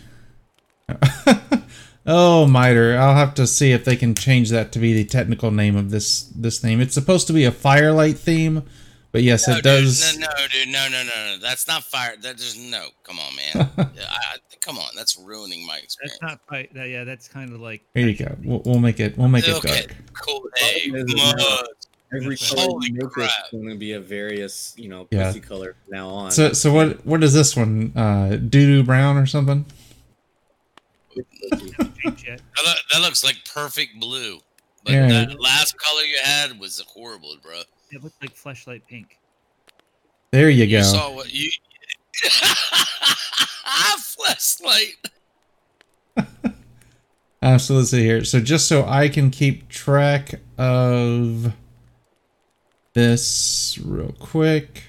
oh, 2.05 2.45
Miter. 2.47 2.97
I'll 2.97 3.15
have 3.15 3.33
to 3.35 3.47
see 3.47 3.71
if 3.71 3.85
they 3.85 3.95
can 3.95 4.15
change 4.15 4.49
that 4.49 4.71
to 4.73 4.79
be 4.79 4.93
the 4.93 5.05
technical 5.05 5.51
name 5.51 5.75
of 5.75 5.89
this 5.91 6.23
this 6.35 6.63
name. 6.63 6.81
It's 6.81 6.93
supposed 6.93 7.27
to 7.27 7.33
be 7.33 7.45
a 7.45 7.51
firelight 7.51 8.17
theme, 8.17 8.63
but 9.11 9.23
yes, 9.23 9.47
No, 9.47 9.53
it 9.53 9.57
dude, 9.57 9.63
does. 9.63 10.17
No, 10.17 10.27
no, 10.27 10.47
dude, 10.51 10.69
no, 10.69 10.87
no, 10.89 11.03
no, 11.03 11.33
no. 11.33 11.37
That's 11.41 11.67
not 11.67 11.83
fire. 11.83 12.15
That 12.21 12.37
just 12.37 12.57
no. 12.59 12.87
Come 13.03 13.19
on, 13.19 13.35
man. 13.35 13.69
I, 13.77 13.81
I, 14.01 14.35
come 14.61 14.77
on, 14.77 14.89
that's 14.95 15.17
ruining 15.17 15.65
my 15.65 15.77
experience. 15.77 16.17
That's 16.21 16.31
not 16.31 16.41
fight. 16.47 16.73
That, 16.73 16.89
yeah, 16.89 17.03
that's 17.03 17.27
kind 17.27 17.51
of 17.53 17.61
like. 17.61 17.83
Here 17.93 18.07
you 18.07 18.15
go. 18.17 18.35
We'll, 18.43 18.61
we'll 18.65 18.79
make 18.79 18.99
it. 18.99 19.17
We'll 19.17 19.27
make 19.27 19.47
it 19.47 19.61
dark. 19.61 19.95
cool. 20.13 20.41
Hey, 20.57 20.89
Problem 20.89 21.07
is, 21.07 21.13
is 21.13 21.35
mud. 21.35 21.65
Every 22.13 22.35
color 22.35 22.61
Holy 22.63 22.87
you 22.87 22.93
make 22.95 23.17
is 23.25 23.31
going 23.53 23.69
to 23.69 23.75
be 23.77 23.93
a 23.93 23.99
various, 24.01 24.73
you 24.77 24.89
know, 24.89 25.07
Yeah. 25.11 25.27
pussy 25.27 25.39
color 25.39 25.75
now 25.89 26.09
on. 26.09 26.31
So, 26.31 26.51
so 26.51 26.73
what? 26.73 27.05
What 27.05 27.23
is 27.23 27.33
this 27.33 27.55
one? 27.55 27.93
Uh, 27.95 28.31
doo 28.35 28.49
doo 28.49 28.83
brown 28.83 29.15
or 29.15 29.25
something? 29.25 29.65
Change 31.15 32.25
yet. 32.27 32.39
That, 32.39 32.65
look, 32.65 32.77
that 32.93 33.01
looks 33.01 33.23
like 33.23 33.37
perfect 33.53 33.99
blue. 33.99 34.39
But 34.83 34.93
Yeah. 34.93 35.07
that 35.07 35.39
last 35.39 35.77
color 35.77 36.01
you 36.03 36.17
had 36.23 36.59
was 36.59 36.79
horrible, 36.87 37.35
bro. 37.41 37.61
It 37.91 38.03
looked 38.03 38.21
like 38.21 38.35
flashlight 38.35 38.87
pink. 38.87 39.17
There 40.31 40.49
you 40.49 40.63
You 40.65 40.77
go. 40.77 40.83
saw 40.83 41.13
what 41.13 41.31
you 41.33 41.49
Flashlight. 43.99 45.09
Uh, 47.43 47.57
so 47.57 47.73
let's 47.73 47.89
see 47.89 48.03
here. 48.03 48.23
So 48.23 48.39
just 48.39 48.67
so 48.67 48.85
I 48.85 49.09
can 49.09 49.31
keep 49.31 49.67
track 49.67 50.35
of 50.59 51.53
this 52.93 53.79
real 53.83 54.11
quick. 54.19 54.83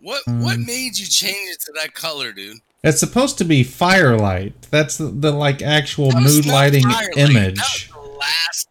What 0.00 0.20
what 0.26 0.56
Um, 0.56 0.66
made 0.66 0.98
you 0.98 1.06
change 1.06 1.48
it 1.50 1.60
to 1.62 1.72
that 1.80 1.94
color, 1.94 2.32
dude? 2.32 2.58
It's 2.84 3.00
supposed 3.00 3.38
to 3.38 3.44
be 3.44 3.64
firelight. 3.64 4.62
That's 4.70 4.96
the, 4.98 5.06
the 5.06 5.32
like 5.32 5.62
actual 5.62 6.10
That 6.12 6.22
mood 6.22 6.46
lighting 6.46 6.82
Firelight. 6.88 7.16
image. 7.18 7.88
That 7.90 7.96
was 7.98 8.18
last. 8.18 8.68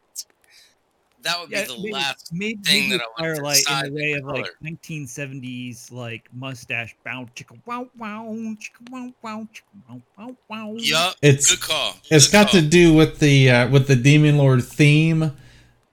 That 1.23 1.39
would 1.41 1.49
be 1.49 1.55
the 1.55 1.73
maybe, 1.77 1.91
last. 1.91 2.29
maybe, 2.31 2.59
thing 2.63 2.89
maybe 2.89 2.97
that 2.97 3.01
I 3.17 3.21
would 3.27 3.35
firelight 3.37 3.63
in 3.67 3.83
the 3.85 3.89
the 3.89 3.95
way 3.95 4.11
of 4.13 4.25
like 4.25 4.45
1970s 4.63 5.91
like 5.91 6.29
mustache 6.33 6.95
bow 7.03 7.27
chicka 7.35 7.59
wow 7.65 7.89
wow 7.97 8.25
chicka 8.29 8.89
wow 8.91 9.11
wow 9.23 9.47
chicka 9.51 9.81
wow 9.89 10.01
wow 10.17 10.35
wow. 10.49 10.73
Yup. 10.77 11.15
It's 11.23 11.49
Good 11.49 11.61
call. 11.61 11.95
it's 12.11 12.27
Good 12.27 12.31
got 12.31 12.49
call. 12.51 12.61
to 12.61 12.67
do 12.67 12.93
with 12.93 13.17
the 13.19 13.49
uh, 13.49 13.69
with 13.69 13.87
the 13.87 13.95
demon 13.95 14.37
lord 14.37 14.63
theme. 14.63 15.31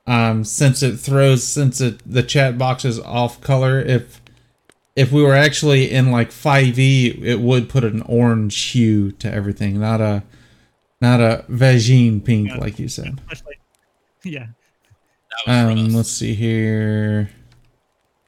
Um, 0.07 0.45
since 0.45 0.83
it 0.83 0.97
throws 0.99 1.45
since 1.45 1.81
it 1.81 2.01
the 2.05 2.23
chat 2.23 2.59
box 2.59 2.85
is 2.85 3.01
off 3.01 3.41
color. 3.41 3.81
If 3.81 4.21
if 4.97 5.11
we 5.13 5.23
were 5.23 5.35
actually 5.35 5.91
in 5.91 6.11
like 6.11 6.31
5e, 6.31 7.23
it 7.23 7.41
would 7.41 7.69
put 7.69 7.85
an 7.85 8.03
orange 8.03 8.61
hue 8.71 9.13
to 9.13 9.33
everything, 9.33 9.81
not 9.81 10.01
a 10.01 10.23
not 11.01 11.21
a 11.21 11.45
vagine 11.49 12.25
pink 12.25 12.49
Yeah. 12.51 12.59
like 12.59 12.79
you 12.79 12.89
said. 12.89 13.21
Yeah, 14.25 14.47
Um, 15.49 15.67
rough. 15.87 15.93
let's 15.95 16.11
see 16.11 16.33
here. 16.35 17.29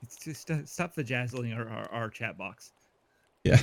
it's 0.02 0.16
just 0.16 0.50
uh, 0.50 0.64
stop 0.66 0.92
the 0.96 1.04
jazzling 1.04 1.52
our, 1.56 1.68
our, 1.68 1.88
our 1.92 2.10
chat 2.10 2.36
box. 2.36 2.72
Yeah. 3.44 3.60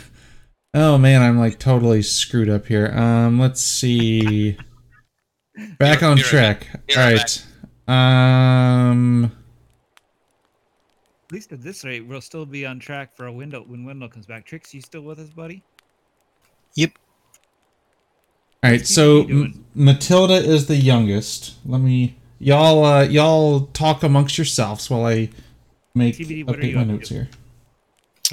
Oh 0.73 0.97
man, 0.97 1.21
I'm 1.21 1.37
like 1.37 1.59
totally 1.59 2.03
screwed 2.03 2.47
up 2.47 2.67
here. 2.67 2.87
Um, 2.95 3.37
let's 3.37 3.59
see. 3.59 4.53
Back 5.77 5.99
Be 5.99 6.05
right- 6.05 6.11
on 6.11 6.15
be 6.15 6.21
right 6.21 6.29
track. 6.29 6.67
Be 6.87 6.95
All 6.95 7.03
right 7.03 7.43
right. 7.89 8.89
Um, 8.89 9.25
At 9.25 9.31
least 11.31 11.51
at 11.51 11.61
this 11.61 11.83
rate, 11.83 12.01
we'll 12.01 12.21
still 12.21 12.45
be 12.45 12.65
on 12.65 12.79
track 12.79 13.15
for 13.15 13.27
a 13.27 13.31
window 13.31 13.63
when 13.65 13.85
Wendell 13.85 14.09
comes 14.09 14.25
back. 14.25 14.45
Trix, 14.45 14.73
you 14.73 14.81
still 14.81 15.01
with 15.01 15.19
us, 15.19 15.29
buddy? 15.29 15.63
Yep. 16.75 16.91
All 18.63 18.71
right. 18.71 18.79
What's 18.79 18.93
So 18.93 19.21
M- 19.21 19.65
Matilda 19.73 20.35
is 20.35 20.67
the 20.67 20.75
youngest. 20.75 21.55
Let 21.65 21.81
me 21.81 22.17
y'all 22.39 22.83
uh 22.83 23.03
y'all 23.03 23.67
talk 23.67 24.03
amongst 24.03 24.37
yourselves 24.37 24.89
while 24.89 25.05
I 25.05 25.29
make 25.93 26.15
TBD, 26.15 26.45
what 26.45 26.57
are 26.57 26.59
update 26.59 26.69
you 26.71 26.75
my 26.75 26.83
notes 26.83 27.09
here. 27.09 27.29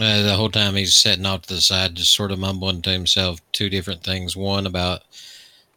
Uh, 0.01 0.23
the 0.23 0.37
whole 0.37 0.51
time 0.51 0.77
he's 0.77 0.95
sitting 0.95 1.27
off 1.27 1.43
to 1.43 1.55
the 1.55 1.61
side, 1.61 1.97
just 1.97 2.15
sort 2.15 2.31
of 2.31 2.39
mumbling 2.39 2.81
to 2.83 2.91
himself 2.91 3.41
two 3.53 3.69
different 3.69 4.05
things. 4.05 4.37
One 4.37 4.67
about 4.67 5.03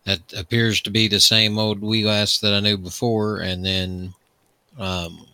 that 0.05 0.19
appears 0.37 0.81
to 0.81 0.91
be 0.91 1.07
the 1.07 1.19
same 1.19 1.57
old 1.57 1.81
wee 1.81 2.05
lass 2.05 2.39
that 2.39 2.53
I 2.53 2.59
knew 2.59 2.77
before, 2.77 3.39
and 3.39 3.65
then 3.65 4.13
um, 4.77 5.25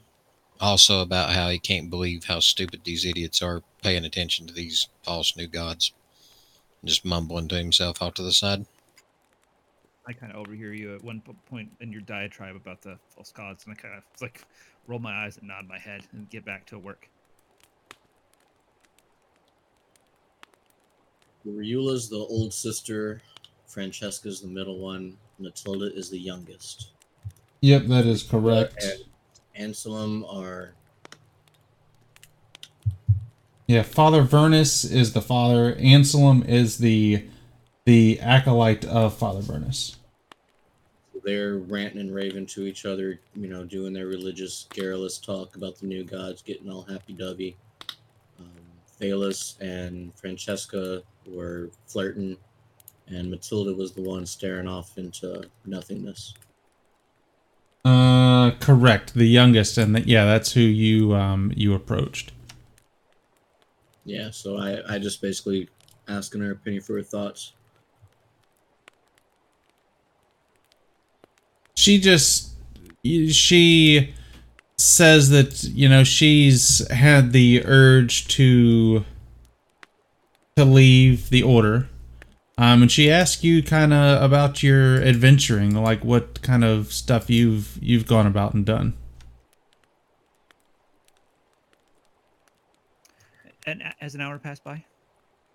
also 0.59 1.01
about 1.01 1.31
how 1.31 1.49
he 1.49 1.59
can't 1.59 1.89
believe 1.89 2.25
how 2.25 2.39
stupid 2.39 2.81
these 2.83 3.05
idiots 3.05 3.41
are 3.41 3.63
paying 3.81 4.05
attention 4.05 4.47
to 4.47 4.53
these 4.53 4.87
false 5.03 5.35
new 5.35 5.47
gods. 5.47 5.93
Just 6.83 7.05
mumbling 7.05 7.47
to 7.49 7.55
himself 7.55 8.01
off 8.01 8.13
to 8.15 8.23
the 8.23 8.31
side. 8.31 8.65
I 10.07 10.13
kind 10.13 10.31
of 10.31 10.39
overhear 10.39 10.73
you 10.73 10.95
at 10.95 11.03
one 11.03 11.21
point 11.49 11.69
in 11.81 11.91
your 11.91 12.01
diatribe 12.01 12.55
about 12.55 12.81
the 12.81 12.97
false 13.09 13.31
gods, 13.31 13.65
and 13.65 13.73
I 13.73 13.81
kind 13.81 13.95
of 13.95 14.03
like 14.21 14.43
roll 14.87 14.99
my 14.99 15.25
eyes 15.25 15.37
and 15.37 15.47
nod 15.47 15.67
my 15.67 15.77
head 15.77 16.03
and 16.13 16.29
get 16.29 16.45
back 16.45 16.65
to 16.67 16.79
work. 16.79 17.09
Ryula's 21.45 22.09
the 22.09 22.17
old 22.17 22.53
sister. 22.53 23.21
Francesca's 23.67 24.41
the 24.41 24.47
middle 24.47 24.79
one. 24.79 25.17
Matilda 25.39 25.93
is 25.93 26.09
the 26.09 26.19
youngest. 26.19 26.91
Yep, 27.61 27.83
that 27.87 28.05
is 28.05 28.23
correct. 28.23 28.81
And 28.83 29.03
Anselm 29.57 30.25
are 30.29 30.73
Yeah, 33.67 33.83
Father 33.83 34.23
Vernus 34.23 34.89
is 34.89 35.13
the 35.13 35.21
father. 35.21 35.75
Anselm 35.75 36.43
is 36.43 36.77
the 36.77 37.25
the 37.85 38.19
acolyte 38.19 38.85
of 38.85 39.17
Father 39.17 39.41
Vernus. 39.41 39.95
they're 41.23 41.57
ranting 41.57 41.99
and 41.99 42.13
raving 42.15 42.45
to 42.45 42.65
each 42.65 42.85
other, 42.85 43.19
you 43.35 43.47
know, 43.47 43.65
doing 43.65 43.91
their 43.91 44.07
religious 44.07 44.67
garrulous 44.73 45.17
talk 45.17 45.55
about 45.55 45.77
the 45.77 45.85
new 45.85 46.03
gods, 46.03 46.41
getting 46.41 46.69
all 46.69 46.83
happy 46.83 47.13
dovey. 47.13 47.57
Um, 48.39 49.57
and 49.59 50.13
Francesca 50.15 51.01
were 51.25 51.69
flirting, 51.87 52.37
and 53.07 53.29
Matilda 53.29 53.73
was 53.73 53.91
the 53.91 54.01
one 54.01 54.25
staring 54.25 54.67
off 54.67 54.97
into 54.97 55.43
nothingness. 55.65 56.33
Uh, 57.87 58.51
correct. 58.59 59.13
The 59.13 59.27
youngest, 59.27 59.77
and 59.77 59.95
the, 59.95 60.01
yeah, 60.01 60.25
that's 60.25 60.51
who 60.51 60.59
you 60.59 61.15
um 61.15 61.53
you 61.55 61.73
approached. 61.73 62.33
Yeah, 64.03 64.29
so 64.31 64.57
I, 64.57 64.95
I 64.95 64.99
just 64.99 65.21
basically 65.21 65.69
asking 66.09 66.41
her 66.41 66.51
opinion 66.51 66.83
for 66.83 66.95
her 66.95 67.01
thoughts. 67.03 67.53
She 71.75 71.97
just 71.97 72.55
she 73.05 74.13
says 74.77 75.29
that 75.29 75.63
you 75.63 75.87
know 75.87 76.03
she's 76.03 76.85
had 76.91 77.31
the 77.31 77.63
urge 77.63 78.27
to 78.35 79.05
to 80.57 80.65
leave 80.65 81.29
the 81.29 81.43
order. 81.43 81.87
Um, 82.59 82.81
and 82.81 82.91
she 82.91 83.11
asked 83.11 83.43
you 83.43 83.61
kind 83.61 83.93
of 83.93 84.21
about 84.23 84.63
your 84.63 84.95
adventuring, 85.03 85.75
like 85.75 86.03
what 86.03 86.41
kind 86.41 86.63
of 86.63 86.91
stuff 86.91 87.29
you've 87.29 87.77
you've 87.81 88.07
gone 88.07 88.25
about 88.25 88.53
and 88.55 88.65
done. 88.65 88.93
And 93.65 93.81
a- 93.81 93.93
as 94.03 94.15
an 94.15 94.21
hour 94.21 94.39
passed 94.39 94.63
by, 94.63 94.83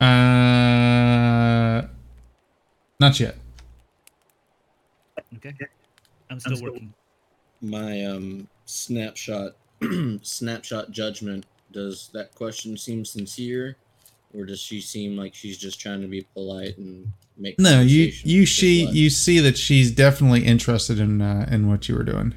Uh, 0.01 1.87
not 3.01 3.19
yet. 3.19 3.37
okay, 5.37 5.55
I'm 6.31 6.39
still 6.41 6.57
still- 6.57 6.73
working. 6.73 6.93
My 7.61 8.05
um 8.05 8.49
snapshot 8.67 9.53
snapshot 10.23 10.91
judgment. 10.91 11.47
Does 11.73 12.11
that 12.13 12.35
question 12.35 12.77
seem 12.77 13.05
sincere, 13.05 13.77
or 14.35 14.45
does 14.45 14.61
she 14.61 14.81
seem 14.81 15.17
like 15.17 15.35
she's 15.35 15.59
just 15.59 15.81
trying 15.81 16.01
to 16.01 16.09
be 16.09 16.27
polite 16.35 16.79
and 16.79 17.13
make? 17.37 17.59
No, 17.59 17.81
you 17.81 18.13
you 18.25 18.47
she 18.47 18.87
you 18.87 19.11
see 19.11 19.41
that 19.41 19.59
she's 19.59 19.91
definitely 19.91 20.45
interested 20.45 20.99
in 20.99 21.21
uh, 21.21 21.49
in 21.51 21.69
what 21.69 21.89
you 21.89 21.97
were 21.97 22.05
doing. 22.05 22.35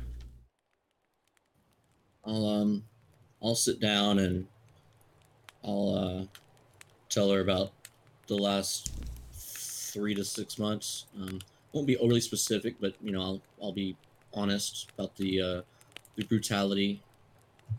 I'll 2.25 2.47
um 2.47 2.83
I'll 3.41 3.55
sit 3.55 3.79
down 3.79 4.19
and 4.19 4.47
I'll 5.63 5.95
uh 5.95 6.41
tell 7.09 7.31
her 7.31 7.39
about 7.39 7.71
the 8.27 8.35
last 8.35 8.91
three 9.31 10.15
to 10.15 10.23
six 10.23 10.57
months. 10.59 11.05
Um, 11.17 11.39
won't 11.71 11.87
be 11.87 11.97
overly 11.97 12.21
specific, 12.21 12.75
but 12.79 12.95
you 13.01 13.11
know 13.11 13.21
I'll 13.21 13.41
I'll 13.61 13.73
be 13.73 13.95
honest 14.33 14.91
about 14.97 15.15
the 15.15 15.41
uh, 15.41 15.61
the 16.15 16.25
brutality, 16.25 17.01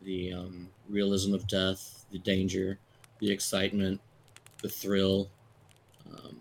the 0.02 0.32
um, 0.32 0.68
realism 0.88 1.34
of 1.34 1.46
death, 1.46 2.04
the 2.10 2.18
danger, 2.18 2.78
the 3.20 3.30
excitement, 3.30 4.00
the 4.62 4.68
thrill, 4.68 5.28
um, 6.10 6.38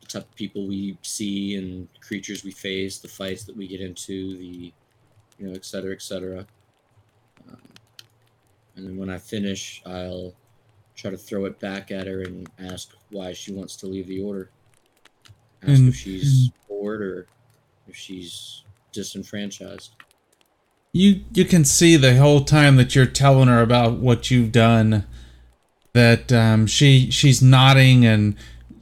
the 0.00 0.06
type 0.06 0.22
of 0.22 0.34
people 0.34 0.66
we 0.66 0.98
see 1.02 1.56
and 1.56 1.88
creatures 2.00 2.44
we 2.44 2.50
face, 2.50 2.98
the 2.98 3.08
fights 3.08 3.44
that 3.44 3.56
we 3.56 3.66
get 3.66 3.80
into, 3.80 4.36
the 4.38 4.72
you 5.38 5.46
know, 5.48 5.52
et 5.52 5.64
cetera, 5.64 5.92
et 5.92 6.02
cetera. 6.02 6.46
Um, 7.48 7.58
and 8.76 8.86
then 8.86 8.96
when 8.96 9.10
I 9.10 9.18
finish, 9.18 9.82
I'll 9.84 10.34
try 10.94 11.10
to 11.10 11.16
throw 11.16 11.44
it 11.46 11.58
back 11.58 11.90
at 11.90 12.06
her 12.06 12.22
and 12.22 12.48
ask 12.58 12.92
why 13.10 13.32
she 13.32 13.52
wants 13.52 13.74
to 13.76 13.86
leave 13.86 14.06
the 14.06 14.20
order. 14.22 14.50
Ask 15.62 15.70
And- 15.80 15.88
if 15.88 15.96
she's 15.96 16.50
bored 16.68 17.02
or 17.02 17.26
if 17.88 17.96
she's 17.96 18.62
disenfranchised. 18.92 19.90
You 20.92 21.24
you 21.32 21.44
can 21.44 21.64
see 21.64 21.96
the 21.96 22.16
whole 22.16 22.44
time 22.44 22.76
that 22.76 22.94
you're 22.94 23.06
telling 23.06 23.48
her 23.48 23.60
about 23.60 23.94
what 23.98 24.30
you've 24.30 24.52
done 24.52 25.04
that 25.94 26.32
um, 26.32 26.66
she 26.66 27.10
she's 27.10 27.40
nodding 27.40 28.04
and 28.04 28.36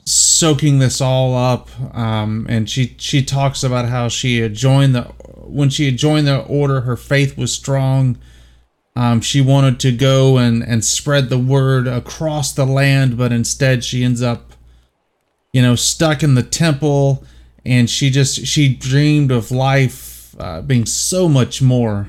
soaking 0.05 0.81
this 0.81 1.01
all 1.01 1.37
up 1.37 1.69
um, 1.97 2.47
and 2.49 2.69
she 2.69 2.97
she 2.99 3.23
talks 3.23 3.63
about 3.63 3.89
how 3.89 4.09
she 4.09 4.41
had 4.41 4.55
joined 4.55 4.95
the 4.95 5.03
when 5.45 5.71
she 5.71 5.87
had 5.87 5.97
joined 5.97 6.27
the 6.27 6.43
order 6.45 6.81
her 6.81 6.97
faith 6.97 7.39
was 7.39 7.53
strong. 7.53 8.19
Um, 8.95 9.23
she 9.23 9.41
wanted 9.41 9.79
to 9.81 9.93
go 9.93 10.37
and 10.39 10.63
and 10.63 10.85
spread 10.85 11.29
the 11.29 11.39
word 11.39 11.87
across 11.87 12.53
the 12.53 12.67
land 12.67 13.17
but 13.17 13.33
instead 13.33 13.85
she 13.85 14.03
ends 14.03 14.21
up 14.21 14.53
you 15.53 15.63
know 15.63 15.77
stuck 15.77 16.23
in 16.23 16.35
the 16.35 16.43
temple 16.43 17.25
and 17.65 17.89
she 17.89 18.11
just 18.11 18.47
she 18.47 18.75
dreamed 18.75 19.31
of 19.31 19.51
life 19.51 20.35
uh, 20.39 20.63
being 20.63 20.87
so 20.87 21.29
much 21.29 21.63
more 21.63 22.09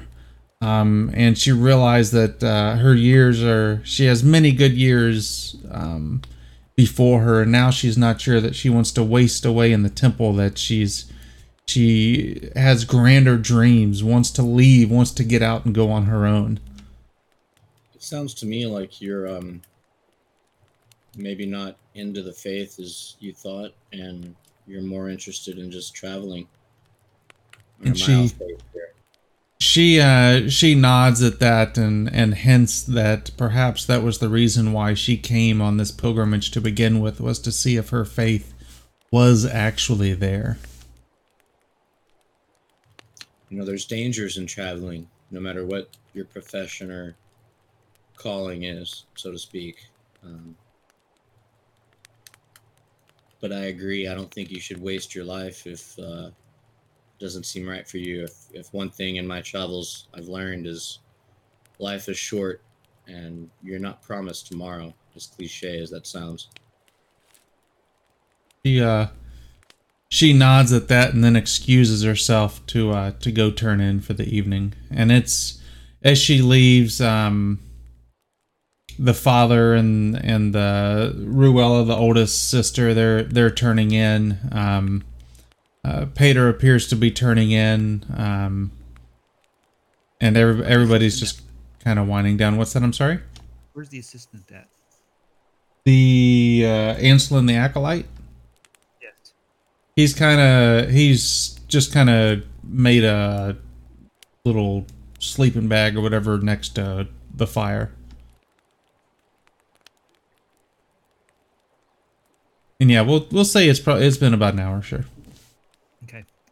Um, 0.63 1.11
and 1.13 1.37
she 1.37 1.51
realized 1.51 2.13
that 2.13 2.41
uh, 2.41 2.77
her 2.77 2.95
years 2.95 3.43
are, 3.43 3.81
she 3.83 4.05
has 4.05 4.23
many 4.23 4.53
good 4.53 4.71
years 4.71 5.57
um, 5.69 6.21
before 6.77 7.19
her, 7.19 7.41
and 7.41 7.51
now 7.51 7.69
she's 7.69 7.97
not 7.97 8.21
sure 8.21 8.39
that 8.39 8.55
she 8.55 8.69
wants 8.69 8.91
to 8.93 9.03
waste 9.03 9.43
away 9.45 9.73
in 9.73 9.83
the 9.83 9.89
temple, 9.89 10.31
that 10.35 10.57
she's, 10.57 11.11
she 11.65 12.49
has 12.55 12.85
grander 12.85 13.37
dreams, 13.37 14.05
wants 14.05 14.31
to 14.31 14.41
leave, 14.41 14.89
wants 14.89 15.11
to 15.11 15.25
get 15.25 15.41
out 15.41 15.65
and 15.65 15.75
go 15.75 15.91
on 15.91 16.05
her 16.05 16.25
own. 16.25 16.61
It 17.93 18.01
sounds 18.01 18.33
to 18.35 18.45
me 18.45 18.65
like 18.65 19.01
you're 19.01 19.27
um 19.27 19.61
maybe 21.17 21.45
not 21.45 21.75
into 21.93 22.21
the 22.21 22.33
faith 22.33 22.79
as 22.79 23.17
you 23.19 23.33
thought, 23.33 23.73
and 23.91 24.33
you're 24.65 24.81
more 24.81 25.09
interested 25.09 25.57
in 25.57 25.69
just 25.69 25.93
traveling. 25.93 26.47
And 27.83 27.99
she- 27.99 28.13
off 28.13 28.39
base 28.39 28.57
here? 28.71 28.92
She 29.63 29.99
uh, 29.99 30.49
she 30.49 30.75
nods 30.75 31.23
at 31.23 31.39
that 31.39 31.77
and 31.77 32.13
and 32.13 32.35
hints 32.35 32.83
that 32.83 33.31
perhaps 33.37 33.85
that 33.85 34.03
was 34.03 34.19
the 34.19 34.29
reason 34.29 34.73
why 34.73 34.93
she 34.93 35.17
came 35.17 35.61
on 35.61 35.77
this 35.77 35.91
pilgrimage 35.91 36.51
to 36.51 36.61
begin 36.61 36.99
with 36.99 37.21
was 37.21 37.39
to 37.39 37.51
see 37.51 37.77
if 37.77 37.89
her 37.89 38.05
faith 38.05 38.53
was 39.11 39.45
actually 39.45 40.13
there. 40.13 40.57
you 43.53 43.59
know 43.59 43.65
there's 43.65 43.85
dangers 43.85 44.37
in 44.39 44.47
traveling 44.47 45.07
no 45.29 45.39
matter 45.39 45.63
what 45.63 45.87
your 46.15 46.25
profession 46.25 46.89
or 46.89 47.15
calling 48.17 48.63
is 48.63 49.05
so 49.13 49.31
to 49.31 49.37
speak 49.37 49.85
um, 50.23 50.55
but 53.41 53.51
i 53.51 53.65
agree 53.65 54.07
i 54.07 54.15
don't 54.15 54.31
think 54.31 54.49
you 54.49 54.59
should 54.59 54.81
waste 54.81 55.13
your 55.13 55.23
life 55.23 55.67
if 55.67 55.99
uh, 55.99 56.31
doesn't 57.23 57.45
seem 57.45 57.67
right 57.67 57.87
for 57.87 57.97
you 57.97 58.23
if, 58.23 58.33
if 58.53 58.73
one 58.73 58.89
thing 58.89 59.15
in 59.15 59.25
my 59.25 59.41
travels 59.41 60.07
i've 60.13 60.27
learned 60.27 60.67
is 60.67 60.99
life 61.79 62.09
is 62.09 62.17
short 62.17 62.61
and 63.07 63.49
you're 63.63 63.79
not 63.79 64.01
promised 64.01 64.47
tomorrow 64.47 64.93
as 65.15 65.27
cliche 65.27 65.79
as 65.81 65.89
that 65.89 66.05
sounds 66.05 66.49
She 68.65 68.81
uh 68.81 69.07
she 70.09 70.31
nods 70.31 70.71
at 70.71 70.87
that 70.89 71.13
and 71.13 71.23
then 71.23 71.35
excuses 71.35 72.03
herself 72.03 72.63
to 72.67 72.91
uh 72.91 73.11
to 73.19 73.31
go 73.31 73.51
turn 73.51 73.81
in 73.81 73.99
for 73.99 74.13
the 74.13 74.25
evening. 74.25 74.73
And 74.91 75.11
it's 75.11 75.59
as 76.03 76.17
she 76.19 76.41
leaves, 76.41 77.01
um 77.01 77.59
the 78.99 79.13
father 79.15 79.73
and 79.73 80.15
and 80.15 80.53
the 80.53 81.15
Ruella, 81.17 81.85
the 81.87 81.95
oldest 81.95 82.49
sister, 82.49 82.93
they're 82.93 83.23
they're 83.23 83.49
turning 83.51 83.91
in. 83.91 84.37
Um 84.51 85.03
uh, 85.83 86.05
Peter 86.15 86.49
appears 86.49 86.87
to 86.87 86.95
be 86.95 87.11
turning 87.11 87.51
in, 87.51 88.05
um, 88.15 88.71
and 90.21 90.37
every, 90.37 90.65
everybody's 90.65 91.19
just 91.19 91.41
kind 91.83 91.99
of 91.99 92.07
winding 92.07 92.37
down. 92.37 92.57
What's 92.57 92.73
that? 92.73 92.83
I'm 92.83 92.93
sorry. 92.93 93.19
Where's 93.73 93.89
the 93.89 93.99
assistant 93.99 94.49
at? 94.51 94.67
The 95.85 96.63
uh, 96.65 96.93
Anselm 96.95 97.45
the 97.45 97.55
acolyte. 97.55 98.05
Yes. 99.01 99.33
he's 99.95 100.13
kind 100.13 100.39
of 100.39 100.89
he's 100.89 101.59
just 101.67 101.91
kind 101.91 102.09
of 102.09 102.43
made 102.63 103.03
a 103.03 103.57
little 104.45 104.85
sleeping 105.19 105.67
bag 105.67 105.97
or 105.97 106.01
whatever 106.01 106.37
next 106.37 106.75
to 106.75 107.07
the 107.33 107.47
fire 107.47 107.91
and 112.79 112.91
yeah 112.91 113.01
we'll 113.01 113.25
we'll 113.31 113.45
say 113.45 113.67
it's 113.67 113.79
probably 113.79 114.05
it's 114.05 114.17
been 114.17 114.33
about 114.33 114.53
an 114.53 114.59
hour 114.59 114.81
sure. 114.81 115.05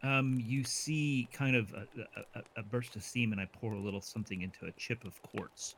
Um, 0.03 0.39
you 0.43 0.63
see 0.63 1.29
kind 1.31 1.55
of 1.55 1.71
a, 1.73 1.85
a, 2.01 2.39
a- 2.39 2.43
a 2.61 2.63
burst 2.63 2.95
of 2.95 3.03
steam, 3.03 3.31
and 3.33 3.39
I 3.41 3.47
pour 3.59 3.73
a 3.73 3.79
little 3.79 4.01
something 4.01 4.41
into 4.41 4.65
a 4.65 4.71
chip 4.71 5.03
of 5.05 5.21
quartz. 5.21 5.75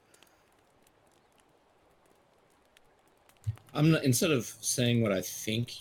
i'm 3.75 3.91
not 3.91 4.03
instead 4.03 4.29
of 4.31 4.45
saying 4.61 5.01
what 5.01 5.11
i 5.11 5.19
think 5.19 5.71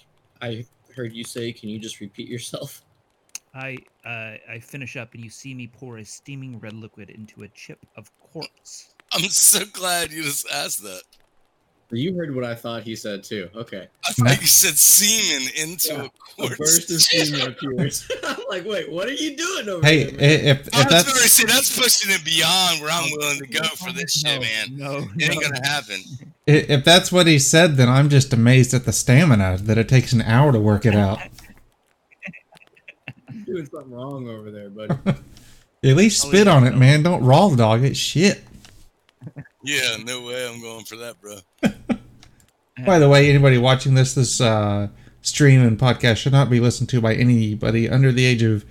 i 0.41 0.65
heard 0.97 1.13
you 1.13 1.23
say 1.25 1.53
can 1.53 1.69
you 1.69 1.79
just 1.79 2.01
repeat 2.01 2.29
yourself 2.29 2.83
I 3.55 3.77
uh, 4.07 4.37
I 4.51 4.61
finish 4.61 4.97
up, 4.97 5.13
and 5.13 5.23
you 5.23 5.29
see 5.29 5.53
me 5.53 5.67
pour 5.67 5.99
a 5.99 6.05
steaming 6.07 6.59
red 6.59 6.73
liquid 6.73 7.11
into 7.11 7.43
a 7.43 7.49
chip 7.49 7.79
of 7.99 8.11
quartz. 8.19 8.95
I'm 9.13 9.29
so 9.29 9.67
glad 9.71 10.11
you 10.11 10.23
just 10.23 10.47
asked 10.51 10.83
that. 10.85 11.03
You 11.93 12.15
heard 12.17 12.35
what 12.35 12.45
i 12.45 12.55
thought 12.55 12.83
he 12.83 12.97
said 12.97 13.23
too 13.23 13.49
okay 13.55 13.87
I 14.09 14.13
thought 14.13 14.41
you 14.41 14.47
said 14.47 14.77
semen 14.79 15.49
into 15.57 15.89
Yeah, 15.89 16.01
a 16.03 16.05
A 16.05 16.11
quartz. 16.49 16.59
burst 16.59 16.91
of 16.91 17.03
steam 17.03 17.41
appears. 17.47 18.11
I'm 18.25 18.37
like, 18.49 18.65
wait, 18.65 18.91
what 18.91 19.07
are 19.09 19.13
you 19.13 19.37
doing 19.37 19.69
over 19.69 19.87
hey 19.87 20.05
there? 20.05 20.15
i- 20.15 20.43
man? 20.43 20.57
if 20.57 20.69
if 20.69 20.75
I 20.75 20.79
was 20.85 20.87
that's 20.93 21.13
very 21.13 21.29
see 21.29 21.45
that's 21.45 21.79
pushing 21.79 22.11
it 22.15 22.25
beyond 22.25 22.81
where 22.81 22.91
I'm 22.91 23.11
willing 23.17 23.39
to 23.39 23.47
go 23.47 23.63
for 23.77 23.93
this 23.93 24.25
no, 24.25 24.31
shit, 24.31 24.41
man. 24.41 24.77
No, 24.79 24.97
It 25.19 25.31
ain't 25.31 25.35
no. 25.35 25.41
gonna 25.49 25.67
happen. 25.69 26.01
if 26.47 26.85
that's 26.85 27.13
what 27.13 27.27
he 27.27 27.39
said 27.39 27.77
then 27.77 27.89
i'm 27.89 28.09
just 28.09 28.33
amazed 28.33 28.75
at 28.75 28.85
the 28.85 28.93
stamina 28.93 29.59
that 29.61 29.79
it 29.79 29.89
takes 29.89 30.13
an 30.13 30.23
hour 30.23 30.51
to 30.53 30.59
work 30.59 30.85
it 30.87 30.95
out 30.95 31.21
You're 33.47 33.57
doing 33.57 33.67
something 33.71 33.93
wrong 33.93 34.29
over 34.29 34.51
there, 34.51 34.71
buddy. 34.71 34.95
at 35.85 35.97
least 35.97 36.25
oh, 36.25 36.29
spit 36.29 36.49
on 36.49 36.65
it 36.67 36.73
it 36.75 36.77
man 36.79 37.03
don't 37.03 37.23
raw 37.25 37.49
the 37.49 37.57
dog 37.57 37.85
it 37.85 37.97
shit 37.97 38.43
Yeah, 39.65 39.97
no 40.05 40.23
way 40.23 40.49
I'm 40.49 40.61
going 40.61 40.85
for 40.85 40.97
that, 40.97 41.21
bro. 41.21 41.39
By 42.87 42.99
the 42.99 43.09
way, 43.09 43.31
anybody 43.31 43.59
watching 43.59 43.95
this, 43.95 44.15
this 44.15 44.41
uh, 44.41 44.89
stream 45.21 45.61
and 45.63 45.79
podcast 45.79 46.17
should 46.17 46.33
not 46.33 46.51
be 46.51 46.59
listened 46.59 46.89
to 46.91 47.01
by 47.01 47.15
anybody 47.15 47.89
under 47.89 48.11
the 48.11 48.25
age 48.25 48.43
of 48.43 48.65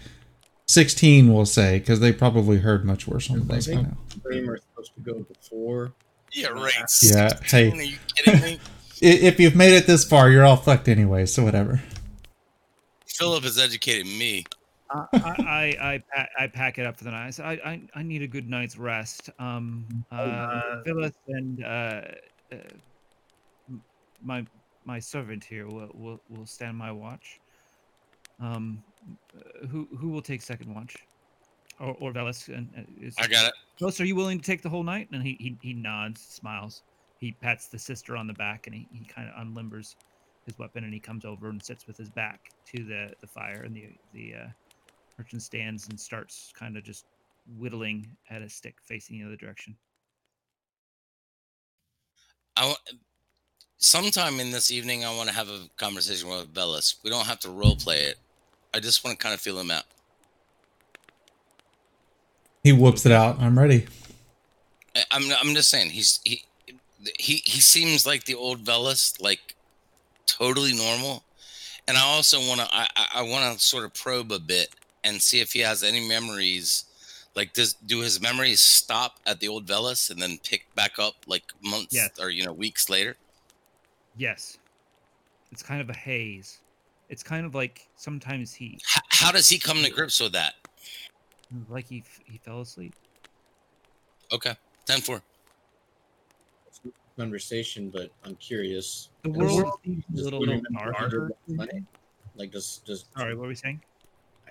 16, 0.67 1.31
we'll 1.31 1.45
say, 1.45 1.79
because 1.79 1.99
they 1.99 2.11
probably 2.11 2.57
heard 2.57 2.83
much 2.83 3.07
worse 3.07 3.29
on 3.29 3.39
the 3.39 3.45
I 3.45 3.47
place 3.47 3.67
by 3.67 3.75
think 3.75 3.87
now. 3.87 3.97
Stream 4.19 4.49
are 4.49 4.57
supposed 4.57 4.93
to 4.95 5.01
go 5.01 5.19
before. 5.19 5.93
Yeah, 6.33 6.47
right. 6.47 6.73
Yeah, 7.01 7.27
16, 7.29 7.41
hey. 7.43 7.71
Are 7.71 7.81
you 7.81 7.97
kidding 8.15 8.41
me? 8.41 8.59
If 9.03 9.39
you've 9.39 9.55
made 9.55 9.73
it 9.73 9.87
this 9.87 10.05
far, 10.05 10.29
you're 10.29 10.45
all 10.45 10.57
fucked 10.57 10.87
anyway, 10.87 11.25
so 11.25 11.43
whatever. 11.43 11.81
Philip 13.07 13.43
has 13.45 13.57
educated 13.57 14.05
me. 14.05 14.45
I, 14.93 15.75
I, 15.79 16.03
I, 16.15 16.27
I 16.39 16.47
pack 16.47 16.77
it 16.79 16.85
up 16.85 16.97
for 16.97 17.03
the 17.03 17.11
night. 17.11 17.27
I 17.27 17.29
said, 17.29 17.45
I, 17.45 17.51
I, 17.65 17.81
I 17.95 18.03
need 18.03 18.21
a 18.21 18.27
good 18.27 18.49
night's 18.49 18.77
rest. 18.77 19.29
Um, 19.39 19.85
uh, 20.11 20.81
Phyllis 20.83 21.13
and 21.27 21.63
uh, 21.63 22.01
uh, 22.51 22.55
my 24.23 24.45
my 24.85 24.99
servant 24.99 25.43
here 25.43 25.67
will, 25.67 25.89
will 25.93 26.21
will 26.29 26.45
stand 26.45 26.77
my 26.77 26.91
watch. 26.91 27.39
Um, 28.39 28.83
uh, 29.35 29.67
who 29.67 29.87
who 29.97 30.09
will 30.09 30.21
take 30.21 30.41
second 30.41 30.73
watch? 30.73 30.95
Or 31.79 31.95
or 31.99 32.11
Velas 32.11 32.47
and 32.47 32.69
uh, 32.77 32.81
is, 33.05 33.15
I 33.17 33.27
got 33.27 33.47
it. 33.47 33.53
Velas, 33.79 33.99
are 33.99 34.05
you 34.05 34.15
willing 34.15 34.39
to 34.39 34.45
take 34.45 34.61
the 34.61 34.69
whole 34.69 34.83
night? 34.83 35.07
And 35.11 35.23
he 35.23 35.37
he, 35.39 35.57
he 35.61 35.73
nods, 35.73 36.21
smiles. 36.21 36.83
He 37.17 37.31
pats 37.33 37.67
the 37.67 37.79
sister 37.79 38.17
on 38.17 38.25
the 38.25 38.33
back, 38.33 38.65
and 38.67 38.75
he, 38.75 38.87
he 38.91 39.05
kind 39.05 39.29
of 39.29 39.35
unlimbers 39.35 39.95
his 40.45 40.57
weapon, 40.57 40.83
and 40.83 40.93
he 40.93 40.99
comes 40.99 41.23
over 41.23 41.49
and 41.49 41.63
sits 41.63 41.85
with 41.85 41.97
his 41.97 42.09
back 42.09 42.49
to 42.73 42.83
the 42.83 43.13
the 43.21 43.27
fire, 43.27 43.63
and 43.63 43.75
the 43.75 43.89
the 44.13 44.33
uh, 44.35 44.47
merchant 45.21 45.43
stands 45.43 45.87
and 45.89 45.99
starts 45.99 46.51
kind 46.57 46.75
of 46.75 46.83
just 46.83 47.05
whittling 47.59 48.07
at 48.31 48.41
a 48.41 48.49
stick 48.49 48.73
facing 48.83 49.19
the 49.19 49.25
other 49.25 49.35
direction. 49.35 49.75
I 52.57 52.65
wa- 52.69 52.75
sometime 53.77 54.39
in 54.39 54.49
this 54.49 54.71
evening, 54.71 55.05
I 55.05 55.15
want 55.15 55.29
to 55.29 55.35
have 55.35 55.47
a 55.47 55.67
conversation 55.77 56.27
with 56.27 56.51
Velas. 56.51 56.95
We 57.03 57.11
don't 57.11 57.27
have 57.27 57.39
to 57.41 57.51
role 57.51 57.75
play 57.75 57.99
it. 58.05 58.17
I 58.73 58.79
just 58.79 59.03
want 59.03 59.19
to 59.19 59.23
kind 59.23 59.35
of 59.35 59.39
feel 59.41 59.59
him 59.59 59.69
out. 59.69 59.83
He 62.63 62.71
whoops 62.71 63.05
it 63.05 63.11
out. 63.11 63.39
I'm 63.39 63.57
ready. 63.59 63.85
I- 64.95 65.03
I'm 65.11 65.31
I'm 65.39 65.53
just 65.53 65.69
saying 65.69 65.91
he's 65.91 66.19
he 66.23 66.43
he 67.19 67.35
he 67.45 67.61
seems 67.61 68.07
like 68.07 68.23
the 68.25 68.33
old 68.35 68.63
Velas, 68.63 69.21
like 69.21 69.55
totally 70.25 70.73
normal. 70.73 71.23
And 71.87 71.95
I 71.97 72.01
also 72.01 72.39
want 72.47 72.59
to 72.61 72.67
I 72.73 72.87
I- 72.95 73.07
I 73.15 73.21
want 73.21 73.55
to 73.57 73.63
sort 73.63 73.85
of 73.85 73.93
probe 73.93 74.31
a 74.31 74.39
bit 74.39 74.69
and 75.03 75.21
see 75.21 75.39
if 75.41 75.53
he 75.53 75.59
has 75.59 75.83
any 75.83 76.07
memories. 76.07 76.85
Like, 77.35 77.53
does 77.53 77.73
do 77.73 78.01
his 78.01 78.21
memories 78.21 78.61
stop 78.61 79.19
at 79.25 79.39
the 79.39 79.47
old 79.47 79.65
Velas 79.65 80.09
and 80.11 80.21
then 80.21 80.37
pick 80.43 80.63
back 80.75 80.99
up 80.99 81.13
like 81.27 81.43
months 81.63 81.93
Yes. 81.95 82.11
or 82.19 82.29
you 82.29 82.43
know 82.45 82.51
weeks 82.53 82.89
later? 82.89 83.15
Yes, 84.17 84.57
it's 85.51 85.63
kind 85.63 85.79
of 85.81 85.89
a 85.89 85.93
haze. 85.93 86.59
It's 87.07 87.23
kind 87.23 87.45
of 87.45 87.55
like 87.55 87.87
sometimes 87.95 88.53
he 88.53 88.73
H- 88.75 89.01
how 89.09 89.31
does 89.31 89.47
he 89.47 89.57
come 89.57 89.81
to 89.83 89.89
grips 89.89 90.19
with 90.19 90.33
that? 90.33 90.55
like 91.69 91.85
he 91.85 92.03
he 92.25 92.37
fell 92.37 92.61
asleep. 92.61 92.93
Okay, 94.33 94.55
ten 94.85 94.99
four. 95.01 95.21
Conversation, 97.17 97.89
but 97.89 98.09
I'm 98.25 98.35
curious. 98.35 99.09
The 99.23 99.29
world 99.29 99.79
seems 99.85 100.03
a 100.19 100.23
little 100.23 100.45
he 100.45 100.61
darker. 100.73 101.31
Like, 102.35 102.51
does 102.51 102.81
does 102.85 103.05
Sorry, 103.15 103.35
what 103.35 103.43
were 103.43 103.47
we 103.49 103.55
saying? 103.55 103.81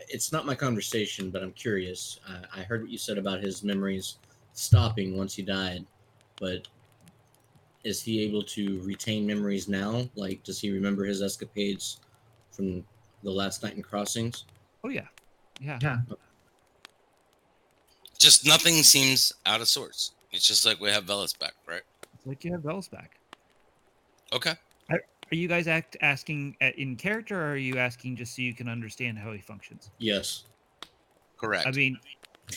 It's 0.09 0.33
not 0.33 0.47
my 0.47 0.55
conversation, 0.55 1.31
but 1.31 1.43
I'm 1.43 1.53
curious. 1.53 2.21
I, 2.29 2.61
I 2.61 2.63
heard 2.63 2.83
what 2.83 2.91
you 2.91 2.99
said 2.99 3.19
about 3.19 3.41
his 3.41 3.63
memories 3.63 4.19
stopping 4.53 5.17
once 5.17 5.35
he 5.35 5.43
died, 5.43 5.85
but 6.41 6.67
is 7.85 8.03
he 8.03 8.23
able 8.23 8.43
to 8.43 8.81
retain 8.83 9.27
memories 9.27 9.69
now? 9.69 10.09
Like, 10.15 10.43
does 10.43 10.61
he 10.61 10.71
remember 10.71 11.05
his 11.05 11.23
escapades 11.23 12.01
from 12.51 12.85
the 13.23 13.31
last 13.31 13.63
night 13.63 13.77
in 13.77 13.83
Crossings? 13.83 14.45
Oh 14.85 14.89
yeah, 14.89 15.07
yeah. 15.61 15.79
Yeah. 15.83 15.99
Just 18.19 18.47
nothing 18.47 18.75
seems 18.83 19.33
out 19.47 19.61
of 19.61 19.69
sorts. 19.69 20.13
It's 20.31 20.47
just 20.47 20.67
like 20.67 20.79
we 20.81 20.91
have 20.91 21.07
Velas 21.07 21.39
back, 21.39 21.55
right? 21.67 21.83
It's 22.15 22.27
like 22.27 22.45
you 22.45 22.53
have 22.53 22.63
Bells 22.63 22.89
back. 22.89 23.13
Okay. 24.33 24.55
Are 25.33 25.37
you 25.37 25.47
guys 25.47 25.69
act 25.69 25.97
asking 26.01 26.57
at, 26.61 26.77
in 26.77 26.97
character, 26.97 27.41
or 27.41 27.53
are 27.53 27.57
you 27.57 27.79
asking 27.79 28.17
just 28.17 28.35
so 28.35 28.43
you 28.43 28.55
can 28.55 28.69
understand 28.69 29.19
how 29.19 29.33
he 29.33 29.39
functions? 29.41 29.91
Yes. 29.99 30.45
Correct. 31.37 31.67
I 31.67 31.71
mean, 31.71 31.99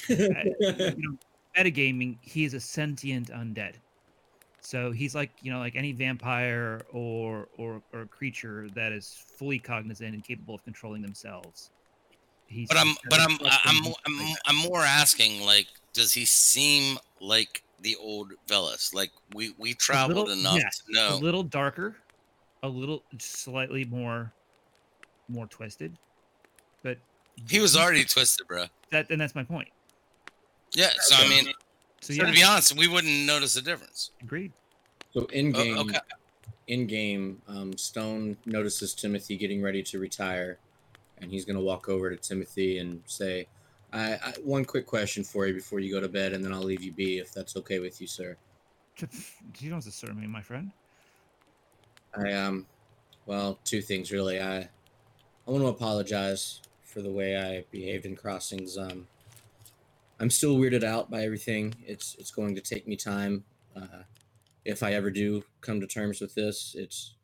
you 0.10 0.18
know, 0.18 1.18
metagaming, 1.58 2.18
he's 2.22 2.54
a 2.54 2.60
sentient 2.60 3.30
undead. 3.30 3.76
So 4.62 4.92
he's 4.92 5.14
like, 5.14 5.32
you 5.42 5.52
know, 5.52 5.60
like 5.60 5.76
any 5.76 5.92
vampire 5.92 6.82
or 6.92 7.48
or 7.58 7.82
or 7.94 8.06
creature 8.06 8.70
that 8.76 8.92
is 8.92 9.24
fully 9.38 9.60
cognizant 9.60 10.14
and 10.14 10.24
capable 10.24 10.56
of 10.56 10.64
controlling 10.64 11.02
themselves. 11.02 11.70
He's 12.48 12.70
but 12.70 12.78
I'm 12.78 12.96
but 13.10 13.20
I'm 13.20 13.38
I'm 13.42 13.94
I'm, 14.06 14.16
things 14.16 14.30
like 14.30 14.38
I'm 14.48 14.56
more 14.56 14.82
asking 14.82 15.46
like 15.46 15.68
does 15.94 16.14
he 16.14 16.26
seem 16.26 16.98
like 17.20 17.64
the 17.82 17.96
old 17.98 18.34
Velas? 18.48 18.94
Like 18.94 19.12
we 19.36 19.54
we 19.58 19.74
traveled 19.74 20.28
little- 20.28 20.40
enough 20.40 20.56
yes, 20.56 20.82
to 20.88 20.94
know. 20.94 21.16
a 21.16 21.18
little 21.18 21.44
darker, 21.44 21.98
a 22.64 22.68
little 22.68 23.04
slightly 23.20 23.86
more 23.86 24.34
more 25.30 25.46
twisted, 25.48 25.96
but 26.84 26.98
He 27.50 27.60
was 27.60 27.78
already 27.78 28.04
twisted, 28.06 28.48
bro. 28.48 28.66
that 28.92 29.10
and 29.12 29.22
that's 29.22 29.36
my 29.36 29.44
point. 29.44 29.68
Yeah, 30.76 30.90
so 31.02 31.16
I 31.18 31.28
mean, 31.30 31.46
So 32.02 32.14
so 32.14 32.26
to 32.26 32.32
be 32.32 32.44
honest, 32.44 32.76
we 32.76 32.88
wouldn't 32.88 33.26
notice 33.26 33.56
a 33.58 33.62
difference. 33.62 34.12
agreed. 34.22 34.52
So 35.14 35.26
in 35.26 35.54
Oh, 35.54 35.64
game, 35.64 35.78
okay. 35.78 36.00
in 36.68 36.88
game, 36.88 37.42
um, 37.48 37.78
Stone 37.78 38.38
notices 38.46 38.94
Timothy 38.96 39.38
getting 39.38 39.62
ready 39.62 39.84
to 39.84 40.00
retire, 40.00 40.58
and 41.20 41.30
he's 41.30 41.46
gonna 41.46 41.62
walk 41.62 41.90
over 41.90 42.10
to 42.10 42.18
Timothy 42.18 42.80
and 42.80 43.02
say, 43.06 43.48
I, 43.92 44.14
I 44.14 44.34
"One 44.44 44.66
quick 44.66 44.88
question 44.88 45.24
for 45.24 45.46
you 45.46 45.54
before 45.54 45.80
you 45.80 45.92
go 45.94 46.02
to 46.02 46.10
bed, 46.10 46.34
and 46.34 46.44
then 46.44 46.52
I'll 46.54 46.64
leave 46.64 46.82
you 46.82 46.92
be 46.92 47.20
if 47.20 47.32
that's 47.34 47.56
okay 47.58 47.80
with 47.80 48.02
you, 48.02 48.08
sir." 48.08 48.38
You 49.60 49.70
don't 49.70 49.84
disturb 49.84 50.18
me, 50.18 50.26
my 50.28 50.42
friend. 50.42 50.72
I 52.16 52.34
um, 52.34 52.66
well, 53.26 53.60
two 53.64 53.82
things 53.82 54.12
really. 54.12 54.40
I 54.40 54.70
I 55.48 55.52
want 55.52 55.64
to 55.64 55.68
apologize 55.68 56.62
for 56.84 57.02
the 57.02 57.12
way 57.12 57.38
I 57.38 57.66
behaved 57.72 58.06
in 58.06 58.16
crossings. 58.16 58.78
Um, 58.78 59.08
I'm 60.20 60.30
still 60.30 60.58
weirded 60.58 60.84
out 60.84 61.10
by 61.10 61.24
everything. 61.24 61.76
It's 61.86 62.16
it's 62.20 62.32
going 62.32 62.56
to 62.56 62.62
take 62.62 62.88
me 62.88 62.96
time. 62.96 63.44
Uh, 63.76 64.04
if 64.64 64.84
I 64.84 64.94
ever 64.94 65.10
do 65.10 65.44
come 65.62 65.82
to 65.82 65.88
terms 65.88 66.22
with 66.22 66.36
this, 66.36 66.76
it's 66.78 67.16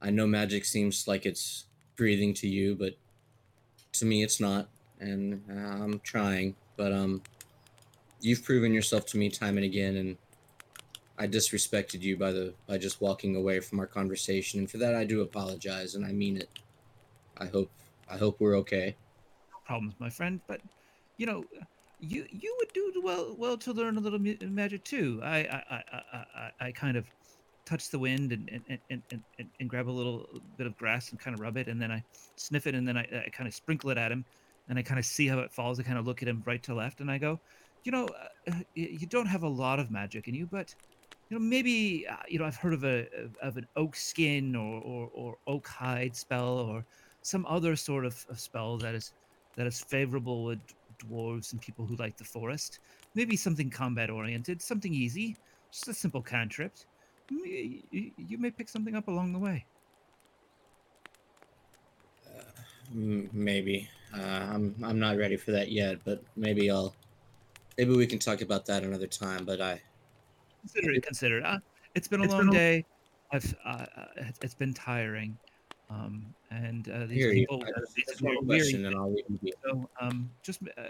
I 0.00 0.10
know 0.10 0.26
magic 0.26 0.64
seems 0.64 1.06
like 1.06 1.26
it's 1.26 1.66
breathing 1.96 2.32
to 2.34 2.48
you, 2.48 2.74
but 2.74 2.94
to 3.92 4.04
me 4.04 4.22
it's 4.22 4.40
not, 4.40 4.68
and 5.00 5.42
I'm 5.50 6.00
trying. 6.00 6.54
But 6.76 6.92
um, 6.92 7.22
you've 8.20 8.44
proven 8.44 8.72
yourself 8.72 9.06
to 9.06 9.18
me 9.18 9.28
time 9.28 9.56
and 9.56 9.64
again, 9.64 9.96
and 9.96 10.16
I 11.18 11.26
disrespected 11.26 12.00
you 12.00 12.16
by 12.16 12.32
the 12.32 12.54
by 12.66 12.78
just 12.78 13.00
walking 13.00 13.36
away 13.36 13.60
from 13.60 13.80
our 13.80 13.86
conversation, 13.86 14.60
and 14.60 14.70
for 14.70 14.78
that 14.78 14.94
I 14.94 15.04
do 15.04 15.22
apologize, 15.22 15.94
and 15.94 16.04
I 16.04 16.12
mean 16.12 16.36
it. 16.36 16.48
I 17.36 17.46
hope 17.46 17.70
I 18.08 18.16
hope 18.16 18.40
we're 18.40 18.56
okay. 18.58 18.96
no 19.52 19.58
problems, 19.66 19.94
my 19.98 20.10
friend. 20.10 20.40
But 20.46 20.60
you 21.16 21.26
know, 21.26 21.44
you 22.00 22.26
you 22.30 22.54
would 22.58 22.72
do 22.72 22.92
well 23.02 23.34
well 23.38 23.56
to 23.58 23.72
learn 23.72 23.96
a 23.96 24.00
little 24.00 24.18
magic 24.18 24.84
too. 24.84 25.20
I 25.22 25.38
I 25.38 25.62
I 25.70 25.82
I, 26.12 26.50
I, 26.66 26.72
kind 26.72 26.96
of 26.96 27.06
touch 27.64 27.90
the 27.90 27.98
wind 27.98 28.32
and 28.32 28.48
and, 28.52 28.78
and, 28.90 29.02
and 29.10 29.22
and 29.38 29.48
and 29.60 29.68
grab 29.68 29.88
a 29.88 29.90
little 29.90 30.28
bit 30.56 30.66
of 30.66 30.76
grass 30.76 31.10
and 31.10 31.18
kind 31.18 31.34
of 31.34 31.40
rub 31.40 31.56
it, 31.56 31.68
and 31.68 31.80
then 31.80 31.90
I 31.90 32.04
sniff 32.36 32.66
it, 32.66 32.74
and 32.74 32.86
then 32.86 32.96
I, 32.96 33.02
I 33.26 33.30
kind 33.30 33.48
of 33.48 33.54
sprinkle 33.54 33.90
it 33.90 33.98
at 33.98 34.12
him, 34.12 34.24
and 34.68 34.78
I 34.78 34.82
kind 34.82 34.98
of 34.98 35.04
see 35.04 35.26
how 35.26 35.38
it 35.40 35.52
falls. 35.52 35.80
I 35.80 35.82
kind 35.82 35.98
of 35.98 36.06
look 36.06 36.22
at 36.22 36.28
him 36.28 36.42
right 36.46 36.62
to 36.64 36.74
left, 36.74 37.00
and 37.00 37.10
I 37.10 37.18
go, 37.18 37.40
you 37.84 37.92
know, 37.92 38.08
uh, 38.50 38.54
you 38.74 39.06
don't 39.06 39.26
have 39.26 39.42
a 39.42 39.48
lot 39.48 39.78
of 39.80 39.90
magic 39.90 40.28
in 40.28 40.34
you, 40.34 40.46
but 40.46 40.74
you 41.28 41.38
know 41.38 41.44
maybe 41.44 42.06
uh, 42.06 42.16
you 42.28 42.38
know 42.38 42.44
I've 42.44 42.56
heard 42.56 42.74
of 42.74 42.84
a 42.84 43.08
of- 43.42 43.56
an 43.56 43.68
oak 43.76 43.96
skin 43.96 44.54
or 44.56 44.80
or, 44.80 45.08
or 45.08 45.38
oak 45.46 45.66
hide 45.68 46.16
spell 46.16 46.58
or 46.58 46.86
some 47.22 47.44
other 47.46 47.76
sort 47.76 48.04
of, 48.06 48.24
of 48.28 48.40
spell 48.40 48.78
that 48.78 48.94
is 48.94 49.12
that 49.56 49.66
is 49.66 49.80
favorable 49.80 50.44
with 50.44 50.60
dwarves 50.98 51.52
and 51.52 51.60
people 51.60 51.86
who 51.86 51.96
like 51.96 52.16
the 52.16 52.24
forest. 52.24 52.80
Maybe 53.14 53.36
something 53.36 53.70
combat 53.70 54.08
oriented, 54.10 54.62
something 54.62 54.94
easy, 54.94 55.38
just 55.72 55.88
a 55.88 55.94
simple 55.94 56.22
cantrip. 56.22 56.76
M- 57.30 57.40
y- 57.44 57.82
y- 57.92 58.12
You 58.16 58.38
may 58.38 58.50
pick 58.52 58.68
something 58.68 58.94
up 58.94 59.08
along 59.08 59.32
the 59.32 59.38
way. 59.40 59.66
M- 62.90 63.28
maybe 63.32 63.88
uh, 64.14 64.20
I'm 64.54 64.82
I'm 64.82 64.98
not 64.98 65.16
ready 65.16 65.36
for 65.36 65.52
that 65.52 65.70
yet, 65.70 66.04
but 66.04 66.24
maybe 66.36 66.70
I'll 66.70 66.96
maybe 67.78 67.94
we 67.96 68.06
can 68.08 68.18
talk 68.20 68.40
about 68.42 68.66
that 68.66 68.84
another 68.84 69.06
time. 69.08 69.46
But 69.46 69.60
I 69.62 69.82
Consider 70.72 70.92
it. 70.92 71.02
Consider 71.02 71.38
it. 71.38 71.44
Uh, 71.44 71.58
it's 71.94 72.08
been 72.08 72.20
a 72.20 72.24
It's 72.24 72.34
been 72.34 72.46
long 72.46 72.54
a- 72.54 72.58
day. 72.58 72.84
I've 73.32 73.54
uh, 73.64 73.86
uh, 73.96 74.04
it's- 74.18 74.54
been 74.54 74.72
tiring, 74.72 75.36
um, 75.90 76.34
and 76.50 76.88
uh, 76.90 77.06
these 77.06 77.18
you. 77.18 77.30
people. 77.32 77.62
Uh, 77.62 77.80
just- 78.06 78.22
one 78.22 78.44
question, 78.46 78.86
and 78.86 78.94
I'll 78.96 79.12
leave 79.12 79.24
you. 79.42 79.52
So, 79.64 79.88
um, 80.00 80.30
just 80.42 80.60
uh, 80.78 80.82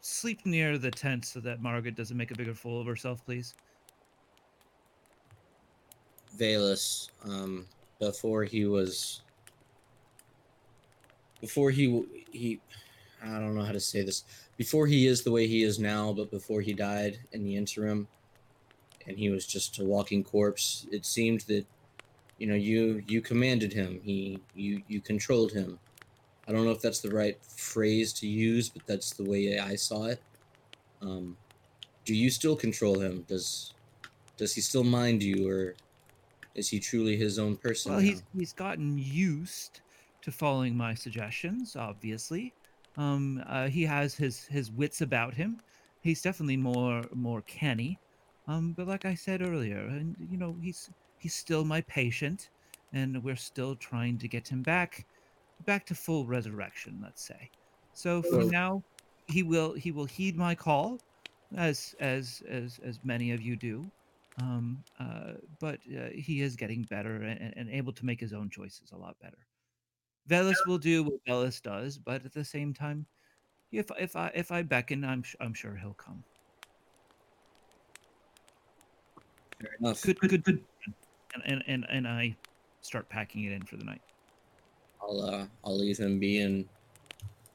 sleep 0.00 0.44
near 0.46 0.78
the 0.78 0.90
tent 0.90 1.24
so 1.24 1.40
that 1.40 1.60
Margaret 1.62 1.94
doesn't 1.96 2.16
make 2.16 2.30
a 2.30 2.34
bigger 2.34 2.54
fool 2.54 2.80
of 2.80 2.86
herself, 2.86 3.24
please. 3.24 3.54
Velas, 6.38 7.10
um, 7.24 7.66
before 7.98 8.44
he 8.44 8.64
was, 8.66 9.22
before 11.40 11.70
he 11.70 12.04
he, 12.30 12.60
I 13.22 13.38
don't 13.38 13.54
know 13.54 13.64
how 13.64 13.72
to 13.72 13.80
say 13.80 14.02
this. 14.02 14.24
Before 14.56 14.86
he 14.86 15.06
is 15.06 15.22
the 15.24 15.30
way 15.30 15.46
he 15.46 15.62
is 15.62 15.78
now, 15.78 16.12
but 16.12 16.30
before 16.30 16.60
he 16.60 16.72
died 16.74 17.18
in 17.32 17.42
the 17.42 17.56
interim, 17.56 18.06
and 19.06 19.18
he 19.18 19.30
was 19.30 19.46
just 19.46 19.78
a 19.78 19.84
walking 19.84 20.24
corpse. 20.24 20.86
It 20.90 21.04
seemed 21.04 21.40
that, 21.42 21.64
you 22.38 22.46
know, 22.46 22.54
you 22.54 23.02
you 23.06 23.20
commanded 23.20 23.72
him. 23.72 24.00
He 24.02 24.40
you 24.54 24.82
you 24.88 25.00
controlled 25.00 25.52
him. 25.52 25.78
I 26.46 26.52
don't 26.52 26.64
know 26.64 26.72
if 26.72 26.82
that's 26.82 27.00
the 27.00 27.10
right 27.10 27.38
phrase 27.44 28.12
to 28.14 28.26
use, 28.26 28.68
but 28.68 28.86
that's 28.86 29.12
the 29.12 29.24
way 29.24 29.58
I 29.58 29.76
saw 29.76 30.06
it. 30.06 30.20
Um, 31.00 31.36
do 32.04 32.14
you 32.14 32.30
still 32.30 32.56
control 32.56 32.98
him? 32.98 33.24
Does 33.28 33.74
does 34.36 34.54
he 34.54 34.60
still 34.60 34.84
mind 34.84 35.22
you, 35.22 35.48
or 35.48 35.74
is 36.54 36.68
he 36.68 36.80
truly 36.80 37.16
his 37.16 37.38
own 37.38 37.56
person? 37.56 37.92
Well, 37.92 38.00
now? 38.00 38.06
he's 38.06 38.22
he's 38.36 38.52
gotten 38.52 38.98
used 38.98 39.80
to 40.22 40.32
following 40.32 40.76
my 40.76 40.94
suggestions. 40.94 41.76
Obviously, 41.76 42.52
um, 42.96 43.42
uh, 43.46 43.68
he 43.68 43.84
has 43.84 44.14
his 44.14 44.44
his 44.46 44.70
wits 44.70 45.02
about 45.02 45.34
him. 45.34 45.60
He's 46.00 46.22
definitely 46.22 46.56
more 46.56 47.04
more 47.14 47.42
canny. 47.42 47.98
Um, 48.46 48.72
but 48.72 48.86
like 48.86 49.04
I 49.04 49.14
said 49.14 49.42
earlier, 49.42 49.78
and 49.78 50.16
you 50.30 50.36
know, 50.36 50.56
he's 50.60 50.90
he's 51.18 51.34
still 51.34 51.64
my 51.64 51.80
patient, 51.82 52.50
and 52.92 53.22
we're 53.22 53.36
still 53.36 53.76
trying 53.76 54.18
to 54.18 54.28
get 54.28 54.48
him 54.48 54.62
back 54.62 55.06
back 55.66 55.86
to 55.86 55.94
full 55.94 56.26
resurrection. 56.26 56.98
Let's 57.02 57.22
say. 57.22 57.50
So 57.92 58.22
for 58.22 58.44
now, 58.44 58.82
he 59.28 59.42
will 59.42 59.74
he 59.74 59.92
will 59.92 60.06
heed 60.06 60.36
my 60.36 60.54
call, 60.54 60.98
as 61.56 61.94
as 62.00 62.42
as 62.48 62.80
as 62.84 62.98
many 63.04 63.32
of 63.32 63.40
you 63.40 63.56
do. 63.56 63.90
Um, 64.40 64.82
uh, 64.98 65.32
but 65.58 65.80
uh, 65.94 66.08
he 66.14 66.40
is 66.40 66.56
getting 66.56 66.82
better 66.84 67.16
and, 67.16 67.52
and 67.56 67.68
able 67.68 67.92
to 67.92 68.06
make 68.06 68.20
his 68.20 68.32
own 68.32 68.48
choices 68.48 68.90
a 68.92 68.96
lot 68.96 69.16
better. 69.20 69.36
Velas 70.28 70.56
will 70.66 70.78
do 70.78 71.02
what 71.02 71.24
Velas 71.28 71.60
does, 71.60 71.98
but 71.98 72.24
at 72.24 72.32
the 72.32 72.44
same 72.44 72.72
time, 72.72 73.04
if 73.72 73.90
if 73.98 74.16
I 74.16 74.30
if 74.34 74.50
I 74.50 74.62
beckon, 74.62 75.04
I'm 75.04 75.24
I'm 75.40 75.54
sure 75.54 75.76
he'll 75.76 75.94
come. 75.94 76.24
Fair 79.60 79.70
enough. 79.78 80.02
Good, 80.02 80.18
good, 80.20 80.44
good. 80.44 80.64
And 81.34 81.42
and 81.44 81.62
and, 81.66 81.86
and 81.90 82.08
I 82.08 82.36
start 82.80 83.08
packing 83.08 83.44
it 83.44 83.52
in 83.52 83.62
for 83.62 83.76
the 83.76 83.84
night. 83.84 84.00
I'll 85.02 85.20
uh, 85.20 85.44
I'll 85.64 85.78
leave 85.78 85.98
him 85.98 86.18
be 86.18 86.40
and 86.40 86.66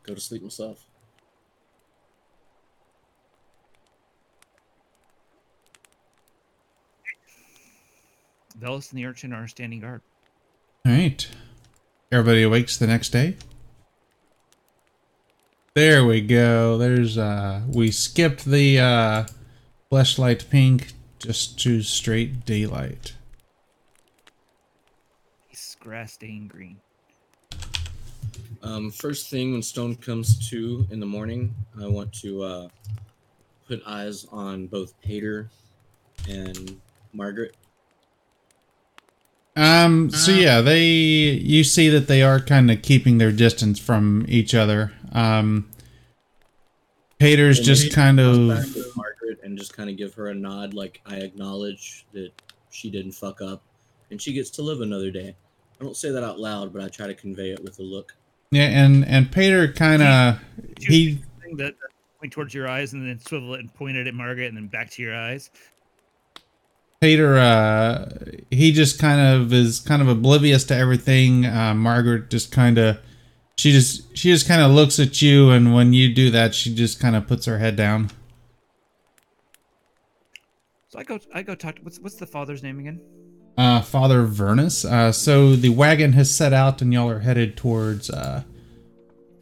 go 0.03 0.13
to 0.13 0.21
sleep 0.21 0.43
myself. 0.43 0.85
Velas 8.59 8.91
and 8.91 8.99
the 8.99 9.05
urchin 9.05 9.33
are 9.33 9.47
standing 9.47 9.81
guard. 9.81 10.01
All 10.85 10.91
right. 10.91 11.27
Everybody 12.11 12.43
awakes 12.43 12.77
the 12.77 12.87
next 12.87 13.09
day. 13.09 13.35
There 15.73 16.05
we 16.05 16.21
go. 16.21 16.77
There's 16.77 17.17
uh 17.17 17.63
we 17.67 17.91
skipped 17.91 18.45
the 18.45 18.79
uh 18.79 19.25
flashlight 19.89 20.49
pink 20.49 20.93
just 21.19 21.59
to 21.59 21.81
straight 21.81 22.45
daylight. 22.45 23.13
He's 25.47 25.75
grass 25.79 26.13
stained 26.13 26.49
green. 26.49 26.77
Um, 28.63 28.89
first 28.89 29.29
thing 29.29 29.51
when 29.51 29.61
Stone 29.61 29.97
comes 29.97 30.49
to 30.49 30.87
in 30.89 30.99
the 30.99 31.05
morning, 31.05 31.53
I 31.79 31.87
want 31.87 32.11
to 32.21 32.41
uh, 32.41 32.67
put 33.67 33.81
eyes 33.85 34.25
on 34.31 34.67
both 34.67 34.99
Pater 35.01 35.49
and 36.27 36.79
Margaret. 37.13 37.55
Um 39.57 40.09
so 40.09 40.33
yeah, 40.33 40.59
they 40.59 40.83
you 40.83 41.63
see 41.63 41.87
that 41.89 42.07
they 42.07 42.21
are 42.21 42.41
kind 42.41 42.69
of 42.69 42.81
keeping 42.81 43.19
their 43.19 43.31
distance 43.31 43.79
from 43.79 44.25
each 44.27 44.53
other. 44.53 44.91
Um 45.13 45.69
Pater's 47.19 47.61
just 47.61 47.93
kind 47.93 48.19
of 48.19 48.49
back 48.49 48.75
with 48.75 48.97
Margaret 48.97 49.14
and 49.45 49.57
just 49.57 49.75
kind 49.75 49.89
of 49.89 49.95
give 49.95 50.13
her 50.15 50.29
a 50.29 50.35
nod, 50.35 50.73
like 50.73 51.01
I 51.05 51.17
acknowledge 51.17 52.05
that 52.13 52.31
she 52.71 52.89
didn't 52.89 53.13
fuck 53.13 53.41
up, 53.41 53.61
and 54.11 54.21
she 54.21 54.33
gets 54.33 54.49
to 54.51 54.61
live 54.61 54.81
another 54.81 55.11
day. 55.11 55.35
I 55.79 55.83
don't 55.83 55.95
say 55.95 56.09
that 56.11 56.23
out 56.23 56.39
loud, 56.39 56.73
but 56.73 56.81
I 56.81 56.89
try 56.89 57.07
to 57.07 57.13
convey 57.13 57.51
it 57.51 57.63
with 57.63 57.79
a 57.79 57.83
look. 57.83 58.15
yeah, 58.51 58.63
and 58.63 59.05
and 59.05 59.31
Pater 59.31 59.71
kind 59.71 60.01
of 60.01 60.39
he 60.79 61.19
Thing 61.41 61.57
that 61.57 61.79
that 61.79 61.89
point 62.19 62.33
towards 62.33 62.53
your 62.53 62.67
eyes 62.67 62.93
and 62.93 63.07
then 63.07 63.19
swivel 63.19 63.53
it 63.53 63.59
and 63.59 63.73
point 63.73 63.97
it 63.97 64.07
at 64.07 64.13
Margaret 64.13 64.47
and 64.47 64.57
then 64.57 64.67
back 64.67 64.89
to 64.91 65.01
your 65.01 65.15
eyes. 65.15 65.51
Pater 67.01 67.37
uh 67.37 68.09
he 68.49 68.71
just 68.71 68.99
kind 68.99 69.21
of 69.21 69.53
is 69.53 69.79
kind 69.79 70.01
of 70.01 70.07
oblivious 70.07 70.63
to 70.65 70.75
everything. 70.75 71.45
Uh, 71.45 71.73
Margaret 71.75 72.29
just 72.29 72.51
kind 72.51 72.77
of 72.77 72.97
she 73.57 73.71
just 73.71 74.17
she 74.17 74.31
just 74.31 74.47
kind 74.47 74.61
of 74.61 74.71
looks 74.71 74.99
at 74.99 75.21
you, 75.21 75.51
and 75.51 75.73
when 75.73 75.93
you 75.93 76.13
do 76.13 76.29
that, 76.31 76.55
she 76.55 76.73
just 76.73 76.99
kind 76.99 77.15
of 77.15 77.27
puts 77.27 77.45
her 77.45 77.59
head 77.59 77.75
down. 77.75 78.09
So 80.95 80.99
I 80.99 81.03
go 81.03 81.19
I 81.33 81.41
go 81.41 81.55
talk 81.55 81.75
to 81.75 81.81
what's 81.81 81.99
what's 81.99 82.15
the 82.15 82.25
father's 82.25 82.63
name 82.63 82.79
again? 82.79 83.01
Uh, 83.57 83.81
Father 83.81 84.25
Vernus. 84.25 84.89
Uh, 84.89 85.11
so 85.11 85.53
the 85.57 85.67
wagon 85.67 86.13
has 86.13 86.33
set 86.33 86.53
out, 86.53 86.81
and 86.81 86.93
y'all 86.93 87.09
are 87.09 87.19
headed 87.19 87.57
towards 87.57 88.09
uh 88.09 88.43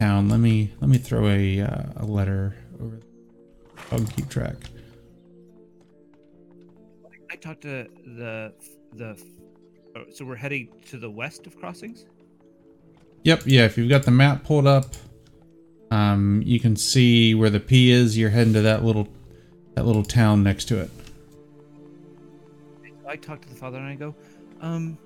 town. 0.00 0.28
Let 0.28 0.40
me 0.40 0.72
let 0.80 0.90
me 0.90 0.98
throw 0.98 1.28
a 1.28 1.60
uh, 1.60 1.84
a 1.98 2.06
letter 2.06 2.56
over. 2.80 2.98
I'll 3.92 4.00
keep 4.00 4.28
track. 4.28 4.56
I 7.30 7.36
talked 7.36 7.62
to 7.62 7.86
the 8.04 8.52
the 8.94 9.16
oh, 9.94 10.06
so 10.12 10.24
we're 10.24 10.34
heading 10.34 10.70
to 10.88 10.96
the 10.98 11.10
west 11.10 11.46
of 11.46 11.56
crossings. 11.56 12.04
Yep, 13.22 13.42
yeah. 13.46 13.64
If 13.64 13.78
you've 13.78 13.88
got 13.88 14.02
the 14.02 14.10
map 14.10 14.42
pulled 14.42 14.66
up, 14.66 14.86
um, 15.92 16.42
you 16.44 16.58
can 16.58 16.74
see 16.74 17.32
where 17.36 17.48
the 17.50 17.60
P 17.60 17.92
is. 17.92 18.18
You're 18.18 18.30
heading 18.30 18.54
to 18.54 18.62
that 18.62 18.84
little 18.84 19.06
that 19.76 19.86
little 19.86 20.02
town 20.02 20.42
next 20.42 20.64
to 20.64 20.80
it. 20.80 20.90
I 23.06 23.16
talk 23.16 23.40
to 23.42 23.48
the 23.48 23.54
father 23.54 23.78
and 23.78 23.86
I 23.86 23.94
go, 23.94 24.14
um, 24.60 24.98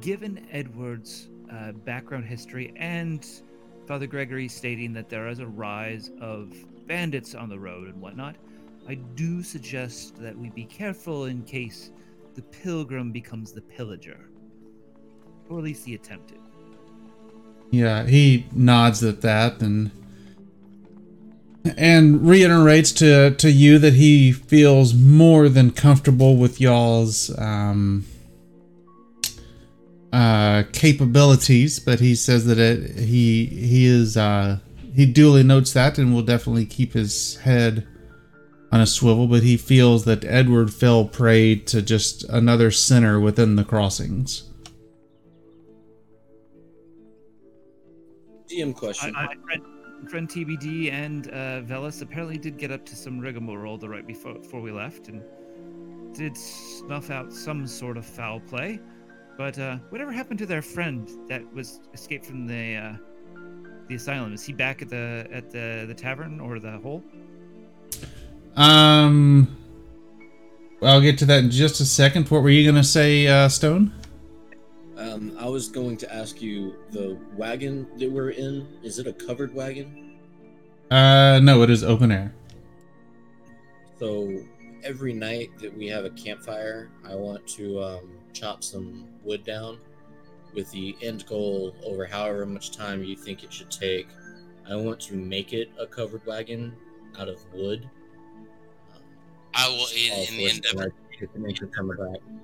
given 0.00 0.46
Edward's 0.50 1.28
uh, 1.52 1.72
background 1.72 2.24
history 2.24 2.72
and 2.76 3.26
Father 3.86 4.06
Gregory 4.06 4.48
stating 4.48 4.92
that 4.92 5.08
there 5.08 5.28
is 5.28 5.40
a 5.40 5.46
rise 5.46 6.10
of 6.20 6.54
bandits 6.86 7.34
on 7.34 7.48
the 7.48 7.58
road 7.58 7.88
and 7.88 8.00
whatnot, 8.00 8.36
I 8.88 8.94
do 8.94 9.42
suggest 9.42 10.16
that 10.16 10.36
we 10.36 10.50
be 10.50 10.64
careful 10.64 11.26
in 11.26 11.42
case 11.42 11.90
the 12.34 12.42
pilgrim 12.42 13.12
becomes 13.12 13.52
the 13.52 13.60
pillager, 13.60 14.28
or 15.48 15.58
at 15.58 15.64
least 15.64 15.84
the 15.84 15.94
attempted. 15.94 16.38
Yeah, 17.70 18.06
he 18.06 18.46
nods 18.52 19.02
at 19.04 19.20
that 19.20 19.60
and 19.60 19.90
and 21.76 22.26
reiterates 22.26 22.92
to 22.92 23.32
to 23.32 23.50
you 23.50 23.78
that 23.78 23.94
he 23.94 24.32
feels 24.32 24.94
more 24.94 25.48
than 25.48 25.70
comfortable 25.70 26.36
with 26.36 26.60
y'all's 26.60 27.36
um 27.38 28.06
uh 30.12 30.64
capabilities, 30.72 31.78
but 31.78 32.00
he 32.00 32.14
says 32.14 32.46
that 32.46 32.58
it 32.58 32.98
he 32.98 33.46
he 33.46 33.86
is 33.86 34.16
uh 34.16 34.58
he 34.94 35.06
duly 35.06 35.42
notes 35.42 35.72
that 35.72 35.98
and 35.98 36.14
will 36.14 36.22
definitely 36.22 36.66
keep 36.66 36.94
his 36.94 37.36
head 37.38 37.86
on 38.72 38.80
a 38.80 38.86
swivel, 38.86 39.26
but 39.26 39.42
he 39.42 39.56
feels 39.56 40.04
that 40.04 40.24
Edward 40.24 40.72
fell 40.72 41.04
prey 41.04 41.56
to 41.56 41.82
just 41.82 42.24
another 42.24 42.70
sinner 42.70 43.18
within 43.18 43.56
the 43.56 43.64
crossings. 43.64 44.44
DM 48.48 48.70
I, 48.70 48.72
question. 48.72 49.12
my 49.12 49.34
friend, 50.08 50.28
TBD 50.28 50.92
and 50.92 51.28
uh, 51.28 51.62
Velas 51.62 52.02
apparently 52.02 52.38
did 52.38 52.56
get 52.56 52.70
up 52.70 52.84
to 52.86 52.96
some 52.96 53.20
rigmarole 53.20 53.78
the 53.78 53.88
right 53.88 54.06
before, 54.06 54.34
before 54.34 54.60
we 54.60 54.72
left 54.72 55.08
and 55.08 55.22
did 56.14 56.36
snuff 56.36 57.10
out 57.10 57.32
some 57.32 57.66
sort 57.66 57.96
of 57.96 58.04
foul 58.04 58.40
play. 58.40 58.80
But 59.36 59.58
uh, 59.58 59.76
whatever 59.90 60.12
happened 60.12 60.38
to 60.40 60.46
their 60.46 60.62
friend 60.62 61.08
that 61.28 61.42
was 61.54 61.80
escaped 61.94 62.26
from 62.26 62.46
the 62.46 62.76
uh, 62.76 62.92
the 63.88 63.96
asylum? 63.96 64.32
Is 64.32 64.44
he 64.44 64.52
back 64.52 64.82
at 64.82 64.88
the 64.88 65.26
at 65.30 65.50
the 65.50 65.84
the 65.86 65.94
tavern 65.94 66.40
or 66.40 66.58
the 66.58 66.78
hole? 66.78 67.02
Um, 68.56 69.56
I'll 70.82 71.00
get 71.00 71.18
to 71.18 71.26
that 71.26 71.44
in 71.44 71.50
just 71.50 71.80
a 71.80 71.84
second. 71.84 72.28
What 72.30 72.42
were 72.42 72.50
you 72.50 72.70
gonna 72.70 72.84
say, 72.84 73.26
uh, 73.26 73.48
Stone? 73.48 73.92
Um, 75.00 75.34
I 75.38 75.48
was 75.48 75.68
going 75.68 75.96
to 75.96 76.14
ask 76.14 76.42
you 76.42 76.74
the 76.90 77.18
wagon 77.34 77.86
that 77.96 78.12
we're 78.12 78.30
in. 78.30 78.68
Is 78.82 78.98
it 78.98 79.06
a 79.06 79.14
covered 79.14 79.54
wagon? 79.54 80.18
Uh, 80.90 81.40
no, 81.42 81.62
it 81.62 81.70
is 81.70 81.82
open 81.82 82.12
air. 82.12 82.34
So 83.98 84.44
every 84.84 85.14
night 85.14 85.58
that 85.60 85.74
we 85.74 85.86
have 85.86 86.04
a 86.04 86.10
campfire, 86.10 86.90
I 87.02 87.14
want 87.14 87.46
to 87.48 87.82
um, 87.82 88.10
chop 88.34 88.62
some 88.62 89.08
wood 89.24 89.42
down 89.42 89.78
with 90.54 90.70
the 90.70 90.94
end 91.00 91.24
goal 91.26 91.74
over 91.82 92.04
however 92.04 92.44
much 92.44 92.70
time 92.70 93.02
you 93.02 93.16
think 93.16 93.42
it 93.42 93.50
should 93.50 93.70
take. 93.70 94.06
I 94.70 94.76
want 94.76 95.00
to 95.00 95.14
make 95.14 95.54
it 95.54 95.70
a 95.78 95.86
covered 95.86 96.26
wagon 96.26 96.76
out 97.18 97.28
of 97.28 97.42
wood. 97.54 97.88
Um, 98.94 99.02
I 99.54 99.66
will 99.66 99.86
aid 99.96 100.12
all 100.12 100.26
in 100.28 100.36
the 100.36 100.48
for 100.74 100.82
it, 100.82 100.92
endeavor. 101.22 102.26
and 102.26 102.40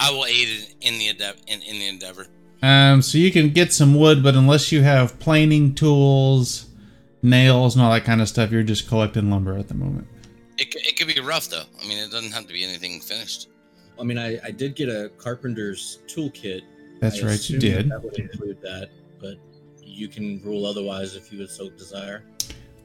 I 0.00 0.06
get 0.06 0.12
to 0.12 0.20
make 0.20 0.32
it 0.32 0.68
come 0.80 0.80
back. 0.80 0.80
I 0.80 0.80
will 0.80 0.80
aid 0.80 0.80
in 0.80 0.98
the 0.98 1.08
endeavor. 1.08 1.38
In, 1.46 1.62
in 1.62 1.78
the 1.78 1.88
endeavor. 1.88 2.26
Um, 2.62 3.02
so 3.02 3.18
you 3.18 3.30
can 3.30 3.50
get 3.50 3.72
some 3.72 3.94
wood, 3.94 4.22
but 4.22 4.34
unless 4.34 4.70
you 4.70 4.82
have 4.82 5.18
planing 5.18 5.74
tools, 5.74 6.66
nails, 7.22 7.74
and 7.74 7.84
all 7.84 7.92
that 7.92 8.04
kind 8.04 8.20
of 8.20 8.28
stuff, 8.28 8.50
you're 8.50 8.62
just 8.62 8.88
collecting 8.88 9.30
lumber 9.30 9.56
at 9.56 9.68
the 9.68 9.74
moment. 9.74 10.06
It, 10.58 10.74
it 10.76 10.98
could 10.98 11.06
be 11.06 11.18
rough 11.20 11.48
though. 11.48 11.64
I 11.82 11.88
mean, 11.88 11.98
it 11.98 12.10
doesn't 12.10 12.32
have 12.32 12.46
to 12.46 12.52
be 12.52 12.64
anything 12.64 13.00
finished. 13.00 13.48
I 13.98 14.02
mean, 14.02 14.18
I, 14.18 14.38
I 14.44 14.50
did 14.50 14.74
get 14.74 14.88
a 14.88 15.10
carpenter's 15.16 16.00
toolkit. 16.06 16.62
That's 17.00 17.22
I 17.22 17.28
right, 17.28 17.50
you 17.50 17.58
did. 17.58 17.90
That 17.90 18.02
would 18.02 18.18
include 18.18 18.60
that, 18.62 18.90
but 19.20 19.36
you 19.82 20.08
can 20.08 20.42
rule 20.42 20.66
otherwise 20.66 21.16
if 21.16 21.32
you 21.32 21.38
would 21.38 21.50
so 21.50 21.70
desire. 21.70 22.24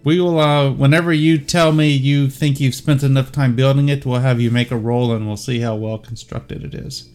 We 0.05 0.21
will, 0.21 0.39
uh, 0.39 0.71
whenever 0.71 1.11
you 1.11 1.39
tell 1.39 1.71
me 1.71 1.89
you 1.89 2.29
think 2.29 2.59
you've 2.59 2.75
spent 2.75 3.01
enough 3.01 3.31
time 3.31 3.55
building 3.55 3.89
it, 3.89 4.05
we'll 4.05 4.19
have 4.19 4.39
you 4.39 4.51
make 4.51 4.69
a 4.69 4.77
roll 4.77 5.11
and 5.11 5.27
we'll 5.27 5.35
see 5.35 5.59
how 5.59 5.75
well 5.75 5.97
constructed 5.97 6.63
it 6.63 6.75
is. 6.75 7.09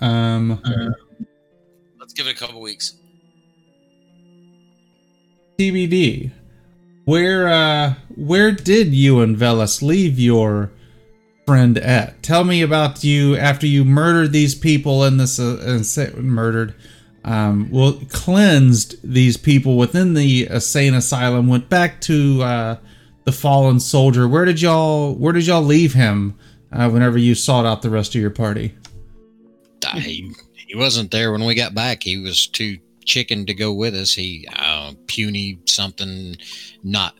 Um, 0.00 0.62
Let's 1.98 2.12
give 2.14 2.28
it 2.28 2.36
a 2.36 2.38
couple 2.38 2.60
weeks. 2.60 2.94
TBD. 5.58 6.30
Where 7.06 7.48
uh 7.48 7.94
where 8.16 8.50
did 8.52 8.94
you 8.94 9.20
and 9.20 9.36
Velas 9.36 9.82
leave 9.82 10.18
your 10.18 10.70
friend 11.46 11.76
at? 11.78 12.22
Tell 12.22 12.44
me 12.44 12.62
about 12.62 13.04
you 13.04 13.36
after 13.36 13.66
you 13.66 13.84
murdered 13.84 14.32
these 14.32 14.54
people 14.54 15.04
in 15.04 15.16
this 15.18 15.38
uh, 15.38 15.62
insa- 15.66 16.16
murdered 16.16 16.74
um 17.24 17.70
well 17.70 17.98
cleansed 18.10 18.96
these 19.02 19.36
people 19.36 19.76
within 19.76 20.14
the 20.14 20.46
insane 20.46 20.94
asylum 20.94 21.48
went 21.48 21.68
back 21.68 22.00
to 22.02 22.42
uh 22.42 22.76
the 23.24 23.32
fallen 23.32 23.80
soldier. 23.80 24.28
Where 24.28 24.44
did 24.44 24.60
y'all 24.60 25.14
where 25.14 25.32
did 25.32 25.46
y'all 25.46 25.62
leave 25.62 25.94
him 25.94 26.38
uh, 26.72 26.88
whenever 26.90 27.18
you 27.18 27.34
sought 27.34 27.66
out 27.66 27.82
the 27.82 27.90
rest 27.90 28.14
of 28.14 28.20
your 28.20 28.30
party? 28.30 28.74
He, 29.96 30.32
he 30.54 30.76
wasn't 30.76 31.10
there 31.10 31.32
when 31.32 31.44
we 31.44 31.54
got 31.54 31.74
back. 31.74 32.02
He 32.02 32.16
was 32.18 32.46
too 32.46 32.78
chicken 33.04 33.46
to 33.46 33.54
go 33.54 33.72
with 33.72 33.94
us. 33.94 34.12
He 34.12 34.48
uh, 34.56 34.92
puny 35.06 35.58
something, 35.66 36.36
not 36.82 37.14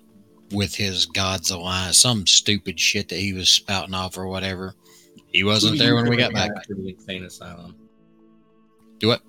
with 0.51 0.75
his 0.75 1.07
God's 1.07 1.51
alliance, 1.51 1.99
some 1.99 2.27
stupid 2.27 2.79
shit 2.81 3.09
that 3.09 3.19
he 3.19 3.33
was 3.33 3.49
spouting 3.49 3.95
off 3.95 4.17
or 4.17 4.27
whatever. 4.27 4.75
He 5.27 5.45
wasn't 5.45 5.79
there 5.79 5.95
when 5.95 6.09
we 6.09 6.17
got 6.17 6.33
back. 6.33 6.51
to 6.65 6.75
the 6.75 6.91
insane 6.91 7.25
asylum. 7.25 7.75
Do 8.99 9.09
what? 9.09 9.23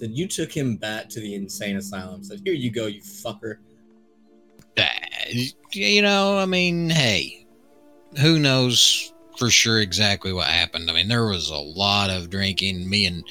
Said 0.00 0.16
you 0.16 0.26
took 0.26 0.50
him 0.50 0.76
back 0.76 1.10
to 1.10 1.20
the 1.20 1.34
insane 1.34 1.76
asylum. 1.76 2.24
Said, 2.24 2.40
"Here 2.42 2.54
you 2.54 2.70
go, 2.70 2.86
you 2.86 3.02
fucker." 3.02 3.56
Uh, 4.78 4.86
you 5.72 6.00
know, 6.00 6.38
I 6.38 6.46
mean, 6.46 6.88
hey, 6.88 7.46
who 8.18 8.38
knows 8.38 9.12
for 9.36 9.50
sure 9.50 9.80
exactly 9.80 10.32
what 10.32 10.46
happened? 10.46 10.90
I 10.90 10.94
mean, 10.94 11.08
there 11.08 11.26
was 11.26 11.50
a 11.50 11.58
lot 11.58 12.08
of 12.08 12.30
drinking. 12.30 12.88
Me 12.88 13.04
and 13.04 13.22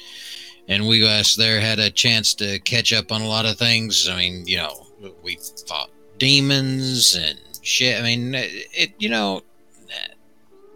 and 0.68 0.86
we 0.86 1.04
us 1.04 1.34
there 1.34 1.60
had 1.60 1.80
a 1.80 1.90
chance 1.90 2.34
to 2.34 2.60
catch 2.60 2.92
up 2.92 3.10
on 3.10 3.20
a 3.20 3.26
lot 3.26 3.46
of 3.46 3.58
things. 3.58 4.08
I 4.08 4.16
mean, 4.16 4.46
you 4.46 4.58
know, 4.58 4.86
we 5.24 5.40
fought 5.66 5.90
demons 6.18 7.16
and 7.16 7.36
shit. 7.62 7.98
I 7.98 8.04
mean, 8.04 8.32
it, 8.36 8.68
it 8.72 8.94
you 9.00 9.08
know, 9.08 9.42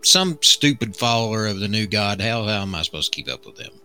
some 0.03 0.41
stupid 0.43 0.97
follower 0.97 1.47
of 1.47 1.61
the 1.61 1.69
new 1.69 1.87
god. 1.87 2.21
How 2.21 2.43
how 2.43 2.63
am 2.63 2.75
I 2.75 2.83
supposed 2.83 3.13
to 3.13 3.17
keep 3.17 3.33
up 3.33 3.47
with 3.47 3.55
them? 3.55 3.81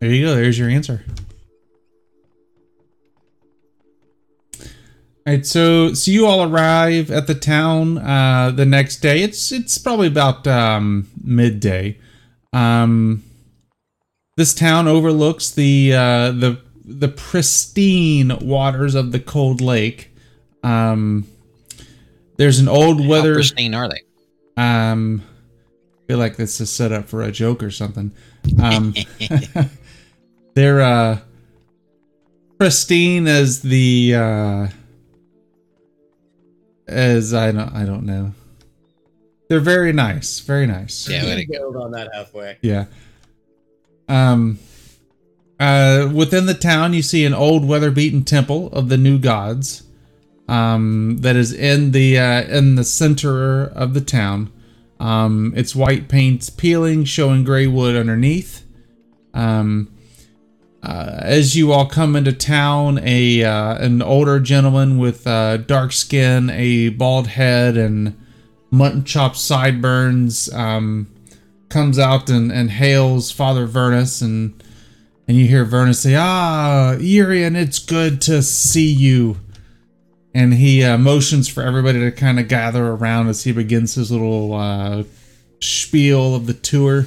There 0.00 0.10
you 0.10 0.26
go. 0.26 0.34
There's 0.34 0.58
your 0.58 0.70
answer. 0.70 1.04
All 4.58 5.34
right, 5.34 5.44
so 5.44 5.92
so 5.92 6.10
you 6.10 6.26
all 6.26 6.42
arrive 6.50 7.10
at 7.10 7.26
the 7.26 7.34
town 7.34 7.98
uh, 7.98 8.50
the 8.50 8.64
next 8.64 8.96
day. 9.00 9.22
It's 9.22 9.52
it's 9.52 9.76
probably 9.76 10.06
about 10.06 10.46
um, 10.46 11.08
midday. 11.22 11.98
Um, 12.54 13.22
this 14.36 14.54
town 14.54 14.88
overlooks 14.88 15.50
the 15.50 15.92
uh, 15.92 16.30
the 16.32 16.62
the 16.84 17.08
pristine 17.08 18.38
waters 18.40 18.94
of 18.94 19.12
the 19.12 19.20
cold 19.20 19.60
lake. 19.60 20.10
Um, 20.64 21.26
there's 22.38 22.58
an 22.58 22.68
old 22.68 23.02
How 23.02 23.08
weather. 23.08 23.34
pristine 23.34 23.74
are 23.74 23.88
they? 23.90 24.00
Um, 24.56 25.22
I 26.02 26.06
feel 26.08 26.18
like 26.18 26.36
this 26.36 26.58
is 26.62 26.72
set 26.72 26.92
up 26.92 27.08
for 27.08 27.22
a 27.22 27.30
joke 27.30 27.62
or 27.62 27.70
something. 27.70 28.12
Um, 28.60 28.94
they're 30.54 30.80
uh, 30.80 31.18
pristine 32.58 33.26
as 33.26 33.62
the 33.62 34.14
uh, 34.14 34.68
as 36.86 37.34
I 37.34 37.52
don't 37.52 37.74
I 37.74 37.84
don't 37.84 38.04
know. 38.04 38.32
They're 39.48 39.60
very 39.60 39.92
nice, 39.92 40.40
very 40.40 40.66
nice. 40.66 41.08
Yeah, 41.08 41.24
way 41.24 41.36
to 41.36 41.44
go. 41.44 41.72
Build 41.72 41.76
on 41.76 41.90
that 41.92 42.10
halfway. 42.14 42.58
Yeah. 42.62 42.86
Um. 44.08 44.58
Uh, 45.58 46.10
within 46.14 46.46
the 46.46 46.54
town, 46.54 46.94
you 46.94 47.02
see 47.02 47.26
an 47.26 47.34
old 47.34 47.68
weather-beaten 47.68 48.24
temple 48.24 48.68
of 48.72 48.88
the 48.88 48.96
new 48.96 49.18
gods. 49.18 49.82
Um, 50.48 51.18
that 51.18 51.36
is 51.36 51.52
in 51.52 51.92
the 51.92 52.18
uh, 52.18 52.42
in 52.42 52.76
the 52.76 52.82
center 52.84 53.64
of 53.64 53.94
the 53.94 54.00
town. 54.00 54.52
Um, 54.98 55.52
its 55.56 55.76
white 55.76 56.08
paint's 56.08 56.50
peeling, 56.50 57.04
showing 57.04 57.44
gray 57.44 57.66
wood 57.66 57.94
underneath. 57.94 58.64
Um, 59.32 59.92
uh, 60.82 61.18
as 61.20 61.56
you 61.56 61.72
all 61.72 61.86
come 61.86 62.16
into 62.16 62.32
town, 62.32 63.00
a 63.02 63.44
uh, 63.44 63.74
an 63.76 64.00
older 64.00 64.40
gentleman 64.40 64.98
with 64.98 65.26
uh, 65.26 65.58
dark 65.58 65.92
skin, 65.92 66.48
a 66.50 66.88
bald 66.88 67.26
head, 67.26 67.76
and 67.76 68.16
mutton 68.70 69.04
chop 69.04 69.36
sideburns 69.36 70.52
um, 70.54 71.06
comes 71.68 71.98
out 71.98 72.30
and, 72.30 72.50
and 72.50 72.70
hails 72.70 73.30
Father 73.30 73.66
Vernus, 73.66 74.22
and 74.22 74.62
and 75.28 75.36
you 75.36 75.46
hear 75.46 75.66
Vernus 75.66 75.96
say, 75.96 76.14
"Ah, 76.16 76.92
Urian, 76.92 77.56
it's 77.56 77.78
good 77.78 78.22
to 78.22 78.42
see 78.42 78.90
you." 78.90 79.36
And 80.32 80.54
he 80.54 80.82
uh, 80.82 80.96
motions 80.96 81.48
for 81.48 81.62
everybody 81.62 82.00
to 82.00 82.12
kind 82.12 82.40
of 82.40 82.48
gather 82.48 82.86
around 82.86 83.28
as 83.28 83.44
he 83.44 83.52
begins 83.52 83.96
his 83.96 84.10
little 84.10 84.54
uh, 84.54 85.02
spiel 85.60 86.34
of 86.34 86.46
the 86.46 86.54
tour. 86.54 87.06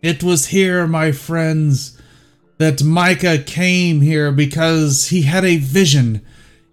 It 0.00 0.22
was 0.22 0.46
here, 0.46 0.86
my 0.86 1.12
friends, 1.12 1.93
that 2.58 2.82
Micah 2.82 3.38
came 3.38 4.00
here 4.00 4.30
because 4.30 5.08
he 5.08 5.22
had 5.22 5.44
a 5.44 5.56
vision. 5.56 6.24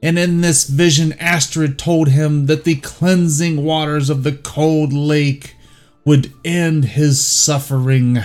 And 0.03 0.17
in 0.17 0.41
this 0.41 0.65
vision, 0.65 1.13
Astrid 1.13 1.77
told 1.77 2.09
him 2.09 2.47
that 2.47 2.63
the 2.63 2.75
cleansing 2.75 3.63
waters 3.63 4.09
of 4.09 4.23
the 4.23 4.31
cold 4.31 4.93
lake 4.93 5.55
would 6.05 6.31
end 6.43 6.85
his 6.85 7.25
suffering. 7.25 8.19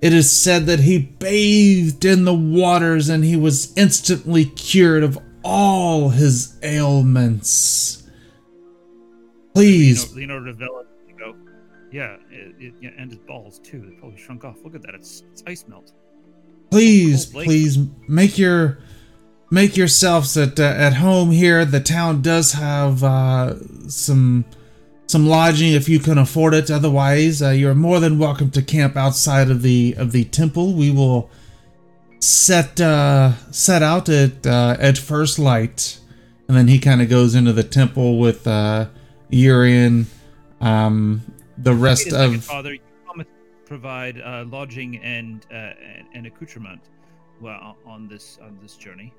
It 0.00 0.12
is 0.12 0.30
said 0.30 0.66
that 0.66 0.80
he 0.80 0.98
bathed 0.98 2.04
in 2.04 2.24
the 2.24 2.34
waters 2.34 3.08
and 3.08 3.24
he 3.24 3.36
was 3.36 3.76
instantly 3.76 4.44
cured 4.44 5.02
of 5.02 5.18
all 5.42 6.10
his 6.10 6.56
ailments. 6.62 8.02
Please, 9.54 10.14
Leonardo, 10.14 10.46
Leonardo 10.46 10.52
da 10.52 10.58
Villa 10.58 10.84
you 11.08 11.16
go. 11.16 11.36
Yeah, 11.92 12.16
it, 12.30 12.74
it, 12.82 12.94
and 12.98 13.10
his 13.10 13.20
balls 13.20 13.60
too. 13.60 13.80
They 13.80 13.94
probably 13.96 14.18
shrunk 14.18 14.44
off. 14.44 14.56
Look 14.64 14.74
at 14.74 14.82
that. 14.82 14.94
It's 14.94 15.22
it's 15.32 15.42
ice 15.46 15.64
melt. 15.68 15.92
Please, 16.70 17.26
please 17.26 17.78
make 18.08 18.38
your 18.38 18.78
make 19.50 19.76
yourselves 19.76 20.36
at 20.36 20.58
uh, 20.58 20.64
at 20.64 20.94
home 20.94 21.30
here. 21.30 21.64
The 21.64 21.80
town 21.80 22.22
does 22.22 22.52
have 22.52 23.02
uh, 23.04 23.54
some 23.88 24.44
some 25.06 25.26
lodging 25.26 25.72
if 25.72 25.88
you 25.88 26.00
can 26.00 26.18
afford 26.18 26.54
it. 26.54 26.70
Otherwise, 26.70 27.42
uh, 27.42 27.50
you're 27.50 27.74
more 27.74 28.00
than 28.00 28.18
welcome 28.18 28.50
to 28.50 28.62
camp 28.62 28.96
outside 28.96 29.50
of 29.50 29.62
the 29.62 29.94
of 29.96 30.12
the 30.12 30.24
temple. 30.24 30.74
We 30.74 30.90
will 30.90 31.30
set 32.20 32.80
uh, 32.80 33.32
set 33.50 33.82
out 33.82 34.08
at 34.08 34.46
uh, 34.46 34.76
at 34.78 34.98
first 34.98 35.38
light, 35.38 35.98
and 36.48 36.56
then 36.56 36.68
he 36.68 36.78
kind 36.78 37.02
of 37.02 37.08
goes 37.08 37.34
into 37.34 37.52
the 37.52 37.64
temple 37.64 38.18
with 38.18 38.46
uh, 38.46 38.88
Urian. 39.30 40.06
Um, 40.60 41.22
the 41.56 41.74
rest 41.74 42.10
second, 42.10 42.36
of 42.36 42.44
Father, 42.44 42.72
you 42.72 42.80
promised 42.80 42.82
to 42.82 42.83
provide 43.66 44.20
uh, 44.20 44.44
lodging 44.48 44.98
and, 44.98 45.46
uh, 45.52 45.72
and 46.14 46.26
accoutrement 46.26 46.80
well 47.40 47.76
on 47.84 48.08
this 48.08 48.38
on 48.42 48.58
this 48.62 48.76
journey. 48.76 49.12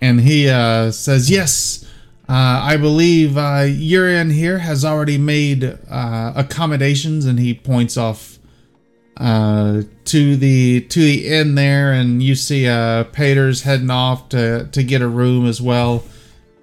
and 0.00 0.20
he 0.20 0.48
uh, 0.48 0.90
says, 0.90 1.30
"Yes, 1.30 1.84
uh, 2.28 2.32
I 2.62 2.76
believe 2.76 3.36
uh, 3.38 3.66
Urian 3.68 4.30
here 4.30 4.58
has 4.58 4.84
already 4.84 5.18
made 5.18 5.64
uh, 5.90 6.32
accommodations." 6.36 7.24
And 7.26 7.38
he 7.38 7.54
points 7.54 7.96
off 7.96 8.38
uh, 9.16 9.82
to 10.06 10.36
the 10.36 10.82
to 10.82 11.00
the 11.00 11.26
inn 11.28 11.54
there, 11.54 11.92
and 11.92 12.22
you 12.22 12.34
see 12.34 12.66
uh, 12.68 13.04
Pater's 13.04 13.62
heading 13.62 13.90
off 13.90 14.28
to 14.30 14.68
to 14.72 14.82
get 14.82 15.02
a 15.02 15.08
room 15.08 15.46
as 15.46 15.60
well. 15.60 16.04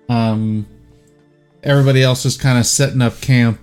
Um, 0.10 0.68
everybody 1.64 2.04
else 2.04 2.26
is 2.26 2.38
kind 2.38 2.60
of 2.60 2.66
setting 2.66 3.02
up 3.02 3.22
camp 3.22 3.60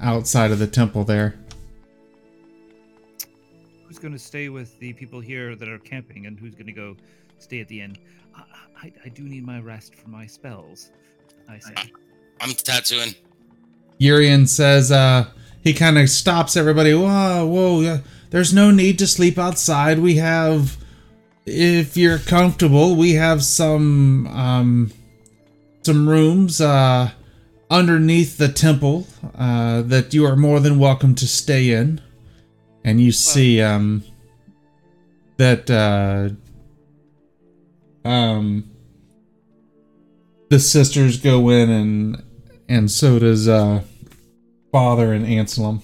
outside 0.00 0.50
of 0.50 0.58
the 0.58 0.66
temple 0.66 1.04
there. 1.04 1.39
Who's 4.00 4.08
going 4.08 4.18
to 4.18 4.24
stay 4.24 4.48
with 4.48 4.78
the 4.78 4.94
people 4.94 5.20
here 5.20 5.54
that 5.54 5.68
are 5.68 5.78
camping, 5.78 6.24
and 6.24 6.40
who's 6.40 6.54
going 6.54 6.68
to 6.68 6.72
go 6.72 6.96
stay 7.36 7.60
at 7.60 7.68
the 7.68 7.82
inn? 7.82 7.98
I, 8.34 8.44
I, 8.84 8.92
I 9.04 9.08
do 9.10 9.24
need 9.24 9.44
my 9.44 9.60
rest 9.60 9.94
for 9.94 10.08
my 10.08 10.26
spells. 10.26 10.90
I 11.50 11.58
say. 11.58 11.74
I'm 12.40 12.52
tattooing. 12.52 13.14
Urian 13.98 14.46
says 14.46 14.90
uh 14.90 15.26
he 15.62 15.74
kind 15.74 15.98
of 15.98 16.08
stops 16.08 16.56
everybody. 16.56 16.94
Whoa, 16.94 17.44
whoa, 17.44 17.82
yeah, 17.82 17.98
there's 18.30 18.54
no 18.54 18.70
need 18.70 18.98
to 19.00 19.06
sleep 19.06 19.36
outside. 19.36 19.98
We 19.98 20.16
have 20.16 20.78
if 21.44 21.94
you're 21.94 22.20
comfortable, 22.20 22.96
we 22.96 23.12
have 23.16 23.44
some 23.44 24.26
um 24.28 24.92
some 25.82 26.08
rooms 26.08 26.58
uh 26.58 27.10
underneath 27.68 28.38
the 28.38 28.48
temple 28.48 29.06
uh 29.34 29.82
that 29.82 30.14
you 30.14 30.24
are 30.24 30.36
more 30.36 30.58
than 30.58 30.78
welcome 30.78 31.14
to 31.16 31.28
stay 31.28 31.70
in. 31.70 32.00
And 32.84 33.00
you 33.00 33.12
see 33.12 33.60
um 33.62 34.02
that 35.36 35.70
uh 35.70 36.30
um 38.08 38.70
the 40.48 40.58
sisters 40.58 41.18
go 41.20 41.50
in 41.50 41.70
and 41.70 42.22
and 42.68 42.90
so 42.90 43.18
does 43.18 43.48
uh 43.48 43.82
father 44.72 45.12
and 45.12 45.26
Anselm 45.26 45.82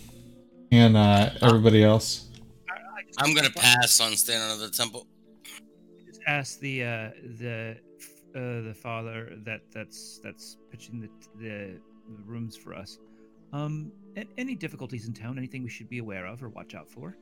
and 0.72 0.96
uh 0.96 1.30
everybody 1.42 1.84
else. 1.84 2.28
I'm 3.18 3.34
gonna 3.34 3.50
pass 3.50 4.00
on 4.00 4.16
staying 4.16 4.40
under 4.42 4.66
the 4.66 4.70
temple. 4.72 5.06
just 6.06 6.20
ask 6.26 6.58
the 6.60 6.82
uh, 6.84 7.10
the 7.38 7.76
uh, 8.34 8.60
the 8.62 8.74
father 8.74 9.32
that 9.44 9.60
that's 9.72 10.20
that's 10.22 10.58
pitching 10.70 11.00
the, 11.00 11.08
the 11.40 11.80
the 12.08 12.22
rooms 12.26 12.56
for 12.56 12.74
us. 12.74 12.98
Um, 13.54 13.90
a- 14.04 14.05
any 14.38 14.54
difficulties 14.54 15.06
in 15.06 15.12
town? 15.14 15.38
Anything 15.38 15.62
we 15.62 15.68
should 15.70 15.88
be 15.88 15.98
aware 15.98 16.26
of 16.26 16.42
or 16.42 16.48
watch 16.48 16.74
out 16.74 16.88
for? 16.88 17.16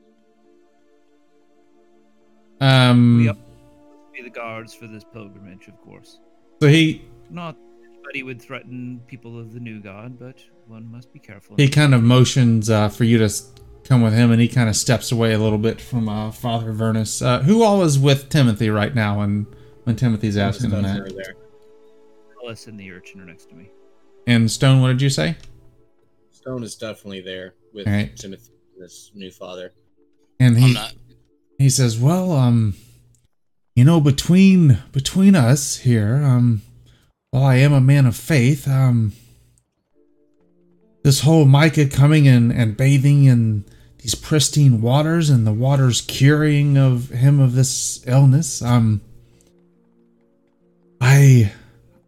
Um 2.61 3.17
We 3.17 3.29
up 3.29 3.37
be 4.13 4.21
the 4.23 4.29
guards 4.29 4.73
for 4.73 4.87
this 4.87 5.03
pilgrimage, 5.03 5.67
of 5.67 5.79
course. 5.81 6.19
so 6.61 6.67
he 6.69 7.03
Not 7.29 7.57
anybody 7.85 8.23
would 8.23 8.41
threaten 8.41 9.01
people 9.07 9.37
of 9.39 9.53
the 9.53 9.59
new 9.59 9.81
god, 9.81 10.17
but 10.17 10.41
one 10.67 10.89
must 10.89 11.11
be 11.11 11.19
careful. 11.19 11.55
he 11.57 11.67
kind 11.67 11.93
of 11.93 12.01
motions 12.01 12.69
uh 12.69 12.87
for 12.89 13.03
you 13.03 13.17
to 13.17 13.29
come 13.83 14.01
with 14.01 14.13
him 14.13 14.31
and 14.31 14.41
he 14.41 14.47
kind 14.47 14.69
of 14.69 14.75
steps 14.75 15.11
away 15.11 15.33
a 15.33 15.37
little 15.39 15.57
bit 15.59 15.81
from 15.81 16.07
uh 16.07 16.31
Father 16.31 16.71
Vernus. 16.71 17.21
Uh 17.25 17.41
who 17.43 17.61
all 17.63 17.83
is 17.83 17.99
with 17.99 18.29
Timothy 18.29 18.69
right 18.69 18.95
now 18.95 19.19
and 19.21 19.45
when 19.83 19.95
Timothy's 19.97 20.37
asking 20.37 20.71
him 20.71 20.81
that. 20.83 20.97
Definitely 20.99 21.23
there. 21.23 21.35
Alice 22.43 22.67
and 22.67 22.79
the 22.79 22.89
urchin 22.91 23.19
are 23.21 23.25
next 23.25 23.49
to 23.49 23.55
me. 23.55 23.69
And 24.27 24.49
Stone, 24.49 24.81
what 24.81 24.87
did 24.89 25.01
you 25.01 25.09
say? 25.09 25.35
Stone 26.45 26.61
is 26.61 26.75
definitely 26.75 27.21
there 27.21 27.55
with 27.73 27.87
Alright. 27.87 28.15
Timothy, 28.17 28.53
this 28.77 29.09
new 29.15 29.31
father. 29.31 29.71
And 30.39 30.55
I'm 30.55 30.61
he 30.61 30.73
not. 30.75 30.93
he 31.57 31.71
says, 31.71 31.99
"Well, 31.99 32.33
um, 32.33 32.75
you 33.75 33.83
know, 33.83 33.99
between 33.99 34.77
between 34.91 35.35
us 35.35 35.77
here, 35.77 36.21
um, 36.23 36.61
while 37.31 37.45
I 37.45 37.55
am 37.55 37.73
a 37.73 37.81
man 37.81 38.05
of 38.05 38.15
faith, 38.15 38.67
um, 38.67 39.13
this 41.03 41.21
whole 41.21 41.45
Micah 41.45 41.87
coming 41.87 42.27
and 42.27 42.51
and 42.53 42.77
bathing 42.77 43.23
in 43.23 43.65
these 43.97 44.13
pristine 44.13 44.83
waters 44.83 45.31
and 45.31 45.47
the 45.47 45.51
waters 45.51 46.01
curing 46.01 46.77
of 46.77 47.09
him 47.09 47.39
of 47.39 47.55
this 47.55 48.03
illness, 48.05 48.61
um, 48.61 49.01
I." 51.01 51.53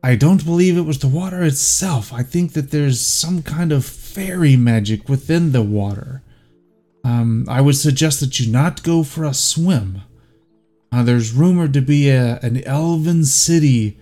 I 0.04 0.16
don't 0.16 0.46
believe 0.46 0.78
it 0.78 0.82
was 0.86 1.00
the 1.00 1.08
water 1.08 1.44
itself. 1.44 2.14
I 2.14 2.24
think 2.24 2.54
that 2.54 2.72
there's 2.72 3.02
some 3.02 3.42
kind 3.42 3.74
of 3.74 3.84
fairy 4.18 4.56
magic 4.56 5.08
within 5.08 5.52
the 5.52 5.62
water. 5.62 6.24
Um, 7.04 7.46
I 7.48 7.62
would 7.62 7.76
suggest 7.76 8.20
that 8.20 8.40
you 8.40 8.52
not 8.52 8.82
go 8.82 9.04
for 9.04 9.24
a 9.24 9.34
swim. 9.34 10.02
Uh, 10.92 11.04
there's 11.04 11.34
rumored 11.34 11.72
to 11.74 11.82
be 11.82 12.10
a, 12.10 12.40
an 12.42 12.64
elven 12.64 13.26
city 13.26 14.00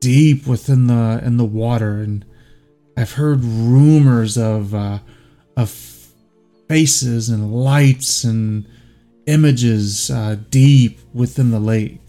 deep 0.00 0.48
within 0.48 0.88
the 0.88 1.22
in 1.24 1.36
the 1.36 1.44
water, 1.44 2.00
and 2.00 2.24
I've 2.96 3.12
heard 3.12 3.44
rumors 3.44 4.36
of 4.36 4.74
uh, 4.74 4.98
of 5.56 5.70
faces 6.68 7.28
and 7.28 7.54
lights 7.54 8.24
and 8.24 8.66
images 9.26 10.10
uh, 10.10 10.38
deep 10.50 10.98
within 11.14 11.52
the 11.52 11.60
lake. 11.60 12.05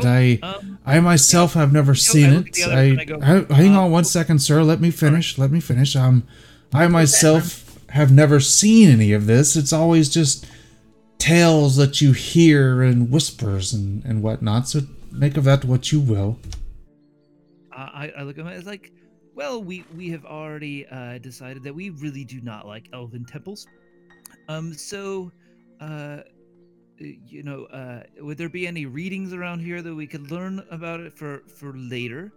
But 0.00 0.06
I, 0.06 0.38
Um, 0.42 0.78
I 0.84 1.00
myself 1.00 1.54
have 1.54 1.72
never 1.72 1.94
seen 1.94 2.32
it. 2.32 2.58
I, 2.68 3.44
I 3.50 3.54
hang 3.54 3.74
on 3.74 3.90
one 3.90 4.04
second, 4.04 4.40
sir. 4.40 4.62
Let 4.62 4.80
me 4.80 4.90
finish. 4.90 5.38
Let 5.38 5.50
me 5.50 5.60
finish. 5.60 5.96
Um, 5.96 6.24
I 6.72 6.86
myself 6.88 7.78
have 7.90 8.12
never 8.12 8.40
seen 8.40 8.90
any 8.90 9.12
of 9.12 9.26
this. 9.26 9.56
It's 9.56 9.72
always 9.72 10.08
just 10.08 10.46
tales 11.18 11.76
that 11.76 12.00
you 12.00 12.12
hear 12.12 12.82
and 12.82 13.10
whispers 13.10 13.72
and 13.72 14.04
and 14.04 14.22
whatnot. 14.22 14.68
So 14.68 14.80
make 15.10 15.36
of 15.36 15.44
that 15.44 15.64
what 15.64 15.92
you 15.92 16.00
will. 16.00 16.38
I, 17.72 18.12
I 18.18 18.22
look 18.22 18.38
at 18.38 18.46
it 18.46 18.52
as 18.52 18.66
like, 18.66 18.92
well, 19.34 19.62
we 19.62 19.84
we 19.96 20.10
have 20.10 20.24
already 20.24 20.86
uh, 20.86 21.18
decided 21.18 21.62
that 21.64 21.74
we 21.74 21.90
really 21.90 22.24
do 22.24 22.40
not 22.40 22.66
like 22.66 22.88
elven 22.92 23.24
temples. 23.24 23.66
Um, 24.48 24.72
so, 24.74 25.32
uh, 25.80 26.20
you 26.98 27.42
know, 27.42 27.64
uh, 27.66 28.02
would 28.20 28.38
there 28.38 28.48
be 28.48 28.66
any 28.66 28.86
readings 28.86 29.32
around 29.32 29.60
here 29.60 29.82
that 29.82 29.94
we 29.94 30.06
could 30.06 30.30
learn 30.30 30.64
about 30.70 31.00
it 31.00 31.16
for 31.16 31.42
for 31.46 31.72
later 31.76 32.32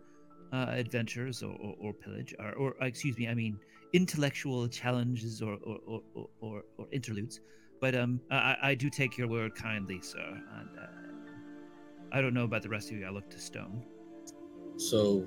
uh, 0.52 0.68
adventures 0.70 1.44
or, 1.44 1.56
or, 1.62 1.76
or 1.80 1.94
pillage, 1.94 2.34
or, 2.40 2.54
or 2.54 2.76
uh, 2.82 2.86
excuse 2.86 3.18
me, 3.18 3.28
I 3.28 3.34
mean 3.34 3.60
intellectual 3.94 4.68
challenges 4.68 5.42
or 5.42 5.58
or, 5.64 6.02
or, 6.42 6.64
or, 6.78 6.88
interludes? 6.92 7.40
But 7.82 7.96
um, 7.96 8.20
I, 8.30 8.58
I 8.62 8.76
do 8.76 8.90
take 8.90 9.18
your 9.18 9.28
word 9.28 9.56
kindly, 9.56 10.02
sir, 10.02 10.20
and 10.20 10.70
uh, 10.78 10.88
I 12.12 12.22
don't 12.22 12.34
know 12.34 12.44
about 12.44 12.62
the 12.62 12.70
rest 12.70 12.92
of 12.92 12.98
you. 12.98 13.06
I 13.06 13.10
look 13.10 13.30
to 13.30 13.40
stone. 13.40 13.86
So, 14.78 15.26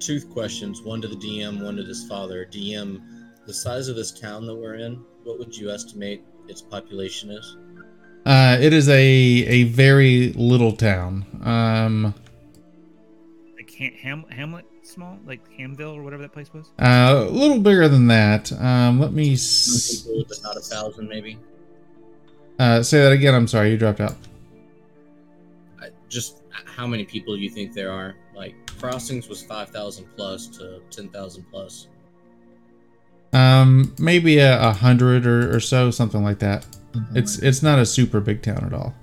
two 0.00 0.20
questions: 0.28 0.82
one 0.82 1.00
to 1.02 1.08
the 1.08 1.16
DM, 1.16 1.62
one 1.62 1.76
to 1.76 1.84
his 1.84 2.06
father. 2.08 2.46
DM, 2.46 3.00
the 3.46 3.54
size 3.54 3.88
of 3.88 3.96
this 3.96 4.10
town 4.10 4.46
that 4.46 4.54
we're 4.54 4.74
in. 4.74 5.04
What 5.22 5.38
would 5.38 5.56
you 5.56 5.70
estimate 5.70 6.24
its 6.48 6.62
population 6.62 7.30
is? 7.30 7.56
Uh, 8.24 8.56
it 8.60 8.72
is 8.72 8.88
a 8.88 9.02
a 9.02 9.64
very 9.64 10.32
little 10.34 10.72
town. 10.72 11.24
Um, 11.42 12.14
like 13.56 13.70
Ham, 13.74 13.92
Ham 14.00 14.24
Hamlet 14.30 14.64
small, 14.84 15.18
like 15.26 15.40
Hamville 15.58 15.94
or 15.96 16.02
whatever 16.02 16.22
that 16.22 16.32
place 16.32 16.52
was. 16.52 16.70
uh, 16.78 17.26
a 17.28 17.30
little 17.30 17.58
bigger 17.58 17.88
than 17.88 18.06
that. 18.08 18.52
Um, 18.60 19.00
let 19.00 19.12
me 19.12 19.32
s- 19.34 20.02
People, 20.04 20.24
but 20.28 20.38
not 20.44 20.56
a 20.56 20.60
thousand, 20.60 21.08
maybe. 21.08 21.38
uh, 22.60 22.82
say 22.82 23.00
that 23.02 23.10
again. 23.12 23.34
I'm 23.34 23.48
sorry, 23.48 23.70
you 23.72 23.76
dropped 23.76 24.00
out. 24.00 24.14
I, 25.80 25.88
just 26.08 26.42
how 26.64 26.86
many 26.86 27.04
people 27.04 27.34
do 27.34 27.40
you 27.40 27.50
think 27.50 27.72
there 27.72 27.90
are? 27.90 28.14
Like 28.36 28.54
crossings 28.78 29.28
was 29.28 29.42
five 29.42 29.70
thousand 29.70 30.06
plus 30.16 30.46
to 30.58 30.80
ten 30.90 31.08
thousand 31.08 31.44
plus. 31.50 31.88
Um, 33.32 33.94
maybe 33.98 34.38
a, 34.38 34.60
a 34.62 34.72
hundred 34.72 35.26
or, 35.26 35.56
or 35.56 35.58
so, 35.60 35.90
something 35.90 36.22
like 36.22 36.38
that. 36.40 36.66
It's 37.14 37.38
it's 37.38 37.62
not 37.62 37.78
a 37.78 37.86
super 37.86 38.20
big 38.20 38.42
town 38.42 38.64
at 38.64 38.74
all. 38.74 38.94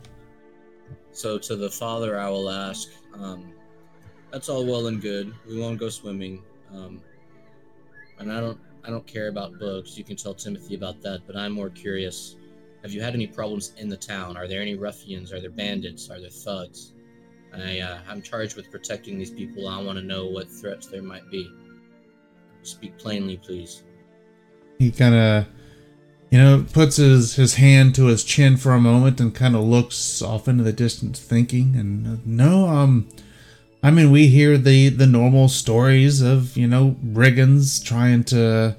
So 1.12 1.38
to 1.38 1.56
the 1.56 1.70
father, 1.70 2.20
I 2.20 2.30
will 2.30 2.50
ask. 2.50 2.90
Um, 3.14 3.54
that's 4.32 4.48
all 4.48 4.66
well 4.66 4.88
and 4.88 5.02
good. 5.02 5.34
We 5.48 5.60
won't 5.60 5.80
go 5.80 5.90
swimming, 5.90 6.44
um, 6.74 7.02
and 8.20 8.32
I 8.32 8.40
don't. 8.40 8.60
I 8.84 8.90
don't 8.90 9.06
care 9.06 9.28
about 9.28 9.60
books. 9.60 9.98
You 9.98 10.04
can 10.04 10.16
tell 10.16 10.34
Timothy 10.34 10.76
about 10.76 11.02
that. 11.02 11.22
But 11.28 11.36
I'm 11.36 11.52
more 11.52 11.70
curious. 11.70 12.38
Have 12.82 12.92
you 12.92 13.02
had 13.02 13.14
any 13.14 13.28
problems 13.28 13.74
in 13.78 13.90
the 13.90 13.98
town? 13.98 14.38
Are 14.38 14.48
there 14.48 14.62
any 14.62 14.76
ruffians? 14.76 15.34
Are 15.34 15.42
there 15.42 15.50
bandits? 15.50 16.10
Are 16.10 16.20
there 16.20 16.30
thugs? 16.30 16.94
I, 17.54 17.80
uh, 17.80 18.00
I'm 18.08 18.22
charged 18.22 18.56
with 18.56 18.70
protecting 18.72 19.18
these 19.18 19.32
people. 19.32 19.68
I 19.68 19.82
want 19.82 19.98
to 19.98 20.04
know 20.04 20.28
what 20.28 20.50
threats 20.50 20.88
there 20.88 21.02
might 21.02 21.30
be. 21.30 21.52
Speak 22.62 22.98
plainly, 22.98 23.38
please. 23.38 23.84
He 24.78 24.92
kind 24.92 25.16
of, 25.16 25.46
you 26.32 26.38
know, 26.38 26.66
puts 26.72 26.98
his 26.98 27.36
his 27.36 27.56
hand 27.56 27.96
to 27.96 28.06
his 28.06 28.24
chin 28.24 28.58
for 28.58 28.74
a 28.74 28.80
moment 28.80 29.20
and 29.20 29.34
kind 29.34 29.56
of 29.56 29.64
looks 29.64 30.22
off 30.22 30.48
into 30.48 30.64
the 30.64 30.74
distance, 30.74 31.20
thinking. 31.20 31.76
And 31.76 32.08
uh, 32.08 32.22
no, 32.26 32.68
um, 32.68 33.08
I 33.82 33.92
mean, 33.92 34.12
we 34.12 34.28
hear 34.28 34.58
the 34.58 34.90
the 34.90 35.08
normal 35.08 35.50
stories 35.50 36.22
of 36.22 36.56
you 36.56 36.68
know 36.68 36.96
brigands 37.02 37.80
trying 37.80 38.24
to 38.26 38.76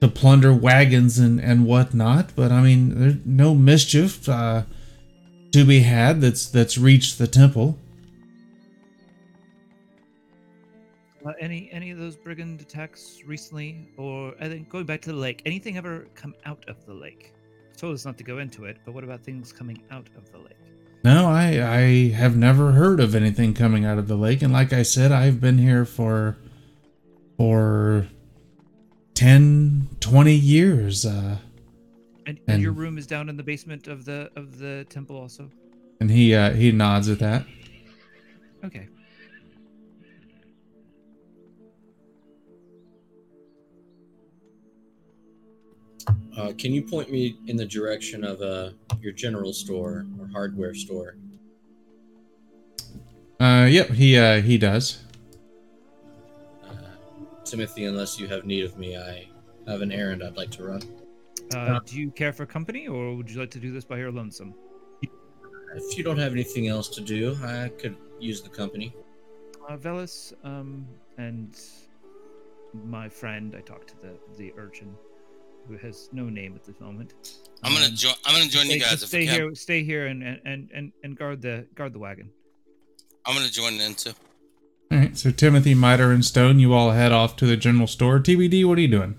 to 0.00 0.08
plunder 0.08 0.52
wagons 0.52 1.18
and 1.18 1.40
and 1.40 1.66
whatnot, 1.66 2.34
but 2.34 2.50
I 2.50 2.60
mean, 2.60 2.98
there's 2.98 3.16
no 3.24 3.54
mischief 3.54 4.28
uh, 4.28 4.64
to 5.52 5.64
be 5.64 5.80
had 5.80 6.20
that's 6.20 6.48
that's 6.48 6.76
reached 6.76 7.18
the 7.18 7.28
temple. 7.28 7.78
Uh, 11.24 11.32
any 11.40 11.68
any 11.72 11.90
of 11.92 11.98
those 11.98 12.16
brigand 12.16 12.60
attacks 12.60 13.20
recently, 13.26 13.88
or 13.96 14.34
I 14.40 14.48
think 14.48 14.68
going 14.68 14.86
back 14.86 15.00
to 15.02 15.10
the 15.12 15.16
lake, 15.18 15.42
anything 15.46 15.76
ever 15.76 16.06
come 16.14 16.34
out 16.46 16.64
of 16.68 16.84
the 16.86 16.94
lake? 16.94 17.32
Told 17.76 17.94
us 17.94 18.04
not 18.04 18.18
to 18.18 18.24
go 18.24 18.38
into 18.38 18.64
it, 18.64 18.78
but 18.84 18.92
what 18.92 19.04
about 19.04 19.22
things 19.22 19.52
coming 19.52 19.82
out 19.90 20.08
of 20.16 20.30
the 20.32 20.38
lake? 20.38 20.56
No, 21.04 21.26
I 21.28 21.46
I 21.76 22.08
have 22.10 22.36
never 22.36 22.72
heard 22.72 22.98
of 23.00 23.14
anything 23.14 23.54
coming 23.54 23.84
out 23.84 23.98
of 23.98 24.08
the 24.08 24.16
lake, 24.16 24.42
and 24.42 24.52
like 24.52 24.72
I 24.72 24.82
said, 24.82 25.12
I've 25.12 25.40
been 25.40 25.58
here 25.58 25.84
for 25.84 26.36
for 27.36 28.06
10, 29.14 29.88
20 30.00 30.34
years. 30.34 31.06
Uh, 31.06 31.38
And, 32.26 32.38
and 32.46 32.62
your 32.62 32.72
room 32.72 32.98
is 32.98 33.06
down 33.06 33.28
in 33.28 33.36
the 33.36 33.42
basement 33.42 33.88
of 33.88 34.04
the 34.04 34.30
of 34.36 34.58
the 34.58 34.86
temple, 34.88 35.16
also. 35.16 35.50
and 36.00 36.10
he 36.10 36.34
uh, 36.34 36.52
he 36.52 36.70
nods 36.72 37.08
at 37.08 37.18
that. 37.20 37.44
Okay. 38.64 38.88
Uh, 46.36 46.52
can 46.56 46.72
you 46.72 46.82
point 46.82 47.10
me 47.10 47.36
in 47.46 47.56
the 47.56 47.66
direction 47.66 48.24
of 48.24 48.40
uh, 48.40 48.70
your 49.00 49.12
general 49.12 49.52
store 49.52 50.06
or 50.18 50.26
hardware 50.28 50.74
store? 50.74 51.16
Uh, 53.38 53.66
yep, 53.68 53.88
he 53.90 54.16
uh, 54.16 54.40
he 54.40 54.56
does. 54.56 55.02
Uh, 56.64 56.74
Timothy, 57.44 57.84
unless 57.84 58.18
you 58.18 58.28
have 58.28 58.46
need 58.46 58.64
of 58.64 58.78
me, 58.78 58.96
I 58.96 59.26
have 59.66 59.82
an 59.82 59.92
errand 59.92 60.22
I'd 60.22 60.36
like 60.36 60.50
to 60.52 60.64
run. 60.64 60.82
Uh, 61.54 61.80
do 61.84 62.00
you 62.00 62.10
care 62.10 62.32
for 62.32 62.46
company, 62.46 62.88
or 62.88 63.14
would 63.14 63.30
you 63.30 63.38
like 63.38 63.50
to 63.50 63.58
do 63.58 63.72
this 63.72 63.84
by 63.84 63.98
your 63.98 64.10
lonesome? 64.10 64.54
If 65.74 65.98
you 65.98 66.04
don't 66.04 66.18
have 66.18 66.32
anything 66.32 66.68
else 66.68 66.88
to 66.90 67.00
do, 67.00 67.36
I 67.42 67.70
could 67.78 67.96
use 68.20 68.42
the 68.42 68.48
company. 68.48 68.94
Uh, 69.68 69.76
Velas, 69.76 70.32
um, 70.44 70.86
and 71.18 71.58
my 72.72 73.08
friend, 73.08 73.54
I 73.56 73.60
talked 73.60 73.88
to 73.88 73.96
the 74.00 74.12
the 74.36 74.52
urchin, 74.56 74.94
who 75.68 75.76
has 75.78 76.08
no 76.12 76.24
name 76.28 76.54
at 76.54 76.64
this 76.64 76.78
moment. 76.80 77.12
I'm 77.62 77.72
gonna 77.72 77.86
Um, 77.86 77.94
join. 77.94 78.14
I'm 78.24 78.34
gonna 78.38 78.50
join 78.50 78.64
stay, 78.66 78.74
you 78.74 78.80
guys 78.80 79.02
if 79.02 79.08
stay 79.08 79.18
we 79.20 79.26
can. 79.26 79.34
here, 79.34 79.54
stay 79.54 79.84
here, 79.84 80.06
and 80.06 80.22
and 80.22 80.70
and 80.74 80.92
and 81.04 81.16
guard 81.16 81.42
the 81.42 81.66
guard 81.74 81.92
the 81.92 81.98
wagon. 81.98 82.30
I'm 83.24 83.34
gonna 83.36 83.48
join 83.50 83.74
in 83.80 83.94
too. 83.94 84.12
All 84.90 84.98
right, 84.98 85.16
so 85.16 85.30
Timothy, 85.30 85.74
Miter, 85.74 86.10
and 86.10 86.24
Stone, 86.24 86.58
you 86.58 86.74
all 86.74 86.90
head 86.90 87.12
off 87.12 87.36
to 87.36 87.46
the 87.46 87.56
general 87.56 87.86
store. 87.86 88.18
TBD, 88.20 88.64
what 88.66 88.76
are 88.76 88.80
you 88.82 88.88
doing? 88.88 89.14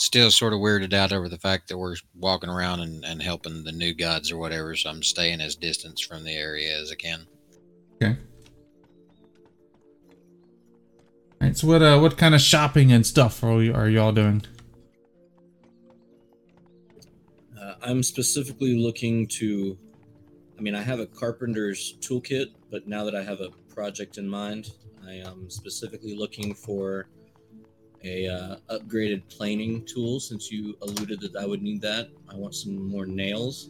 Still 0.00 0.30
sort 0.30 0.52
of 0.52 0.58
weirded 0.60 0.92
out 0.92 1.12
over 1.12 1.28
the 1.28 1.38
fact 1.38 1.68
that 1.68 1.78
we're 1.78 1.94
walking 2.14 2.50
around 2.50 2.80
and, 2.80 3.04
and 3.04 3.22
helping 3.22 3.62
the 3.64 3.72
new 3.72 3.94
gods 3.94 4.30
or 4.32 4.36
whatever, 4.36 4.74
so 4.76 4.90
I'm 4.90 5.02
staying 5.02 5.40
as 5.40 5.54
distance 5.56 6.00
from 6.00 6.24
the 6.24 6.32
area 6.32 6.76
as 6.80 6.90
I 6.92 6.96
can. 6.96 7.26
Okay. 8.02 8.16
Right, 11.46 11.56
so 11.56 11.66
what 11.66 11.82
uh 11.82 11.98
what 11.98 12.16
kind 12.16 12.34
of 12.34 12.40
shopping 12.40 12.92
and 12.92 13.06
stuff 13.06 13.42
are 13.42 13.52
are 13.52 13.88
y'all 13.88 14.12
doing? 14.12 14.42
Uh, 17.60 17.74
I'm 17.82 18.02
specifically 18.02 18.76
looking 18.78 19.26
to. 19.38 19.78
I 20.58 20.62
mean, 20.62 20.74
I 20.74 20.82
have 20.82 21.00
a 21.00 21.06
carpenter's 21.06 21.96
toolkit, 22.00 22.46
but 22.70 22.88
now 22.88 23.04
that 23.04 23.14
I 23.14 23.22
have 23.22 23.40
a 23.40 23.50
project 23.74 24.16
in 24.16 24.26
mind, 24.26 24.70
I 25.06 25.12
am 25.12 25.50
specifically 25.50 26.16
looking 26.16 26.54
for 26.54 27.08
a 28.02 28.26
uh, 28.26 28.56
upgraded 28.70 29.22
planing 29.28 29.84
tool. 29.84 30.18
Since 30.18 30.50
you 30.50 30.76
alluded 30.80 31.20
that 31.20 31.36
I 31.36 31.44
would 31.44 31.62
need 31.62 31.82
that, 31.82 32.08
I 32.30 32.36
want 32.36 32.54
some 32.54 32.88
more 32.88 33.04
nails, 33.04 33.68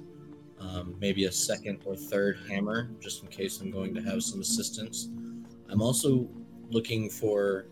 um, 0.60 0.94
maybe 1.00 1.24
a 1.24 1.32
second 1.32 1.80
or 1.84 1.96
third 1.96 2.38
hammer, 2.48 2.88
just 3.00 3.22
in 3.24 3.28
case 3.28 3.60
I'm 3.60 3.72
going 3.72 3.92
to 3.94 4.02
have 4.02 4.22
some 4.22 4.40
assistance. 4.40 5.08
I'm 5.68 5.82
also 5.82 6.28
looking 6.70 7.08
for 7.08 7.66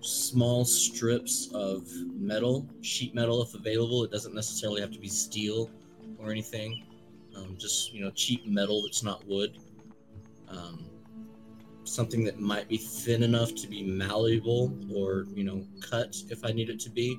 small 0.00 0.64
strips 0.64 1.50
of 1.54 1.86
metal, 2.14 2.66
sheet 2.82 3.14
metal 3.14 3.42
if 3.42 3.54
available. 3.54 4.04
It 4.04 4.10
doesn't 4.10 4.34
necessarily 4.34 4.80
have 4.80 4.92
to 4.92 4.98
be 4.98 5.08
steel 5.08 5.70
or 6.18 6.30
anything. 6.30 6.84
Um, 7.36 7.56
just 7.58 7.92
you 7.92 8.04
know, 8.04 8.10
cheap 8.10 8.46
metal 8.46 8.82
that's 8.82 9.02
not 9.02 9.26
wood. 9.26 9.58
Um, 10.48 10.86
something 11.84 12.24
that 12.24 12.38
might 12.38 12.68
be 12.68 12.76
thin 12.76 13.22
enough 13.22 13.54
to 13.54 13.66
be 13.66 13.82
malleable 13.82 14.72
or 14.94 15.26
you 15.34 15.44
know 15.44 15.64
cut 15.80 16.16
if 16.30 16.44
I 16.44 16.52
need 16.52 16.70
it 16.70 16.80
to 16.80 16.90
be. 16.90 17.18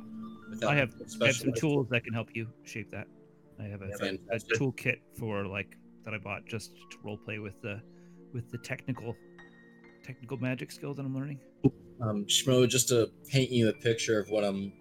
Without 0.49 0.71
I 0.71 0.75
have, 0.75 0.93
I 1.21 1.27
have 1.27 1.35
some 1.35 1.53
tools 1.53 1.87
that 1.89 2.03
can 2.03 2.13
help 2.13 2.29
you 2.33 2.47
shape 2.63 2.89
that. 2.91 3.07
I 3.59 3.63
have 3.65 3.81
a, 3.81 3.89
a 3.89 3.97
Fantastic. 3.97 4.57
toolkit 4.57 4.99
for 5.17 5.45
like 5.45 5.77
that 6.05 6.13
I 6.13 6.17
bought 6.17 6.45
just 6.45 6.71
to 6.91 6.97
role 7.03 7.17
play 7.17 7.39
with 7.39 7.61
the 7.61 7.81
with 8.33 8.49
the 8.51 8.57
technical 8.59 9.15
technical 10.09 10.37
magic 10.37 10.71
skill 10.71 10.95
that 10.95 11.05
I'm 11.05 11.13
learning. 11.13 11.39
um, 12.01 12.25
Schmo, 12.25 12.67
just 12.67 12.87
to 12.87 13.11
paint 13.27 13.51
you 13.51 13.69
a 13.69 13.73
picture 13.73 14.19
of 14.19 14.27
what 14.31 14.43
I'm 14.43 14.73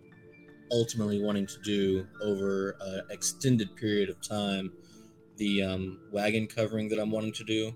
ultimately 0.73 1.23
wanting 1.23 1.47
to 1.47 1.59
do 1.63 2.07
over 2.23 2.77
an 2.81 3.03
extended 3.11 3.77
period 3.77 4.09
of 4.09 4.27
time. 4.27 4.73
The 5.37 5.63
um, 5.63 6.01
wagon 6.11 6.47
covering 6.47 6.89
that 6.89 6.99
I'm 6.99 7.11
wanting 7.11 7.35
to 7.35 7.45
do, 7.45 7.73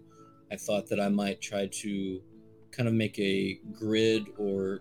I 0.51 0.57
thought 0.57 0.89
that 0.89 0.99
I 0.99 1.11
might 1.11 1.43
try 1.43 1.67
to 1.67 2.23
kind 2.71 2.89
of 2.89 2.95
make 2.95 3.19
a 3.19 3.61
grid 3.71 4.29
or 4.39 4.81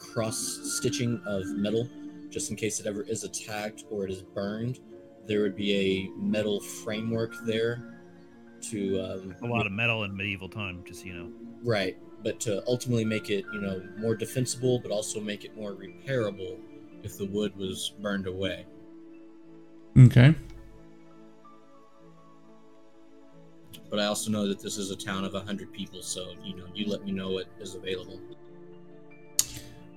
cross 0.00 0.36
stitching 0.64 1.22
of 1.24 1.46
metal 1.46 1.88
just 2.28 2.50
in 2.50 2.56
case 2.56 2.80
it 2.80 2.86
ever 2.86 3.02
is 3.02 3.22
attacked 3.22 3.84
or 3.88 4.04
it 4.04 4.10
is 4.10 4.22
burned. 4.22 4.80
There 5.28 5.42
would 5.42 5.54
be 5.54 5.72
a 5.76 6.20
metal 6.20 6.60
framework 6.60 7.32
there 7.46 7.93
to 8.70 9.00
um, 9.00 9.34
A 9.42 9.46
lot 9.46 9.66
of 9.66 9.72
metal 9.72 10.04
in 10.04 10.16
medieval 10.16 10.48
time, 10.48 10.82
just 10.86 11.04
you 11.04 11.14
know. 11.14 11.30
Right, 11.62 11.96
but 12.22 12.40
to 12.40 12.62
ultimately 12.66 13.04
make 13.04 13.30
it, 13.30 13.44
you 13.52 13.60
know, 13.60 13.82
more 13.98 14.14
defensible, 14.14 14.78
but 14.78 14.90
also 14.90 15.20
make 15.20 15.44
it 15.44 15.56
more 15.56 15.72
repairable 15.72 16.58
if 17.02 17.18
the 17.18 17.26
wood 17.26 17.56
was 17.56 17.92
burned 18.00 18.26
away. 18.26 18.66
Okay. 19.98 20.34
But 23.90 24.00
I 24.00 24.06
also 24.06 24.30
know 24.30 24.48
that 24.48 24.60
this 24.60 24.76
is 24.76 24.90
a 24.90 24.96
town 24.96 25.24
of 25.24 25.34
hundred 25.34 25.72
people, 25.72 26.02
so 26.02 26.32
you 26.42 26.56
know, 26.56 26.64
you 26.74 26.86
let 26.86 27.04
me 27.04 27.12
know 27.12 27.30
what 27.30 27.46
is 27.60 27.74
available. 27.74 28.20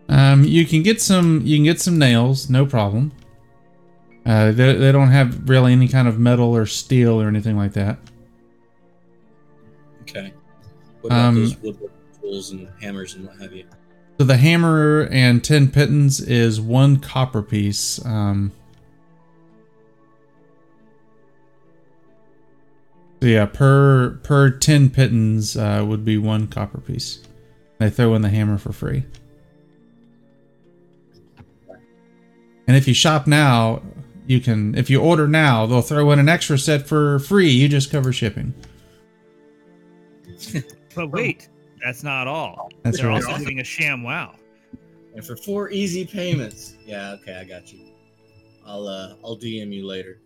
Um, 0.10 0.44
you 0.44 0.66
can 0.66 0.84
get 0.84 1.02
some. 1.02 1.42
You 1.44 1.58
can 1.58 1.64
get 1.64 1.82
some 1.82 1.98
nails, 1.98 2.50
no 2.50 2.66
problem. 2.66 3.12
Uh, 4.26 4.52
they, 4.52 4.74
they 4.74 4.92
don't 4.92 5.08
have 5.10 5.50
really 5.50 5.72
any 5.72 5.88
kind 5.88 6.08
of 6.08 6.20
metal 6.20 6.56
or 6.56 6.66
steel 6.66 7.22
or 7.22 7.28
anything 7.30 7.56
like 7.56 7.74
that. 7.74 7.98
Okay. 10.10 10.34
What 11.02 11.12
about 11.12 11.26
Um, 11.26 11.36
those 11.36 11.58
woodworking 11.58 11.98
tools 12.22 12.52
and 12.52 12.70
hammers 12.82 13.16
and 13.16 13.28
what 13.28 13.38
have 13.42 13.54
you? 13.54 13.66
So 14.20 14.26
the 14.26 14.38
hammer 14.38 15.08
and 15.12 15.44
ten 15.44 15.70
pittance 15.70 16.20
is 16.20 16.60
one 16.60 16.98
copper 16.98 17.44
piece. 17.44 18.04
Um, 18.06 18.52
so 23.22 23.28
yeah, 23.28 23.46
per 23.46 24.20
per 24.24 24.50
ten 24.50 24.90
pittance 24.90 25.56
uh, 25.56 25.86
would 25.88 26.04
be 26.04 26.18
one 26.18 26.48
copper 26.48 26.80
piece. 26.80 27.22
They 27.78 27.92
throw 27.92 28.16
in 28.16 28.24
the 28.24 28.30
hammer 28.30 28.58
for 28.58 28.74
free. 28.74 29.06
And 32.68 32.76
if 32.76 32.88
you 32.88 32.94
shop 32.94 33.28
now, 33.28 33.84
you 34.26 34.40
can. 34.40 34.74
If 34.76 34.90
you 34.90 35.00
order 35.00 35.28
now, 35.28 35.68
they'll 35.68 35.82
throw 35.84 36.12
in 36.12 36.18
an 36.18 36.28
extra 36.28 36.58
set 36.58 36.88
for 36.88 37.20
free. 37.20 37.50
You 37.50 37.70
just 37.70 37.92
cover 37.92 38.12
shipping. 38.12 38.56
But 40.96 41.12
wait, 41.12 41.50
that's 41.84 42.04
not 42.04 42.28
all. 42.28 42.72
That's 42.84 42.98
They're 42.98 43.08
right. 43.08 43.24
also 43.24 43.38
giving 43.38 43.60
a 43.60 43.64
ShamWow. 43.64 44.36
And 45.16 45.26
for 45.26 45.36
four 45.36 45.70
easy 45.70 46.06
payments. 46.06 46.76
Yeah, 46.86 47.12
okay, 47.14 47.36
I 47.36 47.44
got 47.44 47.72
you. 47.72 47.80
I'll 48.66 48.88
uh 48.88 49.16
I'll 49.24 49.38
DM 49.38 49.72
you 49.74 49.86
later. 49.86 50.20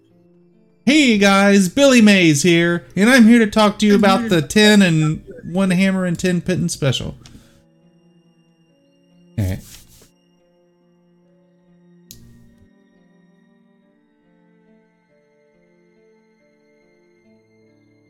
Hey 0.85 1.17
guys, 1.17 1.69
Billy 1.69 2.01
Mays 2.01 2.41
here, 2.43 2.85
and 2.95 3.09
I'm 3.09 3.25
here 3.25 3.39
to 3.39 3.47
talk 3.49 3.77
to 3.79 3.85
you 3.85 3.95
about 3.95 4.29
the 4.29 4.41
10 4.41 4.81
and 4.81 5.23
one 5.43 5.69
hammer 5.69 6.05
and 6.05 6.17
10 6.17 6.41
pittance 6.41 6.73
special. 6.73 7.15
Alright. 9.39 9.59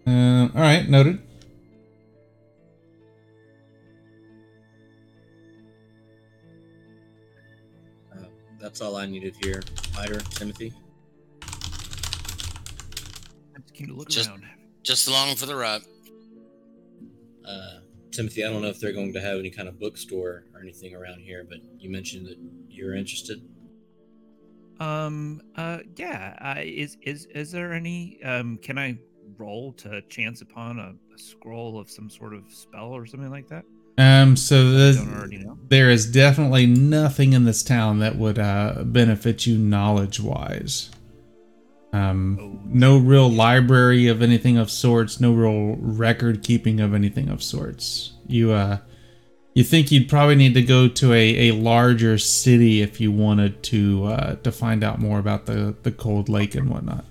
Uh, 0.07 0.49
alright, 0.55 0.89
noted. 0.89 1.21
That's 8.71 8.79
all 8.79 8.95
I 8.95 9.05
needed 9.05 9.35
here. 9.43 9.61
Miter, 9.93 10.19
Timothy. 10.29 10.71
I 11.43 11.49
just 13.59 13.73
came 13.73 13.87
to 13.87 13.93
look 13.93 14.07
Just- 14.07 14.29
around. 14.29 14.45
Just 14.81 15.09
along 15.09 15.35
for 15.35 15.45
the 15.45 15.55
ride. 15.57 15.81
Uh, 17.45 17.79
Timothy, 18.11 18.45
I 18.45 18.49
don't 18.49 18.61
know 18.61 18.69
if 18.69 18.79
they're 18.79 18.93
going 18.93 19.11
to 19.11 19.19
have 19.19 19.37
any 19.37 19.49
kind 19.51 19.67
of 19.67 19.77
bookstore 19.77 20.45
or 20.53 20.61
anything 20.61 20.95
around 20.95 21.19
here, 21.19 21.45
but 21.47 21.57
you 21.77 21.89
mentioned 21.89 22.27
that 22.27 22.37
you're 22.69 22.95
interested. 22.95 23.41
Um. 24.79 25.41
Uh. 25.57 25.79
Yeah. 25.97 26.35
Uh, 26.41 26.61
is 26.61 26.97
is 27.03 27.25
is 27.27 27.51
there 27.51 27.73
any? 27.73 28.23
Um. 28.23 28.57
Can 28.57 28.79
I 28.79 28.97
roll 29.37 29.73
to 29.73 30.01
chance 30.03 30.41
upon 30.41 30.79
a, 30.79 30.95
a 31.13 31.17
scroll 31.17 31.77
of 31.79 31.91
some 31.91 32.09
sort 32.09 32.33
of 32.33 32.51
spell 32.51 32.87
or 32.87 33.05
something 33.05 33.29
like 33.29 33.47
that? 33.49 33.65
Um, 33.97 34.35
so 34.35 34.57
I 34.59 34.71
this, 34.71 34.97
don't 34.97 35.13
already 35.13 35.37
know. 35.37 35.57
there 35.67 35.89
is 35.89 36.05
definitely 36.11 36.65
nothing 36.65 37.33
in 37.33 37.43
this 37.45 37.61
town 37.63 37.99
that 37.99 38.15
would 38.15 38.39
uh, 38.39 38.83
benefit 38.85 39.45
you 39.45 39.57
knowledge 39.57 40.19
wise. 40.19 40.89
Um, 41.93 42.37
Oh. 42.39 42.59
no 42.65 42.97
real 42.97 43.29
library 43.29 44.07
of 44.07 44.21
anything 44.21 44.57
of 44.57 44.71
sorts, 44.71 45.19
no 45.19 45.33
real 45.33 45.75
record 45.77 46.41
keeping 46.41 46.79
of 46.79 46.93
anything 46.93 47.27
of 47.27 47.43
sorts. 47.43 48.13
You 48.27 48.51
uh, 48.53 48.77
you 49.53 49.63
think 49.65 49.91
you'd 49.91 50.07
probably 50.07 50.35
need 50.35 50.53
to 50.53 50.61
go 50.61 50.87
to 50.87 51.11
a, 51.11 51.49
a 51.49 51.51
larger 51.51 52.17
city 52.17 52.81
if 52.81 53.01
you 53.01 53.11
wanted 53.11 53.61
to 53.63 54.05
uh, 54.05 54.35
to 54.37 54.51
find 54.53 54.85
out 54.85 54.99
more 54.99 55.19
about 55.19 55.45
the 55.47 55.75
the 55.83 55.91
cold 55.91 56.29
lake 56.29 56.55
and 56.55 56.69
whatnot. 56.69 57.03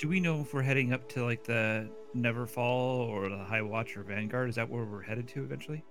Do 0.00 0.08
we 0.08 0.18
know 0.18 0.40
if 0.40 0.52
we're 0.52 0.62
heading 0.62 0.92
up 0.92 1.08
to 1.10 1.24
like 1.24 1.44
the 1.44 1.88
Neverfall 2.14 3.08
or 3.08 3.28
the 3.28 3.38
High 3.38 3.62
Watch 3.62 3.96
or 3.96 4.02
Vanguard? 4.02 4.48
Is 4.48 4.56
that 4.56 4.68
where 4.68 4.84
we're 4.84 5.02
headed 5.02 5.28
to 5.28 5.42
eventually? 5.42 5.84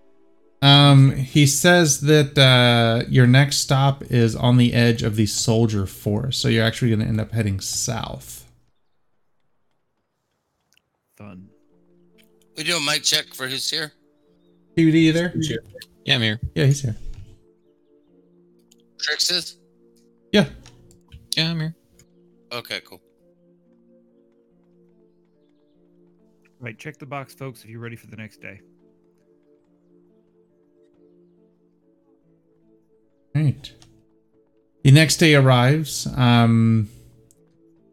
Um, 0.62 1.14
he 1.16 1.45
says 1.45 2.00
that 2.02 2.38
uh, 2.38 3.04
your 3.10 3.28
next 3.28 3.58
stop 3.58 4.02
is 4.04 4.34
on 4.34 4.56
the 4.56 4.74
edge 4.74 5.04
of 5.04 5.18
the 5.18 5.26
Soldier 5.26 5.86
Forest, 5.86 6.41
so 6.41 6.48
you're 6.48 6.64
actually 6.64 6.88
going 6.90 7.02
to 7.02 7.06
end 7.06 7.20
up 7.20 7.34
heading 7.34 7.60
south. 7.60 8.50
Fun. 11.18 11.50
We 12.56 12.64
do 12.64 12.78
a 12.78 12.80
mic 12.80 13.04
check 13.04 13.34
for 13.34 13.48
who's 13.48 13.70
here. 13.70 13.91
DVD, 14.78 15.02
you 15.02 15.12
there? 15.12 15.34
Yeah, 16.06 16.16
I'm 16.16 16.22
here. 16.22 16.40
Yeah, 16.56 16.66
he's 16.66 16.82
here. 16.82 16.95
Trix 19.00 19.32
is? 19.32 19.58
Yeah. 20.32 20.45
Yeah, 21.36 21.52
I'm 21.52 21.60
here. 21.60 21.76
Okay, 22.54 22.80
cool. 22.86 23.02
Right. 26.64 26.80
Check 26.80 26.98
the 26.98 27.06
box, 27.06 27.34
folks, 27.34 27.65
if 27.65 27.69
you're 27.69 27.81
ready 27.81 27.98
for 27.98 28.07
the 28.07 28.15
next 28.15 28.40
day. 28.40 28.61
Right. 33.35 33.69
The 34.85 34.91
next 34.91 35.18
day 35.18 35.35
arrives. 35.35 36.07
Um, 36.15 36.88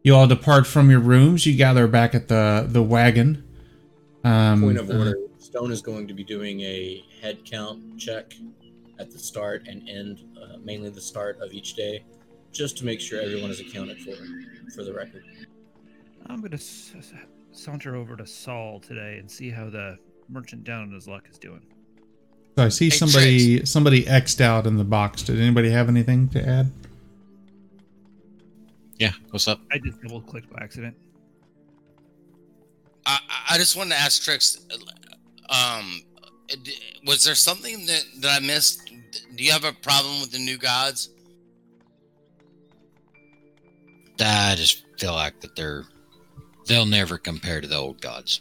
you 0.05 0.15
all 0.15 0.25
depart 0.25 0.65
from 0.65 0.89
your 0.89 1.01
rooms. 1.01 1.45
You 1.45 1.57
gather 1.57 1.85
back 1.85 2.15
at 2.15 2.29
the 2.29 2.65
the 2.69 2.81
wagon. 2.81 3.43
Um, 4.23 4.61
Point 4.61 4.77
of 4.77 4.89
order: 4.89 5.17
Stone 5.37 5.73
is 5.73 5.81
going 5.81 6.07
to 6.07 6.13
be 6.13 6.23
doing 6.23 6.61
a 6.61 7.03
head 7.21 7.39
count 7.43 7.99
check 7.99 8.33
at 8.99 9.11
the 9.11 9.19
start 9.19 9.67
and 9.67 9.87
end, 9.89 10.23
uh, 10.41 10.59
mainly 10.63 10.89
the 10.89 11.01
start 11.01 11.39
of 11.41 11.51
each 11.51 11.73
day, 11.73 12.05
just 12.53 12.77
to 12.77 12.85
make 12.85 13.01
sure 13.01 13.19
everyone 13.19 13.49
is 13.51 13.59
accounted 13.59 13.99
for. 13.99 14.13
For 14.73 14.85
the 14.85 14.93
record, 14.93 15.25
I'm 16.27 16.39
gonna 16.39 16.55
s- 16.55 16.93
s- 16.97 17.13
saunter 17.51 17.95
over 17.95 18.15
to 18.15 18.25
Saul 18.25 18.79
today 18.79 19.17
and 19.19 19.29
see 19.29 19.49
how 19.49 19.69
the 19.69 19.97
merchant 20.29 20.63
down 20.63 20.83
in 20.83 20.91
his 20.93 21.07
luck 21.07 21.27
is 21.29 21.37
doing. 21.37 21.61
So 22.57 22.65
I 22.65 22.69
see 22.69 22.85
Hey, 22.89 22.97
somebody 22.97 23.65
somebody 23.65 24.03
xed 24.05 24.41
out 24.41 24.67
in 24.67 24.77
the 24.77 24.83
box. 24.83 25.23
Did 25.23 25.39
anybody 25.39 25.69
have 25.69 25.87
anything 25.89 26.27
to 26.29 26.47
add? 26.47 26.71
Yeah, 28.97 29.11
what's 29.31 29.47
up? 29.47 29.59
I 29.71 29.79
just 29.79 30.01
double 30.01 30.21
clicked 30.21 30.51
by 30.51 30.61
accident. 30.61 30.95
I, 33.05 33.19
I- 33.29 33.55
I 33.55 33.57
just 33.57 33.75
wanted 33.75 33.91
to 33.95 33.97
ask 33.99 34.21
Trix, 34.23 34.59
um, 35.49 36.01
was 37.05 37.25
there 37.25 37.35
something 37.35 37.85
that, 37.87 38.03
that 38.19 38.41
I 38.41 38.45
missed? 38.45 38.89
Do 39.35 39.43
you 39.43 39.51
have 39.51 39.65
a 39.65 39.73
problem 39.73 40.21
with 40.21 40.31
the 40.31 40.39
new 40.39 40.57
gods? 40.57 41.09
I 44.19 44.53
just 44.55 44.83
feel 44.99 45.13
like 45.13 45.39
that 45.41 45.55
they're 45.55 45.85
they'll 46.71 46.85
never 46.85 47.17
compare 47.17 47.59
to 47.59 47.67
the 47.67 47.75
old 47.77 47.99
gods. 48.01 48.39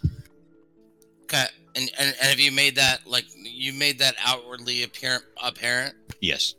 Okay, 1.24 1.44
and, 1.74 1.90
and, 1.98 2.14
and 2.20 2.28
have 2.30 2.38
you 2.38 2.52
made 2.52 2.76
that 2.76 3.00
like 3.06 3.24
you 3.36 3.72
made 3.72 3.98
that 3.98 4.14
outwardly 4.24 4.84
apparent? 4.84 5.24
Apparent? 5.42 5.94
Yes. 6.20 6.54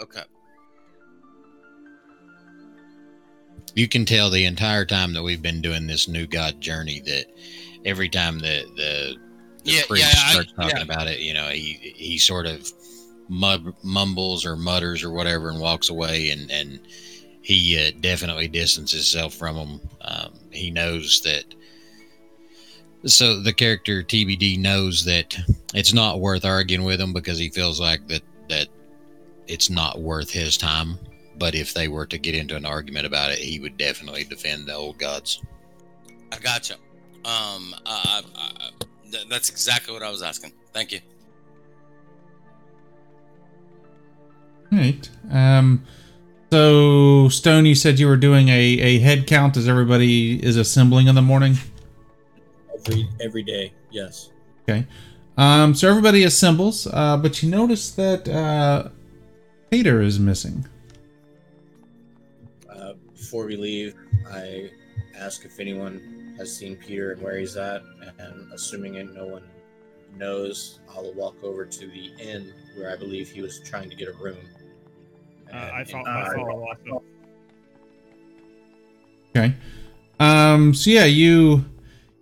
Okay. 0.00 0.22
You 3.74 3.88
can 3.88 4.04
tell 4.04 4.30
the 4.30 4.44
entire 4.46 4.84
time 4.86 5.12
that 5.14 5.22
we've 5.22 5.42
been 5.42 5.60
doing 5.60 5.86
this 5.86 6.08
new 6.08 6.26
god 6.26 6.60
journey 6.60 7.00
that 7.00 7.26
every 7.84 8.08
time 8.08 8.38
the 8.38 8.64
the, 8.76 9.16
the 9.64 9.72
Yeah, 9.72 9.82
priest 9.88 10.14
yeah, 10.14 10.20
I- 10.26 10.32
starts 10.32 10.52
talking 10.52 10.76
yeah. 10.78 10.82
about 10.82 11.08
it, 11.08 11.20
you 11.20 11.34
know, 11.34 11.48
he 11.48 11.72
he 11.96 12.18
sort 12.18 12.46
of 12.46 12.70
mumbles 13.28 14.46
or 14.46 14.56
mutters 14.56 15.02
or 15.02 15.10
whatever 15.10 15.48
and 15.50 15.60
walks 15.60 15.88
away 15.90 16.30
and 16.30 16.50
and 16.50 16.80
he 17.46 17.78
uh, 17.78 17.92
definitely 18.00 18.48
distances 18.48 19.12
himself 19.12 19.34
from 19.34 19.56
them. 19.56 19.80
Um, 20.00 20.32
he 20.50 20.70
knows 20.70 21.20
that. 21.22 21.44
So 23.04 23.40
the 23.40 23.52
character 23.52 24.02
TBD 24.02 24.58
knows 24.58 25.04
that 25.04 25.36
it's 25.74 25.92
not 25.92 26.20
worth 26.20 26.44
arguing 26.44 26.84
with 26.84 27.00
him 27.00 27.12
because 27.12 27.38
he 27.38 27.50
feels 27.50 27.80
like 27.80 28.06
that 28.08 28.22
that 28.48 28.68
it's 29.46 29.70
not 29.70 30.00
worth 30.00 30.30
his 30.30 30.56
time 30.56 30.98
but 31.38 31.54
if 31.54 31.74
they 31.74 31.88
were 31.88 32.06
to 32.06 32.18
get 32.18 32.34
into 32.34 32.56
an 32.56 32.64
argument 32.64 33.06
about 33.06 33.30
it, 33.30 33.38
he 33.38 33.60
would 33.60 33.76
definitely 33.76 34.24
defend 34.24 34.66
the 34.66 34.74
old 34.74 34.98
gods. 34.98 35.42
I 36.32 36.38
gotcha. 36.38 36.74
Um, 37.24 37.74
uh, 37.84 38.22
uh, 38.34 38.70
th- 39.10 39.28
that's 39.28 39.48
exactly 39.50 39.92
what 39.92 40.02
I 40.02 40.10
was 40.10 40.22
asking. 40.22 40.52
Thank 40.72 40.92
you. 40.92 41.00
Right. 44.72 45.08
Um, 45.30 45.84
so, 46.56 47.28
Stone, 47.28 47.66
you 47.66 47.74
said 47.74 47.98
you 47.98 48.06
were 48.06 48.16
doing 48.16 48.48
a, 48.48 48.52
a 48.52 48.98
head 48.98 49.26
count 49.26 49.58
as 49.58 49.68
everybody 49.68 50.42
is 50.42 50.56
assembling 50.56 51.06
in 51.06 51.14
the 51.14 51.20
morning. 51.20 51.56
Every 52.74 53.08
every 53.20 53.42
day, 53.42 53.74
yes. 53.90 54.30
Okay. 54.62 54.86
Um, 55.36 55.74
so 55.74 55.86
everybody 55.86 56.24
assembles, 56.24 56.86
uh, 56.86 57.18
but 57.18 57.42
you 57.42 57.50
notice 57.50 57.90
that 57.90 58.26
uh, 58.26 58.88
Peter 59.70 60.00
is 60.00 60.18
missing. 60.18 60.66
Uh, 62.70 62.94
before 63.14 63.44
we 63.44 63.58
leave, 63.58 63.94
I 64.32 64.70
ask 65.14 65.44
if 65.44 65.60
anyone 65.60 66.34
has 66.38 66.56
seen 66.56 66.76
Peter 66.76 67.12
and 67.12 67.20
where 67.20 67.38
he's 67.38 67.58
at, 67.58 67.82
and 68.18 68.50
assuming 68.54 68.94
it, 68.94 69.12
no 69.12 69.26
one 69.26 69.44
knows, 70.16 70.80
I'll 70.88 71.12
walk 71.12 71.36
over 71.42 71.66
to 71.66 71.86
the 71.86 72.12
inn 72.18 72.54
where 72.78 72.90
I 72.90 72.96
believe 72.96 73.28
he 73.28 73.42
was 73.42 73.60
trying 73.60 73.90
to 73.90 73.96
get 73.96 74.08
a 74.08 74.12
room. 74.12 74.38
Uh, 75.56 75.70
I 75.72 75.84
follow. 75.84 76.04
and 76.06 76.18
I 76.18 76.34
follow 76.34 76.66
also. 76.68 77.02
Okay. 79.34 79.54
Um, 80.20 80.74
so 80.74 80.90
yeah, 80.90 81.04
you 81.04 81.64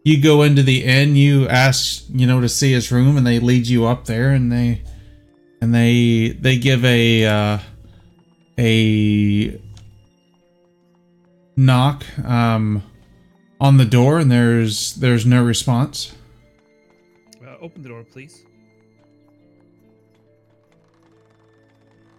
you 0.05 0.23
go 0.23 0.43
into 0.43 0.63
the 0.63 0.85
inn, 0.85 1.17
you 1.17 1.49
ask, 1.49 2.05
you 2.13 2.27
know, 2.27 2.41
to 2.41 2.49
see 2.49 2.73
his 2.73 2.93
room, 2.93 3.17
and 3.17 3.27
they 3.27 3.41
lead 3.41 3.67
you 3.67 3.87
up 3.87 4.05
there, 4.05 4.31
and 4.31 4.53
they 4.53 4.83
and 5.61 5.75
they 5.75 6.29
they 6.29 6.59
give 6.59 6.85
a 6.85 7.25
uh, 7.27 7.59
a 8.59 9.61
knock 11.57 12.05
um, 12.25 12.83
on 13.61 13.79
the 13.79 13.85
door, 13.85 14.19
and 14.19 14.31
there's 14.31 14.95
there's 14.95 15.27
no 15.27 15.43
response. 15.43 16.15
Uh, 17.45 17.57
open 17.61 17.83
the 17.83 17.89
door, 17.89 18.05
please. 18.05 18.45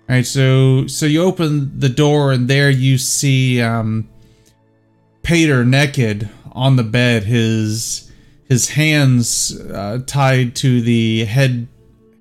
All 0.08 0.16
right, 0.16 0.26
so 0.26 0.86
so 0.86 1.08
you 1.08 1.24
open 1.24 1.80
the 1.80 1.90
door, 1.90 2.32
and 2.32 2.48
there 2.48 2.70
you 2.70 3.00
see 3.00 3.60
um, 3.60 4.08
Pater 5.24 5.66
naked 5.66 6.30
on 6.52 6.76
the 6.76 6.84
bed, 6.84 7.24
his 7.24 8.12
his 8.48 8.70
hands 8.70 9.60
uh, 9.60 10.04
tied 10.06 10.56
to 10.58 10.82
the 10.82 11.26
head 11.26 11.68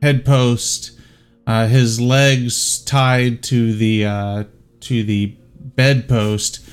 head 0.00 0.24
post, 0.24 0.98
uh, 1.46 1.66
his 1.66 2.00
legs 2.00 2.82
tied 2.84 3.42
to 3.44 3.74
the 3.74 4.06
uh, 4.06 4.44
to 4.80 5.02
the 5.04 5.36
bedpost. 5.76 6.66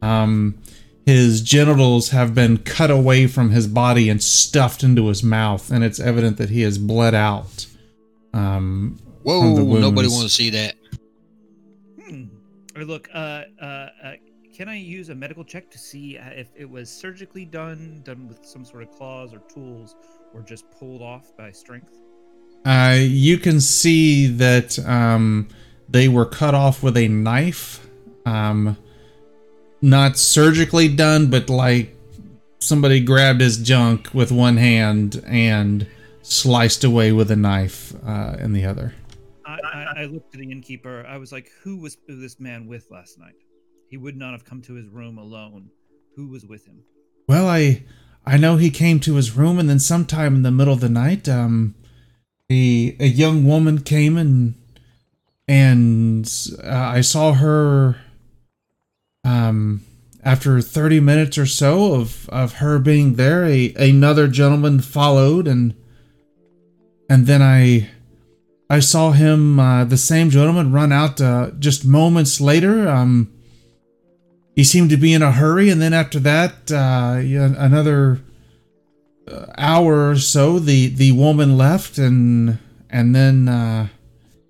Um, 0.00 0.58
his 1.04 1.42
genitals 1.42 2.10
have 2.10 2.36
been 2.36 2.58
cut 2.58 2.92
away 2.92 3.26
from 3.26 3.50
his 3.50 3.66
body 3.66 4.08
and 4.08 4.22
stuffed 4.22 4.84
into 4.84 5.08
his 5.08 5.24
mouth, 5.24 5.72
and 5.72 5.82
it's 5.82 5.98
evident 5.98 6.36
that 6.36 6.50
he 6.50 6.60
has 6.62 6.78
bled 6.78 7.16
out. 7.16 7.66
Um, 8.32 9.00
Whoa! 9.22 9.54
Nobody 9.56 10.08
wants 10.08 10.24
to 10.24 10.28
see 10.28 10.50
that. 10.50 10.74
Hmm. 12.00 12.24
Or 12.76 12.84
look, 12.84 13.08
uh, 13.14 13.42
uh, 13.60 13.64
uh, 13.64 14.12
can 14.54 14.68
I 14.68 14.76
use 14.76 15.08
a 15.08 15.14
medical 15.14 15.44
check 15.44 15.70
to 15.70 15.78
see 15.78 16.18
uh, 16.18 16.30
if 16.30 16.48
it 16.56 16.68
was 16.68 16.90
surgically 16.90 17.44
done, 17.44 18.02
done 18.04 18.28
with 18.28 18.44
some 18.44 18.64
sort 18.64 18.82
of 18.82 18.90
claws 18.90 19.32
or 19.32 19.38
tools, 19.52 19.96
or 20.34 20.42
just 20.42 20.70
pulled 20.70 21.02
off 21.02 21.36
by 21.36 21.50
strength? 21.50 21.98
Uh, 22.64 22.96
you 22.98 23.38
can 23.38 23.60
see 23.60 24.26
that 24.26 24.78
um, 24.86 25.48
they 25.88 26.08
were 26.08 26.26
cut 26.26 26.54
off 26.54 26.82
with 26.82 26.96
a 26.96 27.08
knife. 27.08 27.86
Um, 28.24 28.76
not 29.80 30.16
surgically 30.16 30.88
done, 30.88 31.28
but 31.28 31.50
like 31.50 31.96
somebody 32.60 33.00
grabbed 33.00 33.40
his 33.40 33.58
junk 33.58 34.14
with 34.14 34.30
one 34.30 34.56
hand 34.56 35.22
and 35.26 35.86
sliced 36.22 36.84
away 36.84 37.10
with 37.10 37.30
a 37.30 37.36
knife 37.36 37.92
uh, 38.06 38.36
in 38.38 38.52
the 38.52 38.64
other. 38.64 38.94
I, 39.64 39.92
I, 39.96 40.04
looked 40.04 40.34
at 40.34 40.40
the 40.40 40.50
innkeeper. 40.50 41.04
I 41.06 41.18
was 41.18 41.32
like, 41.32 41.50
"Who 41.62 41.76
was 41.78 41.96
this 42.08 42.40
man 42.40 42.66
with 42.66 42.90
last 42.90 43.18
night? 43.18 43.34
He 43.88 43.96
would 43.96 44.16
not 44.16 44.32
have 44.32 44.44
come 44.44 44.62
to 44.62 44.74
his 44.74 44.88
room 44.88 45.18
alone. 45.18 45.70
Who 46.16 46.28
was 46.28 46.44
with 46.46 46.66
him?" 46.66 46.82
Well, 47.28 47.48
I 47.48 47.84
I 48.24 48.36
know 48.36 48.56
he 48.56 48.70
came 48.70 49.00
to 49.00 49.16
his 49.16 49.36
room, 49.36 49.58
and 49.58 49.68
then 49.68 49.78
sometime 49.78 50.36
in 50.36 50.42
the 50.42 50.50
middle 50.50 50.74
of 50.74 50.80
the 50.80 50.88
night, 50.88 51.28
um, 51.28 51.74
a 52.50 52.96
a 53.00 53.06
young 53.06 53.44
woman 53.44 53.80
came 53.80 54.16
and 54.16 54.54
and 55.48 56.30
uh, 56.62 56.68
I 56.68 57.00
saw 57.00 57.34
her. 57.34 57.96
Um, 59.24 59.84
after 60.24 60.60
thirty 60.60 61.00
minutes 61.00 61.36
or 61.36 61.46
so 61.46 61.94
of 61.94 62.28
of 62.28 62.54
her 62.54 62.78
being 62.78 63.14
there, 63.14 63.44
a 63.44 63.74
another 63.74 64.28
gentleman 64.28 64.80
followed, 64.80 65.46
and 65.48 65.74
and 67.08 67.26
then 67.26 67.42
I. 67.42 67.90
I 68.72 68.80
saw 68.80 69.10
him, 69.12 69.60
uh, 69.60 69.84
the 69.84 69.98
same 69.98 70.30
gentleman, 70.30 70.72
run 70.72 70.92
out 70.92 71.20
uh, 71.20 71.50
just 71.58 71.84
moments 71.84 72.40
later. 72.40 72.88
Um, 72.88 73.30
he 74.56 74.64
seemed 74.64 74.88
to 74.90 74.96
be 74.96 75.12
in 75.12 75.22
a 75.22 75.32
hurry 75.32 75.68
and 75.70 75.80
then 75.80 75.92
after 75.92 76.18
that 76.20 76.70
uh, 76.72 77.16
another 77.58 78.20
uh, 79.28 79.46
hour 79.56 80.10
or 80.10 80.16
so 80.16 80.58
the 80.58 80.88
the 80.88 81.12
woman 81.12 81.56
left 81.56 81.96
and 81.98 82.58
and 82.90 83.14
then 83.14 83.48
uh, 83.48 83.88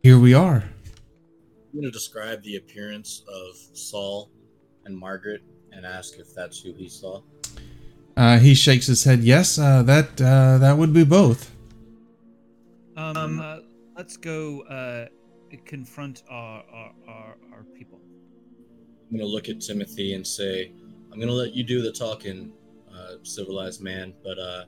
here 0.03 0.19
we 0.19 0.35
are 0.35 0.65
I'm 0.65 1.73
going 1.81 1.85
to 1.85 1.91
describe 1.91 2.43
the 2.43 2.57
appearance 2.57 3.23
of 3.29 3.51
Saul 3.77 4.31
and 4.85 4.99
Margaret 4.99 5.43
and 5.73 5.87
ask 5.87 6.19
if 6.19 6.35
that's 6.35 6.59
who 6.61 6.73
he 6.75 6.89
saw. 6.89 7.23
uh, 8.17 8.39
he 8.39 8.55
shakes 8.55 8.87
his 8.87 9.05
head 9.05 9.21
yes 9.21 9.57
uh, 9.59 9.83
that 9.85 10.21
uh, 10.21 10.59
that 10.59 10.77
would 10.79 10.93
be 10.93 11.05
both 11.05 11.51
Um, 12.97 13.41
uh, 13.41 13.59
let's 13.97 14.17
go 14.17 14.63
uh, 14.63 15.07
confront 15.65 16.23
our, 16.31 16.65
our, 16.73 16.93
our, 17.09 17.37
our 17.53 17.65
people. 17.77 18.01
I'm 19.11 19.19
going 19.19 19.21
to 19.21 19.27
look 19.27 19.49
at 19.49 19.61
Timothy 19.61 20.15
and 20.15 20.27
say, 20.27 20.73
I'm 21.13 21.19
going 21.19 21.29
to 21.29 21.35
let 21.35 21.53
you 21.53 21.63
do 21.63 21.83
the 21.83 21.93
talking, 21.93 22.53
uh, 22.93 23.17
civilized 23.23 23.83
man, 23.83 24.15
but 24.25 24.39
uh, 24.39 24.65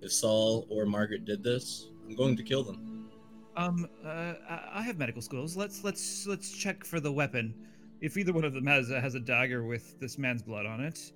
if 0.00 0.12
Saul 0.12 0.66
or 0.68 0.86
Margaret 0.86 1.24
did 1.24 1.42
this, 1.42 1.90
I'm 2.06 2.16
going 2.16 2.36
to 2.36 2.42
kill 2.42 2.64
them. 2.64 3.10
Um, 3.56 3.88
uh, 4.04 4.34
I 4.72 4.82
have 4.82 4.98
medical 4.98 5.22
skills. 5.22 5.56
Let's 5.56 5.82
let's 5.82 6.26
let's 6.26 6.52
check 6.52 6.84
for 6.84 7.00
the 7.00 7.10
weapon. 7.10 7.54
If 8.02 8.18
either 8.18 8.32
one 8.32 8.44
of 8.44 8.52
them 8.52 8.66
has 8.66 8.90
a, 8.90 9.00
has 9.00 9.14
a 9.14 9.20
dagger 9.20 9.64
with 9.64 9.98
this 9.98 10.18
man's 10.18 10.42
blood 10.42 10.66
on 10.66 10.80
it, 10.80 11.12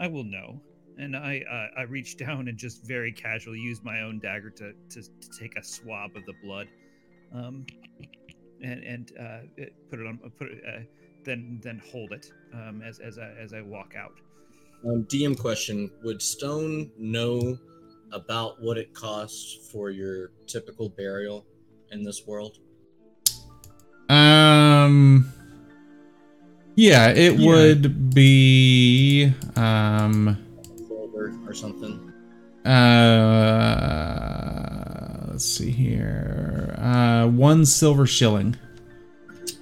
I 0.00 0.08
will 0.08 0.24
know. 0.24 0.60
And 0.98 1.16
I 1.16 1.42
uh, 1.48 1.80
I 1.80 1.82
reach 1.82 2.16
down 2.16 2.48
and 2.48 2.58
just 2.58 2.84
very 2.84 3.12
casually 3.12 3.60
use 3.60 3.84
my 3.84 4.00
own 4.00 4.18
dagger 4.18 4.50
to 4.50 4.72
to, 4.90 5.02
to 5.02 5.28
take 5.38 5.56
a 5.56 5.62
swab 5.62 6.16
of 6.16 6.24
the 6.26 6.34
blood, 6.42 6.66
um, 7.34 7.66
and 8.62 8.82
and 8.84 9.12
uh, 9.18 9.40
put 9.90 10.00
it 10.00 10.06
on 10.06 10.18
put 10.38 10.48
it, 10.48 10.62
uh, 10.66 10.80
then 11.24 11.60
then 11.62 11.80
hold 11.90 12.12
it 12.12 12.32
um, 12.52 12.82
as 12.82 12.98
as 13.00 13.18
I 13.18 13.30
as 13.42 13.52
I 13.52 13.60
walk 13.62 13.94
out. 13.96 14.12
Um, 14.86 15.04
DM 15.04 15.38
question 15.38 15.90
Would 16.02 16.20
Stone 16.22 16.90
know 16.98 17.58
about 18.12 18.60
what 18.60 18.78
it 18.78 18.92
costs 18.94 19.68
for 19.72 19.90
your 19.90 20.30
typical 20.46 20.88
burial 20.88 21.44
in 21.90 22.02
this 22.04 22.26
world? 22.26 22.58
um 24.10 25.32
yeah 26.76 27.08
it 27.08 27.38
Yeah. 27.38 27.46
would 27.48 28.14
be 28.14 29.32
um 29.56 30.36
or 31.46 31.54
something? 31.54 32.12
uh 32.66 32.70
let's 35.34 35.44
see 35.44 35.70
here 35.70 36.74
uh 36.78 37.26
one 37.26 37.66
silver 37.66 38.06
shilling 38.06 38.56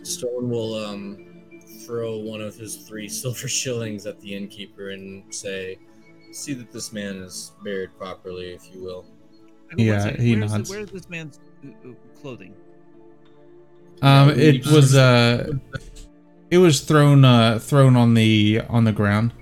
Stone 0.02 0.50
will 0.50 0.74
um, 0.74 1.50
throw 1.84 2.16
one 2.18 2.40
of 2.40 2.54
his 2.56 2.76
three 2.76 3.08
silver 3.22 3.48
shillings 3.48 4.06
at 4.06 4.20
the 4.20 4.34
innkeeper 4.34 4.90
and 4.90 5.32
say, 5.32 5.78
See 6.32 6.54
that 6.54 6.72
this 6.72 6.92
man 6.92 7.16
is 7.16 7.52
buried 7.62 7.90
properly, 7.98 8.54
if 8.54 8.72
you 8.72 8.82
will. 8.82 9.04
Yeah, 9.76 10.16
he 10.16 10.34
where's, 10.34 10.52
nods. 10.52 10.70
The, 10.70 10.76
where's 10.76 10.90
this 10.90 11.08
man's 11.10 11.40
uh, 11.64 11.90
uh, 11.90 11.92
clothing? 12.20 12.54
Um, 14.00 14.30
it 14.30 14.64
was 14.66 14.94
uh, 14.94 15.52
it 16.50 16.58
was 16.58 16.80
thrown 16.80 17.24
uh 17.24 17.58
thrown 17.58 17.96
on 17.96 18.14
the 18.14 18.62
on 18.70 18.84
the 18.84 18.92
ground. 18.92 19.34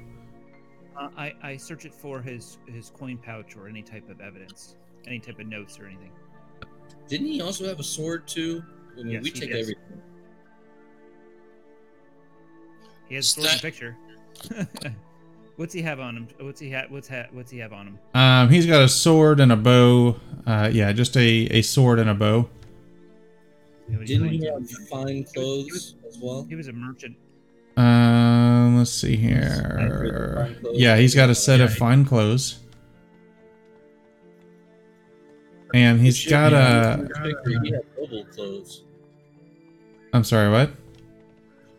Uh, 0.99 1.09
I, 1.17 1.35
I 1.43 1.57
search 1.57 1.85
it 1.85 1.95
for 1.95 2.21
his 2.21 2.59
his 2.67 2.91
coin 2.91 3.19
pouch 3.19 3.57
or 3.57 3.69
any 3.69 3.83
type 3.83 4.09
of 4.11 4.21
evidence, 4.21 4.75
any 5.07 5.19
type 5.19 5.39
of 5.39 5.47
notes 5.47 5.79
or 5.79 5.87
anything. 5.87 6.11
Didn't 7.09 7.27
he 7.27 7.41
also 7.41 7.67
have 7.67 7.81
a 7.81 7.85
sword, 7.85 8.27
too? 8.29 8.63
I 8.95 9.03
mean, 9.03 9.09
Yes, 9.13 9.23
we 9.25 9.31
he 9.31 9.41
take 9.41 9.51
does. 9.51 9.61
everything. 9.63 10.03
He 13.09 13.15
has 13.17 13.27
a 13.27 13.29
sword 13.29 13.47
in 13.49 13.57
the 13.57 13.61
picture. 13.63 13.97
what's 15.57 15.75
he 15.75 15.83
have 15.83 15.99
on 16.01 16.17
him? 16.17 16.29
What's 16.41 16.61
he 16.61 16.71
ha- 16.71 16.85
What's 16.89 17.09
ha- 17.09 17.27
What's 17.33 17.51
he 17.51 17.59
have 17.59 17.73
on 17.73 17.89
him? 17.89 17.99
Um, 18.15 18.49
he's 18.49 18.67
got 18.67 18.83
a 18.83 18.89
sword 18.89 19.41
and 19.41 19.51
a 19.53 19.57
bow. 19.57 20.17
Uh, 20.47 20.71
yeah, 20.73 20.93
just 20.93 21.17
a 21.17 21.47
a 21.51 21.63
sword 21.63 21.99
and 21.99 22.09
a 22.11 22.15
bow. 22.15 22.49
You 23.89 23.95
know, 23.95 24.01
he's 24.01 24.09
Didn't 24.11 24.29
he 24.29 24.47
have 24.47 24.71
fine 24.89 25.25
clothes 25.25 25.97
as 26.07 26.19
well? 26.23 26.47
He 26.49 26.55
was 26.55 26.69
a 26.69 26.73
merchant. 26.73 27.17
Um, 27.77 28.77
let's 28.79 28.91
see 28.93 29.17
here. 29.17 30.55
Yeah, 30.73 30.97
he's 30.97 31.15
got 31.15 31.31
a 31.31 31.35
set 31.35 31.61
of 31.61 31.75
fine 31.75 32.05
clothes. 32.05 32.61
And 35.75 36.01
he's 36.01 36.27
got 36.27 36.53
a. 36.53 37.09
He 37.63 37.71
had 37.73 37.83
oval 37.99 38.25
clothes. 38.27 38.85
I'm 40.13 40.25
sorry, 40.25 40.51
what? 40.51 40.71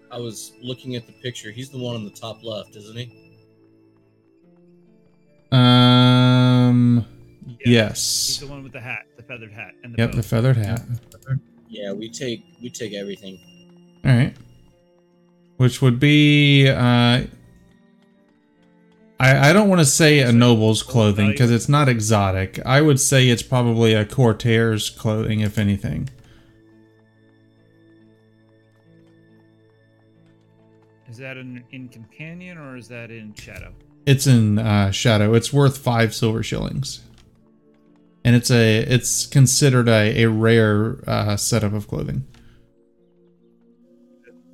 I 0.09 0.17
was 0.17 0.53
looking 0.61 0.95
at 0.95 1.05
the 1.07 1.13
picture. 1.13 1.51
He's 1.51 1.69
the 1.69 1.77
one 1.77 1.95
on 1.95 2.03
the 2.05 2.11
top 2.11 2.43
left, 2.43 2.75
isn't 2.75 2.97
he? 2.97 3.37
Um, 5.51 7.05
Yeah. 7.45 7.55
He's 7.59 7.67
yes. 7.67 8.37
the 8.39 8.47
one 8.47 8.63
with 8.63 8.71
the 8.73 8.79
hat, 8.79 9.05
the 9.17 9.23
feathered 9.23 9.51
hat, 9.51 9.73
and 9.83 9.93
the 9.93 10.01
Yep, 10.01 10.11
bow. 10.11 10.17
the 10.17 10.23
feathered 10.23 10.57
hat. 10.57 10.81
Yeah, 11.69 11.91
we 11.93 12.09
take 12.09 12.43
we 12.61 12.69
take 12.69 12.93
everything. 12.93 13.39
All 14.05 14.11
right. 14.15 14.33
Which 15.57 15.81
would 15.81 15.99
be, 15.99 16.67
uh, 16.69 17.23
I, 19.21 19.51
I 19.51 19.53
don't 19.53 19.69
want 19.69 19.79
to 19.81 19.85
say 19.85 20.21
a 20.21 20.31
noble's 20.31 20.81
clothing 20.81 21.29
because 21.29 21.51
it's 21.51 21.69
not 21.69 21.87
exotic. 21.87 22.59
I 22.65 22.81
would 22.81 22.99
say 22.99 23.29
it's 23.29 23.43
probably 23.43 23.93
a 23.93 24.03
courtier's 24.03 24.89
clothing, 24.89 25.41
if 25.41 25.59
anything. 25.59 26.09
Is 31.07 31.17
that 31.17 31.37
in, 31.37 31.63
in 31.71 31.87
companion 31.89 32.57
or 32.57 32.75
is 32.75 32.87
that 32.87 33.11
in 33.11 33.35
shadow? 33.35 33.75
It's 34.07 34.25
in 34.25 34.57
uh, 34.57 34.89
shadow. 34.89 35.35
It's 35.35 35.53
worth 35.53 35.77
five 35.77 36.15
silver 36.15 36.41
shillings, 36.41 37.01
and 38.25 38.35
it's 38.35 38.49
a 38.49 38.79
it's 38.79 39.27
considered 39.27 39.87
a, 39.87 40.23
a 40.23 40.29
rare 40.29 41.03
uh, 41.05 41.37
setup 41.37 41.73
of 41.73 41.87
clothing. 41.87 42.25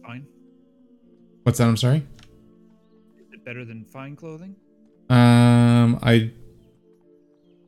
Fine. 0.06 0.28
What's 1.44 1.60
that? 1.60 1.70
I'm 1.70 1.78
sorry. 1.78 2.04
Is 3.48 3.52
it 3.52 3.56
better 3.56 3.66
than 3.66 3.86
fine 3.86 4.16
clothing? 4.16 4.56
Um, 5.10 6.00
I 6.02 6.32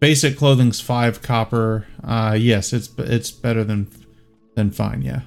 basic 0.01 0.37
clothing's 0.37 0.81
five 0.81 1.21
copper. 1.21 1.87
Uh, 2.03 2.35
yes, 2.37 2.73
it's 2.73 2.89
it's 2.97 3.31
better 3.31 3.63
than 3.63 3.87
than 4.55 4.71
fine. 4.71 5.01
Yeah. 5.01 5.21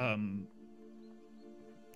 Um, 0.00 0.46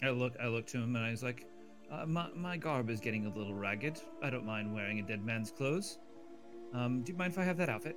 I 0.02 0.10
look, 0.10 0.34
I 0.40 0.46
look 0.46 0.66
to 0.68 0.78
him 0.78 0.94
and 0.94 1.04
I 1.04 1.10
was 1.10 1.22
like, 1.22 1.44
uh, 1.90 2.06
my, 2.06 2.28
my 2.34 2.56
garb 2.56 2.88
is 2.88 3.00
getting 3.00 3.26
a 3.26 3.28
little 3.28 3.52
ragged. 3.52 4.00
I 4.22 4.30
don't 4.30 4.46
mind 4.46 4.72
wearing 4.72 5.00
a 5.00 5.02
dead 5.02 5.24
man's 5.24 5.50
clothes. 5.50 5.98
Um, 6.72 7.02
do 7.02 7.12
you 7.12 7.18
mind 7.18 7.32
if 7.32 7.38
I 7.38 7.44
have 7.44 7.58
that 7.58 7.68
outfit? 7.68 7.96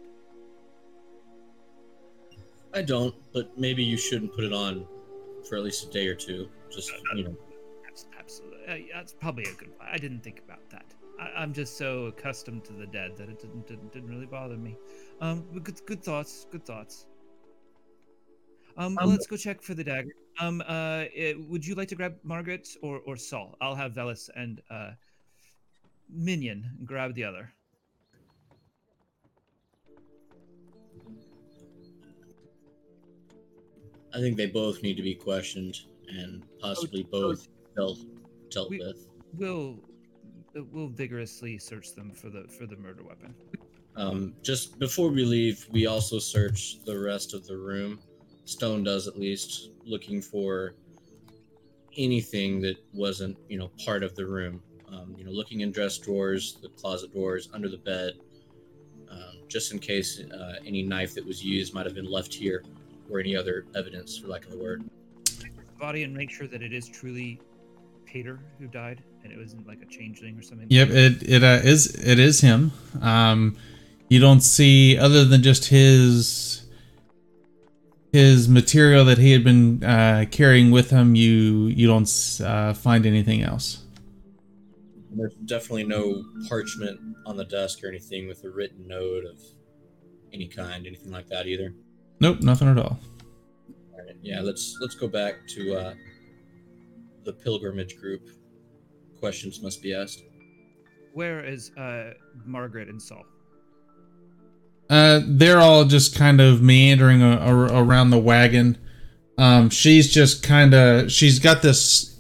I 2.74 2.82
don't, 2.82 3.16
but 3.34 3.58
maybe 3.58 3.84
you 3.84 3.98
shouldn't 3.98 4.34
put 4.34 4.44
it 4.44 4.52
on 4.52 4.86
for 5.48 5.58
at 5.58 5.64
least 5.64 5.88
a 5.88 5.91
day 5.91 6.08
or 6.08 6.16
two. 6.16 6.50
Just 6.70 6.91
you 7.16 7.24
know, 7.24 7.30
Abs- 7.30 7.38
Absolutely. 7.38 7.52
Uh, 8.68 8.76
that's 8.94 9.14
probably 9.14 9.44
a 9.44 9.53
good. 9.53 9.72
I 9.81 9.98
didn't 9.98 10.22
think 10.22 10.40
about 10.40 10.69
that. 10.69 10.85
I, 11.19 11.41
I'm 11.41 11.53
just 11.53 11.77
so 11.77 12.06
accustomed 12.06 12.64
to 12.65 12.73
the 12.73 12.88
dead 12.88 13.18
that 13.18 13.30
it 13.30 13.40
didn't 13.40 13.68
didn't, 13.68 13.91
didn't 13.91 14.10
really 14.10 14.26
bother 14.26 14.57
me. 14.57 14.77
Um, 15.22 15.45
but 15.53 15.64
good 15.64 15.85
good 15.85 16.03
thoughts. 16.03 16.45
Good 16.52 16.65
thoughts. 16.65 17.07
Um, 18.77 18.98
Um, 18.99 19.10
let's 19.10 19.27
go 19.27 19.38
check 19.38 19.61
for 19.61 19.73
the 19.76 19.84
dagger. 19.84 20.14
Um, 20.40 20.64
uh, 20.68 21.06
it, 21.14 21.40
would 21.48 21.65
you 21.65 21.76
like 21.76 21.88
to 21.90 21.95
grab 21.95 22.15
Margaret 22.23 22.68
or 22.81 23.02
or 23.06 23.15
Saul? 23.15 23.56
I'll 23.61 23.76
have 23.76 23.94
Velas 23.94 24.30
and 24.35 24.61
uh, 24.69 24.91
Minion 26.10 26.65
grab 26.85 27.14
the 27.14 27.23
other. 27.23 27.52
I 34.15 34.19
think 34.19 34.38
they 34.38 34.45
both 34.45 34.84
need 34.84 34.95
to 34.98 35.03
be 35.03 35.15
questioned 35.15 35.81
and 36.07 36.44
possibly 36.60 37.03
both 37.03 37.48
dealt 37.76 37.99
dealt 38.53 38.69
We- 38.69 38.80
with. 38.80 39.07
We'll 39.35 39.80
uh, 40.55 40.61
we'll 40.71 40.89
vigorously 40.89 41.57
search 41.57 41.93
them 41.95 42.11
for 42.11 42.30
the 42.30 42.43
for 42.47 42.65
the 42.67 42.75
murder 42.75 43.03
weapon. 43.03 43.34
Um, 43.95 44.34
just 44.41 44.80
before 44.80 45.09
we 45.09 45.25
leave, 45.25 45.67
we 45.71 45.85
also 45.88 46.19
search 46.19 46.84
the 46.85 46.99
rest 46.99 47.34
of 47.34 47.45
the 47.45 47.57
room. 47.57 47.99
Stone 48.45 48.84
does 48.84 49.07
at 49.07 49.17
least, 49.19 49.69
looking 49.85 50.21
for 50.21 50.73
anything 51.95 52.59
that 52.61 52.77
wasn't, 52.91 53.38
you 53.49 53.57
know, 53.57 53.69
part 53.85 54.03
of 54.03 54.15
the 54.15 54.25
room. 54.25 54.61
Um, 54.89 55.15
you 55.17 55.23
know, 55.23 55.31
looking 55.31 55.61
in 55.61 55.71
dress 55.71 55.97
drawers, 55.97 56.57
the 56.61 56.69
closet 56.69 57.13
doors, 57.13 57.49
under 57.53 57.69
the 57.69 57.77
bed, 57.77 58.13
um, 59.09 59.39
just 59.47 59.71
in 59.71 59.80
case 59.80 60.19
uh, 60.21 60.55
any 60.65 60.84
knife 60.84 61.15
that 61.15 61.25
was 61.25 61.43
used 61.43 61.73
might 61.73 61.85
have 61.85 61.95
been 61.95 62.09
left 62.09 62.34
here, 62.34 62.63
or 63.09 63.19
any 63.19 63.35
other 63.35 63.65
evidence, 63.75 64.17
for 64.17 64.27
lack 64.27 64.45
of 64.45 64.53
a 64.53 64.57
word. 64.57 64.84
Body 65.80 66.03
and 66.03 66.13
make 66.15 66.30
sure 66.30 66.47
that 66.47 66.61
it 66.61 66.73
is 66.73 66.88
truly 66.88 67.39
Pater 68.14 68.40
who 68.60 68.68
died, 68.68 69.02
and 69.23 69.34
it 69.34 69.40
wasn't 69.40 69.68
like 69.68 69.81
a 69.81 69.88
changeling 69.88 70.38
or 70.38 70.44
something. 70.44 70.68
Yep. 70.69 70.90
It 70.90 71.23
it 71.23 71.44
uh, 71.44 71.61
is 71.64 71.88
it 71.95 72.19
is 72.19 72.41
him. 72.41 72.72
Um, 73.02 73.57
you 74.07 74.19
don't 74.19 74.41
see 74.41 74.98
other 74.99 75.26
than 75.26 75.41
just 75.41 75.65
his 75.65 76.68
his 78.11 78.48
material 78.48 79.03
that 79.06 79.18
he 79.18 79.31
had 79.31 79.44
been 79.44 79.84
uh, 79.84 80.26
carrying 80.30 80.69
with 80.69 80.91
him. 80.91 81.15
You 81.15 81.65
you 81.65 81.88
don't 81.88 82.40
uh, 82.45 82.73
find 82.73 83.07
anything 83.07 83.41
else. 83.41 83.84
There's 85.11 85.34
definitely 85.45 85.85
no 85.85 86.23
parchment 86.48 86.99
on 87.26 87.35
the 87.35 87.45
desk 87.45 87.84
or 87.84 87.88
anything 87.88 88.27
with 88.27 88.44
a 88.44 88.49
written 88.49 88.88
note 88.88 89.26
of 89.26 89.41
any 90.31 90.48
kind, 90.48 90.85
anything 90.85 91.11
like 91.11 91.27
that 91.30 91.48
either. 91.48 91.73
Nope, 92.19 92.41
nothing 92.41 92.68
at 92.68 92.77
all. 92.77 92.99
All 93.94 94.06
right, 94.06 94.15
yeah, 94.22 94.41
let's 94.41 94.77
let's 94.81 94.95
go 94.95 95.07
back 95.07 95.48
to 95.49 95.76
uh, 95.76 95.94
the 97.24 97.34
pilgrimage 97.34 98.00
group. 98.00 98.30
Questions 99.20 99.62
must 99.62 99.82
be 99.82 99.94
asked. 99.94 100.24
Where 101.14 101.44
is 101.44 101.72
uh, 101.78 102.12
Margaret 102.45 102.90
and 102.90 103.02
Saul? 103.02 103.24
Uh, 104.90 105.22
they're 105.26 105.60
all 105.60 105.86
just 105.86 106.16
kind 106.16 106.41
of 106.41 106.62
meandering 106.62 107.22
a, 107.22 107.38
a, 107.38 107.84
around 107.84 108.10
the 108.10 108.20
wagon. 108.20 108.78
Um, 109.38 109.70
she's 109.70 110.12
just 110.12 110.44
kind 110.44 110.74
of 110.74 111.12
she's 111.12 111.40
got 111.40 111.62
this, 111.62 112.20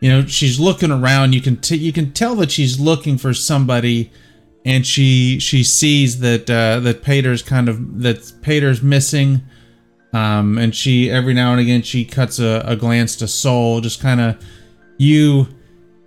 you 0.00 0.10
know, 0.10 0.26
she's 0.26 0.58
looking 0.58 0.90
around. 0.90 1.34
You 1.34 1.40
can 1.40 1.56
t- 1.56 1.76
you 1.76 1.92
can 1.92 2.12
tell 2.12 2.34
that 2.36 2.50
she's 2.50 2.78
looking 2.80 3.18
for 3.18 3.32
somebody, 3.32 4.10
and 4.64 4.86
she 4.86 5.38
she 5.38 5.62
sees 5.62 6.20
that 6.20 6.50
uh, 6.50 6.80
that 6.80 7.02
Pater's 7.02 7.42
kind 7.42 7.68
of 7.68 8.02
that 8.02 8.32
Pater's 8.42 8.82
missing. 8.82 9.42
Um, 10.16 10.56
and 10.56 10.74
she 10.74 11.10
every 11.10 11.34
now 11.34 11.52
and 11.52 11.60
again 11.60 11.82
she 11.82 12.04
cuts 12.04 12.38
a, 12.38 12.62
a 12.64 12.74
glance 12.74 13.16
to 13.16 13.28
Saul, 13.28 13.82
just 13.82 14.00
kind 14.00 14.20
of 14.20 14.42
you 14.96 15.46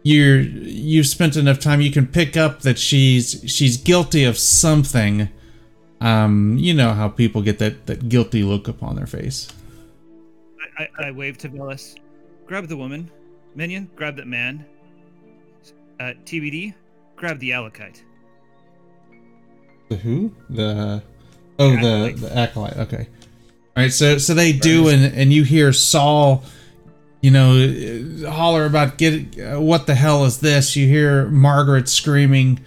you're 0.02 0.40
you've 0.40 1.06
spent 1.06 1.36
enough 1.36 1.60
time 1.60 1.80
you 1.80 1.92
can 1.92 2.08
pick 2.08 2.36
up 2.36 2.62
that 2.62 2.80
she's 2.80 3.44
she's 3.46 3.78
guilty 3.78 4.24
of 4.24 4.38
something 4.38 5.30
um 6.02 6.58
you 6.58 6.74
know 6.74 6.94
how 6.94 7.08
people 7.10 7.42
get 7.42 7.60
that 7.60 7.86
that 7.86 8.08
guilty 8.10 8.42
look 8.42 8.68
upon 8.68 8.96
their 8.96 9.06
face 9.06 9.50
I, 10.78 10.84
I, 10.84 11.08
I 11.08 11.12
wave 11.12 11.38
to 11.40 11.50
Velas. 11.50 11.96
Grab 12.48 12.68
the 12.68 12.78
woman. 12.78 13.12
Minion, 13.56 13.90
grab 13.96 14.16
that 14.16 14.28
man. 14.28 14.66
Uh, 16.00 16.14
TBD, 16.26 16.74
grab 17.18 17.38
the 17.40 17.50
Alakite. 17.52 18.02
the 19.90 19.98
who 19.98 20.34
the 20.50 21.04
oh 21.60 21.72
the 21.76 22.14
the 22.18 22.38
acolyte 22.38 22.78
okay 22.78 23.08
all 23.08 23.19
right 23.80 23.94
so 23.94 24.18
so 24.18 24.34
they 24.34 24.52
do 24.52 24.88
and 24.90 25.14
and 25.16 25.34
you 25.34 25.44
hear 25.44 25.74
saul 25.74 26.44
you 27.22 27.32
know 27.32 27.58
uh, 27.58 28.32
holler 28.32 28.66
about 28.66 28.98
get 28.98 29.40
uh, 29.40 29.60
what 29.60 29.88
the 29.88 29.96
hell 29.96 30.26
is 30.26 30.40
this 30.40 30.76
you 30.76 30.88
hear 30.88 31.26
margaret 31.28 31.90
screaming 31.90 32.60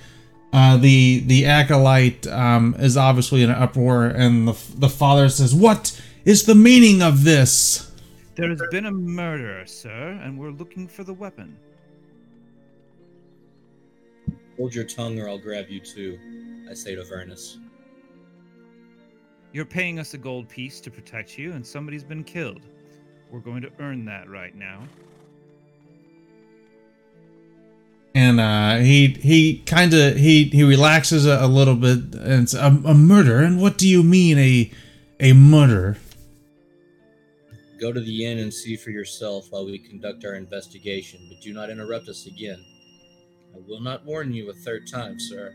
uh, 0.53 0.77
the 0.77 1.21
the 1.21 1.47
acolyte 1.47 2.27
um, 2.27 2.77
is 2.79 2.97
obviously 2.97 3.43
in 3.43 3.49
an 3.49 3.57
uproar, 3.57 4.05
and 4.05 4.47
the 4.47 4.53
the 4.77 4.89
father 4.89 5.29
says, 5.31 5.55
"What 5.55 5.99
is 6.27 6.45
the 6.45 6.55
meaning 6.55 7.01
of 7.01 7.25
this?" 7.25 7.91
There 8.35 8.51
has 8.51 8.63
been 8.71 8.85
a 8.85 8.91
murder, 8.91 9.65
sir, 9.67 10.21
and 10.23 10.39
we're 10.39 10.51
looking 10.51 10.89
for 10.89 11.05
the 11.05 11.15
weapon. 11.15 11.57
Hold 14.59 14.75
your 14.75 14.85
tongue, 14.85 15.19
or 15.19 15.29
I'll 15.29 15.39
grab 15.39 15.71
you 15.71 15.81
too. 15.81 16.19
I 16.71 16.75
say 16.75 16.95
to 16.95 17.03
Vernus. 17.03 17.57
You're 19.53 19.65
paying 19.67 19.99
us 19.99 20.15
a 20.15 20.19
gold 20.19 20.49
piece 20.49 20.81
to 20.81 20.91
protect 20.91 21.39
you, 21.39 21.53
and 21.53 21.67
somebody's 21.67 22.05
been 22.05 22.25
killed. 22.25 22.63
We're 23.31 23.41
going 23.41 23.63
to 23.63 23.71
earn 23.81 24.05
that 24.07 24.29
right 24.29 24.55
now. 24.55 24.83
and 28.15 28.41
uh, 28.41 28.77
he 28.77 29.09
he 29.09 29.59
kind 29.65 29.95
of 29.95 30.17
he 30.17 30.45
he 30.45 30.63
relaxes 30.63 31.25
a, 31.27 31.39
a 31.41 31.47
little 31.47 31.75
bit 31.75 32.15
and 32.15 32.43
it's 32.43 32.53
a, 32.53 32.67
a 32.85 32.93
murder 32.93 33.39
and 33.39 33.59
what 33.59 33.79
do 33.79 33.89
you 33.89 34.03
mean 34.03 34.39
a 34.39 34.71
a 35.19 35.33
murder 35.33 35.97
Go 37.81 37.91
to 37.91 38.01
the 38.01 38.27
inn 38.27 38.39
and 38.39 38.53
see 38.53 38.77
for 38.77 38.91
yourself 38.91 39.47
while 39.51 39.65
we 39.65 39.79
conduct 39.79 40.25
our 40.25 40.35
investigation, 40.35 41.21
but 41.29 41.41
do 41.41 41.53
not 41.53 41.69
interrupt 41.69 42.07
us 42.09 42.27
again. 42.27 42.63
I 43.57 43.59
will 43.67 43.81
not 43.81 44.05
warn 44.05 44.33
you 44.33 44.51
a 44.51 44.53
third 44.53 44.87
time, 44.87 45.19
sir. 45.19 45.53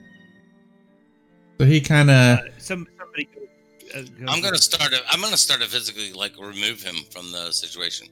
so 1.59 1.65
he 1.65 1.79
kind 1.79 2.09
of 2.09 2.39
Uh, 2.39 2.41
some 2.57 2.87
somebody 2.99 3.29
uh, 3.95 4.01
go 4.01 4.25
I'm 4.27 4.41
gonna 4.41 4.57
start. 4.57 4.91
To, 4.91 4.99
I'm 5.09 5.21
gonna 5.21 5.37
start 5.37 5.61
to 5.61 5.67
physically 5.67 6.13
like 6.13 6.33
remove 6.39 6.81
him 6.81 6.95
from 7.11 7.31
the 7.31 7.51
situation. 7.51 8.07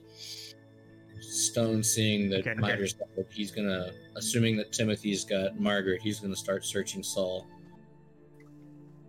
Stone 1.22 1.84
seeing 1.84 2.30
that 2.30 2.42
Okay, 2.42 2.52
okay. 2.52 2.60
Miger's 2.60 2.94
got 2.94 3.10
it, 3.18 3.28
he's 3.32 3.52
gonna, 3.52 3.92
assuming 4.16 4.56
that 4.58 4.72
Timothy's 4.72 5.26
got 5.26 5.60
Margaret, 5.60 6.02
he's 6.02 6.20
gonna 6.20 6.36
start 6.36 6.64
searching 6.66 7.04
Saul. 7.04 7.46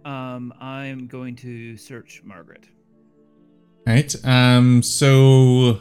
Um, 0.05 0.55
I'm 0.60 1.09
going 1.09 1.36
to 1.36 1.76
search 1.76 2.22
Margaret. 2.24 2.68
Right. 3.86 4.14
Um. 4.24 4.82
So 4.82 5.80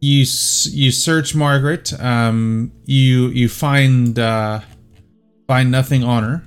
you 0.00 0.20
you 0.20 0.90
search 0.90 1.34
Margaret. 1.34 1.92
Um. 2.00 2.72
You 2.86 3.28
you 3.28 3.48
find 3.48 4.18
uh, 4.18 4.60
find 5.46 5.70
nothing 5.70 6.02
on 6.04 6.22
her, 6.22 6.42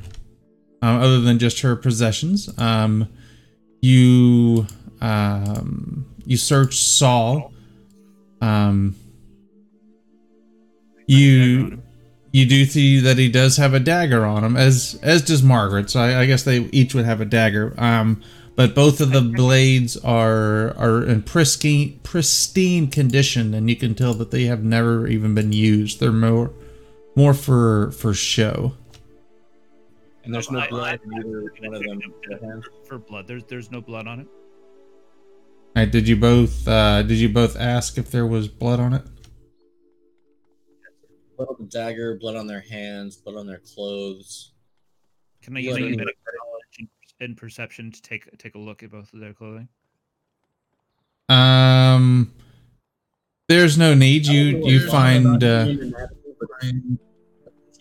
um, 0.82 1.02
other 1.02 1.20
than 1.22 1.40
just 1.40 1.62
her 1.62 1.76
possessions. 1.76 2.50
Um. 2.58 3.08
You 3.82 4.68
um. 5.02 6.06
You 6.26 6.38
search 6.38 6.78
Saul. 6.78 7.54
Um. 8.42 8.96
You 11.08 11.82
you 12.32 12.46
do 12.46 12.66
see 12.66 13.00
that 13.02 13.18
he 13.18 13.30
does 13.30 13.58
have 13.58 13.74
a 13.74 13.80
dagger 13.80 14.26
on 14.26 14.44
him, 14.44 14.56
as 14.56 14.98
as 15.04 15.22
does 15.22 15.44
Margaret. 15.44 15.90
So 15.90 16.00
I, 16.00 16.22
I 16.22 16.26
guess 16.26 16.44
they 16.44 16.60
each 16.72 16.94
would 16.96 17.06
have 17.06 17.22
a 17.22 17.26
dagger. 17.26 17.74
Um, 17.78 18.22
but 18.56 18.76
both 18.76 19.02
of 19.02 19.12
the 19.12 19.22
blades 19.22 19.98
are 19.98 20.76
are 20.78 21.04
in 21.04 21.24
pristine 21.24 22.00
pristine 22.04 22.88
condition, 22.88 23.54
and 23.54 23.70
you 23.70 23.76
can 23.76 23.96
tell 23.96 24.14
that 24.16 24.32
they 24.32 24.46
have 24.46 24.64
never 24.64 25.08
even 25.08 25.34
been 25.36 25.52
used. 25.52 26.00
They're 26.00 26.12
more 26.12 26.54
more 27.16 27.34
for 27.34 27.92
for 27.92 28.14
show. 28.14 28.74
And 30.24 30.34
there's 30.34 30.52
no 30.52 30.60
I- 30.60 30.70
blood 30.70 31.00
I- 31.02 31.04
in 31.04 31.14
either 31.14 31.42
one 31.68 31.76
of 31.76 32.42
them. 32.42 32.62
For, 32.62 32.86
for 32.86 32.98
blood, 33.00 33.28
there's 33.28 33.44
there's 33.46 33.72
no 33.72 33.82
blood 33.82 34.08
on 34.08 34.20
it. 34.20 34.28
All 34.28 35.84
right, 35.84 35.92
did 35.92 36.08
you 36.08 36.16
both 36.18 36.68
uh, 36.68 37.02
did 37.04 37.18
you 37.18 37.30
both 37.30 37.56
ask 37.58 37.98
if 37.98 38.12
there 38.12 38.28
was 38.28 38.48
blood 38.48 38.80
on 38.80 38.94
it? 38.94 39.04
Blood 41.38 41.48
on 41.50 41.56
the 41.60 41.66
dagger, 41.66 42.18
blood 42.20 42.36
on 42.36 42.46
their 42.46 42.60
hands, 42.62 43.18
blood 43.18 43.36
on 43.38 43.48
their 43.48 43.60
clothes. 43.74 44.52
Can 45.42 45.58
I 45.58 45.62
Blood 45.62 45.66
use 45.70 45.78
any 45.78 45.88
anywhere. 45.88 46.06
medical 46.06 46.22
knowledge 46.38 46.78
and- 46.80 46.90
and 47.20 47.38
perception 47.38 47.92
to 47.92 48.02
take 48.02 48.38
take 48.38 48.54
a 48.56 48.60
look 48.60 48.84
at 48.84 48.92
both 48.92 49.12
of 49.14 49.20
their 49.20 49.34
clothing? 49.34 49.68
Um, 51.30 52.34
there's 53.48 53.78
no 53.78 53.94
need. 53.96 54.26
You 54.28 54.66
you 54.68 54.88
find 54.90 55.44
uh, 55.44 55.66
If 55.70 55.94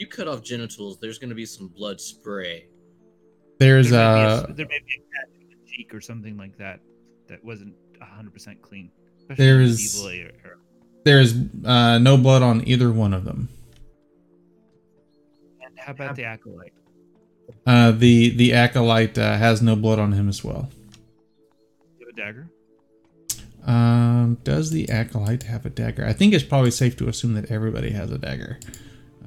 you 0.01 0.07
cut 0.07 0.27
off 0.29 0.43
genitals, 0.43 0.99
there's 0.99 1.19
gonna 1.19 1.35
be 1.35 1.47
some 1.47 1.69
blood 1.69 2.01
spray. 2.01 2.67
there's 3.59 3.91
there, 3.91 4.15
may 4.15 4.23
a, 4.25 4.27
uh 4.27 4.47
there 4.53 4.67
may 4.67 4.79
be 4.87 4.95
a 4.97 5.05
cat 5.15 5.29
in 5.41 5.49
the 5.51 5.71
cheek 5.71 5.95
or 5.95 6.01
something 6.01 6.37
like 6.37 6.57
that 6.59 6.81
that 7.29 7.45
wasn't 7.45 7.75
100 7.99 8.33
percent 8.33 8.61
clean. 8.63 8.91
Especially 9.19 9.45
There 9.45 9.57
in 9.61 9.63
is- 9.69 10.03
medieval 10.03 10.09
era- 10.27 10.33
era. 10.45 10.57
there's 11.05 11.35
uh 11.65 11.99
no 11.99 12.17
blood 12.17 12.43
on 12.43 12.67
either 12.67 12.91
one 12.91 13.13
of 13.15 13.25
them. 13.25 13.49
And 15.65 15.79
how 15.79 15.93
about 15.93 16.17
the 16.17 16.25
acolyte? 16.25 16.73
Uh, 17.67 17.91
the 17.91 18.31
the 18.31 18.53
acolyte 18.55 19.19
uh, 19.19 19.37
has 19.37 19.61
no 19.61 19.77
blood 19.77 19.99
on 19.99 20.13
him 20.13 20.29
as 20.29 20.43
well. 20.45 20.71
You 21.99 22.07
have 22.07 22.15
a 22.15 22.17
dagger? 22.17 22.49
Um, 23.67 24.39
does 24.45 24.71
the 24.71 24.89
acolyte 24.89 25.43
have 25.45 25.67
a 25.67 25.71
dagger? 25.71 26.07
I 26.07 26.13
think 26.15 26.33
it's 26.33 26.45
probably 26.45 26.71
safe 26.71 26.97
to 26.99 27.09
assume 27.09 27.35
that 27.35 27.51
everybody 27.51 27.91
has 27.91 28.11
a 28.11 28.19
dagger. 28.19 28.59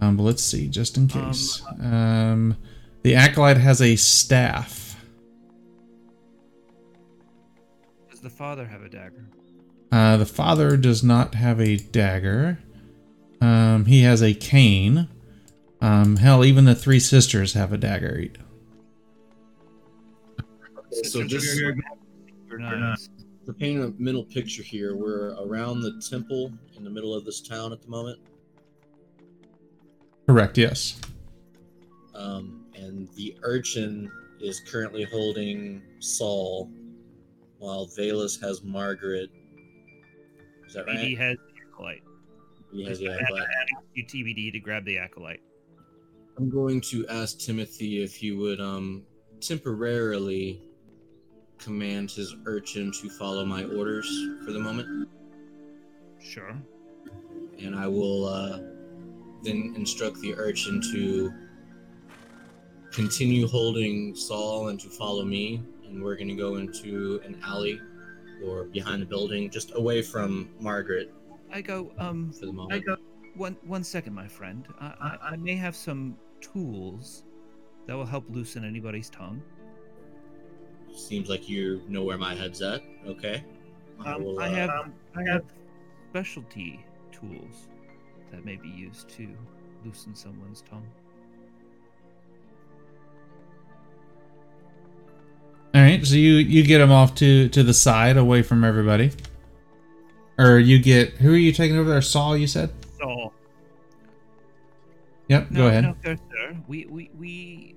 Um, 0.02 0.18
but 0.18 0.24
let's 0.24 0.44
see, 0.44 0.68
just 0.68 0.98
in 0.98 1.04
Um, 1.04 1.08
case. 1.10 1.62
Um, 1.80 2.58
the 3.04 3.16
acolyte 3.16 3.58
has 3.58 3.82
a 3.82 3.96
staff. 3.96 5.02
Does 8.10 8.20
the 8.22 8.30
father 8.30 8.66
have 8.66 8.82
a 8.82 8.90
dagger? 8.90 9.28
Uh, 9.92 10.18
the 10.18 10.26
father 10.26 10.76
does 10.78 11.04
not 11.04 11.36
have 11.36 11.60
a 11.62 11.78
dagger. 11.78 12.60
Um, 13.42 13.86
he 13.86 14.02
has 14.02 14.22
a 14.24 14.34
cane. 14.34 15.08
Um, 15.82 16.16
hell, 16.18 16.44
even 16.46 16.66
the 16.66 16.76
three 16.76 17.00
sisters 17.00 17.54
have 17.54 17.72
a 17.74 17.78
dagger. 17.78 18.18
Okay, 18.18 18.38
so 21.04 21.22
Sisters 21.22 21.28
just 21.28 21.62
are- 21.62 21.76
are 22.52 22.58
knives. 22.58 23.10
to 23.46 23.54
paint 23.54 23.82
a 23.84 23.94
mental 24.02 24.24
picture 24.24 24.64
here, 24.64 24.96
we're 24.96 25.36
around 25.46 25.82
the 25.82 26.02
temple 26.10 26.54
in 26.78 26.84
the 26.84 26.90
middle 26.90 27.14
of 27.14 27.26
this 27.26 27.42
town 27.42 27.74
at 27.74 27.82
the 27.82 27.90
moment. 27.90 28.20
Correct. 30.28 30.58
Yes. 30.58 31.00
Um, 32.16 32.66
and 32.76 33.08
the 33.16 33.36
urchin 33.44 34.12
is 34.40 34.62
currently 34.68 35.04
holding 35.04 35.82
Saul, 36.00 36.70
while 37.58 37.88
Velas 37.88 38.42
has 38.42 38.64
Margaret. 38.64 39.30
Is 40.68 40.74
that 40.74 40.86
BD 40.88 41.18
right? 41.18 41.18
has 41.18 41.38
the 41.38 41.62
acolyte. 41.72 42.04
He 42.72 42.86
has, 42.86 43.02
yeah, 43.02 43.12
And 43.12 43.28
but 43.30 43.42
adding 43.42 43.78
you 43.94 44.04
TBD 44.06 44.52
to 44.54 44.60
grab 44.60 44.86
the 44.86 44.98
acolyte. 44.98 45.42
I'm 46.38 46.50
going 46.50 46.82
to 46.82 47.08
ask 47.10 47.38
Timothy 47.40 48.04
if 48.04 48.16
he 48.16 48.32
would 48.32 48.60
um 48.60 49.04
temporarily 49.40 50.62
command 51.60 52.10
his 52.12 52.36
urchin 52.46 52.92
to 53.02 53.10
follow 53.10 53.46
my 53.46 53.64
orders 53.66 54.08
for 54.44 54.52
the 54.52 54.60
moment, 54.60 55.08
Sure. 56.20 56.56
and 57.60 57.76
I 57.76 57.88
will 57.88 58.26
uh, 58.26 58.60
then 59.44 59.74
instruct 59.76 60.20
the 60.22 60.36
urchin 60.36 60.82
to 60.94 61.34
continue 62.92 63.48
holding 63.48 64.16
Saul 64.16 64.70
and 64.70 64.80
to 64.80 64.90
follow 64.90 65.26
me. 65.26 65.62
And 65.86 66.02
we're 66.04 66.16
going 66.16 66.30
to 66.30 66.36
go 66.36 66.56
into 66.56 67.22
an 67.26 67.40
alley 67.44 67.80
or 68.44 68.66
behind 68.66 69.02
the 69.02 69.06
building, 69.06 69.50
just 69.50 69.74
away 69.76 70.02
from 70.02 70.50
Margaret 70.60 71.14
I 71.52 71.62
go, 71.62 71.92
um, 72.00 72.32
for 72.32 72.48
the 72.48 72.54
moment. 72.54 72.84
one 73.36 73.58
one 73.64 73.84
second, 73.84 74.14
my 74.14 74.28
friend. 74.28 74.68
I, 74.80 74.86
I, 74.86 75.18
I 75.32 75.36
may 75.36 75.56
have 75.56 75.76
some 75.76 76.18
tools 76.42 77.24
that 77.86 77.96
will 77.96 78.06
help 78.06 78.26
loosen 78.30 78.66
anybody's 78.66 79.10
tongue. 79.10 79.42
Seems 80.96 81.30
like 81.30 81.48
you 81.48 81.84
know 81.88 82.04
where 82.04 82.18
my 82.18 82.34
head's 82.34 82.62
at. 82.62 82.82
Okay. 83.06 83.44
I 84.04 84.14
Um, 84.14 84.24
will, 84.24 84.40
I 84.40 84.48
uh, 84.48 84.54
have 84.54 84.92
I 85.16 85.24
have 85.30 85.44
specialty 86.10 86.84
tools 87.12 87.68
that 88.34 88.44
may 88.44 88.56
be 88.56 88.68
used 88.68 89.08
to 89.10 89.30
loosen 89.86 90.16
someone's 90.16 90.64
tongue. 90.70 90.88
All 95.76 95.82
right. 95.82 96.06
So 96.06 96.16
you 96.16 96.34
you 96.34 96.64
get 96.64 96.82
him 96.82 96.92
off 96.92 97.16
to 97.16 97.50
to 97.50 97.64
the 97.64 97.74
side, 97.74 98.18
away 98.18 98.42
from 98.42 98.64
everybody. 98.64 99.12
Or 100.38 100.58
you 100.58 100.80
get 100.80 101.14
who 101.14 101.34
are 101.34 101.38
you 101.38 101.52
taking 101.52 101.78
over 101.78 101.90
there? 101.90 102.02
Saul, 102.02 102.36
you 102.38 102.48
said. 102.48 102.72
Saul. 103.00 103.34
Yep. 105.30 105.52
no, 105.52 105.58
go 105.58 105.68
ahead. 105.68 105.84
no, 105.84 105.96
sir, 106.04 106.18
sir. 106.32 106.58
We 106.68 106.86
we 106.86 107.10
we 107.18 107.76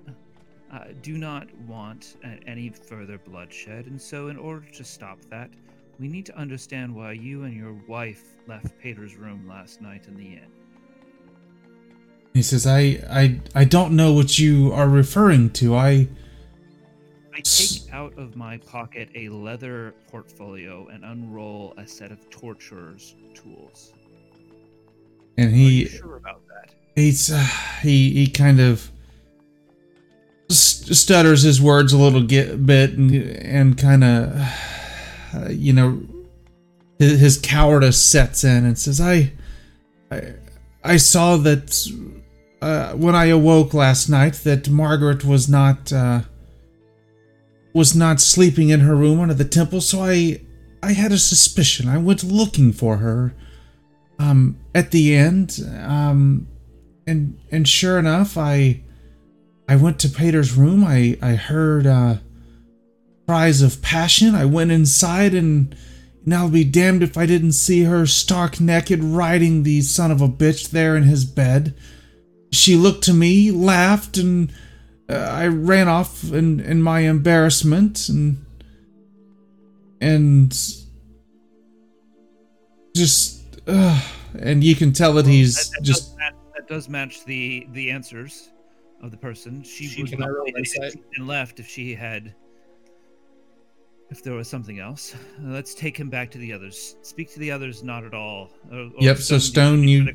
uh, 0.73 0.85
do 1.03 1.17
not 1.17 1.55
want 1.61 2.17
any 2.47 2.71
further 2.71 3.19
bloodshed, 3.19 3.87
and 3.87 4.01
so 4.01 4.29
in 4.29 4.37
order 4.37 4.67
to 4.73 4.85
stop 4.85 5.19
that, 5.31 5.51
we 5.99 6.09
need 6.09 6.27
to 6.27 6.37
understand 6.37 6.95
why 6.95 7.13
you 7.13 7.45
and 7.45 7.55
your 7.55 7.75
wife 7.89 8.23
left 8.47 8.79
Pater's 8.79 9.17
room 9.17 9.47
last 9.49 9.81
night 9.81 10.07
in 10.09 10.17
the 10.17 10.25
inn. 10.25 10.51
He 12.35 12.43
says, 12.43 12.67
"I 12.67 13.01
I 13.11 13.41
I 13.55 13.65
don't 13.65 13.97
know 13.97 14.13
what 14.13 14.39
you 14.39 14.73
are 14.73 14.89
referring 14.89 15.51
to. 15.55 15.75
I. 15.75 16.09
I 17.35 17.41
take 17.43 17.93
out 17.93 18.17
of 18.19 18.35
my 18.35 18.57
pocket 18.57 19.11
a 19.15 19.29
leather 19.29 19.95
portfolio 20.11 20.89
and 20.89 21.05
unroll 21.05 21.75
a 21.77 21.87
set 21.87 22.11
of 22.11 22.31
torturer's 22.31 23.15
tools. 23.35 23.93
and 25.37 25.55
he 25.55 25.85
sure 25.87 26.17
about 26.17 26.41
that? 26.49 26.75
he's 26.95 27.31
uh, 27.31 27.47
he 27.83 28.11
he 28.13 28.27
kind 28.27 28.59
of 28.59 28.91
st- 30.49 30.97
stutters 30.97 31.43
his 31.43 31.61
words 31.61 31.93
a 31.93 31.99
little 31.99 32.23
get, 32.23 32.65
bit 32.65 32.93
and 32.93 33.15
and 33.15 33.77
kind 33.77 34.03
of 34.03 34.35
uh, 35.37 35.49
you 35.51 35.73
know 35.73 36.03
his, 36.99 37.21
his 37.21 37.39
cowardice 37.39 38.01
sets 38.01 38.45
in 38.45 38.65
and 38.65 38.79
says 38.79 39.01
I 39.01 39.33
I 40.11 40.35
I 40.83 40.97
saw 40.97 41.37
that 41.39 41.87
uh, 42.63 42.93
when 42.93 43.15
I 43.15 43.27
awoke 43.27 43.75
last 43.75 44.09
night 44.09 44.35
that 44.45 44.69
Margaret 44.69 45.25
was 45.25 45.49
not 45.49 45.93
uh, 45.93 46.23
was 47.75 47.95
not 47.95 48.21
sleeping 48.21 48.71
in 48.71 48.81
her 48.81 48.97
room 48.97 49.21
under 49.21 49.35
the 49.35 49.45
temple 49.45 49.81
so 49.81 50.03
I 50.03 50.41
I 50.83 50.93
had 50.93 51.13
a 51.13 51.19
suspicion. 51.19 51.89
I 51.89 51.99
went 51.99 52.23
looking 52.25 52.73
for 52.73 52.99
her 52.99 53.35
um 54.19 54.57
at 54.75 54.93
the 54.93 55.15
end 55.15 55.61
um 55.83 56.47
and 57.07 57.39
and 57.51 57.69
sure 57.69 57.99
enough 57.99 58.39
i 58.39 58.83
i 59.69 59.77
went 59.77 59.99
to 60.01 60.09
pater's 60.09 60.55
room. 60.57 60.83
I 60.85 61.19
i 61.21 61.35
heard 61.35 61.87
uh 61.87 62.17
cries 63.27 63.61
of 63.63 63.83
passion 63.83 64.35
i 64.35 64.45
went 64.45 64.71
inside 64.71 65.35
and 65.35 65.75
and 66.25 66.35
i'll 66.35 66.49
be 66.51 66.65
damned 66.65 67.03
if 67.03 67.17
i 67.19 67.27
didn't 67.27 67.53
see 67.53 67.83
her 67.85 68.07
stark 68.07 68.61
naked 68.61 69.03
riding 69.03 69.63
the 69.63 69.81
son 69.83 70.11
of 70.11 70.21
a 70.21 70.29
bitch 70.29 70.71
there 70.71 70.97
in 70.97 71.03
his 71.03 71.25
bed 71.25 71.75
she 72.53 72.77
looked 72.77 73.03
to 73.05 73.13
me 73.13 73.51
laughed 73.51 74.17
and 74.17 74.53
uh, 75.09 75.15
I 75.15 75.47
ran 75.47 75.87
off 75.87 76.33
in 76.33 76.59
in 76.59 76.83
my 76.83 77.01
embarrassment 77.01 78.09
and 78.09 78.45
and 80.01 80.51
just 82.97 83.43
uh, 83.69 84.03
and 84.39 84.65
you 84.65 84.75
can 84.75 84.93
tell 84.93 85.13
that 85.15 85.27
he's 85.27 85.71
that, 85.71 85.79
that 85.79 85.85
just 85.85 86.09
does 86.09 86.17
match, 86.19 86.35
that 86.57 86.69
does 86.69 86.89
match 86.89 87.25
the 87.25 87.67
the 87.73 87.91
answers 87.91 88.51
of 89.03 89.11
the 89.11 89.17
person. 89.17 89.63
She, 89.63 89.87
She 89.87 90.03
would 90.03 90.19
not 90.19 90.31
roll 90.31 90.47
have 90.47 90.57
insight? 90.57 90.95
left 91.21 91.61
if 91.61 91.69
she 91.69 91.95
had 91.95 92.35
if 94.11 94.23
there 94.23 94.35
was 94.35 94.49
something 94.49 94.79
else. 94.79 95.15
Uh, 95.15 95.49
let's 95.51 95.75
take 95.75 95.97
him 95.99 96.09
back 96.09 96.31
to 96.33 96.39
the 96.39 96.53
others. 96.53 96.97
Speak 97.03 97.33
to 97.35 97.41
the 97.41 97.51
others, 97.51 97.83
not 97.83 98.05
at 98.05 98.15
all. 98.15 98.51
Or- 98.71 98.79
or 98.79 98.91
Yep, 99.01 99.19
so 99.19 99.39
Stone, 99.39 99.83
any 99.83 99.93
you- 99.93 100.15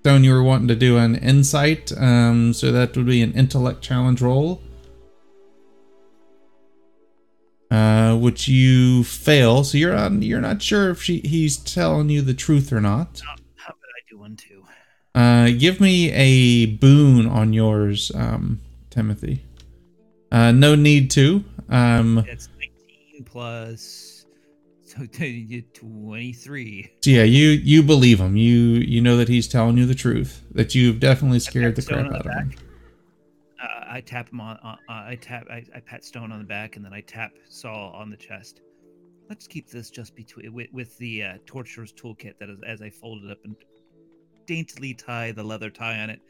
Stone, 0.00 0.22
you 0.24 0.32
were 0.32 0.42
wanting 0.42 0.68
to 0.68 0.76
do 0.76 0.96
an 0.98 1.16
insight, 1.16 1.90
um, 1.96 2.52
so 2.52 2.70
that 2.72 2.96
would 2.96 3.06
be 3.06 3.22
an 3.22 3.32
intellect 3.32 3.82
challenge 3.82 4.20
roll. 4.20 4.60
Uh, 7.70 8.14
which 8.16 8.46
you 8.46 9.02
fail, 9.02 9.64
so 9.64 9.76
you're 9.76 9.96
on. 9.96 10.22
You're 10.22 10.40
not 10.40 10.62
sure 10.62 10.90
if 10.90 11.02
she 11.02 11.18
he's 11.24 11.56
telling 11.56 12.08
you 12.08 12.22
the 12.22 12.34
truth 12.34 12.72
or 12.72 12.80
not. 12.80 13.20
How 13.56 13.70
about 13.70 13.78
I 13.80 14.02
do 14.08 14.18
one 14.18 14.36
too? 14.36 14.62
Uh, 15.14 15.50
give 15.58 15.80
me 15.80 16.12
a 16.12 16.66
boon 16.66 17.26
on 17.26 17.52
yours, 17.52 18.12
um, 18.14 18.60
Timothy. 18.90 19.42
Uh, 20.30 20.52
no 20.52 20.74
need 20.76 21.10
to. 21.12 21.42
Um, 21.68 22.18
It's 22.28 22.48
19 22.60 22.70
plus 23.34 24.26
so 24.84 25.00
you 25.24 25.44
get 25.46 25.74
23. 25.74 26.92
so 27.00 27.10
yeah, 27.10 27.24
you 27.24 27.48
you 27.48 27.82
believe 27.82 28.20
him. 28.20 28.36
You 28.36 28.54
you 28.54 29.00
know 29.00 29.16
that 29.16 29.28
he's 29.28 29.48
telling 29.48 29.76
you 29.76 29.86
the 29.86 29.94
truth. 29.94 30.42
That 30.52 30.74
you've 30.74 31.00
definitely 31.00 31.40
scared 31.40 31.74
the 31.74 31.82
crap 31.82 32.06
out 32.06 32.22
the 32.22 32.30
of 32.30 32.36
him. 32.36 32.54
Uh, 33.60 33.84
I 33.88 34.00
tap 34.00 34.30
him 34.30 34.40
on. 34.40 34.56
Uh, 34.62 34.76
uh, 34.88 34.92
I 34.92 35.18
tap. 35.20 35.46
I, 35.50 35.64
I 35.74 35.80
pat 35.80 36.04
Stone 36.04 36.30
on 36.30 36.38
the 36.38 36.44
back, 36.44 36.76
and 36.76 36.84
then 36.84 36.92
I 36.92 37.00
tap 37.00 37.32
Saul 37.48 37.92
on 37.92 38.08
the 38.08 38.16
chest. 38.16 38.60
Let's 39.28 39.48
keep 39.48 39.68
this 39.68 39.90
just 39.90 40.14
between 40.14 40.52
with, 40.52 40.68
with 40.72 40.96
the 40.98 41.22
uh, 41.24 41.32
torturer's 41.46 41.92
toolkit 41.92 42.38
that 42.38 42.50
is 42.50 42.58
as 42.66 42.82
I 42.82 42.90
fold 42.90 43.24
it 43.24 43.30
up 43.30 43.38
and 43.44 43.56
daintily 44.46 44.94
tie 44.94 45.32
the 45.32 45.42
leather 45.42 45.70
tie 45.70 45.98
on 45.98 46.10
it. 46.10 46.20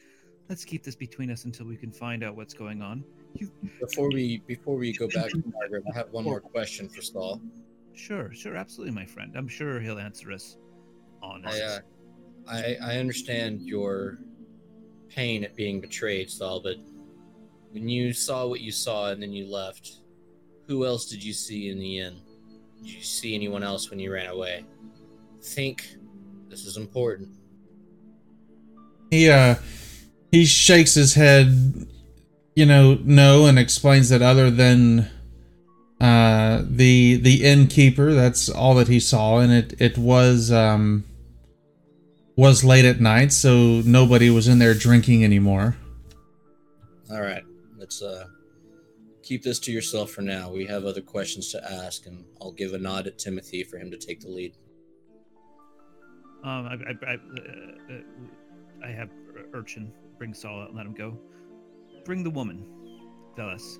Let's 0.49 0.65
keep 0.65 0.84
this 0.84 0.94
between 0.94 1.31
us 1.31 1.44
until 1.44 1.66
we 1.66 1.76
can 1.76 1.91
find 1.91 2.23
out 2.23 2.36
what's 2.36 2.55
going 2.55 2.81
on. 2.81 3.05
You 3.34 3.50
Before 3.80 4.08
we 4.08 4.38
before 4.46 4.76
we 4.76 4.92
go 4.92 5.08
back 5.08 5.30
to 5.30 5.42
Margaret, 5.52 5.84
I 5.92 5.96
have 5.96 6.10
one 6.10 6.24
more 6.24 6.40
question 6.40 6.88
for 6.88 7.02
Saul. 7.02 7.40
sure, 7.94 8.32
sure, 8.32 8.56
absolutely, 8.56 8.94
my 8.94 9.06
friend. 9.06 9.34
I'm 9.36 9.48
sure 9.48 9.80
he'll 9.80 9.98
answer 9.98 10.32
us 10.32 10.56
honest. 11.22 11.60
I, 11.60 11.64
uh, 11.64 11.78
I 12.48 12.76
I 12.82 12.98
understand 12.98 13.62
your 13.62 14.18
pain 15.08 15.44
at 15.44 15.54
being 15.56 15.80
betrayed, 15.80 16.30
Saul, 16.30 16.60
but 16.60 16.76
when 17.70 17.88
you 17.88 18.12
saw 18.12 18.46
what 18.46 18.60
you 18.60 18.70
saw 18.70 19.10
and 19.10 19.20
then 19.20 19.32
you 19.32 19.46
left, 19.50 19.98
who 20.66 20.86
else 20.86 21.06
did 21.06 21.22
you 21.22 21.32
see 21.32 21.70
in 21.70 21.78
the 21.78 21.98
inn? 21.98 22.20
Did 22.78 22.86
you 22.86 23.02
see 23.02 23.34
anyone 23.34 23.62
else 23.62 23.90
when 23.90 23.98
you 23.98 24.12
ran 24.12 24.28
away? 24.28 24.64
Think 25.42 25.86
this 26.48 26.66
is 26.66 26.76
important. 26.76 27.30
He 29.10 29.28
uh 29.28 29.56
he 30.30 30.44
shakes 30.44 30.94
his 30.94 31.14
head, 31.14 31.48
you 32.55 32.66
know, 32.66 32.99
no, 33.02 33.47
and 33.47 33.58
explains 33.58 34.08
that 34.08 34.23
other 34.23 34.50
than 34.50 35.10
uh 36.00 36.62
the 36.68 37.16
the 37.16 37.44
innkeeper, 37.44 38.12
that's 38.12 38.49
all 38.49 38.74
that 38.74 38.89
he 38.89 39.00
saw, 39.00 39.39
and 39.39 39.52
it 39.52 39.81
it 39.81 39.99
was 39.99 40.50
um 40.52 41.05
was 42.36 42.65
late 42.65 42.84
at 42.84 43.00
night, 43.00 43.33
so 43.33 43.81
nobody 43.84 44.31
was 44.31 44.49
in 44.49 44.58
there 44.58 44.74
drinking 44.74 45.24
anymore. 45.24 45.76
All 47.10 47.23
right, 47.23 47.44
let's 47.78 48.02
uh 48.02 48.26
keep 49.23 49.42
this 49.42 49.58
to 49.58 49.73
yourself 49.73 50.10
for 50.10 50.23
now. 50.23 50.50
We 50.50 50.66
have 50.66 50.84
other 50.84 51.00
questions 51.00 51.50
to 51.52 51.73
ask, 51.73 52.07
and 52.07 52.24
I'll 52.41 52.52
give 52.52 52.74
a 52.74 52.78
nod 52.78 53.07
at 53.07 53.18
Timothy 53.18 53.65
for 53.65 53.78
him 53.78 53.91
to 53.91 53.97
take 53.97 54.20
the 54.20 54.28
lead. 54.28 54.55
Um, 56.44 56.66
I, 56.66 56.74
I, 56.74 57.12
I, 57.12 57.15
uh, 57.15 57.94
uh, 57.94 58.86
I 58.86 58.91
have 58.91 59.08
Urchin 59.55 59.91
bring 60.18 60.34
Saul 60.34 60.60
out 60.60 60.68
and 60.68 60.76
let 60.76 60.84
him 60.84 60.92
go. 60.92 61.18
Bring 62.05 62.23
the 62.23 62.31
woman, 62.31 62.66
Velas. 63.36 63.78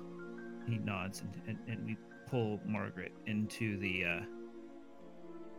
He 0.67 0.79
nods, 0.79 1.21
and, 1.21 1.41
and, 1.47 1.57
and 1.67 1.85
we 1.85 1.97
pull 2.27 2.59
Margaret 2.65 3.11
into 3.27 3.77
the 3.79 4.03
uh, 4.03 4.21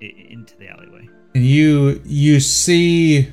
into 0.00 0.56
the 0.58 0.68
alleyway. 0.68 1.08
And 1.34 1.44
you 1.44 2.00
you 2.04 2.40
see 2.40 3.32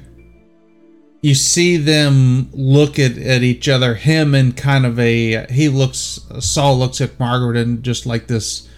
you 1.21 1.33
see 1.33 1.77
them 1.77 2.49
look 2.51 2.99
at, 2.99 3.17
at 3.17 3.43
each 3.43 3.69
other, 3.69 3.95
him 3.95 4.35
and 4.35 4.55
kind 4.55 4.85
of 4.85 4.99
a 4.99 5.47
he 5.51 5.69
looks 5.69 6.19
Saul 6.39 6.77
looks 6.77 7.01
at 7.01 7.19
Margaret 7.19 7.57
and 7.57 7.81
just 7.81 8.05
like 8.05 8.27
this 8.27 8.69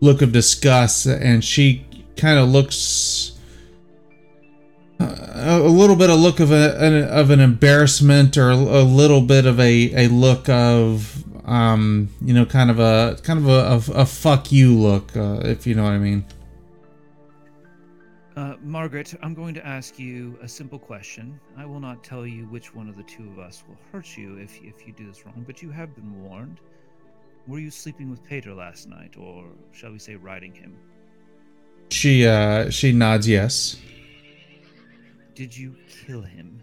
look 0.00 0.20
of 0.20 0.32
disgust 0.32 1.06
and 1.06 1.44
she 1.44 1.86
kind 2.16 2.38
of 2.38 2.48
looks 2.48 3.31
a 5.02 5.58
little 5.60 5.96
bit 5.96 6.10
of 6.10 6.18
look 6.18 6.40
of 6.40 6.50
a 6.50 6.76
an, 6.78 7.04
of 7.08 7.30
an 7.30 7.40
embarrassment 7.40 8.36
or 8.36 8.50
a 8.50 8.82
little 8.82 9.20
bit 9.20 9.46
of 9.46 9.58
a, 9.60 10.06
a 10.06 10.08
look 10.08 10.48
of 10.48 11.24
um 11.48 12.08
you 12.20 12.32
know 12.32 12.46
kind 12.46 12.70
of 12.70 12.78
a 12.78 13.18
kind 13.22 13.38
of 13.38 13.48
a, 13.48 13.92
a, 13.92 14.02
a 14.02 14.06
fuck 14.06 14.52
you 14.52 14.76
look 14.76 15.16
uh, 15.16 15.40
if 15.44 15.66
you 15.66 15.74
know 15.74 15.84
what 15.84 15.92
I 15.92 15.98
mean. 15.98 16.24
Uh, 18.34 18.54
Margaret, 18.62 19.12
I'm 19.22 19.34
going 19.34 19.52
to 19.54 19.66
ask 19.66 19.98
you 19.98 20.38
a 20.40 20.48
simple 20.48 20.78
question. 20.78 21.38
I 21.54 21.66
will 21.66 21.80
not 21.80 22.02
tell 22.02 22.26
you 22.26 22.44
which 22.46 22.74
one 22.74 22.88
of 22.88 22.96
the 22.96 23.02
two 23.02 23.28
of 23.28 23.38
us 23.38 23.62
will 23.68 23.76
hurt 23.92 24.16
you 24.16 24.36
if 24.38 24.58
if 24.62 24.86
you 24.86 24.92
do 24.94 25.06
this 25.06 25.26
wrong, 25.26 25.44
but 25.46 25.62
you 25.62 25.70
have 25.70 25.94
been 25.94 26.22
warned. 26.22 26.58
Were 27.46 27.58
you 27.58 27.70
sleeping 27.70 28.08
with 28.10 28.24
Peter 28.24 28.54
last 28.54 28.88
night, 28.88 29.16
or 29.18 29.44
shall 29.72 29.92
we 29.92 29.98
say 29.98 30.16
riding 30.16 30.54
him? 30.54 30.78
She 31.90 32.26
uh 32.26 32.70
she 32.70 32.92
nods 32.92 33.28
yes. 33.28 33.76
Did 35.34 35.56
you 35.56 35.76
kill 35.88 36.22
him? 36.22 36.62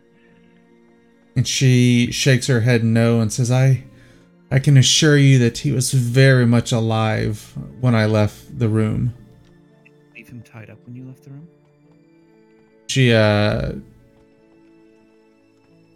And 1.35 1.47
she 1.47 2.11
shakes 2.11 2.47
her 2.47 2.61
head 2.61 2.83
no 2.83 3.21
and 3.21 3.31
says, 3.31 3.51
I 3.51 3.83
I 4.51 4.59
can 4.59 4.77
assure 4.77 5.17
you 5.17 5.37
that 5.39 5.59
he 5.59 5.71
was 5.71 5.93
very 5.93 6.45
much 6.45 6.71
alive 6.71 7.53
when 7.79 7.93
I 7.93 8.05
left 8.05 8.57
the 8.57 8.67
room. 8.67 9.13
Leave 10.15 10.27
him 10.27 10.41
tied 10.41 10.69
up 10.69 10.79
when 10.85 10.95
you 10.95 11.05
left 11.05 11.23
the 11.23 11.29
room? 11.29 11.47
She 12.87 13.13
uh, 13.13 13.73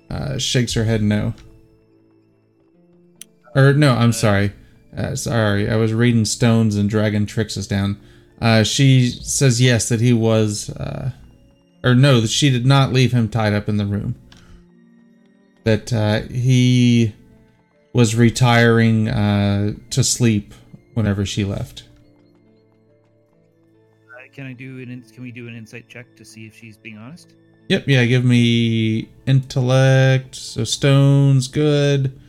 uh 0.09 0.37
shakes 0.37 0.73
her 0.73 0.83
head 0.83 1.01
no. 1.01 1.33
Or 3.55 3.73
no, 3.73 3.93
I'm 3.93 4.13
sorry. 4.13 4.53
Uh, 4.95 5.15
sorry, 5.15 5.69
I 5.69 5.75
was 5.75 5.93
reading 5.93 6.25
Stones 6.25 6.75
and 6.75 6.89
Dragon 6.89 7.25
Tricks 7.25 7.57
us 7.57 7.65
down. 7.65 7.99
Uh, 8.39 8.63
she 8.63 9.09
says 9.09 9.59
yes 9.59 9.89
that 9.89 10.01
he 10.01 10.13
was, 10.13 10.69
uh, 10.71 11.11
or 11.83 11.93
no, 11.95 12.21
that 12.21 12.29
she 12.29 12.49
did 12.49 12.65
not 12.65 12.93
leave 12.93 13.11
him 13.11 13.29
tied 13.29 13.53
up 13.53 13.67
in 13.67 13.77
the 13.77 13.85
room. 13.85 14.15
That 15.63 15.93
uh, 15.93 16.21
he 16.33 17.13
was 17.93 18.15
retiring 18.15 19.07
uh, 19.07 19.73
to 19.91 20.03
sleep 20.03 20.53
whenever 20.93 21.25
she 21.25 21.43
left. 21.45 21.83
Uh, 24.09 24.27
can 24.31 24.45
I 24.45 24.53
do 24.53 24.79
an 24.79 25.03
can 25.13 25.23
we 25.23 25.31
do 25.31 25.47
an 25.47 25.55
insight 25.55 25.87
check 25.87 26.15
to 26.15 26.25
see 26.25 26.45
if 26.45 26.55
she's 26.55 26.77
being 26.77 26.97
honest? 26.97 27.35
Yep, 27.69 27.87
yeah, 27.87 28.05
give 28.05 28.25
me 28.25 29.09
intellect. 29.25 30.35
So 30.35 30.63
Stone's 30.63 31.47
good. 31.47 32.19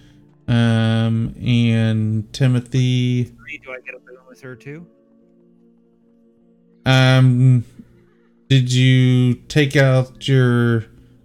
Um, 0.47 1.35
and 1.43 2.33
Timothy. 2.33 3.25
Do 3.25 3.73
I 3.73 3.81
get 3.81 3.95
a 3.95 3.99
boon 3.99 4.19
with 4.29 4.41
her 4.43 4.55
too? 4.55 4.87
Um, 6.87 7.65
did 8.55 8.73
you 8.73 9.35
take 9.49 9.75
out 9.75 10.29
your 10.29 10.85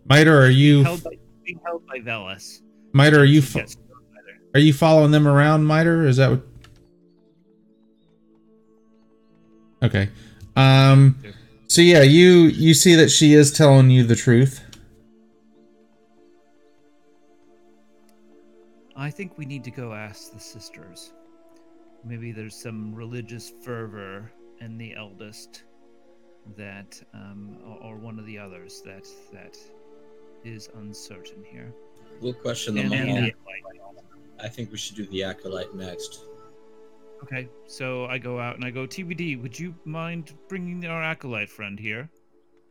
Miter? 0.09 0.41
Are 0.41 0.49
you 0.49 0.83
Held 0.83 1.03
by, 1.03 1.11
being 1.45 1.59
held 1.63 1.85
by 1.85 1.99
Velas. 1.99 2.61
Miter? 2.91 3.19
Are 3.19 3.23
you 3.23 3.43
fo- 3.43 3.59
gets 3.59 3.73
stoned 3.73 3.87
by 4.11 4.31
her. 4.31 4.39
are 4.55 4.59
you 4.59 4.73
following 4.73 5.11
them 5.11 5.27
around, 5.27 5.63
Miter? 5.63 6.07
Is 6.07 6.17
that 6.17 6.31
what? 6.31 6.41
Okay. 9.83 10.09
Um. 10.55 11.19
So 11.67 11.81
yeah, 11.81 12.01
you 12.01 12.47
you 12.47 12.73
see 12.73 12.95
that 12.95 13.09
she 13.09 13.33
is 13.33 13.51
telling 13.51 13.91
you 13.91 14.03
the 14.03 14.15
truth. 14.15 14.61
I 18.95 19.11
think 19.11 19.37
we 19.37 19.45
need 19.45 19.63
to 19.65 19.71
go 19.71 19.93
ask 19.93 20.33
the 20.33 20.39
sisters. 20.39 21.13
Maybe 22.03 22.31
there's 22.31 22.59
some 22.59 22.95
religious 22.95 23.53
fervor 23.63 24.31
in 24.61 24.79
the 24.79 24.95
eldest 24.95 25.65
that, 26.57 27.01
um, 27.13 27.57
or, 27.65 27.91
or 27.93 27.95
one 27.97 28.19
of 28.19 28.25
the 28.25 28.37
others 28.37 28.81
that 28.85 29.07
that 29.33 29.57
is 30.43 30.69
uncertain 30.75 31.43
here. 31.43 31.73
We'll 32.21 32.33
question 32.33 32.75
them 32.75 32.91
And- 32.91 33.09
all. 33.09 33.17
and 33.17 33.25
the- 33.27 33.33
I 34.41 34.47
think 34.47 34.71
we 34.71 34.77
should 34.77 34.95
do 34.95 35.05
the 35.07 35.23
acolyte 35.23 35.75
next. 35.75 36.23
okay, 37.23 37.49
so 37.67 38.05
I 38.05 38.17
go 38.17 38.39
out 38.39 38.55
and 38.55 38.63
I 38.63 38.69
go, 38.71 38.87
TBD, 38.87 39.35
would 39.41 39.59
you 39.59 39.75
mind 39.83 40.33
bringing 40.47 40.85
our 40.85 41.03
acolyte 41.03 41.49
friend 41.49 41.77
here? 41.77 42.09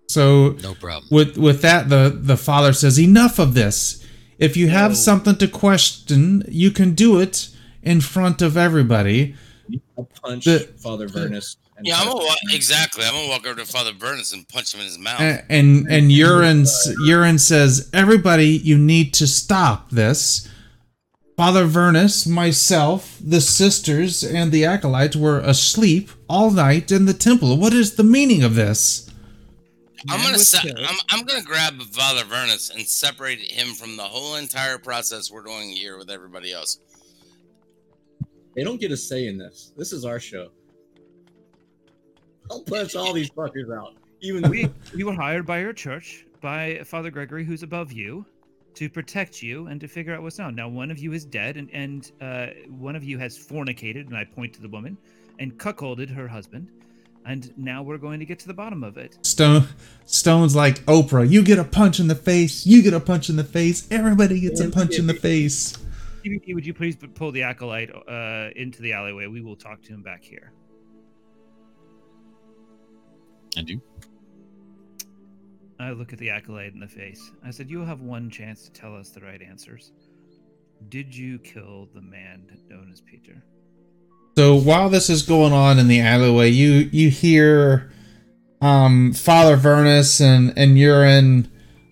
So 0.08 0.52
No 0.62 0.74
problem. 0.74 1.06
with 1.10 1.36
with 1.36 1.60
that, 1.60 1.90
the 1.90 2.08
the 2.18 2.38
father 2.38 2.72
says, 2.72 2.98
"Enough 2.98 3.38
of 3.38 3.52
this. 3.52 4.02
If 4.38 4.56
you 4.56 4.68
have 4.68 4.92
No. 4.92 4.94
something 4.94 5.36
to 5.36 5.48
question, 5.48 6.44
you 6.48 6.70
can 6.70 6.94
do 6.94 7.18
it 7.20 7.50
in 7.82 8.00
front 8.00 8.40
of 8.40 8.56
everybody. 8.56 9.34
I'll 9.98 10.04
punch 10.22 10.44
The- 10.46 10.60
Father 10.78 11.08
Vernus. 11.08 11.56
And 11.78 11.86
Yeah, 11.86 11.98
I'm 12.00 12.08
gonna 12.08 12.24
walk, 12.24 12.38
exactly. 12.50 13.04
I'm 13.04 13.12
gonna 13.14 13.28
walk 13.28 13.46
over 13.46 13.60
to 13.60 13.64
Father 13.64 13.92
Vernus 13.92 14.32
and 14.32 14.46
punch 14.48 14.74
him 14.74 14.80
in 14.80 14.86
his 14.86 14.98
mouth. 14.98 15.20
A- 15.20 15.44
And 15.50 15.86
and 15.88 16.10
Urine 16.12 16.62
s- 16.62 16.88
Urine 17.06 17.38
says, 17.38 17.88
"Everybody, 17.92 18.48
you 18.48 18.76
need 18.76 19.14
to 19.14 19.26
stop 19.28 19.90
this." 19.90 20.48
Father 21.36 21.68
Vernus, 21.68 22.26
myself, 22.26 23.16
the 23.24 23.40
sisters, 23.40 24.24
and 24.24 24.50
the 24.50 24.64
acolytes 24.64 25.14
were 25.14 25.38
asleep 25.38 26.10
all 26.28 26.50
night 26.50 26.90
in 26.90 27.04
the 27.04 27.14
temple. 27.14 27.56
What 27.56 27.72
is 27.72 27.92
the 27.94 28.02
meaning 28.02 28.42
of 28.42 28.56
this? 28.56 29.08
I'm 30.08 30.20
gonna 30.20 30.38
se- 30.40 30.72
I'm, 30.76 30.96
I'm 31.10 31.24
gonna 31.26 31.42
grab 31.42 31.80
Father 31.92 32.24
Vernus 32.24 32.74
and 32.74 32.84
separate 32.88 33.38
him 33.40 33.74
from 33.74 33.96
the 33.96 34.02
whole 34.02 34.34
entire 34.34 34.78
process 34.78 35.30
we're 35.30 35.44
doing 35.44 35.70
here 35.70 35.96
with 35.96 36.10
everybody 36.10 36.52
else. 36.52 36.78
They 38.56 38.64
don't 38.64 38.80
get 38.80 38.90
a 38.90 38.96
say 38.96 39.28
in 39.28 39.38
this. 39.38 39.70
This 39.76 39.92
is 39.92 40.04
our 40.04 40.18
show. 40.18 40.50
I'll 42.50 42.62
punch 42.62 42.96
all 42.96 43.12
these 43.12 43.30
fuckers 43.30 43.76
out. 43.76 43.94
Even 44.20 44.48
we 44.50 44.68
we 44.94 45.04
were 45.04 45.14
hired 45.14 45.46
by 45.46 45.60
your 45.60 45.72
church 45.72 46.26
by 46.40 46.80
Father 46.84 47.10
Gregory, 47.10 47.44
who's 47.44 47.62
above 47.62 47.92
you, 47.92 48.24
to 48.74 48.88
protect 48.88 49.42
you 49.42 49.66
and 49.66 49.80
to 49.80 49.88
figure 49.88 50.14
out 50.14 50.22
what's 50.22 50.38
now. 50.38 50.50
Now, 50.50 50.68
one 50.68 50.90
of 50.90 50.98
you 50.98 51.12
is 51.12 51.24
dead, 51.24 51.56
and 51.56 51.68
and 51.72 52.10
uh, 52.20 52.46
one 52.68 52.96
of 52.96 53.04
you 53.04 53.18
has 53.18 53.36
fornicated, 53.36 54.06
and 54.06 54.16
I 54.16 54.24
point 54.24 54.54
to 54.54 54.60
the 54.60 54.68
woman, 54.68 54.96
and 55.38 55.58
cuckolded 55.58 56.08
her 56.10 56.28
husband, 56.28 56.68
and 57.26 57.52
now 57.56 57.82
we're 57.82 57.98
going 57.98 58.18
to 58.20 58.26
get 58.26 58.38
to 58.40 58.46
the 58.46 58.54
bottom 58.54 58.82
of 58.82 58.96
it. 58.96 59.18
Stone 59.22 59.68
Stone's 60.06 60.56
like 60.56 60.84
Oprah. 60.86 61.28
You 61.28 61.42
get 61.42 61.58
a 61.58 61.64
punch 61.64 62.00
in 62.00 62.08
the 62.08 62.14
face. 62.14 62.66
You 62.66 62.82
get 62.82 62.94
a 62.94 63.00
punch 63.00 63.28
in 63.28 63.36
the 63.36 63.44
face. 63.44 63.86
Everybody 63.90 64.40
gets 64.40 64.60
a 64.60 64.70
punch 64.70 64.98
in 64.98 65.06
the 65.06 65.14
face. 65.14 65.76
Would 66.24 66.66
you 66.66 66.74
please 66.74 66.96
pull 67.14 67.32
the 67.32 67.42
acolyte 67.44 67.90
uh, 67.90 68.50
into 68.56 68.82
the 68.82 68.92
alleyway? 68.92 69.26
We 69.26 69.40
will 69.40 69.56
talk 69.56 69.82
to 69.82 69.92
him 69.92 70.02
back 70.02 70.22
here. 70.22 70.52
I 73.56 73.62
do. 73.62 73.80
I 75.80 75.90
look 75.92 76.12
at 76.12 76.18
the 76.18 76.30
accolade 76.30 76.74
in 76.74 76.80
the 76.80 76.88
face. 76.88 77.30
I 77.44 77.50
said, 77.50 77.70
"You 77.70 77.84
have 77.84 78.00
one 78.00 78.30
chance 78.30 78.64
to 78.64 78.72
tell 78.72 78.96
us 78.96 79.10
the 79.10 79.20
right 79.20 79.40
answers. 79.40 79.92
Did 80.88 81.14
you 81.14 81.38
kill 81.38 81.88
the 81.94 82.00
man 82.02 82.42
known 82.68 82.90
as 82.92 83.00
Peter?" 83.00 83.42
So 84.36 84.54
while 84.54 84.88
this 84.88 85.10
is 85.10 85.22
going 85.22 85.52
on 85.52 85.78
in 85.78 85.88
the 85.88 86.00
alleyway, 86.00 86.50
you 86.50 86.88
you 86.92 87.10
hear 87.10 87.90
um, 88.60 89.12
Father 89.12 89.56
Vernus 89.56 90.20
and 90.20 90.52
and 90.56 90.78
Urine. 90.78 91.50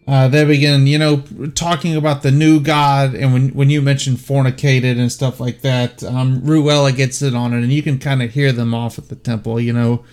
Uh, 0.09 0.29
they 0.29 0.45
begin, 0.45 0.87
you 0.87 0.99
know, 0.99 1.25
talking 1.57 1.97
about 1.97 2.23
the 2.23 2.31
new 2.31 2.61
god, 2.61 3.15
and 3.15 3.33
when 3.33 3.49
when 3.49 3.71
you 3.71 3.83
mention 3.83 4.15
fornicated 4.15 4.99
and 4.99 5.11
stuff 5.11 5.41
like 5.41 5.63
that, 5.63 6.05
um, 6.05 6.41
Ruella 6.43 6.95
gets 6.95 7.23
it 7.23 7.35
on 7.35 7.53
it, 7.53 7.63
and 7.65 7.73
you 7.73 7.83
can 7.83 7.99
kind 7.99 8.23
of 8.23 8.33
hear 8.33 8.53
them 8.53 8.73
off 8.73 8.99
at 8.99 9.09
the 9.09 9.17
temple, 9.17 9.59
you 9.59 9.73
know, 9.73 10.05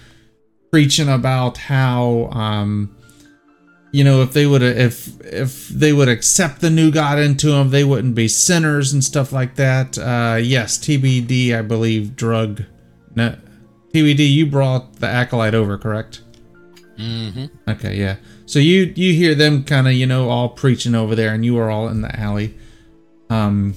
preaching 0.74 1.08
about 1.08 1.56
how, 1.56 2.28
um, 2.32 2.98
you 3.92 4.04
know, 4.04 4.24
if 4.24 4.34
they 4.34 4.48
would 4.48 4.64
if 4.64 5.08
if 5.22 5.68
they 5.68 5.94
would 5.94 6.10
accept 6.10 6.62
the 6.62 6.70
new 6.72 6.90
god 6.90 7.20
into 7.20 7.52
them, 7.52 7.70
they 7.70 7.84
wouldn't 7.84 8.16
be 8.16 8.28
sinners 8.28 8.92
and 8.92 9.04
stuff 9.04 9.32
like 9.32 9.54
that. 9.54 10.00
Uh, 10.00 10.38
yes, 10.42 10.80
TBD, 10.80 11.56
I 11.56 11.62
believe, 11.62 12.16
drug. 12.16 12.64
No, 13.14 13.38
TBD, 13.94 14.34
you 14.34 14.48
brought 14.48 14.96
the 14.96 15.06
acolyte 15.06 15.54
over, 15.54 15.78
correct? 15.78 16.24
Mm-hmm. 16.98 17.46
Okay, 17.70 17.96
yeah. 17.96 18.16
So 18.48 18.58
you 18.58 18.92
you 18.96 19.14
hear 19.14 19.36
them 19.36 19.64
kind 19.66 19.88
of 19.88 19.94
you 19.94 20.08
know 20.08 20.28
all 20.30 20.50
preaching 20.50 20.96
over 20.96 21.14
there, 21.14 21.36
and 21.36 21.46
you 21.46 21.56
are 21.60 21.70
all 21.70 21.88
in 21.88 22.02
the 22.02 22.20
alley. 22.20 22.58
Um, 23.30 23.76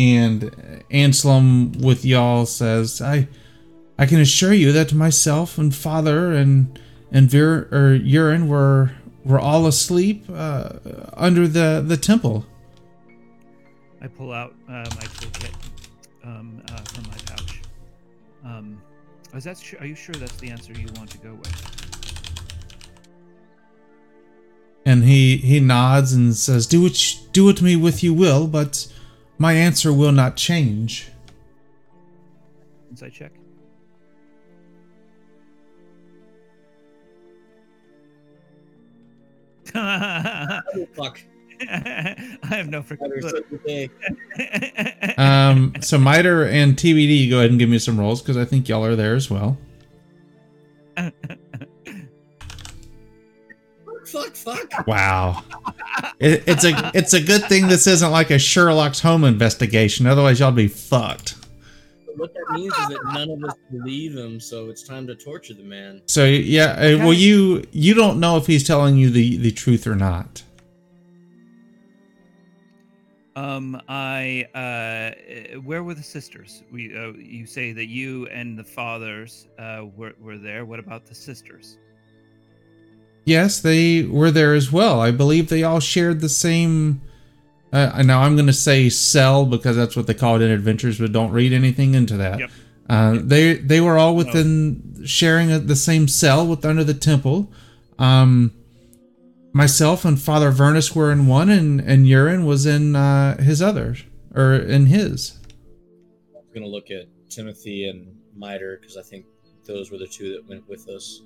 and 0.00 0.82
Anselm 0.90 1.74
with 1.78 2.04
y'all 2.04 2.44
says, 2.44 3.00
"I 3.00 3.28
I 3.98 4.06
can 4.06 4.20
assure 4.20 4.52
you 4.52 4.72
that 4.72 4.92
myself 4.92 5.56
and 5.58 5.74
Father 5.74 6.32
and 6.32 6.78
and 7.12 7.30
Vir 7.30 7.68
or 7.70 7.94
Urine 7.94 8.48
were 8.48 8.92
were 9.24 9.38
all 9.38 9.66
asleep 9.66 10.24
uh, 10.32 10.70
under 11.14 11.46
the 11.46 11.82
the 11.86 11.96
temple." 11.96 12.46
I 14.00 14.08
pull 14.08 14.32
out 14.32 14.54
uh, 14.68 14.72
my 14.72 14.84
toolkit 14.84 15.54
um, 16.24 16.62
uh, 16.68 16.76
from 16.82 17.04
my 17.04 17.16
pouch. 17.24 17.62
Um, 18.44 18.80
is 19.32 19.44
that 19.44 19.56
su- 19.56 19.78
are 19.80 19.86
you 19.86 19.94
sure 19.94 20.14
that's 20.14 20.36
the 20.36 20.50
answer 20.50 20.72
you 20.72 20.88
want 20.96 21.10
to 21.10 21.18
go 21.18 21.34
with? 21.34 21.84
And 24.84 25.04
he 25.04 25.38
he 25.38 25.60
nods 25.60 26.12
and 26.12 26.34
says, 26.34 26.66
"Do 26.66 26.82
what 26.82 27.14
you, 27.14 27.20
do 27.32 27.44
what 27.46 27.62
me 27.62 27.76
with 27.76 28.02
you 28.02 28.12
will, 28.12 28.46
but 28.46 28.92
my 29.38 29.54
answer 29.54 29.92
will 29.92 30.12
not 30.12 30.36
change." 30.36 31.08
Insight 32.90 33.12
check. 33.12 33.32
I 39.74 40.62
have 42.42 42.68
no 42.68 42.82
freaking 42.82 43.00
Better 43.00 43.20
clue. 43.20 43.30
suck 43.30 43.48
the 43.50 43.58
dick. 43.66 43.90
Um, 45.18 45.74
so 45.80 45.96
Miter 45.98 46.44
and 46.46 46.74
TBD, 46.76 47.30
go 47.30 47.38
ahead 47.38 47.50
and 47.50 47.58
give 47.58 47.68
me 47.68 47.78
some 47.78 47.98
rolls 47.98 48.20
because 48.20 48.36
I 48.36 48.44
think 48.44 48.68
y'all 48.68 48.84
are 48.84 48.96
there 48.96 49.14
as 49.14 49.30
well. 49.30 49.56
fuck, 54.04 54.34
fuck. 54.34 54.86
Wow, 54.86 55.44
it, 56.18 56.42
it's 56.46 56.64
a 56.64 56.90
it's 56.94 57.12
a 57.14 57.20
good 57.20 57.44
thing 57.44 57.68
this 57.68 57.86
isn't 57.86 58.10
like 58.10 58.30
a 58.30 58.38
Sherlock 58.38 58.96
Holmes 58.96 59.26
investigation. 59.26 60.06
Otherwise, 60.06 60.40
y'all 60.40 60.50
be 60.52 60.68
fucked. 60.68 61.36
What 62.16 62.32
that 62.34 62.52
means 62.52 62.72
is 62.78 62.88
that 62.88 63.00
none 63.12 63.30
of 63.30 63.44
us 63.44 63.56
believe 63.70 64.16
him, 64.16 64.38
so 64.40 64.70
it's 64.70 64.82
time 64.82 65.06
to 65.08 65.14
torture 65.14 65.54
the 65.54 65.62
man. 65.62 66.02
So 66.06 66.24
yeah, 66.24 66.72
uh, 66.72 66.98
well 66.98 67.12
you 67.12 67.64
you 67.72 67.94
don't 67.94 68.20
know 68.20 68.36
if 68.36 68.46
he's 68.46 68.66
telling 68.66 68.96
you 68.96 69.10
the 69.10 69.36
the 69.36 69.50
truth 69.50 69.86
or 69.86 69.94
not. 69.94 70.42
Um, 73.36 73.80
I 73.88 74.46
uh, 74.54 75.58
where 75.60 75.82
were 75.82 75.94
the 75.94 76.02
sisters? 76.02 76.62
We 76.70 76.96
uh, 76.96 77.12
you 77.12 77.46
say 77.46 77.72
that 77.72 77.86
you 77.86 78.28
and 78.28 78.56
the 78.56 78.64
fathers 78.64 79.48
uh 79.58 79.86
were 79.96 80.14
were 80.20 80.38
there. 80.38 80.64
What 80.64 80.78
about 80.78 81.06
the 81.06 81.14
sisters? 81.14 81.78
Yes, 83.24 83.60
they 83.60 84.02
were 84.02 84.30
there 84.30 84.54
as 84.54 84.70
well. 84.70 85.00
I 85.00 85.10
believe 85.10 85.48
they 85.48 85.62
all 85.62 85.80
shared 85.80 86.20
the 86.20 86.28
same. 86.28 87.00
Uh, 87.74 88.02
now 88.04 88.22
I'm 88.22 88.36
going 88.36 88.46
to 88.46 88.52
say 88.52 88.88
cell 88.88 89.44
because 89.44 89.74
that's 89.74 89.96
what 89.96 90.06
they 90.06 90.14
call 90.14 90.36
it 90.36 90.42
in 90.42 90.50
Adventures, 90.52 91.00
but 91.00 91.10
don't 91.10 91.32
read 91.32 91.52
anything 91.52 91.94
into 91.94 92.16
that. 92.18 92.38
Yep. 92.38 92.50
Uh, 92.88 93.18
they 93.20 93.54
they 93.54 93.80
were 93.80 93.98
all 93.98 94.14
within 94.14 95.02
sharing 95.04 95.50
a, 95.50 95.58
the 95.58 95.74
same 95.74 96.06
cell 96.06 96.46
with 96.46 96.64
under 96.64 96.84
the 96.84 96.94
temple. 96.94 97.50
Um, 97.98 98.52
myself 99.52 100.04
and 100.04 100.20
Father 100.20 100.52
Vernus 100.52 100.94
were 100.94 101.10
in 101.10 101.26
one, 101.26 101.48
and 101.48 101.80
and 101.80 102.06
Urine 102.06 102.44
was 102.44 102.64
in 102.64 102.94
uh, 102.94 103.42
his 103.42 103.60
other 103.60 103.96
or 104.34 104.54
in 104.54 104.86
his. 104.86 105.40
I'm 106.36 106.42
gonna 106.54 106.66
look 106.66 106.90
at 106.90 107.06
Timothy 107.28 107.88
and 107.88 108.14
Miter 108.36 108.78
because 108.80 108.96
I 108.96 109.02
think 109.02 109.24
those 109.66 109.90
were 109.90 109.98
the 109.98 110.06
two 110.06 110.32
that 110.34 110.46
went 110.46 110.68
with 110.68 110.88
us. 110.88 111.22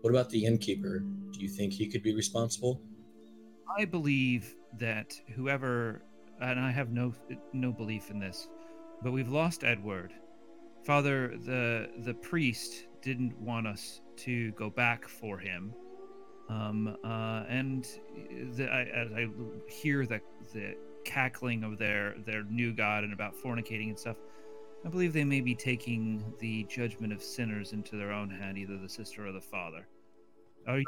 What 0.00 0.10
about 0.10 0.30
the 0.30 0.46
innkeeper? 0.46 1.00
Do 1.00 1.40
you 1.40 1.48
think 1.48 1.72
he 1.72 1.88
could 1.88 2.02
be 2.02 2.14
responsible? 2.14 2.80
I 3.76 3.84
believe 3.84 4.54
that 4.78 5.14
whoever, 5.34 6.02
and 6.40 6.58
I 6.58 6.70
have 6.70 6.90
no 6.90 7.12
no 7.52 7.72
belief 7.72 8.10
in 8.10 8.18
this, 8.18 8.48
but 9.02 9.12
we've 9.12 9.30
lost 9.30 9.64
Edward. 9.64 10.12
Father, 10.84 11.36
the 11.36 11.90
the 11.98 12.14
priest 12.14 12.86
didn't 13.02 13.38
want 13.38 13.66
us 13.66 14.00
to 14.16 14.52
go 14.52 14.70
back 14.70 15.06
for 15.06 15.38
him, 15.38 15.74
um, 16.48 16.96
uh, 17.04 17.44
and 17.48 17.86
the, 18.56 18.68
I, 18.70 18.82
as 18.84 19.12
I 19.12 19.28
hear 19.68 20.06
the 20.06 20.20
the 20.52 20.76
cackling 21.04 21.64
of 21.64 21.78
their 21.78 22.14
their 22.24 22.44
new 22.44 22.72
god 22.72 23.04
and 23.04 23.12
about 23.12 23.34
fornicating 23.36 23.88
and 23.88 23.98
stuff, 23.98 24.16
I 24.84 24.88
believe 24.88 25.12
they 25.12 25.24
may 25.24 25.40
be 25.40 25.54
taking 25.54 26.34
the 26.38 26.64
judgment 26.64 27.12
of 27.12 27.22
sinners 27.22 27.72
into 27.72 27.96
their 27.96 28.12
own 28.12 28.30
hand, 28.30 28.58
either 28.58 28.76
the 28.76 28.88
sister 28.88 29.26
or 29.26 29.32
the 29.32 29.40
father. 29.40 29.86
Are 30.66 30.78
you 30.78 30.84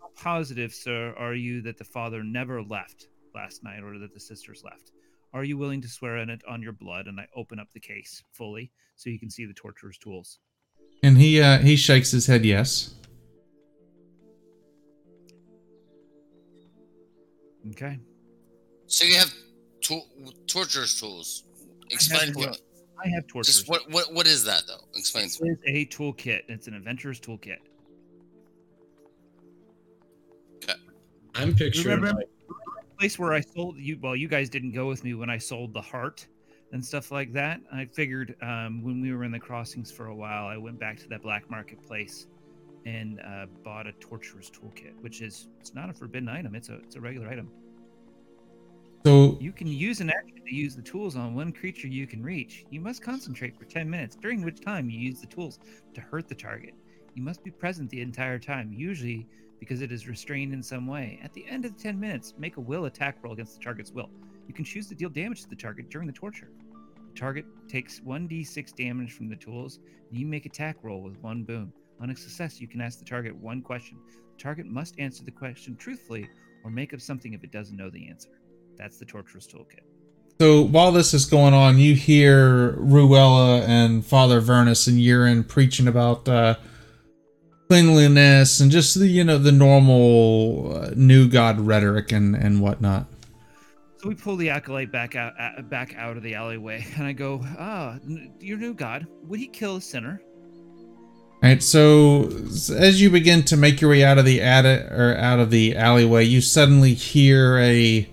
how 0.00 0.10
positive, 0.14 0.72
sir, 0.72 1.12
are 1.18 1.34
you 1.34 1.60
that 1.62 1.78
the 1.78 1.84
father 1.84 2.22
never 2.22 2.62
left 2.62 3.08
last 3.36 3.62
night 3.62 3.84
or 3.84 3.98
that 4.00 4.12
the 4.12 4.18
sisters 4.20 4.62
left? 4.64 4.90
Are 5.32 5.44
you 5.44 5.56
willing 5.58 5.80
to 5.82 5.88
swear 5.88 6.16
in 6.16 6.30
it 6.30 6.40
on 6.48 6.62
your 6.62 6.72
blood? 6.72 7.06
And 7.06 7.20
I 7.20 7.26
open 7.36 7.58
up 7.60 7.68
the 7.74 7.80
case 7.80 8.22
fully 8.32 8.72
so 8.96 9.10
you 9.10 9.18
can 9.20 9.30
see 9.30 9.44
the 9.46 9.52
torturer's 9.54 9.98
tools. 9.98 10.38
And 11.02 11.16
he 11.18 11.40
uh, 11.40 11.58
he 11.58 11.76
shakes 11.76 12.10
his 12.10 12.26
head 12.26 12.44
yes. 12.44 12.94
Okay. 17.72 17.98
So 18.86 19.04
you 19.04 19.16
have 19.16 19.32
to- 19.82 20.00
torturer's 20.46 20.98
tools. 20.98 21.44
Explain 21.90 22.20
I 22.22 22.26
have, 22.26 22.36
what. 22.36 22.60
I 23.04 23.08
have 23.08 23.26
torturers. 23.26 23.56
Just 23.58 23.68
what, 23.68 23.90
what 23.90 24.12
what 24.14 24.26
is 24.26 24.44
that 24.44 24.62
though? 24.66 24.84
Explain 24.94 25.28
to 25.28 25.44
me. 25.44 25.50
It 25.50 25.70
is 25.76 25.76
a 25.76 25.86
toolkit. 25.96 26.42
It's 26.48 26.66
an 26.66 26.74
adventurer's 26.74 27.20
toolkit. 27.20 27.58
I'm 31.34 31.54
picturing 31.54 31.96
Remember- 31.96 32.16
like 32.18 32.28
place 32.98 33.18
where 33.18 33.32
I 33.32 33.40
sold 33.40 33.76
you. 33.78 33.98
Well, 34.00 34.16
you 34.16 34.28
guys 34.28 34.48
didn't 34.48 34.72
go 34.72 34.86
with 34.86 35.04
me 35.04 35.14
when 35.14 35.30
I 35.30 35.38
sold 35.38 35.72
the 35.72 35.80
heart 35.80 36.26
and 36.72 36.84
stuff 36.84 37.10
like 37.10 37.32
that. 37.32 37.60
I 37.72 37.84
figured 37.86 38.36
um, 38.42 38.82
when 38.82 39.00
we 39.00 39.12
were 39.12 39.24
in 39.24 39.32
the 39.32 39.38
crossings 39.38 39.90
for 39.90 40.06
a 40.06 40.14
while, 40.14 40.46
I 40.46 40.56
went 40.56 40.78
back 40.78 40.98
to 40.98 41.08
that 41.08 41.22
black 41.22 41.50
marketplace 41.50 42.26
and 42.84 43.20
uh, 43.20 43.46
bought 43.64 43.86
a 43.86 43.92
torturer's 43.92 44.50
toolkit, 44.50 45.00
which 45.00 45.20
is 45.20 45.48
it's 45.60 45.74
not 45.74 45.90
a 45.90 45.92
forbidden 45.92 46.28
item. 46.28 46.54
It's 46.54 46.68
a 46.68 46.76
it's 46.76 46.96
a 46.96 47.00
regular 47.00 47.28
item. 47.28 47.50
So 49.04 49.38
You 49.40 49.52
can 49.52 49.68
use 49.68 50.00
an 50.00 50.10
action 50.10 50.42
to 50.44 50.52
use 50.54 50.74
the 50.74 50.82
tools 50.82 51.14
on 51.14 51.34
one 51.34 51.52
creature 51.52 51.86
you 51.86 52.08
can 52.08 52.24
reach. 52.24 52.64
You 52.70 52.80
must 52.80 53.02
concentrate 53.02 53.56
for 53.56 53.64
10 53.64 53.88
minutes, 53.88 54.16
during 54.16 54.42
which 54.42 54.60
time 54.60 54.90
you 54.90 54.98
use 54.98 55.20
the 55.20 55.28
tools 55.28 55.60
to 55.94 56.00
hurt 56.00 56.28
the 56.28 56.34
target. 56.34 56.74
You 57.16 57.22
must 57.22 57.42
be 57.42 57.50
present 57.50 57.88
the 57.88 58.02
entire 58.02 58.38
time, 58.38 58.74
usually 58.74 59.26
because 59.58 59.80
it 59.80 59.90
is 59.90 60.06
restrained 60.06 60.52
in 60.52 60.62
some 60.62 60.86
way. 60.86 61.18
At 61.24 61.32
the 61.32 61.46
end 61.48 61.64
of 61.64 61.74
the 61.74 61.82
10 61.82 61.98
minutes, 61.98 62.34
make 62.36 62.58
a 62.58 62.60
will 62.60 62.84
attack 62.84 63.16
roll 63.22 63.32
against 63.32 63.58
the 63.58 63.64
target's 63.64 63.90
will. 63.90 64.10
You 64.46 64.52
can 64.52 64.66
choose 64.66 64.86
to 64.88 64.94
deal 64.94 65.08
damage 65.08 65.42
to 65.42 65.48
the 65.48 65.56
target 65.56 65.88
during 65.88 66.06
the 66.06 66.12
torture. 66.12 66.50
The 67.14 67.18
target 67.18 67.46
takes 67.68 68.00
1d6 68.00 68.76
damage 68.76 69.12
from 69.14 69.30
the 69.30 69.36
tools, 69.36 69.78
and 70.10 70.20
you 70.20 70.26
make 70.26 70.44
attack 70.44 70.76
roll 70.82 71.00
with 71.00 71.16
one 71.22 71.42
boon. 71.42 71.72
On 72.02 72.10
a 72.10 72.14
success, 72.14 72.60
you 72.60 72.68
can 72.68 72.82
ask 72.82 72.98
the 72.98 73.06
target 73.06 73.34
one 73.34 73.62
question. 73.62 73.96
The 74.36 74.42
target 74.42 74.66
must 74.66 75.00
answer 75.00 75.24
the 75.24 75.30
question 75.30 75.74
truthfully 75.74 76.28
or 76.64 76.70
make 76.70 76.92
up 76.92 77.00
something 77.00 77.32
if 77.32 77.42
it 77.42 77.50
doesn't 77.50 77.78
know 77.78 77.88
the 77.88 78.10
answer. 78.10 78.28
That's 78.76 78.98
the 78.98 79.06
torturer's 79.06 79.48
toolkit. 79.48 79.80
So 80.38 80.60
while 80.60 80.92
this 80.92 81.14
is 81.14 81.24
going 81.24 81.54
on, 81.54 81.78
you 81.78 81.94
hear 81.94 82.72
Ruella 82.72 83.62
and 83.66 84.04
Father 84.04 84.42
Vernus 84.42 84.86
and 84.86 84.98
Urin 84.98 85.48
preaching 85.48 85.88
about 85.88 86.28
uh, 86.28 86.56
cleanliness 87.68 88.60
and 88.60 88.70
just 88.70 88.98
the 88.98 89.06
you 89.06 89.24
know 89.24 89.38
the 89.38 89.52
normal 89.52 90.76
uh, 90.76 90.90
new 90.94 91.28
god 91.28 91.60
rhetoric 91.60 92.12
and 92.12 92.34
and 92.34 92.60
whatnot. 92.60 93.06
So 93.98 94.08
we 94.08 94.14
pull 94.14 94.36
the 94.36 94.50
acolyte 94.50 94.92
back 94.92 95.16
out, 95.16 95.32
uh, 95.40 95.62
back 95.62 95.94
out 95.96 96.16
of 96.16 96.22
the 96.22 96.34
alleyway, 96.34 96.86
and 96.96 97.06
I 97.06 97.12
go, 97.12 97.40
"Ah, 97.58 97.98
n- 98.04 98.32
your 98.40 98.58
new 98.58 98.74
god, 98.74 99.06
would 99.24 99.40
he 99.40 99.46
kill 99.46 99.76
a 99.76 99.80
sinner?" 99.80 100.20
All 101.42 101.50
right, 101.50 101.62
so 101.62 102.30
as 102.74 103.00
you 103.00 103.10
begin 103.10 103.42
to 103.44 103.56
make 103.56 103.80
your 103.80 103.90
way 103.90 104.02
out 104.02 104.18
of 104.18 104.24
the 104.24 104.40
attic 104.40 104.90
or 104.90 105.14
out 105.16 105.38
of 105.38 105.50
the 105.50 105.76
alleyway, 105.76 106.24
you 106.24 106.40
suddenly 106.40 106.94
hear 106.94 107.58
a 107.58 108.08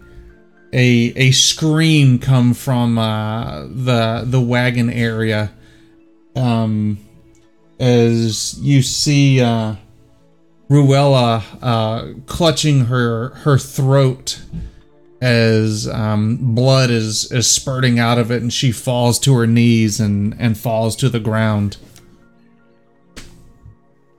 a 0.74 1.14
a 1.16 1.32
scream 1.32 2.20
come 2.20 2.54
from 2.54 2.98
uh, 2.98 3.62
the 3.68 4.24
the 4.26 4.42
wagon 4.42 4.90
area. 4.90 5.52
Um, 6.36 6.98
as 7.84 8.58
you 8.60 8.82
see 8.82 9.42
uh, 9.42 9.76
Ruella 10.70 11.44
uh, 11.62 12.14
clutching 12.28 12.86
her 12.86 13.30
her 13.30 13.58
throat 13.58 14.42
as 15.22 15.88
um, 15.90 16.56
blood 16.56 16.90
is 16.90 17.30
is 17.32 17.50
spurting 17.50 18.00
out 18.00 18.18
of 18.18 18.32
it, 18.32 18.42
and 18.42 18.53
she 18.53 18.72
falls 18.72 19.20
to 19.20 19.36
her 19.36 19.45
knees 19.45 20.00
and 20.00 20.34
and 20.40 20.58
falls 20.58 20.95
to 20.95 21.10
the 21.10 21.20
ground. 21.20 21.76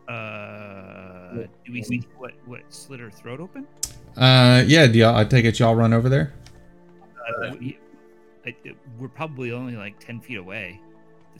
Uh, 0.09 1.47
do 1.65 1.73
we 1.73 1.83
see 1.83 2.07
what 2.18 2.33
what 2.44 2.60
slit 2.68 3.01
her 3.01 3.10
throat 3.10 3.41
open? 3.41 3.67
Uh, 4.15 4.62
yeah, 4.67 4.86
do 4.86 4.99
y'all, 4.99 5.17
I 5.17 5.25
take 5.25 5.47
it 5.47 5.59
y'all 5.59 5.75
run 5.75 5.94
over 5.94 6.10
there? 6.10 6.34
Uh, 7.02 7.55
we, 7.59 7.78
I, 8.44 8.55
we're 8.99 9.09
probably 9.09 9.52
only 9.52 9.75
like 9.75 9.99
ten 9.99 10.20
feet 10.20 10.36
away. 10.36 10.81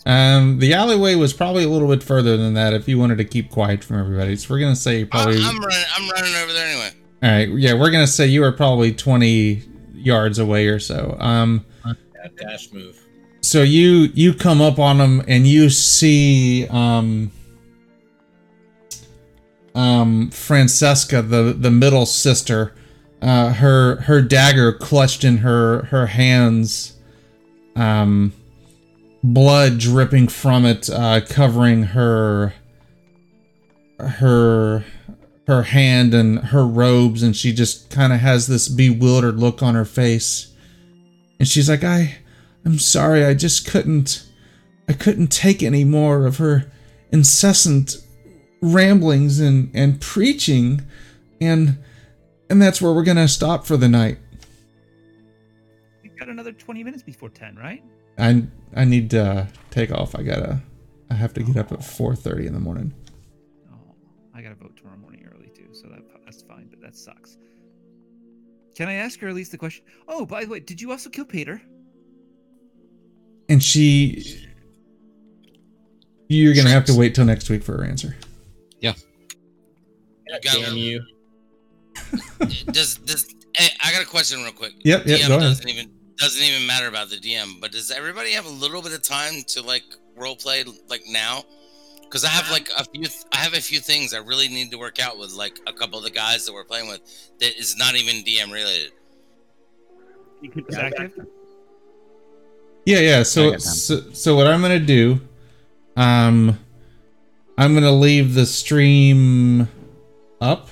Um, 0.07 0.59
the 0.59 0.75
alleyway 0.75 1.15
was 1.15 1.33
probably 1.33 1.65
a 1.65 1.69
little 1.69 1.89
bit 1.89 2.03
further 2.03 2.37
than 2.37 2.55
that 2.55 2.75
if 2.75 2.87
you 2.89 2.99
wanted 2.99 3.17
to 3.19 3.25
keep 3.25 3.51
quiet 3.51 3.83
from 3.83 3.99
everybody. 3.99 4.37
So 4.37 4.53
we're 4.53 4.61
gonna 4.61 4.77
say 4.77 5.01
I, 5.03 5.05
probably. 5.05 5.39
I'm 5.43 5.59
running. 5.59 5.85
I'm 5.97 6.11
running 6.11 6.35
over 6.37 6.53
there 6.53 6.67
anyway. 6.69 6.91
All 7.23 7.31
right, 7.31 7.49
yeah, 7.49 7.73
we're 7.73 7.91
gonna 7.91 8.07
say 8.07 8.27
you 8.27 8.45
are 8.45 8.53
probably 8.53 8.93
twenty 8.93 9.63
yards 9.95 10.39
away 10.39 10.67
or 10.67 10.79
so. 10.79 11.17
Um, 11.19 11.65
That 11.85 12.37
dash 12.37 12.71
move. 12.73 12.99
so 13.41 13.63
you 13.63 14.11
you 14.15 14.35
come 14.35 14.61
up 14.61 14.79
on 14.79 14.99
them 14.99 15.23
and 15.27 15.47
you 15.47 15.71
see 15.71 16.67
um 16.69 17.31
um 19.75 20.31
Francesca 20.31 21.23
the 21.23 21.55
the 21.59 21.71
middle 21.71 22.07
sister 22.07 22.75
uh 23.23 23.53
her 23.55 23.97
her 24.03 24.21
dagger 24.23 24.73
clutched 24.73 25.25
in 25.25 25.39
her 25.39 25.85
her 25.87 26.07
hands 26.07 26.95
um 27.77 28.33
blood 29.33 29.79
dripping 29.79 30.29
from 30.29 30.65
it 30.67 30.91
uh 30.91 31.21
covering 31.29 31.83
her 31.83 32.53
her 33.99 34.85
her 35.47 35.63
hand 35.63 36.13
and 36.13 36.39
her 36.39 36.67
robes 36.67 37.23
and 37.23 37.35
she 37.35 37.53
just 37.53 37.91
kind 37.91 38.13
of 38.13 38.21
has 38.21 38.47
this 38.47 38.69
bewildered 38.69 39.39
look 39.39 39.63
on 39.63 39.75
her 39.75 39.85
face 39.85 40.53
and 41.41 41.49
she's 41.49 41.69
like 41.71 41.83
i 41.83 42.17
I'm 42.65 42.79
sorry, 42.79 43.25
I 43.25 43.35
just 43.35 43.67
couldn't 43.67 44.25
I 44.89 44.93
couldn't 44.93 45.29
take 45.29 45.63
any 45.63 45.85
more 45.85 46.27
of 46.27 46.39
her 46.39 46.71
incessant 47.13 47.97
ramblings 48.61 49.41
and, 49.41 49.71
and 49.75 50.01
preaching 50.01 50.83
and 51.41 51.79
and 52.49 52.61
that's 52.61 52.81
where 52.81 52.93
we're 52.93 53.05
gonna 53.05 53.29
stop 53.29 53.67
for 53.67 53.77
the 53.77 53.89
night. 53.89 54.19
We've 56.03 56.17
got 56.17 56.29
another 56.29 56.53
twenty 56.53 56.83
minutes 56.83 57.03
before 57.03 57.29
ten, 57.29 57.57
right? 57.57 57.83
I 58.19 58.45
I 58.75 58.85
need 58.85 59.11
to 59.11 59.49
take 59.71 59.93
off. 59.93 60.15
I 60.15 60.23
gotta 60.23 60.61
I 61.11 61.15
have 61.15 61.35
to 61.35 61.43
get 61.43 61.57
up 61.57 61.73
at 61.73 61.85
four 61.85 62.15
thirty 62.15 62.47
in 62.47 62.53
the 62.53 62.61
morning. 62.61 62.95
Oh, 63.73 63.95
I 64.35 64.43
gotta 64.43 64.55
vote 64.55 64.77
tomorrow 64.77 64.99
morning 64.99 65.27
early 65.33 65.51
too, 65.55 65.69
so 65.73 65.89
that 65.89 66.03
that's 66.25 66.43
fine, 66.43 66.69
but 66.69 66.81
that 66.81 66.97
sucks. 66.97 67.37
Can 68.77 68.89
I 68.89 68.95
ask 68.95 69.21
her 69.21 69.29
at 69.29 69.35
least 69.35 69.53
the 69.53 69.59
question? 69.59 69.85
Oh, 70.09 70.27
by 70.27 70.45
the 70.45 70.51
way, 70.51 70.61
did 70.61 70.81
you 70.81 70.91
also 70.91 71.09
kill 71.09 71.25
Peter? 71.25 71.63
And 73.49 73.63
she 73.63 74.47
you're 76.29 76.55
gonna 76.55 76.71
have 76.71 76.87
to 76.87 76.95
wait 76.95 77.15
till 77.15 77.25
next 77.25 77.51
week 77.51 77.63
for 77.63 77.77
her 77.77 77.85
answer. 77.85 78.17
You 80.27 80.41
got 80.41 80.55
Damn 80.55 80.77
you. 80.77 81.05
does 82.73 82.97
does 82.99 83.35
hey, 83.57 83.69
I 83.83 83.93
got 83.93 84.03
a 84.03 84.07
question 84.07 84.43
real 84.43 84.53
quick. 84.53 84.73
Yep, 84.85 85.07
yep, 85.07 85.21
DM 85.21 85.29
go 85.29 85.37
ahead. 85.37 85.41
doesn't 85.41 85.69
even 85.69 85.91
doesn't 86.17 86.43
even 86.43 86.67
matter 86.67 86.89
about 86.89 87.11
the 87.11 87.17
DM, 87.17 87.61
but 87.61 87.73
does 87.73 87.91
everybody 87.91 88.33
have 88.33 88.47
a 88.47 88.51
little 88.51 88.83
bit 88.83 88.93
of 88.93 89.03
time 89.03 89.43
to 89.49 89.63
like 89.63 89.85
role 90.17 90.37
play 90.37 90.65
like 90.89 91.03
now? 91.09 91.45
Because 92.03 92.25
I 92.25 92.29
have 92.29 92.51
like 92.51 92.69
a 92.77 92.85
few, 92.85 93.05
I 93.33 93.39
have 93.39 93.55
a 93.55 93.61
few 93.61 93.81
things 93.81 94.15
I 94.15 94.19
really 94.19 94.49
need 94.49 94.71
to 94.71 94.79
work 94.79 95.01
out 95.01 95.19
with 95.19 95.33
like 95.33 95.59
a 95.67 95.73
couple 95.73 95.99
of 95.99 96.05
the 96.05 96.11
guys 96.11 96.47
that 96.47 96.53
we're 96.53 96.65
playing 96.65 96.89
with 96.89 97.01
that 97.41 97.59
is 97.59 97.77
not 97.77 97.97
even 97.97 98.23
DM 98.25 98.53
related. 98.53 98.93
You 100.41 100.51
keep 100.51 100.69
us 100.69 100.77
Yeah, 100.77 100.83
active. 100.87 101.27
Yeah, 102.87 102.99
yeah. 102.99 103.23
So, 103.23 103.57
so, 103.57 104.01
so 104.13 104.37
what 104.37 104.47
I'm 104.47 104.61
gonna 104.61 104.79
do, 104.79 105.21
um, 105.97 106.59
I'm 107.57 107.75
gonna 107.75 107.93
leave 107.93 108.35
the 108.35 108.47
stream 108.47 109.69
up 110.41 110.69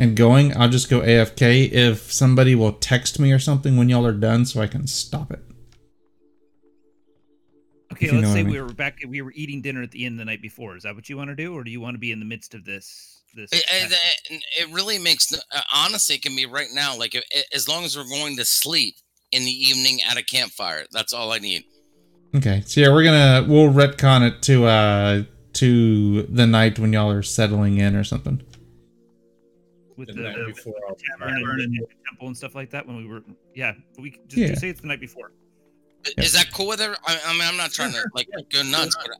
and 0.00 0.16
going. 0.16 0.56
I'll 0.56 0.68
just 0.68 0.88
go 0.90 1.00
AFK 1.00 1.70
if 1.72 2.12
somebody 2.12 2.54
will 2.54 2.72
text 2.72 3.18
me 3.18 3.32
or 3.32 3.38
something 3.38 3.76
when 3.76 3.88
y'all 3.88 4.06
are 4.06 4.12
done, 4.12 4.44
so 4.46 4.60
I 4.60 4.66
can 4.66 4.86
stop 4.86 5.30
it. 5.30 5.40
Okay, 7.92 8.06
If 8.06 8.12
you 8.12 8.20
know 8.20 8.28
let's 8.28 8.32
say 8.32 8.40
I 8.40 8.42
mean. 8.42 8.52
we 8.52 8.60
were 8.60 8.72
back. 8.72 8.98
We 9.06 9.22
were 9.22 9.32
eating 9.34 9.62
dinner 9.62 9.82
at 9.82 9.90
the 9.92 10.04
inn 10.04 10.16
the 10.16 10.24
night 10.24 10.42
before. 10.42 10.76
Is 10.76 10.82
that 10.82 10.94
what 10.94 11.08
you 11.08 11.16
want 11.16 11.30
to 11.30 11.36
do, 11.36 11.54
or 11.56 11.64
do 11.64 11.70
you 11.70 11.80
want 11.80 11.94
to 11.94 11.98
be 11.98 12.12
in 12.12 12.18
the 12.18 12.24
midst 12.24 12.54
of 12.54 12.64
this? 12.64 13.22
This. 13.34 13.50
It, 13.52 13.64
it, 13.70 13.92
it- 14.30 14.42
it 14.58 14.68
really 14.72 14.98
makes 14.98 15.32
uh, 15.32 15.60
honestly, 15.74 16.16
it 16.16 16.22
can 16.22 16.34
be 16.34 16.46
right 16.46 16.68
now. 16.72 16.96
Like 16.96 17.14
if, 17.14 17.24
as 17.54 17.68
long 17.68 17.84
as 17.84 17.96
we're 17.96 18.08
going 18.08 18.36
to 18.36 18.44
sleep 18.44 18.96
in 19.30 19.44
the 19.44 19.50
evening 19.50 20.00
at 20.08 20.16
a 20.16 20.24
campfire, 20.24 20.84
that's 20.90 21.12
all 21.12 21.32
I 21.32 21.38
need. 21.38 21.64
Okay. 22.34 22.62
So 22.66 22.80
yeah, 22.80 22.88
we're 22.88 23.04
gonna 23.04 23.46
we'll 23.48 23.72
retcon 23.72 24.26
it 24.28 24.42
to 24.42 24.66
uh 24.66 25.22
to 25.54 26.22
the 26.24 26.46
night 26.46 26.78
when 26.78 26.92
y'all 26.92 27.10
are 27.10 27.22
settling 27.22 27.78
in 27.78 27.94
or 27.94 28.04
something. 28.04 28.42
With 29.96 30.08
The 30.08 30.14
the, 30.14 30.20
night 30.22 30.36
the 30.36 30.44
before 30.52 30.74
all 30.88 30.96
tavern 31.18 31.60
and 31.60 31.72
the 31.72 31.86
temple 32.08 32.28
and 32.28 32.36
stuff 32.36 32.54
like 32.54 32.70
that. 32.70 32.86
When 32.86 32.96
we 32.96 33.06
were, 33.06 33.22
yeah, 33.54 33.72
we 33.98 34.10
could 34.12 34.28
just 34.28 34.36
Yeah. 34.40 34.48
just 34.48 34.60
say 34.60 34.68
it's 34.68 34.80
the 34.80 34.88
night 34.88 35.00
before. 35.00 35.32
I- 36.06 36.20
Is 36.22 36.32
that 36.34 36.52
cool 36.52 36.68
with 36.68 36.80
her? 36.80 36.94
I, 37.06 37.18
I 37.26 37.32
mean, 37.32 37.42
I'm 37.42 37.56
not 37.56 37.72
trying 37.72 37.92
to 37.92 38.04
like 38.14 38.28
go 38.52 38.62
nuts, 38.62 38.96
but 38.96 39.16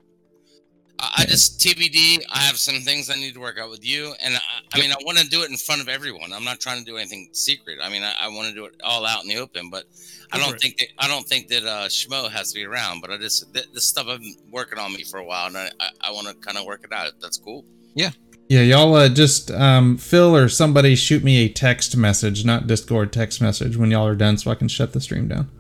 I, 0.98 1.22
I 1.22 1.24
just 1.26 1.60
TBD. 1.60 2.22
I 2.32 2.38
have 2.38 2.56
some 2.56 2.80
things 2.80 3.10
I 3.10 3.14
need 3.16 3.34
to 3.34 3.40
work 3.40 3.58
out 3.58 3.70
with 3.70 3.84
you, 3.84 4.14
and 4.22 4.34
I, 4.36 4.40
I 4.74 4.80
mean, 4.80 4.92
I 4.92 4.96
want 5.04 5.18
to 5.18 5.26
do 5.28 5.42
it 5.42 5.50
in 5.50 5.56
front 5.56 5.80
of 5.80 5.88
everyone. 5.88 6.32
I'm 6.32 6.44
not 6.44 6.60
trying 6.60 6.78
to 6.78 6.84
do 6.84 6.96
anything 6.96 7.28
secret. 7.32 7.78
I 7.82 7.88
mean, 7.90 8.02
I, 8.02 8.12
I 8.20 8.28
want 8.28 8.48
to 8.48 8.54
do 8.54 8.64
it 8.66 8.74
all 8.84 9.04
out 9.04 9.22
in 9.22 9.28
the 9.28 9.36
open, 9.36 9.68
but 9.70 9.84
I 10.32 10.38
don't 10.38 10.58
think 10.60 10.78
that 10.78 10.88
I 10.98 11.08
don't 11.08 11.26
think 11.26 11.48
that 11.48 11.64
uh, 11.64 11.88
Schmo 11.88 12.30
has 12.30 12.52
to 12.52 12.54
be 12.54 12.64
around. 12.64 13.00
But 13.00 13.10
I 13.10 13.18
just 13.18 13.52
th- 13.52 13.66
this 13.72 13.84
stuff 13.86 14.06
I've 14.08 14.20
been 14.20 14.36
working 14.50 14.78
on 14.78 14.92
me 14.92 15.02
for 15.04 15.18
a 15.18 15.24
while, 15.24 15.48
and 15.48 15.56
I, 15.58 15.70
I, 15.80 15.88
I 16.08 16.10
want 16.12 16.28
to 16.28 16.34
kind 16.34 16.56
of 16.56 16.64
work 16.66 16.84
it 16.84 16.92
out. 16.92 17.12
That's 17.20 17.38
cool. 17.38 17.64
Yeah, 17.94 18.10
y'all 18.48 18.94
uh, 18.94 19.08
just 19.08 19.50
um 19.50 19.96
Phil 19.96 20.34
or 20.36 20.48
somebody 20.48 20.94
shoot 20.94 21.22
me 21.24 21.44
a 21.44 21.48
text 21.48 21.96
message, 21.96 22.44
not 22.44 22.66
Discord 22.66 23.12
text 23.12 23.40
message 23.40 23.76
when 23.76 23.90
y'all 23.90 24.06
are 24.06 24.14
done, 24.14 24.38
so 24.38 24.50
I 24.50 24.54
can 24.54 24.68
shut 24.68 24.92
the 24.92 25.00
stream 25.00 25.28
down. 25.28 25.50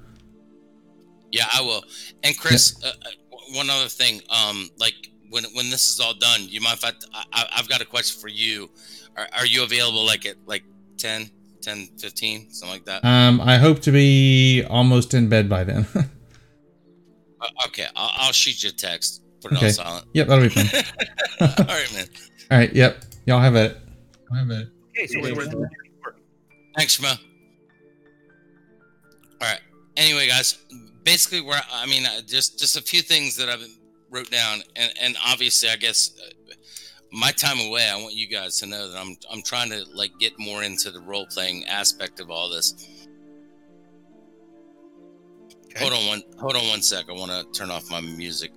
Yeah, 1.32 1.46
I 1.52 1.60
will. 1.60 1.84
And 2.22 2.38
Chris, 2.38 2.82
uh, 2.84 2.88
uh, 2.88 3.36
one 3.54 3.68
other 3.70 3.88
thing, 3.88 4.22
um, 4.30 4.70
like 4.78 4.94
when 5.30 5.44
when 5.54 5.70
this 5.70 5.90
is 5.90 6.00
all 6.00 6.14
done, 6.14 6.42
you 6.48 6.60
mind 6.60 6.78
if 6.82 6.84
I, 6.84 6.92
I 7.32 7.46
I've 7.56 7.68
got 7.68 7.80
a 7.80 7.84
question 7.84 8.20
for 8.20 8.28
you. 8.28 8.70
Are, 9.16 9.26
are 9.38 9.46
you 9.46 9.62
available 9.62 10.04
like 10.04 10.26
at 10.26 10.36
like 10.46 10.62
10, 10.98 11.30
10, 11.62 11.88
15, 11.98 12.50
something 12.50 12.74
like 12.74 12.84
that. 12.84 13.04
Um, 13.04 13.40
I 13.40 13.56
hope 13.58 13.80
to 13.80 13.90
be 13.92 14.62
almost 14.68 15.14
in 15.14 15.28
bed 15.28 15.48
by 15.48 15.64
then. 15.64 15.86
Uh, 17.38 17.66
okay, 17.66 17.86
I'll, 17.94 18.10
I'll 18.16 18.32
shoot 18.32 18.62
you 18.62 18.70
a 18.70 18.72
text. 18.72 19.22
Put 19.42 19.52
it 19.52 19.56
Okay. 19.56 19.66
on 19.66 19.72
silent. 19.74 20.06
yep, 20.14 20.26
that'll 20.26 20.42
be 20.42 20.48
fine. 20.48 20.64
All 21.40 21.66
right, 21.66 21.92
man. 21.92 22.06
All 22.50 22.58
right. 22.58 22.72
Yep. 22.72 23.04
Y'all 23.26 23.40
have 23.40 23.56
it. 23.56 23.76
Y'all 24.30 24.38
have 24.38 24.50
it. 24.50 24.68
Okay, 24.90 25.06
so 25.06 25.20
we're, 25.20 25.42
yeah. 25.44 25.54
we're, 25.54 26.14
Thanks, 26.76 27.00
Mo. 27.00 27.08
All 27.08 27.16
right. 29.40 29.60
Anyway, 29.96 30.28
guys, 30.28 30.58
basically, 31.04 31.40
we're 31.40 31.60
I 31.72 31.86
mean, 31.86 32.06
uh, 32.06 32.20
just 32.26 32.58
just 32.58 32.76
a 32.76 32.82
few 32.82 33.02
things 33.02 33.36
that 33.36 33.48
I've 33.48 33.66
wrote 34.10 34.30
down, 34.30 34.62
and 34.76 34.92
and 35.00 35.16
obviously, 35.26 35.70
I 35.70 35.76
guess 35.76 36.12
uh, 36.22 36.54
my 37.12 37.32
time 37.32 37.58
away. 37.60 37.88
I 37.88 37.96
want 37.96 38.14
you 38.14 38.28
guys 38.28 38.58
to 38.60 38.66
know 38.66 38.90
that 38.90 38.98
I'm 38.98 39.16
I'm 39.30 39.42
trying 39.42 39.70
to 39.70 39.84
like 39.94 40.12
get 40.18 40.38
more 40.38 40.62
into 40.62 40.90
the 40.90 41.00
role 41.00 41.26
playing 41.26 41.64
aspect 41.66 42.20
of 42.20 42.30
all 42.30 42.50
this. 42.50 43.06
Hold 45.78 45.92
on 45.92 46.06
one 46.06 46.22
hold 46.38 46.56
on 46.56 46.68
one 46.68 46.82
sec. 46.82 47.06
I 47.08 47.12
want 47.12 47.32
to 47.32 47.58
turn 47.58 47.70
off 47.70 47.90
my 47.90 48.00
music 48.00 48.52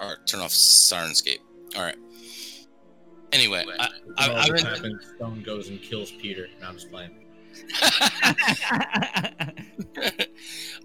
or 0.00 0.16
turn 0.26 0.40
off 0.40 0.50
Syrinscape. 0.50 1.40
All 1.76 1.82
right. 1.82 1.96
Anyway, 3.32 3.64
I, 3.78 3.88
I, 4.18 4.32
I've 4.34 4.54
been 4.54 4.64
happens, 4.64 5.12
Stone 5.16 5.42
goes 5.42 5.68
and 5.68 5.80
kills 5.80 6.10
Peter. 6.10 6.48
No, 6.60 6.68
I'm 6.68 6.74
just 6.74 6.90
playing. 6.90 7.10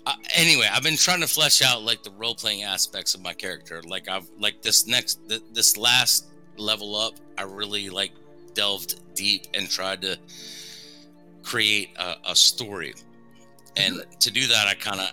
uh, 0.06 0.14
anyway, 0.36 0.68
I've 0.72 0.84
been 0.84 0.98
trying 0.98 1.22
to 1.22 1.28
flesh 1.28 1.62
out 1.62 1.84
like 1.84 2.04
the 2.04 2.12
role 2.12 2.36
playing 2.36 2.64
aspects 2.64 3.16
of 3.16 3.22
my 3.22 3.34
character. 3.34 3.82
Like 3.84 4.08
I've 4.10 4.30
like 4.40 4.62
this 4.62 4.88
next 4.88 5.28
th- 5.28 5.44
this 5.54 5.78
last 5.78 6.28
level 6.58 6.96
up, 6.96 7.14
I 7.38 7.44
really 7.44 7.90
like 7.90 8.12
delved 8.54 9.00
deep 9.16 9.48
and 9.54 9.70
tried 9.70 10.02
to 10.02 10.18
create 11.44 11.90
a, 11.98 12.16
a 12.28 12.36
story. 12.36 12.94
And 13.78 14.04
to 14.22 14.32
do 14.32 14.48
that, 14.48 14.68
I 14.68 14.74
kind 14.74 15.00
of, 15.00 15.12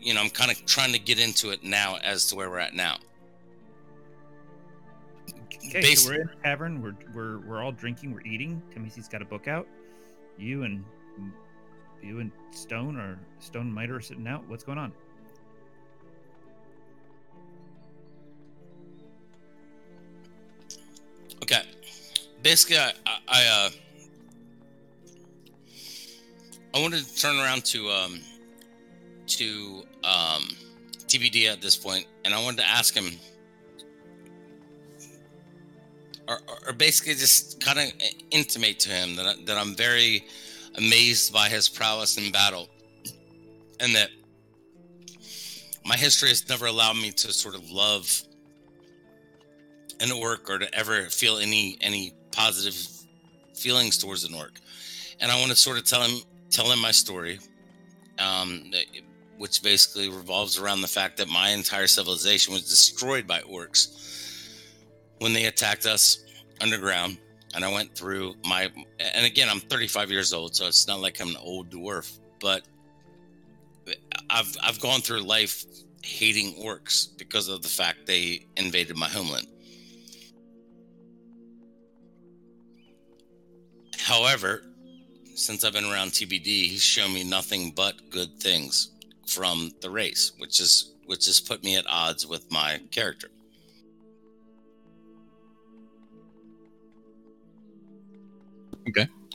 you 0.00 0.14
know, 0.14 0.20
I'm 0.20 0.30
kind 0.30 0.50
of 0.50 0.64
trying 0.66 0.92
to 0.92 0.98
get 0.98 1.18
into 1.18 1.50
it 1.50 1.64
now 1.64 1.96
as 2.04 2.26
to 2.28 2.36
where 2.36 2.50
we're 2.50 2.58
at 2.58 2.74
now. 2.74 2.98
Okay, 5.68 5.94
so 5.94 6.10
we're 6.10 6.22
in 6.22 6.28
a 6.28 6.42
tavern. 6.42 6.82
We're 6.82 6.96
we're 7.14 7.38
we're 7.40 7.62
all 7.62 7.72
drinking. 7.72 8.12
We're 8.12 8.26
eating. 8.26 8.62
Timothy's 8.72 9.08
got 9.08 9.22
a 9.22 9.26
book 9.26 9.48
out. 9.48 9.66
You 10.38 10.64
and 10.64 10.84
you 12.02 12.20
and 12.20 12.30
Stone 12.50 12.96
or 12.96 13.18
Stone 13.40 13.62
and 13.62 13.74
Miter 13.74 13.96
are 13.96 14.00
sitting 14.00 14.26
out. 14.26 14.46
What's 14.48 14.64
going 14.64 14.78
on? 14.78 14.92
Okay. 21.42 21.62
Basically, 22.42 22.78
I, 22.78 22.92
I, 23.06 23.18
I, 23.28 23.46
uh, 23.46 23.70
I 26.74 26.80
wanted 26.80 27.04
to 27.04 27.16
turn 27.16 27.36
around 27.38 27.64
to, 27.66 27.88
um, 27.88 28.20
to, 29.28 29.84
um, 30.04 30.48
TBD 31.06 31.50
at 31.50 31.60
this 31.60 31.76
point, 31.76 32.06
and 32.24 32.34
I 32.34 32.42
wanted 32.42 32.58
to 32.58 32.68
ask 32.68 32.94
him, 32.94 33.12
or, 36.28 36.38
or- 36.66 36.72
basically 36.72 37.14
just 37.14 37.60
kind 37.60 37.78
of 37.78 37.86
intimate 38.30 38.78
to 38.80 38.90
him 38.90 39.16
that, 39.16 39.26
I, 39.26 39.34
that 39.44 39.56
I'm 39.56 39.74
very 39.74 40.24
amazed 40.76 41.32
by 41.32 41.48
his 41.48 41.68
prowess 41.68 42.18
in 42.18 42.30
battle, 42.32 42.68
and 43.80 43.94
that 43.94 44.10
my 45.84 45.96
history 45.96 46.28
has 46.28 46.48
never 46.48 46.66
allowed 46.66 46.96
me 46.96 47.10
to 47.12 47.32
sort 47.32 47.54
of 47.54 47.70
love 47.70 48.22
an 50.00 50.12
orc 50.12 50.50
or 50.50 50.58
to 50.58 50.74
ever 50.74 51.02
feel 51.04 51.38
any 51.38 51.78
any 51.80 52.12
positive 52.32 52.76
feelings 53.54 53.96
towards 53.96 54.24
an 54.24 54.34
orc. 54.34 54.60
And 55.20 55.32
i 55.32 55.38
want 55.38 55.50
to 55.50 55.56
sort 55.56 55.78
of 55.78 55.84
tell 55.84 56.02
him 56.02 56.20
tell 56.50 56.70
him 56.70 56.80
my 56.80 56.90
story 56.90 57.38
um 58.18 58.70
which 59.38 59.62
basically 59.62 60.08
revolves 60.08 60.58
around 60.58 60.80
the 60.80 60.88
fact 60.88 61.18
that 61.18 61.28
my 61.28 61.50
entire 61.50 61.86
civilization 61.86 62.52
was 62.52 62.62
destroyed 62.62 63.26
by 63.26 63.40
orcs 63.40 64.15
when 65.20 65.32
they 65.32 65.46
attacked 65.46 65.86
us 65.86 66.24
underground 66.60 67.18
and 67.54 67.64
i 67.64 67.72
went 67.72 67.94
through 67.94 68.34
my 68.46 68.70
and 68.98 69.26
again 69.26 69.48
i'm 69.48 69.60
35 69.60 70.10
years 70.10 70.32
old 70.32 70.54
so 70.54 70.66
it's 70.66 70.86
not 70.86 71.00
like 71.00 71.20
i'm 71.20 71.28
an 71.28 71.36
old 71.40 71.70
dwarf 71.70 72.18
but 72.40 72.62
i've 74.30 74.56
i've 74.62 74.80
gone 74.80 75.00
through 75.00 75.20
life 75.20 75.64
hating 76.02 76.54
orcs 76.54 77.16
because 77.18 77.48
of 77.48 77.62
the 77.62 77.68
fact 77.68 78.06
they 78.06 78.46
invaded 78.56 78.96
my 78.96 79.08
homeland 79.08 79.46
However, 84.06 84.62
since 85.34 85.64
I've 85.64 85.72
been 85.72 85.84
around 85.84 86.12
TBD, 86.12 86.68
he's 86.68 86.80
shown 86.80 87.12
me 87.12 87.24
nothing 87.24 87.72
but 87.72 88.08
good 88.08 88.38
things 88.38 88.92
from 89.26 89.72
the 89.80 89.90
race, 89.90 90.30
which 90.38 90.60
is 90.60 90.92
which 91.06 91.26
has 91.26 91.40
put 91.40 91.64
me 91.64 91.76
at 91.76 91.84
odds 91.88 92.24
with 92.24 92.48
my 92.48 92.80
character. 92.92 93.28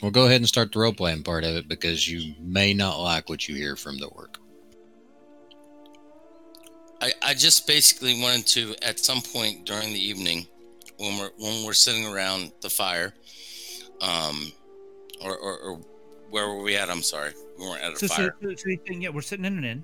Well, 0.01 0.11
go 0.11 0.25
ahead 0.25 0.37
and 0.37 0.47
start 0.47 0.71
the 0.71 0.79
role 0.79 0.93
playing 0.93 1.23
part 1.23 1.43
of 1.43 1.55
it 1.55 1.67
because 1.67 2.07
you 2.07 2.33
may 2.39 2.73
not 2.73 2.99
like 2.99 3.29
what 3.29 3.47
you 3.47 3.55
hear 3.55 3.75
from 3.75 3.97
the 3.97 4.07
orc. 4.07 4.37
I, 7.01 7.13
I 7.21 7.33
just 7.33 7.67
basically 7.67 8.19
wanted 8.21 8.47
to, 8.47 8.75
at 8.83 8.99
some 8.99 9.21
point 9.21 9.65
during 9.65 9.93
the 9.93 9.99
evening, 9.99 10.47
when 10.97 11.17
we're 11.17 11.31
when 11.37 11.65
we're 11.65 11.73
sitting 11.73 12.05
around 12.05 12.51
the 12.61 12.69
fire, 12.69 13.13
um, 14.01 14.51
or, 15.23 15.35
or, 15.35 15.57
or 15.57 15.81
where 16.29 16.47
were 16.47 16.61
we 16.61 16.75
at? 16.75 16.89
I'm 16.89 17.01
sorry, 17.01 17.33
we 17.57 17.65
weren't 17.67 17.81
at 17.81 17.93
a 17.93 17.97
So, 17.97 18.07
so, 18.07 18.15
fire. 18.15 18.35
so, 18.41 18.55
so 18.55 18.69
you 18.69 18.77
think, 18.85 19.01
yeah, 19.01 19.09
we're 19.09 19.21
sitting 19.21 19.45
in 19.45 19.57
an 19.57 19.63
inn, 19.63 19.83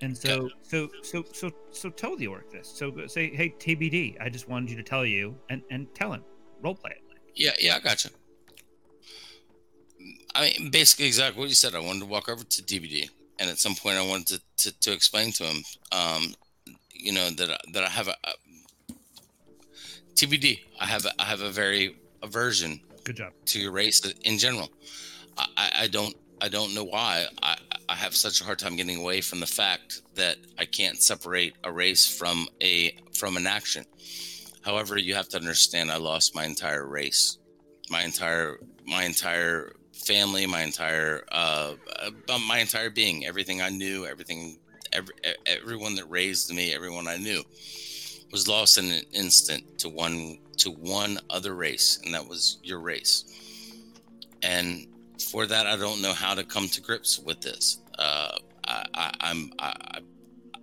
and 0.00 0.16
so, 0.16 0.48
so, 0.62 0.88
so, 1.02 1.24
so, 1.32 1.50
so, 1.70 1.90
tell 1.90 2.16
the 2.16 2.26
orc 2.26 2.50
this. 2.50 2.68
So 2.68 3.06
say, 3.06 3.34
hey, 3.34 3.50
TBD, 3.58 4.16
I 4.20 4.30
just 4.30 4.48
wanted 4.48 4.70
you 4.70 4.76
to 4.76 4.82
tell 4.82 5.04
you, 5.04 5.36
and 5.50 5.62
and 5.70 5.94
tell 5.94 6.12
him, 6.12 6.24
role 6.62 6.74
play 6.74 6.92
it. 6.92 7.02
Yeah, 7.34 7.52
yeah, 7.60 7.76
I 7.76 7.80
gotcha. 7.80 8.08
I 10.36 10.52
mean, 10.58 10.70
basically, 10.70 11.06
exactly 11.06 11.40
what 11.40 11.48
you 11.48 11.54
said. 11.54 11.74
I 11.74 11.80
wanted 11.80 12.00
to 12.00 12.06
walk 12.06 12.28
over 12.28 12.44
to 12.44 12.62
TBD, 12.62 13.08
and 13.38 13.48
at 13.50 13.58
some 13.58 13.74
point, 13.74 13.96
I 13.96 14.06
wanted 14.06 14.26
to, 14.58 14.70
to, 14.70 14.80
to 14.80 14.92
explain 14.92 15.32
to 15.32 15.44
him, 15.44 15.62
um, 15.92 16.34
you 16.92 17.12
know, 17.12 17.30
that 17.30 17.50
I- 17.50 17.70
that 17.72 17.82
I 17.84 17.88
have 17.88 18.08
a, 18.08 18.16
a 18.24 18.32
TBD. 20.14 20.60
I 20.80 20.86
have 20.86 21.04
a, 21.04 21.10
I 21.20 21.24
have 21.24 21.40
a 21.40 21.50
very 21.50 21.96
aversion 22.22 22.80
Good 23.04 23.16
job. 23.16 23.32
to 23.46 23.60
your 23.60 23.72
race 23.72 24.00
in 24.24 24.38
general. 24.38 24.70
I, 25.38 25.46
I, 25.56 25.70
I 25.82 25.86
don't 25.88 26.14
I 26.40 26.48
don't 26.48 26.74
know 26.74 26.84
why 26.84 27.26
I, 27.42 27.56
I 27.88 27.94
have 27.94 28.14
such 28.14 28.40
a 28.40 28.44
hard 28.44 28.58
time 28.58 28.76
getting 28.76 28.98
away 29.00 29.20
from 29.20 29.40
the 29.40 29.46
fact 29.46 30.02
that 30.16 30.36
I 30.58 30.64
can't 30.66 31.02
separate 31.02 31.54
a 31.64 31.72
race 31.72 32.06
from 32.18 32.46
a 32.62 32.96
from 33.14 33.36
an 33.36 33.46
action. 33.46 33.84
However, 34.62 34.98
you 34.98 35.14
have 35.14 35.28
to 35.30 35.36
understand 35.38 35.90
I 35.90 35.96
lost 35.96 36.34
my 36.34 36.44
entire 36.44 36.86
race, 36.86 37.38
my 37.90 38.02
entire 38.02 38.58
my 38.86 39.04
entire 39.04 39.72
family, 40.06 40.46
my 40.46 40.62
entire 40.62 41.24
uh, 41.32 41.74
my 42.46 42.58
entire 42.58 42.90
being, 42.90 43.26
everything 43.26 43.60
I 43.60 43.68
knew, 43.68 44.06
everything 44.06 44.58
every, 44.92 45.14
everyone 45.46 45.94
that 45.96 46.08
raised 46.10 46.54
me, 46.54 46.74
everyone 46.74 47.08
I 47.08 47.16
knew 47.16 47.42
was 48.32 48.48
lost 48.48 48.78
in 48.78 48.90
an 48.90 49.02
instant 49.12 49.78
to 49.78 49.88
one 49.88 50.38
to 50.58 50.70
one 50.70 51.18
other 51.30 51.54
race, 51.54 52.00
and 52.04 52.14
that 52.14 52.26
was 52.26 52.58
your 52.62 52.80
race. 52.80 53.24
And 54.42 54.86
for 55.30 55.46
that, 55.46 55.66
I 55.66 55.76
don't 55.76 56.02
know 56.02 56.12
how 56.12 56.34
to 56.34 56.44
come 56.44 56.68
to 56.68 56.80
grips 56.80 57.18
with 57.18 57.40
this. 57.40 57.80
Uh, 57.98 58.32
I, 58.64 59.12
I, 59.58 60.00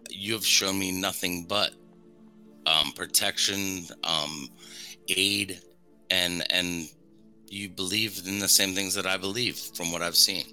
you 0.09 0.33
have 0.33 0.45
shown 0.45 0.77
me 0.77 0.91
nothing 0.91 1.45
but 1.45 1.73
um, 2.65 2.91
protection, 2.95 3.85
um, 4.03 4.49
aid, 5.09 5.59
and 6.09 6.43
and 6.51 6.89
you 7.53 7.69
believe 7.69 8.21
in 8.25 8.39
the 8.39 8.47
same 8.47 8.73
things 8.73 8.95
that 8.95 9.05
I 9.05 9.17
believe 9.17 9.57
from 9.57 9.91
what 9.91 10.01
I've 10.01 10.15
seen. 10.15 10.43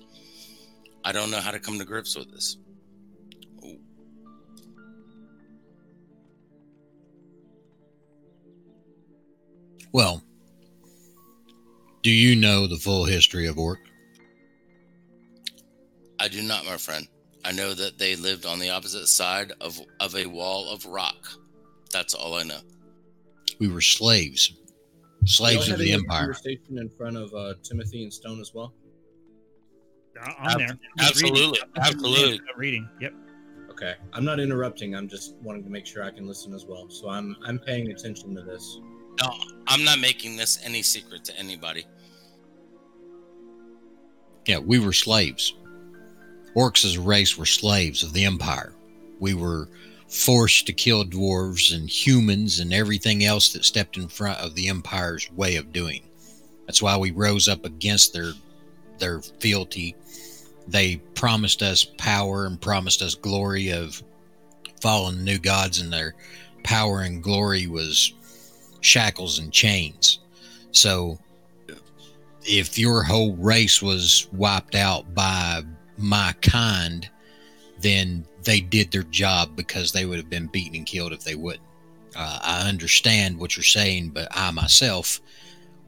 I 1.03 1.13
don't 1.13 1.31
know 1.31 1.41
how 1.41 1.51
to 1.51 1.59
come 1.59 1.79
to 1.79 1.85
grips 1.85 2.15
with 2.15 2.31
this. 2.31 2.59
Well, 9.93 10.23
do 12.03 12.11
you 12.11 12.37
know 12.37 12.67
the 12.67 12.77
full 12.77 13.05
history 13.05 13.47
of 13.47 13.59
orc? 13.59 13.81
I 16.21 16.29
do 16.29 16.43
not, 16.43 16.67
my 16.67 16.77
friend. 16.77 17.09
I 17.45 17.53
know 17.53 17.73
that 17.73 17.99
they 17.99 18.15
lived 18.15 18.45
on 18.45 18.59
the 18.59 18.71
opposite 18.71 19.07
side 19.07 19.53
of, 19.61 19.81
of 20.01 20.15
a 20.15 20.27
wall 20.27 20.69
of 20.69 20.85
rock. 20.85 21.29
That's 21.93 22.13
all 22.13 22.35
I 22.35 22.43
know. 22.43 22.61
We 23.59 23.69
were 23.69 23.81
slaves, 23.81 24.53
slaves 25.25 25.69
of 25.69 25.79
the 25.79 25.93
empire. 25.93 26.33
Conversation 26.33 26.79
in 26.79 26.89
front 26.89 27.17
of 27.17 27.33
uh, 27.35 27.55
Timothy 27.63 28.03
and 28.03 28.13
Stone 28.13 28.41
as 28.41 28.53
well. 28.55 28.73
I- 30.21 30.35
I'm 30.39 30.59
there. 30.59 30.69
I'm 30.69 30.79
absolutely, 31.07 31.41
reading. 31.43 31.63
Absolutely. 31.77 32.41
I'm 32.53 32.59
reading. 32.59 32.89
Yep. 33.01 33.15
Okay, 33.71 33.95
I'm 34.13 34.25
not 34.25 34.41
interrupting. 34.41 34.95
I'm 34.95 35.09
just 35.09 35.37
wanting 35.37 35.65
to 35.65 35.71
make 35.71 35.87
sure 35.87 36.03
I 36.03 36.11
can 36.11 36.27
listen 36.27 36.53
as 36.53 36.67
well. 36.67 36.91
So 36.91 37.09
I'm 37.09 37.37
I'm 37.47 37.59
paying 37.59 37.91
attention 37.91 38.35
to 38.35 38.43
this. 38.43 38.79
No, 39.23 39.33
I'm 39.67 39.85
not 39.85 39.99
making 39.99 40.37
this 40.37 40.59
any 40.65 40.83
secret 40.83 41.25
to 41.27 41.39
anybody. 41.39 41.87
Yeah, 44.47 44.59
we 44.59 44.79
were 44.79 44.93
slaves. 44.93 45.55
Orcs 46.57 46.85
as 46.85 46.97
a 46.97 47.01
race 47.01 47.39
were 47.39 47.47
slaves 47.47 48.03
of 48.03 48.13
the 48.13 48.25
Empire. 48.25 48.75
We 49.19 49.35
were 49.35 49.69
forced 50.11 50.67
to 50.67 50.73
kill 50.73 51.05
dwarves 51.05 51.75
and 51.75 51.89
humans 51.89 52.59
and 52.59 52.75
everything 52.75 53.25
else 53.25 53.53
that 53.53 53.65
stepped 53.65 53.97
in 53.97 54.09
front 54.09 54.39
of 54.41 54.55
the 54.55 54.69
Empire's 54.69 55.31
way 55.33 55.57
of 55.57 55.73
doing. 55.73 56.03
That's 56.67 56.83
why 56.83 56.97
we 56.97 57.13
rose 57.13 57.49
up 57.49 57.65
against 57.65 58.13
their 58.13 58.33
their 58.99 59.23
fealty. 59.23 59.97
They 60.69 60.97
promised 61.15 61.63
us 61.63 61.85
power 61.85 62.47
and 62.47 62.61
promised 62.61 63.03
us 63.03 63.15
glory 63.15 63.73
of 63.73 64.03
fallen 64.81 65.25
new 65.25 65.39
gods, 65.39 65.81
and 65.81 65.93
their 65.93 66.15
power 66.65 67.01
and 67.01 67.23
glory 67.23 67.67
was 67.67 68.13
shackles 68.81 69.39
and 69.39 69.53
chains. 69.53 70.19
So 70.73 71.19
if 72.45 72.79
your 72.79 73.03
whole 73.03 73.35
race 73.37 73.81
was 73.81 74.29
wiped 74.33 74.75
out 74.75 75.15
by 75.15 75.63
my 75.97 76.35
kind, 76.41 77.09
then 77.81 78.27
they 78.45 78.61
did 78.61 78.91
their 78.91 79.03
job 79.05 79.57
because 79.57 79.93
they 79.93 80.07
would 80.07 80.19
have 80.19 80.31
been 80.31 80.47
beaten 80.47 80.77
and 80.77 80.87
killed 80.87 81.13
if 81.13 81.25
they 81.25 81.35
wouldn't. 81.35 81.65
Uh, 82.17 82.39
I 82.43 82.69
understand 82.69 83.39
what 83.39 83.57
you're 83.57 83.65
saying, 83.65 84.11
but 84.11 84.29
I 84.33 84.51
myself 84.51 85.21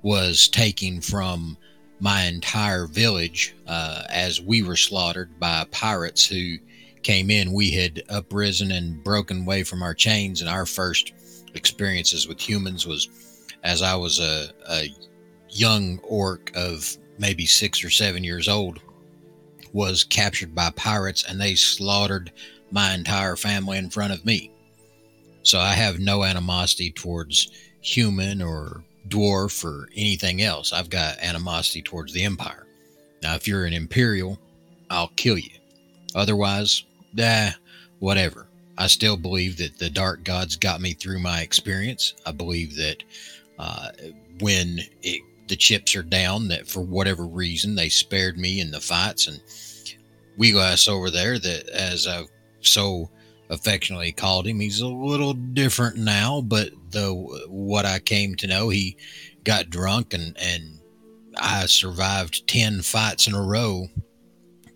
was 0.02 0.48
taking 0.48 1.00
from 1.00 1.56
my 2.00 2.24
entire 2.24 2.86
village 2.86 3.55
uh, 3.66 4.02
as 4.10 4.40
we 4.40 4.62
were 4.62 4.76
slaughtered 4.76 5.39
by 5.39 5.64
pirates 5.70 6.26
who 6.26 6.56
came 7.02 7.31
in. 7.31 7.52
We 7.52 7.70
had 7.70 8.02
uprisen 8.08 8.76
and 8.76 9.02
broken 9.02 9.42
away 9.42 9.62
from 9.62 9.82
our 9.82 9.94
chains, 9.94 10.40
and 10.40 10.50
our 10.50 10.66
first 10.66 11.12
experiences 11.55 12.26
with 12.26 12.40
humans 12.40 12.86
was 12.86 13.08
as 13.62 13.82
I 13.82 13.94
was 13.94 14.18
a, 14.18 14.50
a 14.68 14.89
young 15.48 15.98
orc 16.02 16.50
of 16.55 16.97
maybe 17.18 17.47
six 17.47 17.84
or 17.84 17.90
seven 17.90 18.24
years 18.24 18.48
old 18.48 18.81
was 19.73 20.05
captured 20.05 20.55
by 20.55 20.70
pirates 20.70 21.25
and 21.25 21.41
they 21.41 21.55
slaughtered 21.55 22.33
my 22.70 22.94
entire 22.94 23.36
family 23.36 23.78
in 23.78 23.91
front 23.91 24.12
of 24.12 24.25
me. 24.25 24.51
So 25.42 25.59
I 25.59 25.73
have 25.73 25.99
no 25.99 26.25
animosity 26.25 26.91
towards 26.91 27.51
human 27.81 28.41
or 28.41 28.84
dwarf 29.09 29.65
or 29.65 29.89
anything 29.97 30.42
else. 30.42 30.73
I've 30.73 30.91
got 30.91 31.18
animosity 31.18 31.83
towards 31.83 32.12
the 32.12 32.25
empire. 32.25 32.67
Now, 33.23 33.34
if 33.34 33.47
you're 33.47 33.65
an 33.65 33.73
imperial, 33.73 34.39
I'll 34.91 35.12
kill 35.17 35.39
you. 35.39 35.51
Otherwise, 36.15 36.84
ah, 37.20 37.55
whatever. 37.99 38.47
I 38.78 38.86
still 38.86 39.17
believe 39.17 39.59
that 39.59 39.78
the 39.78 39.91
dark 39.91 40.25
gods 40.25 40.57
got 40.57 40.81
me 40.81 40.94
through 40.94 41.18
my 41.18 41.41
experience. 41.41 42.15
I 42.26 42.33
believe 42.33 42.76
that 42.76 43.02
uh, 43.59 43.89
when 44.41 44.81
it, 45.02 45.23
the 45.48 45.56
chips 45.56 45.94
are 45.96 46.02
down, 46.02 46.48
that 46.48 46.68
for 46.68 46.80
whatever 46.80 47.26
reason 47.26 47.74
they 47.74 47.88
spared 47.88 48.38
me 48.38 48.60
in 48.60 48.70
the 48.70 48.80
fights, 48.80 49.26
and 49.26 49.40
Weeglass 50.38 50.88
over 50.88 51.10
there, 51.10 51.38
that 51.38 51.68
as 51.68 52.06
I've 52.06 52.28
so 52.60 53.10
affectionately 53.50 54.12
called 54.12 54.46
him, 54.46 54.60
he's 54.60 54.80
a 54.80 54.86
little 54.86 55.34
different 55.34 55.96
now. 55.96 56.40
But 56.40 56.70
the 56.90 57.12
what 57.48 57.84
I 57.84 57.98
came 57.98 58.34
to 58.36 58.46
know, 58.46 58.68
he 58.68 58.96
got 59.44 59.70
drunk 59.70 60.14
and 60.14 60.36
and 60.38 60.78
I 61.36 61.66
survived 61.66 62.46
ten 62.46 62.82
fights 62.82 63.26
in 63.26 63.34
a 63.34 63.42
row 63.42 63.88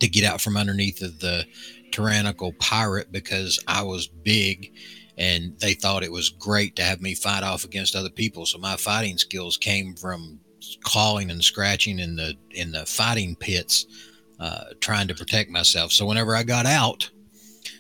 to 0.00 0.08
get 0.08 0.24
out 0.24 0.40
from 0.40 0.56
underneath 0.56 1.02
of 1.02 1.20
the 1.20 1.46
tyrannical 1.90 2.52
pirate 2.54 3.10
because 3.10 3.58
I 3.66 3.82
was 3.82 4.06
big 4.06 4.72
and 5.16 5.58
they 5.60 5.72
thought 5.72 6.02
it 6.02 6.12
was 6.12 6.28
great 6.28 6.76
to 6.76 6.82
have 6.82 7.00
me 7.00 7.14
fight 7.14 7.42
off 7.42 7.64
against 7.64 7.96
other 7.96 8.10
people. 8.10 8.44
So 8.44 8.58
my 8.58 8.76
fighting 8.76 9.16
skills 9.16 9.56
came 9.56 9.94
from 9.94 10.40
clawing 10.82 11.30
and 11.30 11.42
scratching 11.42 11.98
in 11.98 12.16
the 12.16 12.34
in 12.50 12.72
the 12.72 12.86
fighting 12.86 13.36
pits, 13.36 13.86
uh, 14.40 14.64
trying 14.80 15.08
to 15.08 15.14
protect 15.14 15.50
myself. 15.50 15.92
So 15.92 16.06
whenever 16.06 16.34
I 16.36 16.42
got 16.42 16.66
out, 16.66 17.08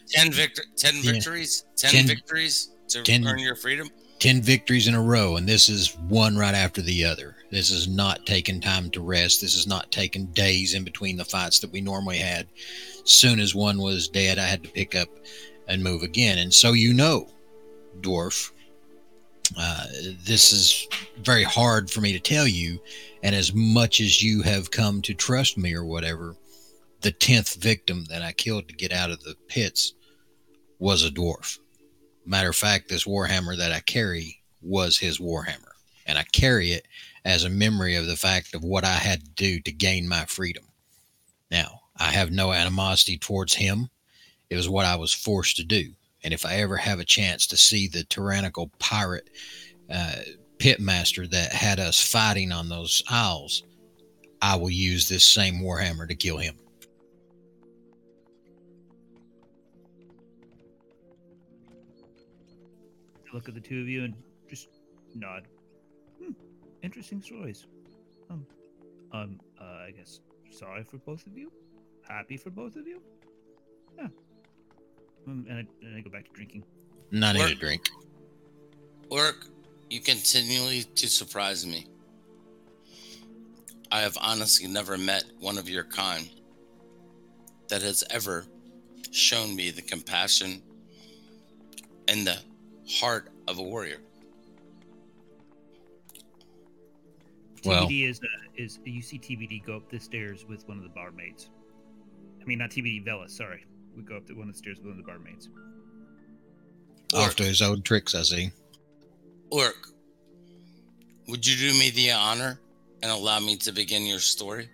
ten 0.08 0.32
victor, 0.32 0.64
ten 0.76 0.94
Yeah. 0.96 1.12
victories, 1.12 1.64
ten, 1.76 1.90
Ten- 1.92 2.06
victories 2.06 2.70
to 2.88 3.02
ten- 3.02 3.26
earn 3.26 3.38
your 3.38 3.56
freedom. 3.56 3.90
10 4.18 4.40
victories 4.40 4.86
in 4.88 4.94
a 4.94 5.02
row, 5.02 5.36
and 5.36 5.46
this 5.46 5.68
is 5.68 5.94
one 6.08 6.38
right 6.38 6.54
after 6.54 6.80
the 6.80 7.04
other. 7.04 7.36
This 7.50 7.70
is 7.70 7.86
not 7.86 8.24
taking 8.24 8.62
time 8.62 8.88
to 8.92 9.02
rest. 9.02 9.42
This 9.42 9.54
is 9.54 9.66
not 9.66 9.92
taking 9.92 10.24
days 10.28 10.72
in 10.72 10.84
between 10.84 11.18
the 11.18 11.24
fights 11.26 11.58
that 11.58 11.70
we 11.70 11.82
normally 11.82 12.16
had. 12.16 12.46
Soon 13.04 13.38
as 13.38 13.54
one 13.54 13.76
was 13.78 14.08
dead, 14.08 14.38
I 14.38 14.46
had 14.46 14.62
to 14.62 14.70
pick 14.70 14.94
up 14.94 15.10
and 15.68 15.82
move 15.84 16.02
again. 16.02 16.38
And 16.38 16.52
so, 16.54 16.72
you 16.72 16.94
know, 16.94 17.28
Dwarf, 18.00 18.52
uh, 19.58 19.86
this 20.24 20.52
is 20.52 20.86
very 21.18 21.44
hard 21.44 21.90
for 21.90 22.00
me 22.00 22.12
to 22.12 22.20
tell 22.20 22.46
you. 22.46 22.80
And 23.22 23.34
as 23.34 23.54
much 23.54 24.00
as 24.00 24.22
you 24.22 24.42
have 24.42 24.70
come 24.70 25.02
to 25.02 25.14
trust 25.14 25.58
me 25.58 25.74
or 25.74 25.84
whatever, 25.84 26.36
the 27.00 27.12
10th 27.12 27.56
victim 27.56 28.04
that 28.08 28.22
I 28.22 28.32
killed 28.32 28.68
to 28.68 28.74
get 28.74 28.92
out 28.92 29.10
of 29.10 29.22
the 29.22 29.36
pits 29.48 29.94
was 30.78 31.04
a 31.04 31.10
dwarf. 31.10 31.58
Matter 32.24 32.50
of 32.50 32.56
fact, 32.56 32.88
this 32.88 33.04
Warhammer 33.04 33.56
that 33.56 33.72
I 33.72 33.80
carry 33.80 34.42
was 34.62 34.98
his 34.98 35.18
Warhammer. 35.18 35.72
And 36.06 36.18
I 36.18 36.24
carry 36.32 36.70
it 36.72 36.86
as 37.24 37.44
a 37.44 37.50
memory 37.50 37.96
of 37.96 38.06
the 38.06 38.16
fact 38.16 38.54
of 38.54 38.62
what 38.62 38.84
I 38.84 38.94
had 38.94 39.24
to 39.24 39.30
do 39.30 39.60
to 39.60 39.72
gain 39.72 40.08
my 40.08 40.24
freedom. 40.26 40.64
Now, 41.50 41.80
I 41.96 42.12
have 42.12 42.30
no 42.30 42.52
animosity 42.52 43.18
towards 43.18 43.54
him. 43.54 43.88
It 44.50 44.56
was 44.56 44.68
what 44.68 44.86
I 44.86 44.96
was 44.96 45.12
forced 45.12 45.56
to 45.56 45.64
do. 45.64 45.94
And 46.26 46.34
if 46.34 46.44
I 46.44 46.56
ever 46.56 46.76
have 46.76 46.98
a 46.98 47.04
chance 47.04 47.46
to 47.46 47.56
see 47.56 47.86
the 47.86 48.02
tyrannical 48.02 48.72
pirate 48.80 49.30
uh, 49.88 50.16
pitmaster 50.58 51.30
that 51.30 51.52
had 51.52 51.78
us 51.78 52.00
fighting 52.00 52.50
on 52.50 52.68
those 52.68 53.04
isles, 53.08 53.62
I 54.42 54.56
will 54.56 54.70
use 54.70 55.08
this 55.08 55.24
same 55.24 55.62
Warhammer 55.62 56.08
to 56.08 56.16
kill 56.16 56.38
him. 56.38 56.56
look 63.32 63.48
at 63.48 63.54
the 63.54 63.60
two 63.60 63.82
of 63.82 63.88
you 63.88 64.04
and 64.04 64.14
just 64.48 64.68
nod. 65.14 65.46
Hmm, 66.18 66.32
interesting 66.82 67.22
stories. 67.22 67.66
Um, 68.30 68.46
um, 69.12 69.40
uh, 69.60 69.64
I 69.86 69.92
guess 69.96 70.20
sorry 70.50 70.82
for 70.82 70.96
both 70.96 71.24
of 71.26 71.38
you. 71.38 71.52
Happy 72.08 72.36
for 72.36 72.50
both 72.50 72.74
of 72.74 72.86
you. 72.86 73.00
Yeah. 73.96 74.08
Um, 75.26 75.44
and, 75.48 75.58
I, 75.58 75.84
and 75.86 75.96
I 75.96 76.00
go 76.00 76.10
back 76.10 76.24
to 76.26 76.30
drinking. 76.32 76.64
Not 77.10 77.34
need 77.36 77.50
a 77.50 77.54
drink. 77.54 77.88
Orc, 79.10 79.46
you 79.90 80.00
continually 80.00 80.82
to 80.82 81.08
surprise 81.08 81.66
me. 81.66 81.86
I 83.92 84.00
have 84.00 84.16
honestly 84.20 84.66
never 84.66 84.98
met 84.98 85.24
one 85.38 85.58
of 85.58 85.68
your 85.68 85.84
kind 85.84 86.28
that 87.68 87.82
has 87.82 88.02
ever 88.10 88.44
shown 89.12 89.54
me 89.54 89.70
the 89.70 89.82
compassion 89.82 90.60
and 92.08 92.26
the 92.26 92.38
heart 92.88 93.28
of 93.48 93.58
a 93.58 93.62
warrior. 93.62 93.98
Well- 97.64 97.86
TBD 97.88 98.08
is 98.08 98.20
uh, 98.20 98.26
is 98.56 98.78
you 98.84 99.02
see 99.02 99.18
TBD 99.18 99.64
go 99.64 99.76
up 99.76 99.90
the 99.90 99.98
stairs 99.98 100.44
with 100.48 100.66
one 100.68 100.76
of 100.78 100.82
the 100.82 100.88
barmaids. 100.90 101.50
I 102.40 102.44
mean, 102.44 102.58
not 102.58 102.70
TBD 102.70 103.04
Vela. 103.04 103.28
Sorry, 103.28 103.64
we 103.96 104.02
go 104.02 104.16
up 104.16 104.26
the 104.26 104.34
one 104.34 104.48
of 104.48 104.54
the 104.54 104.58
stairs 104.58 104.76
with 104.78 104.86
one 104.86 104.98
of 104.98 105.04
the 105.04 105.10
barmaids. 105.10 105.48
Off 107.14 107.28
Orc, 107.28 107.34
to 107.36 107.44
his 107.44 107.62
old 107.62 107.84
tricks, 107.84 108.14
I 108.14 108.22
see. 108.22 108.50
Orc, 109.50 109.88
would 111.28 111.46
you 111.46 111.56
do 111.56 111.78
me 111.78 111.90
the 111.90 112.12
honor 112.12 112.60
and 113.02 113.10
allow 113.10 113.40
me 113.40 113.56
to 113.58 113.72
begin 113.72 114.04
your 114.04 114.18
story? 114.18 114.68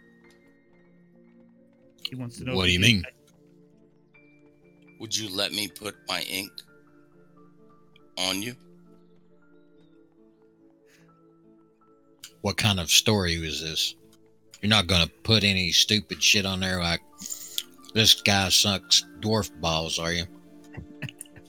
He 2.09 2.17
wants 2.17 2.39
to 2.39 2.45
know. 2.45 2.57
What 2.57 2.67
do 2.67 2.73
you 2.73 2.81
mean? 2.81 3.05
Would 5.01 5.17
you 5.17 5.35
let 5.35 5.53
me 5.53 5.69
put 5.69 5.97
my 6.09 6.21
ink 6.23 6.53
on 8.19 8.43
you? 8.43 8.55
What 12.43 12.57
kind 12.57 12.81
of 12.81 12.91
story 12.91 13.39
was 13.39 13.63
this? 13.63 13.95
You're 14.61 14.71
not 14.71 14.87
going 14.87 15.03
to 15.03 15.13
put 15.23 15.45
any 15.45 15.73
stupid 15.73 16.23
shit 16.23 16.47
on 16.47 16.61
there 16.61 16.81
like 16.81 17.01
this 17.95 18.15
guy 18.15 18.49
sucks 18.49 19.05
dwarf 19.21 19.51
balls, 19.61 19.99
are 19.99 20.13
you? 20.13 20.25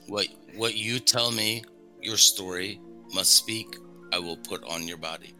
What 0.08 0.28
what 0.56 0.76
you 0.76 1.00
tell 1.00 1.32
me 1.32 1.64
your 2.02 2.18
story 2.18 2.80
must 3.14 3.34
speak, 3.34 3.78
I 4.12 4.20
will 4.20 4.38
put 4.38 4.64
on 4.66 4.88
your 4.88 4.98
body. 4.98 5.34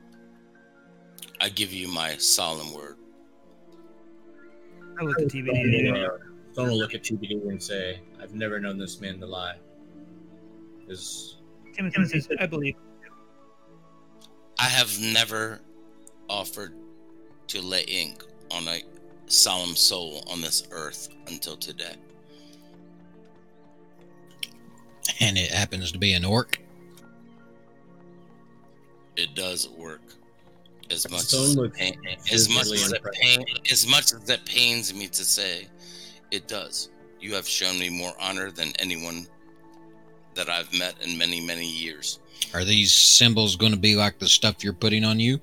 I 1.42 1.50
give 1.50 1.74
you 1.74 1.88
my 1.88 2.16
solemn 2.18 2.74
word. 2.74 2.96
I 5.00 5.04
look 5.04 5.20
at 5.20 5.28
TBD. 5.28 5.92
I 5.92 6.08
go, 6.08 6.18
Don't 6.56 6.72
look 6.72 6.94
at 6.94 7.04
TBD 7.04 7.50
and 7.50 7.62
say, 7.62 8.00
"I've 8.20 8.34
never 8.34 8.60
known 8.60 8.78
this 8.78 9.02
man 9.02 9.20
to 9.20 9.26
lie." 9.26 9.58
Because 10.80 11.38
Timothy 11.74 12.06
says, 12.06 12.30
"I 12.40 12.46
believe." 12.46 12.76
I 14.60 14.66
have 14.66 15.00
never 15.00 15.62
offered 16.30 16.74
to 17.48 17.62
lay 17.62 17.82
ink 17.84 18.24
on 18.52 18.68
a 18.68 18.82
solemn 19.34 19.76
soul 19.76 20.24
on 20.28 20.42
this 20.42 20.68
earth 20.72 21.10
until 21.28 21.58
today. 21.58 21.96
And 25.20 25.38
it 25.38 25.52
happens 25.52 25.92
to 25.92 25.98
be 25.98 26.14
an 26.14 26.24
orc. 26.24 26.60
It 29.16 29.36
does 29.36 29.70
work. 29.70 30.02
As 30.92 31.10
much 31.10 31.34
as, 31.34 31.56
pain, 31.74 31.98
as 32.32 32.50
much 32.50 32.72
as 32.72 32.92
it 32.92 33.04
pain, 33.14 33.46
as 33.72 33.88
much 33.88 34.14
as 34.14 34.30
it 34.30 34.46
pains 34.46 34.94
me 34.94 35.08
to 35.08 35.24
say, 35.24 35.68
it 36.30 36.48
does. 36.48 36.90
You 37.20 37.34
have 37.36 37.48
shown 37.48 37.80
me 37.80 37.90
more 37.90 38.14
honor 38.20 38.52
than 38.52 38.74
anyone 38.80 39.28
that 40.36 40.50
I've 40.50 40.72
met 40.78 40.96
in 41.02 41.18
many, 41.18 41.40
many 41.46 41.66
years. 41.66 42.20
Are 42.54 42.66
these 42.66 42.94
symbols 42.94 43.56
going 43.56 43.72
to 43.72 43.78
be 43.78 43.96
like 43.96 44.20
the 44.20 44.28
stuff 44.28 44.64
you're 44.64 44.74
putting 44.74 45.04
on 45.04 45.20
you? 45.20 45.40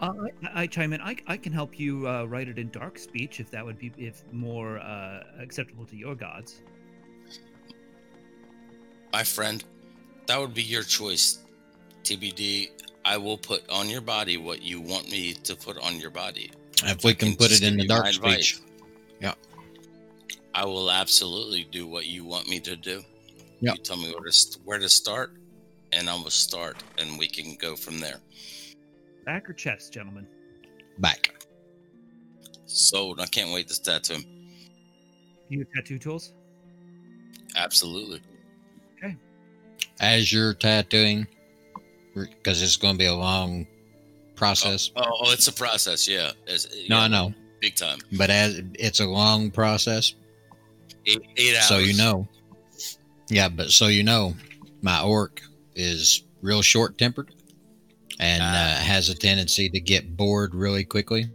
Uh, 0.00 0.12
I, 0.54 0.62
I 0.62 0.66
chime 0.66 0.92
in. 0.92 1.00
I, 1.00 1.16
I 1.26 1.36
can 1.36 1.52
help 1.52 1.78
you 1.78 2.08
uh, 2.08 2.24
write 2.24 2.48
it 2.48 2.58
in 2.58 2.70
dark 2.70 2.98
speech 2.98 3.40
if 3.40 3.50
that 3.50 3.64
would 3.64 3.78
be 3.78 3.92
if 3.98 4.24
more 4.32 4.78
uh, 4.78 5.24
acceptable 5.38 5.84
to 5.86 5.96
your 5.96 6.14
gods. 6.14 6.62
My 9.12 9.24
friend, 9.24 9.62
that 10.26 10.40
would 10.40 10.54
be 10.54 10.62
your 10.62 10.82
choice. 10.82 11.40
TBD, 12.04 12.70
I 13.04 13.18
will 13.18 13.36
put 13.36 13.68
on 13.68 13.90
your 13.90 14.00
body 14.00 14.36
what 14.36 14.62
you 14.62 14.80
want 14.80 15.10
me 15.10 15.34
to 15.34 15.54
put 15.54 15.76
on 15.78 16.00
your 16.00 16.10
body. 16.10 16.50
If 16.84 17.04
we 17.04 17.14
can 17.14 17.36
put 17.36 17.52
it 17.52 17.62
in 17.62 17.76
the 17.76 17.86
dark 17.86 18.06
speech. 18.06 18.22
advice, 18.54 18.60
I 20.54 20.64
will 20.64 20.90
absolutely 20.90 21.64
do 21.70 21.86
what 21.86 22.06
you 22.06 22.24
want 22.24 22.48
me 22.48 22.60
to 22.60 22.76
do. 22.76 23.02
Yep. 23.60 23.76
You 23.76 23.82
tell 23.82 23.96
me 23.96 24.12
where 24.12 24.30
to 24.30 24.58
where 24.64 24.78
to 24.78 24.88
start, 24.88 25.34
and 25.92 26.08
I 26.08 26.14
will 26.14 26.30
start, 26.30 26.82
and 26.98 27.18
we 27.18 27.28
can 27.28 27.56
go 27.56 27.76
from 27.76 28.00
there. 28.00 28.20
Back 29.30 29.48
or 29.48 29.52
chest, 29.52 29.92
gentlemen? 29.92 30.26
Back. 30.98 31.32
Sold. 32.66 33.20
I 33.20 33.26
can't 33.26 33.52
wait 33.52 33.68
to 33.68 33.80
tattoo 33.80 34.14
him. 34.14 34.24
You 35.48 35.60
have 35.60 35.68
tattoo 35.72 36.00
tools? 36.00 36.32
Absolutely. 37.54 38.20
Okay. 38.98 39.14
As 40.00 40.32
you're 40.32 40.52
tattooing, 40.54 41.28
because 42.16 42.60
it's 42.60 42.76
going 42.76 42.94
to 42.94 42.98
be 42.98 43.04
a 43.06 43.14
long 43.14 43.68
process. 44.34 44.90
Oh, 44.96 45.02
oh, 45.06 45.30
it's 45.30 45.46
a 45.46 45.52
process. 45.52 46.08
Yeah. 46.08 46.32
It's, 46.48 46.66
No, 46.88 46.96
yeah, 46.96 47.02
I 47.04 47.06
know, 47.06 47.32
Big 47.60 47.76
time. 47.76 48.00
but 48.18 48.30
as 48.30 48.60
it's 48.74 48.98
a 48.98 49.06
long 49.06 49.52
process, 49.52 50.16
Eight, 51.06 51.22
eight 51.36 51.54
hours. 51.54 51.66
so 51.68 51.78
you 51.78 51.96
know. 51.96 52.26
Yeah, 53.28 53.48
but 53.48 53.70
so 53.70 53.86
you 53.86 54.02
know, 54.02 54.34
my 54.82 55.00
orc 55.04 55.40
is 55.76 56.24
real 56.42 56.62
short 56.62 56.98
tempered 56.98 57.32
and 58.20 58.42
uh, 58.42 58.46
Ah. 58.46 58.82
has 58.84 59.08
a 59.08 59.14
tendency 59.14 59.68
to 59.70 59.80
get 59.80 60.16
bored 60.16 60.54
really 60.54 60.84
quickly. 60.84 61.26